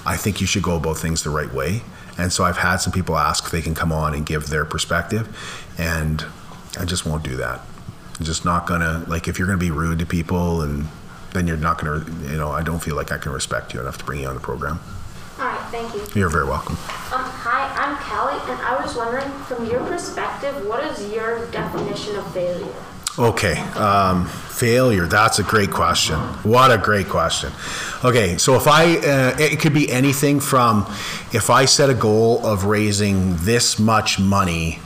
I 0.05 0.17
think 0.17 0.41
you 0.41 0.47
should 0.47 0.63
go 0.63 0.75
about 0.75 0.97
things 0.97 1.23
the 1.23 1.29
right 1.29 1.51
way. 1.51 1.81
And 2.17 2.31
so 2.31 2.43
I've 2.43 2.57
had 2.57 2.77
some 2.77 2.93
people 2.93 3.17
ask 3.17 3.45
if 3.45 3.51
they 3.51 3.61
can 3.61 3.75
come 3.75 3.91
on 3.91 4.13
and 4.13 4.25
give 4.25 4.47
their 4.47 4.63
perspective, 4.63 5.27
and 5.77 6.25
I 6.79 6.85
just 6.85 7.05
won't 7.05 7.23
do 7.23 7.35
that. 7.37 7.61
I'm 8.19 8.25
just 8.25 8.45
not 8.45 8.65
gonna 8.65 9.03
like 9.07 9.27
if 9.27 9.37
you're 9.37 9.47
gonna 9.47 9.57
be 9.57 9.71
rude 9.71 9.99
to 9.99 10.05
people 10.05 10.61
and 10.61 10.85
then 11.33 11.47
you're 11.47 11.57
not 11.57 11.81
gonna 11.81 12.05
you 12.31 12.37
know 12.37 12.51
I 12.51 12.63
don't 12.63 12.79
feel 12.79 12.95
like 12.95 13.11
I 13.11 13.17
can 13.17 13.33
respect 13.33 13.73
you 13.73 13.81
enough 13.81 13.97
to 13.97 14.05
bring 14.05 14.21
you 14.21 14.27
on 14.27 14.35
the 14.35 14.41
program. 14.41 14.79
All 15.37 15.45
right, 15.45 15.59
thank 15.69 15.93
you. 15.93 16.01
You're 16.17 16.29
very 16.29 16.45
welcome. 16.45 16.75
Um, 17.11 17.27
hi, 17.27 17.67
I'm 17.75 17.97
Kelly, 17.97 18.39
and 18.49 18.61
I 18.61 18.81
was 18.81 18.95
wondering, 18.95 19.29
from 19.43 19.65
your 19.69 19.83
perspective, 19.85 20.65
what 20.65 20.81
is 20.85 21.11
your 21.11 21.51
definition 21.51 22.15
of 22.15 22.33
failure? 22.33 22.73
Okay, 23.17 23.57
um, 23.75 24.25
failure. 24.25 25.07
That's 25.07 25.39
a 25.39 25.43
great 25.43 25.71
question. 25.71 26.19
What 26.43 26.69
a 26.69 26.77
great 26.77 27.07
question. 27.07 27.49
Okay, 28.03 28.37
so 28.37 28.55
if 28.55 28.67
I, 28.67 28.97
uh, 28.97 29.37
it 29.39 29.59
could 29.61 29.73
be 29.73 29.89
anything 29.89 30.41
from 30.41 30.85
if 31.31 31.49
I 31.49 31.63
set 31.63 31.89
a 31.89 31.93
goal 31.93 32.45
of 32.45 32.65
raising 32.65 33.37
this 33.37 33.79
much 33.79 34.19
money 34.19 34.79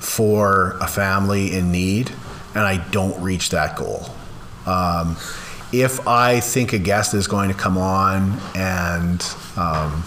for 0.00 0.76
a 0.80 0.88
family 0.88 1.54
in 1.54 1.70
need 1.70 2.10
and 2.54 2.64
I 2.64 2.78
don't 2.90 3.20
reach 3.22 3.50
that 3.50 3.76
goal. 3.76 4.06
Um, 4.66 5.16
if 5.72 6.06
I 6.08 6.40
think 6.40 6.72
a 6.72 6.78
guest 6.78 7.14
is 7.14 7.28
going 7.28 7.48
to 7.48 7.54
come 7.54 7.78
on 7.78 8.40
and 8.56 9.24
um, 9.56 10.02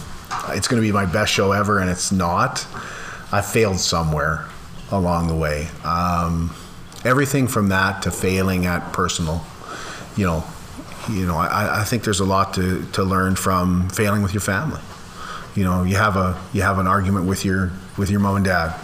it's 0.50 0.68
going 0.68 0.82
to 0.82 0.86
be 0.86 0.92
my 0.92 1.06
best 1.06 1.32
show 1.32 1.54
ever 1.54 1.80
and 1.80 1.90
it's 1.90 2.12
not, 2.12 2.68
I 3.32 3.42
failed 3.42 3.80
somewhere 3.80 4.48
along 4.92 5.30
the 5.30 5.36
way. 5.36 5.70
Um, 5.86 6.54
everything 7.04 7.48
from 7.48 7.70
that 7.70 8.04
to 8.04 8.12
failing 8.12 8.66
at 8.66 8.94
personal, 8.94 9.44
you 10.16 10.26
know, 10.26 10.44
you 11.10 11.26
know, 11.26 11.38
I, 11.38 11.82
I 11.82 11.84
think 11.84 12.04
there's 12.04 12.20
a 12.20 12.26
lot 12.26 12.54
to, 12.56 12.86
to 12.94 13.04
learn 13.04 13.36
from 13.36 13.90
failing 13.90 14.22
with 14.22 14.34
your 14.34 14.42
family. 14.42 14.82
You 15.56 15.64
know, 15.64 15.84
you 15.84 15.96
have 15.96 16.16
a 16.16 16.42
you 16.54 16.62
have 16.62 16.80
an 16.80 16.88
argument 16.88 17.26
with 17.26 17.44
your 17.44 17.72
with 17.98 18.10
your 18.10 18.20
mom 18.20 18.38
and 18.38 18.46
dad. 18.46 18.80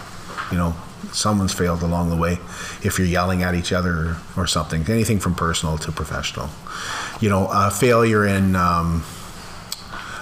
You 0.50 0.58
know, 0.58 0.74
someone's 1.12 1.54
failed 1.54 1.82
along 1.82 2.10
the 2.10 2.16
way. 2.16 2.38
If 2.82 2.98
you're 2.98 3.06
yelling 3.06 3.42
at 3.42 3.54
each 3.54 3.72
other 3.72 4.16
or, 4.36 4.46
something, 4.46 4.84
anything 4.88 5.18
from 5.18 5.34
personal 5.34 5.78
to 5.78 5.92
professional. 5.92 6.50
You 7.20 7.30
know, 7.30 7.48
a 7.50 7.70
failure 7.70 8.26
in 8.26 8.54
um, 8.54 9.04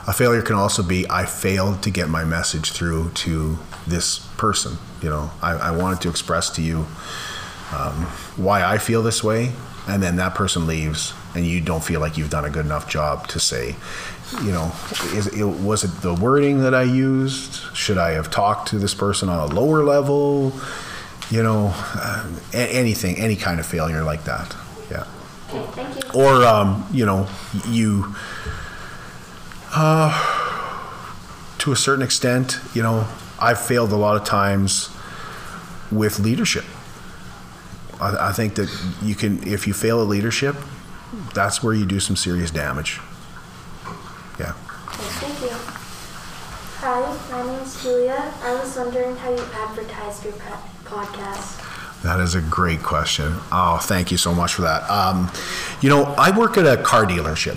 a 0.07 0.13
failure 0.13 0.43
can 0.43 0.55
also 0.55 0.83
be 0.83 1.07
I 1.11 1.27
failed 1.27 1.83
to 1.83 1.91
get 1.91 2.09
my 2.09 2.25
message 2.25 2.73
through 2.73 3.11
to 3.15 3.59
this 3.87 4.21
person. 4.37 4.79
You 5.03 5.11
know, 5.11 5.31
I, 5.43 5.53
I 5.53 5.71
wanted 5.73 6.01
to 6.03 6.11
express 6.11 6.51
to 6.51 6.63
you 6.63 6.87
um, 7.73 8.05
why 8.37 8.63
I 8.65 8.79
feel 8.79 9.03
this 9.03 9.23
way, 9.25 9.53
and 9.89 10.03
then 10.03 10.17
that 10.17 10.35
person 10.35 10.67
leaves, 10.67 11.15
and 11.35 11.47
you 11.47 11.61
don't 11.61 11.83
feel 11.85 12.01
like 12.01 12.17
you've 12.17 12.31
done 12.31 12.45
a 12.45 12.51
good 12.51 12.65
enough 12.67 12.89
job 12.89 13.27
to 13.29 13.41
say, 13.41 13.77
you 14.43 14.51
know, 14.51 14.73
is 15.15 15.27
it, 15.29 15.45
was 15.45 15.85
it 15.85 16.03
the 16.03 16.15
wording 16.15 16.61
that 16.61 16.75
I 16.75 16.83
used? 16.83 17.75
Should 17.77 17.99
I 17.99 18.11
have 18.13 18.31
talked 18.31 18.69
to 18.69 18.79
this 18.79 18.95
person 18.95 19.29
on 19.29 19.51
a 19.51 19.55
lower 19.55 19.85
level? 19.85 20.53
You 21.31 21.43
know, 21.43 21.73
uh, 21.75 22.29
anything, 22.53 23.17
any 23.17 23.37
kind 23.37 23.59
of 23.61 23.67
failure 23.67 24.03
like 24.05 24.25
that. 24.25 24.55
Yeah 24.91 25.07
Okay, 25.53 25.85
thank 25.85 26.15
you. 26.15 26.21
or 26.21 26.45
um, 26.45 26.87
you 26.93 27.07
know 27.07 27.29
you 27.69 28.15
uh, 29.73 30.13
to 31.59 31.73
a 31.73 31.77
certain 31.77 32.03
extent 32.03 32.59
you 32.75 32.83
know 32.83 33.07
i've 33.39 33.61
failed 33.61 33.93
a 33.93 33.97
lot 33.97 34.17
of 34.17 34.25
times 34.25 34.91
with 35.93 36.19
leadership 36.19 36.65
I, 38.01 38.29
I 38.29 38.33
think 38.33 38.55
that 38.57 38.69
you 39.03 39.15
can 39.15 39.47
if 39.47 39.67
you 39.67 39.73
fail 39.75 40.01
at 40.01 40.09
leadership 40.09 40.57
that's 41.35 41.63
where 41.63 41.75
you 41.75 41.87
do 41.87 42.01
some 42.01 42.17
serious 42.17 42.51
damage 42.51 43.01
yeah 44.39 44.53
thank 45.21 45.41
you. 45.51 45.57
Hi, 46.79 47.01
my 47.33 47.43
name's 47.43 47.83
Julia. 47.83 48.33
I 48.43 48.55
was 48.55 48.77
wondering 48.77 49.17
how 49.17 49.31
you 49.31 49.43
advertised 49.55 50.25
your 50.25 50.35
podcast. 50.85 51.63
That 52.03 52.21
is 52.21 52.35
a 52.35 52.41
great 52.43 52.83
question. 52.83 53.33
Oh, 53.51 53.79
thank 53.83 54.13
you 54.13 54.19
so 54.19 54.35
much 54.35 54.55
for 54.55 54.63
that. 54.63 54.89
Um, 54.89 55.31
you 55.81 55.89
know, 55.89 56.05
I 56.19 56.37
work 56.37 56.59
at 56.59 56.67
a 56.67 56.81
car 56.81 57.05
dealership, 57.07 57.57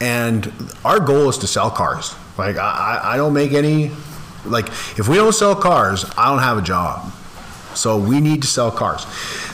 and 0.00 0.52
our 0.84 0.98
goal 1.00 1.28
is 1.28 1.38
to 1.38 1.46
sell 1.46 1.70
cars. 1.70 2.14
Like, 2.36 2.56
I, 2.56 3.00
I 3.04 3.14
I 3.14 3.16
don't 3.16 3.32
make 3.32 3.52
any, 3.52 3.92
like, 4.44 4.66
if 4.98 5.08
we 5.08 5.16
don't 5.16 5.32
sell 5.32 5.54
cars, 5.54 6.04
I 6.18 6.28
don't 6.28 6.42
have 6.42 6.58
a 6.58 6.62
job. 6.62 7.12
So 7.76 7.98
we 7.98 8.20
need 8.20 8.42
to 8.42 8.48
sell 8.48 8.70
cars. 8.70 9.06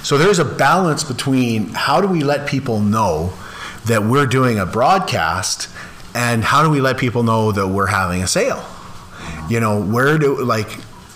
So 0.02 0.18
there's 0.18 0.38
a 0.38 0.44
balance 0.44 1.04
between 1.04 1.68
how 1.68 2.00
do 2.00 2.08
we 2.08 2.22
let 2.22 2.46
people 2.48 2.80
know 2.80 3.32
that 3.86 4.04
we're 4.04 4.26
doing 4.26 4.58
a 4.58 4.66
broadcast 4.66 5.68
and 6.14 6.44
how 6.44 6.62
do 6.62 6.70
we 6.70 6.80
let 6.80 6.98
people 6.98 7.22
know 7.22 7.52
that 7.52 7.68
we're 7.68 7.86
having 7.86 8.22
a 8.22 8.28
sale? 8.28 8.64
You 9.48 9.60
know, 9.60 9.82
where 9.82 10.18
do, 10.18 10.44
like, 10.44 10.68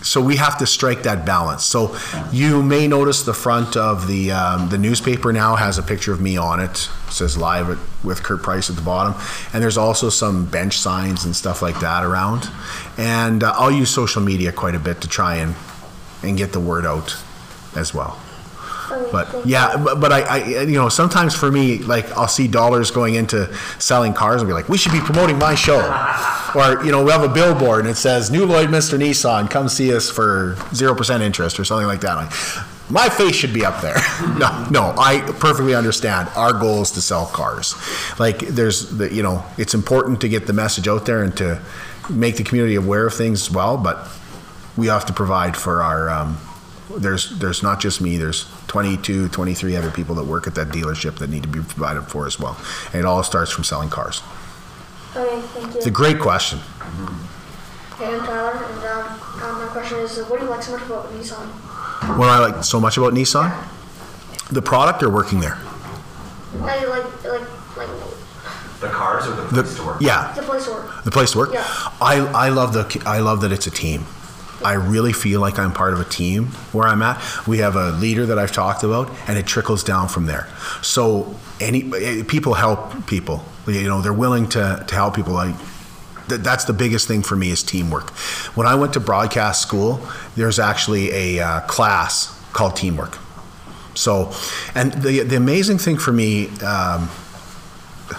so 0.03 0.21
we 0.21 0.37
have 0.37 0.59
to 0.59 0.67
strike 0.67 1.03
that 1.03 1.27
balance. 1.27 1.65
So 1.65 1.97
you 2.31 2.63
may 2.63 2.87
notice 2.87 3.23
the 3.23 3.35
front 3.35 3.77
of 3.77 4.07
the 4.07 4.31
um, 4.31 4.69
the 4.69 4.79
newspaper 4.79 5.33
now 5.33 5.57
has 5.57 5.79
a 5.79 5.83
picture 5.83 6.13
of 6.13 6.21
me 6.21 6.37
on 6.37 6.61
it. 6.61 6.89
It 7.09 7.13
says 7.13 7.37
live 7.37 7.71
at, 7.71 7.79
with 8.05 8.23
Kurt 8.23 8.43
Price 8.43 8.71
at 8.71 8.77
the 8.77 8.83
bottom, 8.83 9.21
and 9.53 9.63
there's 9.63 9.77
also 9.77 10.09
some 10.09 10.47
bench 10.47 10.79
signs 10.79 11.25
and 11.25 11.35
stuff 11.35 11.61
like 11.61 11.81
that 11.81 12.05
around. 12.05 12.49
And 12.97 13.43
uh, 13.43 13.55
I'll 13.57 13.73
use 13.73 13.91
social 13.91 14.23
media 14.23 14.53
quite 14.53 14.77
a 14.77 14.79
bit 14.79 15.01
to 15.01 15.09
try 15.09 15.37
and 15.37 15.57
and 16.23 16.37
get 16.37 16.53
the 16.53 16.61
word 16.61 16.87
out 16.87 17.17
as 17.75 17.95
well. 17.95 18.19
Oh, 18.89 19.09
but 19.11 19.47
yeah, 19.47 19.77
but, 19.77 20.01
but 20.01 20.13
I, 20.13 20.21
I, 20.21 20.61
you 20.63 20.77
know, 20.77 20.89
sometimes 20.89 21.35
for 21.35 21.51
me, 21.51 21.79
like 21.79 22.11
I'll 22.13 22.29
see 22.29 22.47
dollars 22.47 22.91
going 22.91 23.17
into 23.17 23.53
selling 23.81 24.15
cars 24.15 24.41
and 24.41 24.49
be 24.49 24.55
like, 24.55 24.69
we 24.69 24.79
should 24.79 24.93
be 24.93 25.01
promoting 25.01 25.39
my 25.39 25.55
show. 25.55 25.79
or, 26.55 26.85
you 26.85 26.93
know, 26.93 27.05
we 27.05 27.11
have 27.11 27.25
a 27.25 27.29
billboard 27.29 27.81
and 27.81 27.89
it 27.89 27.97
says, 27.97 28.31
New 28.31 28.47
Lloydminster 28.47 28.99
Nissan, 28.99 29.51
come 29.51 29.69
see 29.69 29.95
us 29.95 30.09
for 30.09 30.55
0% 30.71 31.21
interest 31.21 31.59
or 31.59 31.65
something 31.65 31.87
like 31.87 32.01
that. 32.03 32.15
Like, 32.15 32.33
my 32.89 33.09
face 33.09 33.35
should 33.35 33.53
be 33.53 33.65
up 33.65 33.81
there. 33.81 33.97
no, 34.39 34.67
no, 34.71 34.95
I 34.97 35.21
perfectly 35.41 35.75
understand. 35.75 36.29
Our 36.37 36.53
goal 36.53 36.83
is 36.83 36.93
to 36.93 37.03
sell 37.03 37.27
cars. 37.27 37.75
Like, 38.19 38.39
there's, 38.39 38.97
the, 38.97 39.13
you 39.13 39.25
know, 39.25 39.45
it's 39.59 39.75
important 39.75 40.21
to 40.21 40.29
get 40.29 40.47
the 40.47 40.53
message 40.53 40.87
out 40.87 41.07
there 41.07 41.25
and 41.25 41.37
to 41.39 41.61
make 42.09 42.37
the 42.37 42.45
community 42.45 42.77
aware 42.77 43.07
of 43.07 43.15
things 43.15 43.49
as 43.49 43.51
well, 43.51 43.77
but 43.77 44.09
we 44.77 44.87
have 44.89 45.07
to 45.07 45.13
provide 45.13 45.57
for 45.57 45.83
our, 45.83 46.09
um, 46.11 46.39
there's 46.99 47.37
there's 47.39 47.63
not 47.65 47.81
just 47.81 48.01
me 48.01 48.17
there's 48.17 48.47
22 48.69 49.29
23 49.31 49.75
other 49.77 49.91
people 49.91 50.15
that 50.15 50.25
work 50.25 50.47
at 50.47 50.55
that 50.55 50.69
dealership 50.69 51.19
that 51.19 51.29
need 51.29 51.43
to 51.43 51.49
be 51.49 51.59
provided 51.59 52.03
for 52.03 52.27
as 52.27 52.39
well 52.39 52.57
and 52.93 53.01
it 53.01 53.05
all 53.05 53.23
starts 53.25 53.51
from 53.51 53.65
selling 53.65 53.89
cars 53.91 54.23
Okay, 55.17 55.41
thank 55.49 55.73
you. 55.73 55.77
it's 55.79 55.87
a 55.87 55.91
great 55.91 56.21
question 56.21 56.61
Hey, 57.99 58.15
I'm 58.15 58.21
Tyler, 58.25 58.53
and 58.53 58.85
um, 58.85 59.43
um, 59.43 59.59
my 59.63 59.69
question 59.73 59.99
is, 59.99 60.19
uh, 60.19 60.25
what 60.27 60.39
do 60.39 60.45
you 60.45 60.51
like 60.51 60.63
so 60.63 60.73
much 60.79 60.87
about 60.87 61.07
Nissan? 61.13 61.47
what 62.17 62.27
do 62.27 62.31
i 62.31 62.39
like 62.39 62.63
so 62.65 62.79
much 62.81 62.97
about 62.99 63.15
nissan 63.15 63.51
the 64.53 64.63
product 64.63 65.03
or 65.03 65.11
working 65.11 65.41
there 65.41 65.59
I 66.63 66.85
like, 66.85 67.25
like, 67.25 67.77
like 67.77 67.89
The 68.81 68.89
cars 68.89 69.27
or 69.27 69.31
the 69.35 69.43
the, 69.43 69.63
place 69.65 69.77
to 69.77 69.83
work? 69.85 70.01
yeah 70.01 70.33
the 70.35 70.43
place 70.43 70.65
to 70.67 70.71
work. 70.71 71.05
the 71.05 71.11
place 71.11 71.33
to 71.33 71.39
work 71.39 71.51
Yeah. 71.53 71.65
I, 72.01 72.19
I 72.33 72.49
love 72.51 72.73
the 72.75 73.03
i 73.05 73.19
love 73.19 73.41
that 73.41 73.51
it's 73.51 73.67
a 73.67 73.71
team 73.73 74.07
i 74.65 74.73
really 74.73 75.13
feel 75.13 75.41
like 75.41 75.59
i'm 75.59 75.73
part 75.73 75.93
of 75.93 76.01
a 76.01 76.05
team 76.05 76.47
where 76.73 76.87
i'm 76.89 77.03
at. 77.03 77.21
We 77.47 77.59
have 77.59 77.77
a 77.77 77.91
leader 77.93 78.27
that 78.27 78.39
i've 78.39 78.53
talked 78.53 78.83
about 78.83 79.11
and 79.29 79.39
it 79.39 79.47
trickles 79.47 79.85
down 79.85 80.09
from 80.09 80.27
there. 80.27 80.49
So 80.83 81.35
any 81.61 81.93
eh, 81.95 82.23
people 82.27 82.55
help 82.55 83.07
people. 83.07 83.45
You 83.67 83.89
know 83.89 84.01
they're 84.01 84.13
willing 84.13 84.49
to, 84.51 84.85
to 84.87 84.95
help 84.95 85.17
people. 85.17 85.35
Like 85.35 85.57
th- 86.29 86.41
that's 86.41 86.65
the 86.65 86.73
biggest 86.73 87.09
thing 87.09 87.23
for 87.23 87.37
me 87.37 87.51
is 87.51 87.63
teamwork. 87.63 88.11
When 88.57 88.67
i 88.67 88.75
went 88.75 88.93
to 88.95 89.01
broadcast 89.01 89.63
school 89.63 90.01
there's 90.37 90.59
actually 90.59 91.11
a 91.13 91.41
uh, 91.41 91.61
class 91.63 92.33
called 92.53 92.77
teamwork. 92.77 93.19
So 93.95 94.33
and 94.75 94.93
the, 94.93 95.23
the 95.23 95.37
amazing 95.37 95.79
thing 95.79 95.99
for 95.99 96.13
me 96.13 96.49
um, 96.61 97.11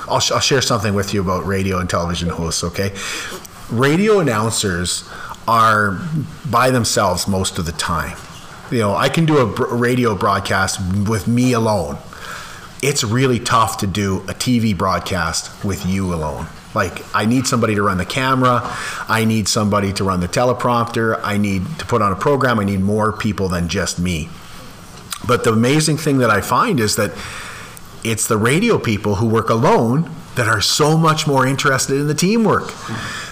I'll, 0.08 0.20
sh- 0.20 0.32
I'll 0.32 0.40
share 0.40 0.62
something 0.62 0.94
with 0.94 1.14
you 1.14 1.22
about 1.22 1.46
radio 1.46 1.80
and 1.80 1.90
television 1.90 2.30
hosts, 2.30 2.64
okay? 2.64 2.94
Radio 3.70 4.20
announcers 4.20 5.08
are 5.48 6.00
by 6.50 6.70
themselves 6.72 7.28
most 7.28 7.58
of 7.58 7.66
the 7.66 7.72
time. 7.72 8.18
You 8.70 8.80
know, 8.80 8.96
I 8.96 9.10
can 9.10 9.26
do 9.26 9.38
a 9.38 9.76
radio 9.76 10.16
broadcast 10.16 10.80
with 11.08 11.28
me 11.28 11.54
alone. 11.54 11.98
It's 12.82 13.04
really 13.04 13.40
tough 13.40 13.78
to 13.78 13.88
do 13.88 14.18
a 14.22 14.34
TV 14.34 14.78
broadcast 14.78 15.64
with 15.64 15.86
you 15.86 16.14
alone. 16.14 16.48
Like, 16.76 17.04
I 17.16 17.26
need 17.26 17.48
somebody 17.48 17.76
to 17.76 17.82
run 17.82 17.98
the 17.98 18.06
camera. 18.06 18.62
I 19.08 19.26
need 19.26 19.48
somebody 19.48 19.94
to 19.94 20.04
run 20.04 20.20
the 20.20 20.28
teleprompter. 20.28 21.20
I 21.24 21.38
need 21.38 21.66
to 21.80 21.86
put 21.86 22.02
on 22.02 22.12
a 22.12 22.16
program. 22.16 22.60
I 22.60 22.66
need 22.66 22.82
more 22.82 23.14
people 23.14 23.48
than 23.48 23.68
just 23.70 24.00
me. 24.00 24.30
But 25.26 25.44
the 25.44 25.54
amazing 25.54 25.98
thing 25.98 26.20
that 26.20 26.30
I 26.30 26.42
find 26.42 26.80
is 26.80 26.96
that 26.98 27.14
it's 28.04 28.28
the 28.28 28.38
radio 28.38 28.78
people 28.78 29.16
who 29.16 29.28
work 29.28 29.50
alone 29.50 30.12
that 30.36 30.48
are 30.48 30.62
so 30.62 30.98
much 30.98 31.26
more 31.26 31.48
interested 31.48 32.00
in 32.00 32.08
the 32.08 32.14
teamwork. 32.14 32.72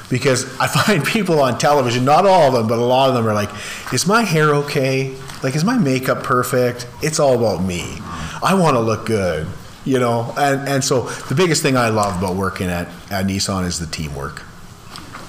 Because 0.10 0.46
I 0.60 0.68
find 0.68 1.04
people 1.06 1.42
on 1.42 1.58
television, 1.58 2.06
not 2.06 2.26
all 2.26 2.48
of 2.48 2.54
them, 2.54 2.68
but 2.68 2.78
a 2.78 2.86
lot 2.86 3.10
of 3.10 3.16
them 3.16 3.28
are 3.28 3.34
like, 3.34 3.50
is 3.94 4.06
my 4.08 4.24
hair 4.24 4.54
okay? 4.56 5.16
Like, 5.44 5.56
is 5.56 5.64
my 5.64 5.78
makeup 5.78 6.24
perfect? 6.24 6.88
It's 7.02 7.20
all 7.20 7.38
about 7.38 7.64
me. 7.64 7.98
I 8.44 8.54
want 8.60 8.76
to 8.76 8.80
look 8.80 9.06
good, 9.06 9.48
you 9.84 10.00
know? 10.00 10.34
And, 10.38 10.68
and 10.68 10.84
so 10.84 11.04
the 11.28 11.36
biggest 11.36 11.62
thing 11.62 11.78
I 11.78 11.90
love 11.90 12.18
about 12.18 12.36
working 12.36 12.68
at, 12.68 12.88
at 13.10 13.26
Nissan 13.26 13.66
is 13.66 13.80
the 13.80 13.88
teamwork. 13.88 14.44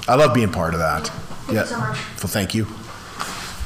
I 0.08 0.14
love 0.14 0.34
being 0.34 0.52
part 0.52 0.74
of 0.74 0.80
that. 0.80 1.10
you 1.50 1.64
so 1.66 1.78
much. 1.78 1.96
Well, 2.22 2.28
thank 2.28 2.54
you. 2.54 2.66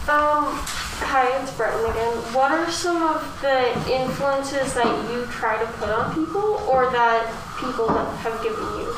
Um, 0.09 0.59
hi, 1.07 1.41
it's 1.41 1.53
Breton 1.53 1.85
again. 1.91 2.17
What 2.35 2.51
are 2.51 2.71
some 2.71 3.03
of 3.03 3.41
the 3.43 3.69
influences 3.93 4.75
that 4.75 5.13
you 5.13 5.27
try 5.27 5.59
to 5.63 5.67
put 5.73 5.89
on 5.89 6.15
people 6.15 6.67
or 6.69 6.91
that 6.91 7.31
people 7.61 7.89
have 7.89 8.43
given 8.43 8.65
you? 8.81 8.95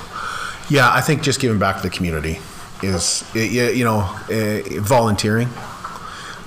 Yeah, 0.71 0.91
I 0.91 1.01
think 1.01 1.23
just 1.23 1.41
giving 1.41 1.59
back 1.59 1.77
to 1.77 1.83
the 1.83 1.91
community 1.91 2.39
is, 2.83 3.25
you 3.35 3.85
know, 3.85 4.01
uh, 4.31 4.81
volunteering. 4.81 5.49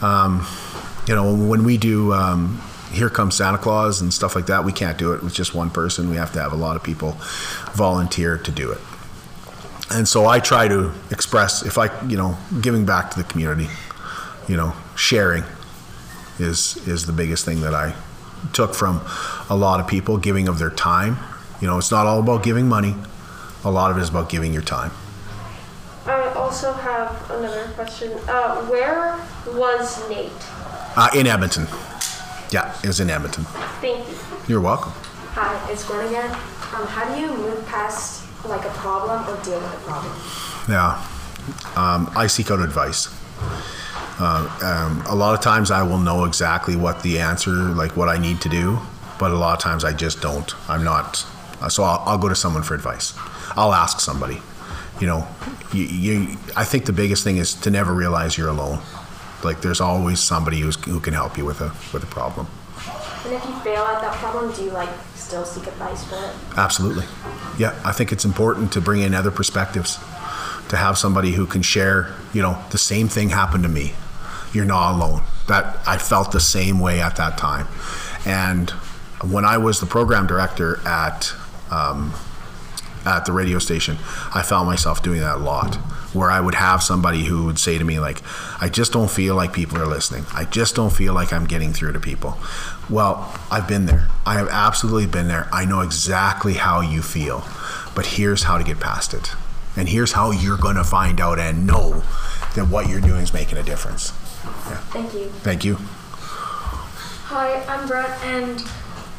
Um, 0.02 0.46
you 1.08 1.16
know, 1.16 1.36
when 1.36 1.64
we 1.64 1.78
do 1.78 2.14
um, 2.14 2.62
Here 2.92 3.10
Comes 3.10 3.36
Santa 3.36 3.58
Claus 3.58 4.02
and 4.02 4.14
stuff 4.14 4.36
like 4.36 4.48
that, 4.48 4.66
we 4.66 4.72
can't 4.74 4.98
do 4.98 5.14
it 5.14 5.24
with 5.24 5.34
just 5.34 5.54
one 5.54 5.70
person. 5.70 6.10
We 6.10 6.16
have 6.16 6.34
to 6.34 6.42
have 6.42 6.54
a 6.54 6.58
lot 6.58 6.76
of 6.76 6.84
people 6.84 7.18
volunteer 7.74 8.38
to 8.38 8.52
do 8.52 8.72
it. 8.72 8.80
And 9.92 10.08
so 10.08 10.26
I 10.26 10.40
try 10.40 10.68
to 10.68 10.92
express, 11.12 11.64
if 11.64 11.78
I, 11.78 11.90
you 12.08 12.18
know, 12.18 12.38
giving 12.62 12.86
back 12.86 13.12
to 13.12 13.18
the 13.18 13.24
community, 13.24 13.68
you 14.48 14.58
know, 14.58 14.74
sharing 14.96 15.44
is 16.40 16.76
is 16.88 17.06
the 17.06 17.14
biggest 17.14 17.46
thing 17.46 17.62
that 17.62 17.74
I 17.74 17.96
took 18.52 18.74
from 18.74 19.02
a 19.50 19.56
lot 19.56 19.80
of 19.80 19.88
people, 19.88 20.18
giving 20.18 20.48
of 20.48 20.60
their 20.60 20.70
time. 20.70 21.18
You 21.62 21.68
know, 21.68 21.78
it's 21.78 21.92
not 21.92 22.08
all 22.08 22.20
about 22.20 22.44
giving 22.44 22.68
money. 22.68 22.96
A 23.66 23.72
lot 23.72 23.90
of 23.90 23.98
it 23.98 24.02
is 24.02 24.10
about 24.10 24.30
giving 24.30 24.54
your 24.54 24.62
time. 24.62 24.92
I 26.06 26.32
also 26.36 26.72
have 26.72 27.32
another 27.32 27.68
question. 27.74 28.12
Uh, 28.28 28.64
where 28.68 29.20
was 29.48 30.08
NAIT? 30.08 30.32
Uh, 30.96 31.10
in 31.16 31.26
Edmonton. 31.26 31.66
Yeah, 32.52 32.78
it 32.84 32.88
was 32.88 33.00
in 33.00 33.10
Edmonton. 33.10 33.44
Thank 33.82 34.08
you. 34.08 34.16
You're 34.48 34.62
welcome. 34.62 34.92
Hi, 35.34 35.72
it's 35.72 35.84
Gwen 35.84 36.08
again. 36.08 36.30
Um, 36.30 36.86
how 36.86 37.12
do 37.12 37.20
you 37.20 37.28
move 37.36 37.66
past 37.66 38.24
like 38.46 38.64
a 38.66 38.70
problem 38.70 39.28
or 39.28 39.44
deal 39.44 39.60
with 39.60 39.74
a 39.74 39.78
problem? 39.78 40.14
Yeah. 40.70 41.04
Um, 41.76 42.12
I 42.16 42.28
seek 42.28 42.52
out 42.52 42.60
advice. 42.60 43.10
Uh, 44.20 44.48
um, 44.62 45.04
a 45.08 45.16
lot 45.16 45.34
of 45.34 45.42
times 45.42 45.72
I 45.72 45.82
will 45.82 45.98
know 45.98 46.26
exactly 46.26 46.76
what 46.76 47.02
the 47.02 47.20
answer, 47.20 47.52
like 47.52 47.98
what 47.98 48.10
I 48.10 48.20
need 48.20 48.42
to 48.42 48.50
do, 48.50 48.78
but 49.20 49.32
a 49.32 49.36
lot 49.36 49.58
of 49.58 49.60
times 49.60 49.84
I 49.84 49.92
just 49.92 50.22
don't. 50.22 50.54
I'm 50.70 50.84
not. 50.84 51.26
Uh, 51.60 51.68
so 51.68 51.84
I'll, 51.84 52.04
I'll 52.06 52.18
go 52.20 52.30
to 52.30 52.36
someone 52.36 52.62
for 52.62 52.76
advice. 52.76 53.14
I'll 53.56 53.74
ask 53.74 54.00
somebody. 54.00 54.42
You 55.00 55.08
know, 55.08 55.28
you, 55.74 55.84
you, 55.84 56.38
I 56.56 56.64
think 56.64 56.86
the 56.86 56.94
biggest 56.94 57.24
thing 57.24 57.38
is 57.38 57.54
to 57.56 57.70
never 57.70 57.94
realize 57.94 58.38
you're 58.38 58.50
alone. 58.50 58.80
Like 59.44 59.62
there's 59.62 59.82
always 59.82 60.20
somebody 60.20 60.60
who's, 60.60 60.76
who 60.86 61.00
can 61.00 61.14
help 61.14 61.38
you 61.38 61.46
with 61.46 61.62
a 61.62 61.72
with 61.94 62.04
a 62.04 62.08
problem. 62.08 62.48
And 63.26 63.34
if 63.34 63.44
you 63.46 63.60
fail 63.60 63.84
at 63.84 64.02
that 64.02 64.14
problem, 64.16 64.54
do 64.54 64.64
you 64.64 64.72
like 64.72 64.90
still 65.16 65.46
seek 65.46 65.68
advice 65.68 66.04
for 66.06 66.16
it? 66.16 66.58
Absolutely. 66.58 67.06
Yeah, 67.58 67.80
I 67.84 67.92
think 67.92 68.12
it's 68.12 68.26
important 68.26 68.72
to 68.74 68.82
bring 68.82 69.02
in 69.02 69.14
other 69.14 69.32
perspectives, 69.32 69.98
to 70.70 70.78
have 70.78 70.98
somebody 70.98 71.32
who 71.32 71.46
can 71.46 71.62
share, 71.62 72.14
you 72.34 72.42
know, 72.42 72.62
the 72.72 72.78
same 72.78 73.08
thing 73.08 73.30
happened 73.30 73.64
to 73.64 73.70
me. 73.70 73.94
You're 74.54 74.66
not 74.66 74.96
alone. 74.96 75.24
That 75.48 75.78
I 75.88 75.98
felt 75.98 76.32
the 76.32 76.40
same 76.40 76.80
way 76.80 77.02
at 77.02 77.16
that 77.18 77.38
time. 77.38 77.68
And 78.26 78.70
when 79.22 79.44
I 79.46 79.58
was 79.58 79.80
the 79.80 79.86
program 79.86 80.28
director 80.28 80.80
at 80.88 81.34
um, 81.72 82.14
at 83.06 83.26
the 83.26 83.32
radio 83.32 83.60
station, 83.60 83.98
I 84.34 84.42
found 84.42 84.68
myself 84.68 85.04
doing 85.04 85.20
that 85.22 85.36
a 85.36 85.40
lot. 85.40 85.76
Where 86.16 86.32
I 86.32 86.40
would 86.40 86.56
have 86.56 86.82
somebody 86.82 87.26
who 87.26 87.46
would 87.46 87.60
say 87.60 87.78
to 87.78 87.84
me, 87.84 88.00
like, 88.00 88.22
I 88.62 88.70
just 88.70 88.94
don't 88.94 89.12
feel 89.12 89.36
like 89.36 89.52
people 89.52 89.78
are 89.78 89.86
listening. 89.86 90.26
I 90.34 90.46
just 90.46 90.74
don't 90.74 90.94
feel 90.94 91.14
like 91.14 91.34
I'm 91.34 91.46
getting 91.46 91.74
through 91.74 91.92
to 91.92 92.00
people. 92.00 92.38
Well, 92.90 93.38
I've 93.52 93.68
been 93.68 93.86
there. 93.86 94.08
I 94.26 94.36
have 94.36 94.48
absolutely 94.48 95.08
been 95.08 95.28
there. 95.28 95.50
I 95.52 95.66
know 95.66 95.82
exactly 95.82 96.54
how 96.54 96.80
you 96.80 97.02
feel. 97.02 97.44
But 97.96 98.06
here's 98.06 98.44
how 98.44 98.58
to 98.58 98.64
get 98.64 98.80
past 98.80 99.14
it. 99.14 99.34
And 99.76 99.90
here's 99.90 100.14
how 100.14 100.32
you're 100.32 100.58
going 100.58 100.78
to 100.78 100.86
find 100.86 101.20
out 101.20 101.38
and 101.38 101.68
know 101.68 102.04
that 102.56 102.70
what 102.70 102.88
you're 102.88 103.02
doing 103.02 103.22
is 103.22 103.34
making 103.34 103.58
a 103.58 103.64
difference. 103.64 104.14
Yeah. 104.46 104.78
Thank 104.92 105.14
you. 105.14 105.28
Thank 105.28 105.66
you. 105.66 105.78
Hi, 107.28 107.62
I'm 107.66 107.88
Brett, 107.88 108.24
and 108.24 108.64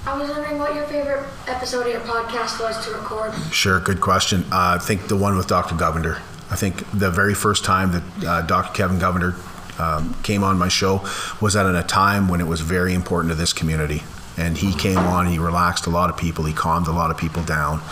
I 0.06 0.16
was 0.16 0.30
wondering 0.30 0.58
what 0.60 0.72
your 0.72 0.84
favorite 0.84 1.26
episode 1.48 1.84
of 1.86 1.92
your 1.92 2.00
podcast 2.00 2.60
was 2.60 2.86
to 2.86 2.92
record. 2.92 3.34
Sure, 3.50 3.80
good 3.80 4.00
question. 4.00 4.44
Uh, 4.44 4.76
I 4.76 4.78
think 4.78 5.08
the 5.08 5.16
one 5.16 5.36
with 5.36 5.48
Dr. 5.48 5.74
Govender. 5.74 6.20
I 6.48 6.54
think 6.54 6.88
the 6.92 7.10
very 7.10 7.34
first 7.34 7.64
time 7.64 7.90
that 7.90 8.24
uh, 8.24 8.42
Dr. 8.42 8.72
Kevin 8.72 9.00
Govender 9.00 9.34
um, 9.80 10.14
came 10.22 10.44
on 10.44 10.58
my 10.58 10.68
show 10.68 11.04
was 11.40 11.56
at 11.56 11.66
a 11.66 11.82
time 11.82 12.28
when 12.28 12.40
it 12.40 12.46
was 12.46 12.60
very 12.60 12.94
important 12.94 13.32
to 13.32 13.34
this 13.34 13.52
community. 13.52 14.04
And 14.36 14.56
he 14.56 14.72
came 14.74 14.98
on, 14.98 15.26
he 15.26 15.40
relaxed 15.40 15.86
a 15.86 15.90
lot 15.90 16.08
of 16.08 16.16
people, 16.16 16.44
he 16.44 16.54
calmed 16.54 16.86
a 16.86 16.92
lot 16.92 17.10
of 17.10 17.18
people 17.18 17.42
down. 17.42 17.82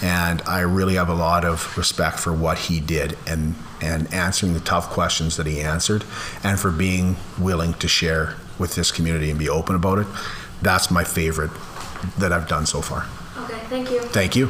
And 0.00 0.40
I 0.46 0.60
really 0.60 0.94
have 0.94 1.10
a 1.10 1.14
lot 1.14 1.44
of 1.44 1.76
respect 1.76 2.20
for 2.20 2.32
what 2.32 2.56
he 2.56 2.80
did 2.80 3.18
and, 3.26 3.54
and 3.82 4.12
answering 4.14 4.54
the 4.54 4.60
tough 4.60 4.88
questions 4.88 5.36
that 5.36 5.46
he 5.46 5.60
answered 5.60 6.04
and 6.42 6.58
for 6.58 6.70
being 6.70 7.16
willing 7.38 7.74
to 7.74 7.86
share 7.86 8.36
with 8.58 8.76
this 8.76 8.90
community 8.90 9.28
and 9.28 9.38
be 9.38 9.50
open 9.50 9.76
about 9.76 9.98
it 9.98 10.06
that's 10.62 10.90
my 10.90 11.04
favorite 11.04 11.50
that 12.18 12.32
I've 12.32 12.48
done 12.48 12.66
so 12.66 12.80
far. 12.80 13.06
Okay, 13.44 13.58
thank 13.68 13.90
you. 13.90 14.00
Thank 14.00 14.36
you. 14.36 14.48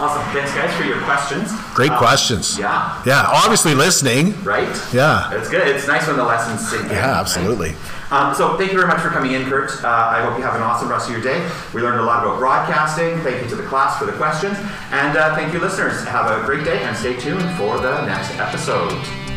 Awesome. 0.00 0.22
Thanks, 0.32 0.54
guys, 0.54 0.72
for 0.76 0.84
your 0.84 1.00
questions. 1.02 1.50
Great 1.74 1.90
um, 1.90 1.98
questions. 1.98 2.56
Yeah. 2.56 3.02
Yeah. 3.04 3.24
Obviously 3.26 3.74
listening. 3.74 4.32
Right. 4.44 4.68
Yeah. 4.94 5.32
It's 5.34 5.48
good. 5.48 5.66
It's 5.66 5.88
nice 5.88 6.06
when 6.06 6.16
the 6.16 6.24
lessons 6.24 6.68
sink 6.68 6.84
in. 6.84 6.90
Yeah, 6.90 7.18
absolutely. 7.18 7.70
Right? 7.70 8.12
Um, 8.12 8.34
so 8.34 8.56
thank 8.56 8.70
you 8.70 8.78
very 8.78 8.86
much 8.88 9.00
for 9.00 9.08
coming 9.08 9.32
in, 9.32 9.46
Kurt. 9.46 9.70
Uh, 9.82 9.88
I 9.88 10.22
hope 10.22 10.38
you 10.38 10.44
have 10.44 10.54
an 10.54 10.62
awesome 10.62 10.88
rest 10.88 11.08
of 11.08 11.14
your 11.14 11.22
day. 11.22 11.46
We 11.74 11.82
learned 11.82 12.00
a 12.00 12.04
lot 12.04 12.24
about 12.24 12.38
broadcasting. 12.38 13.18
Thank 13.22 13.42
you 13.42 13.48
to 13.50 13.56
the 13.56 13.66
class 13.66 13.98
for 13.98 14.06
the 14.06 14.12
questions. 14.12 14.56
And 14.92 15.18
uh, 15.18 15.34
thank 15.34 15.52
you, 15.52 15.58
listeners. 15.58 16.04
Have 16.04 16.30
a 16.30 16.46
great 16.46 16.64
day 16.64 16.80
and 16.84 16.96
stay 16.96 17.16
tuned 17.16 17.50
for 17.56 17.78
the 17.78 18.06
next 18.06 18.30
episode. 18.38 19.27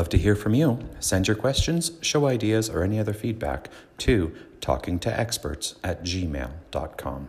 love 0.00 0.08
to 0.08 0.16
hear 0.16 0.34
from 0.34 0.54
you. 0.54 0.78
Send 0.98 1.28
your 1.28 1.36
questions, 1.36 1.92
show 2.00 2.26
ideas, 2.26 2.70
or 2.70 2.82
any 2.82 2.98
other 2.98 3.12
feedback 3.12 3.68
to 3.98 4.34
talkingtoexperts 4.62 5.74
at 5.84 6.02
gmail.com. 6.04 7.28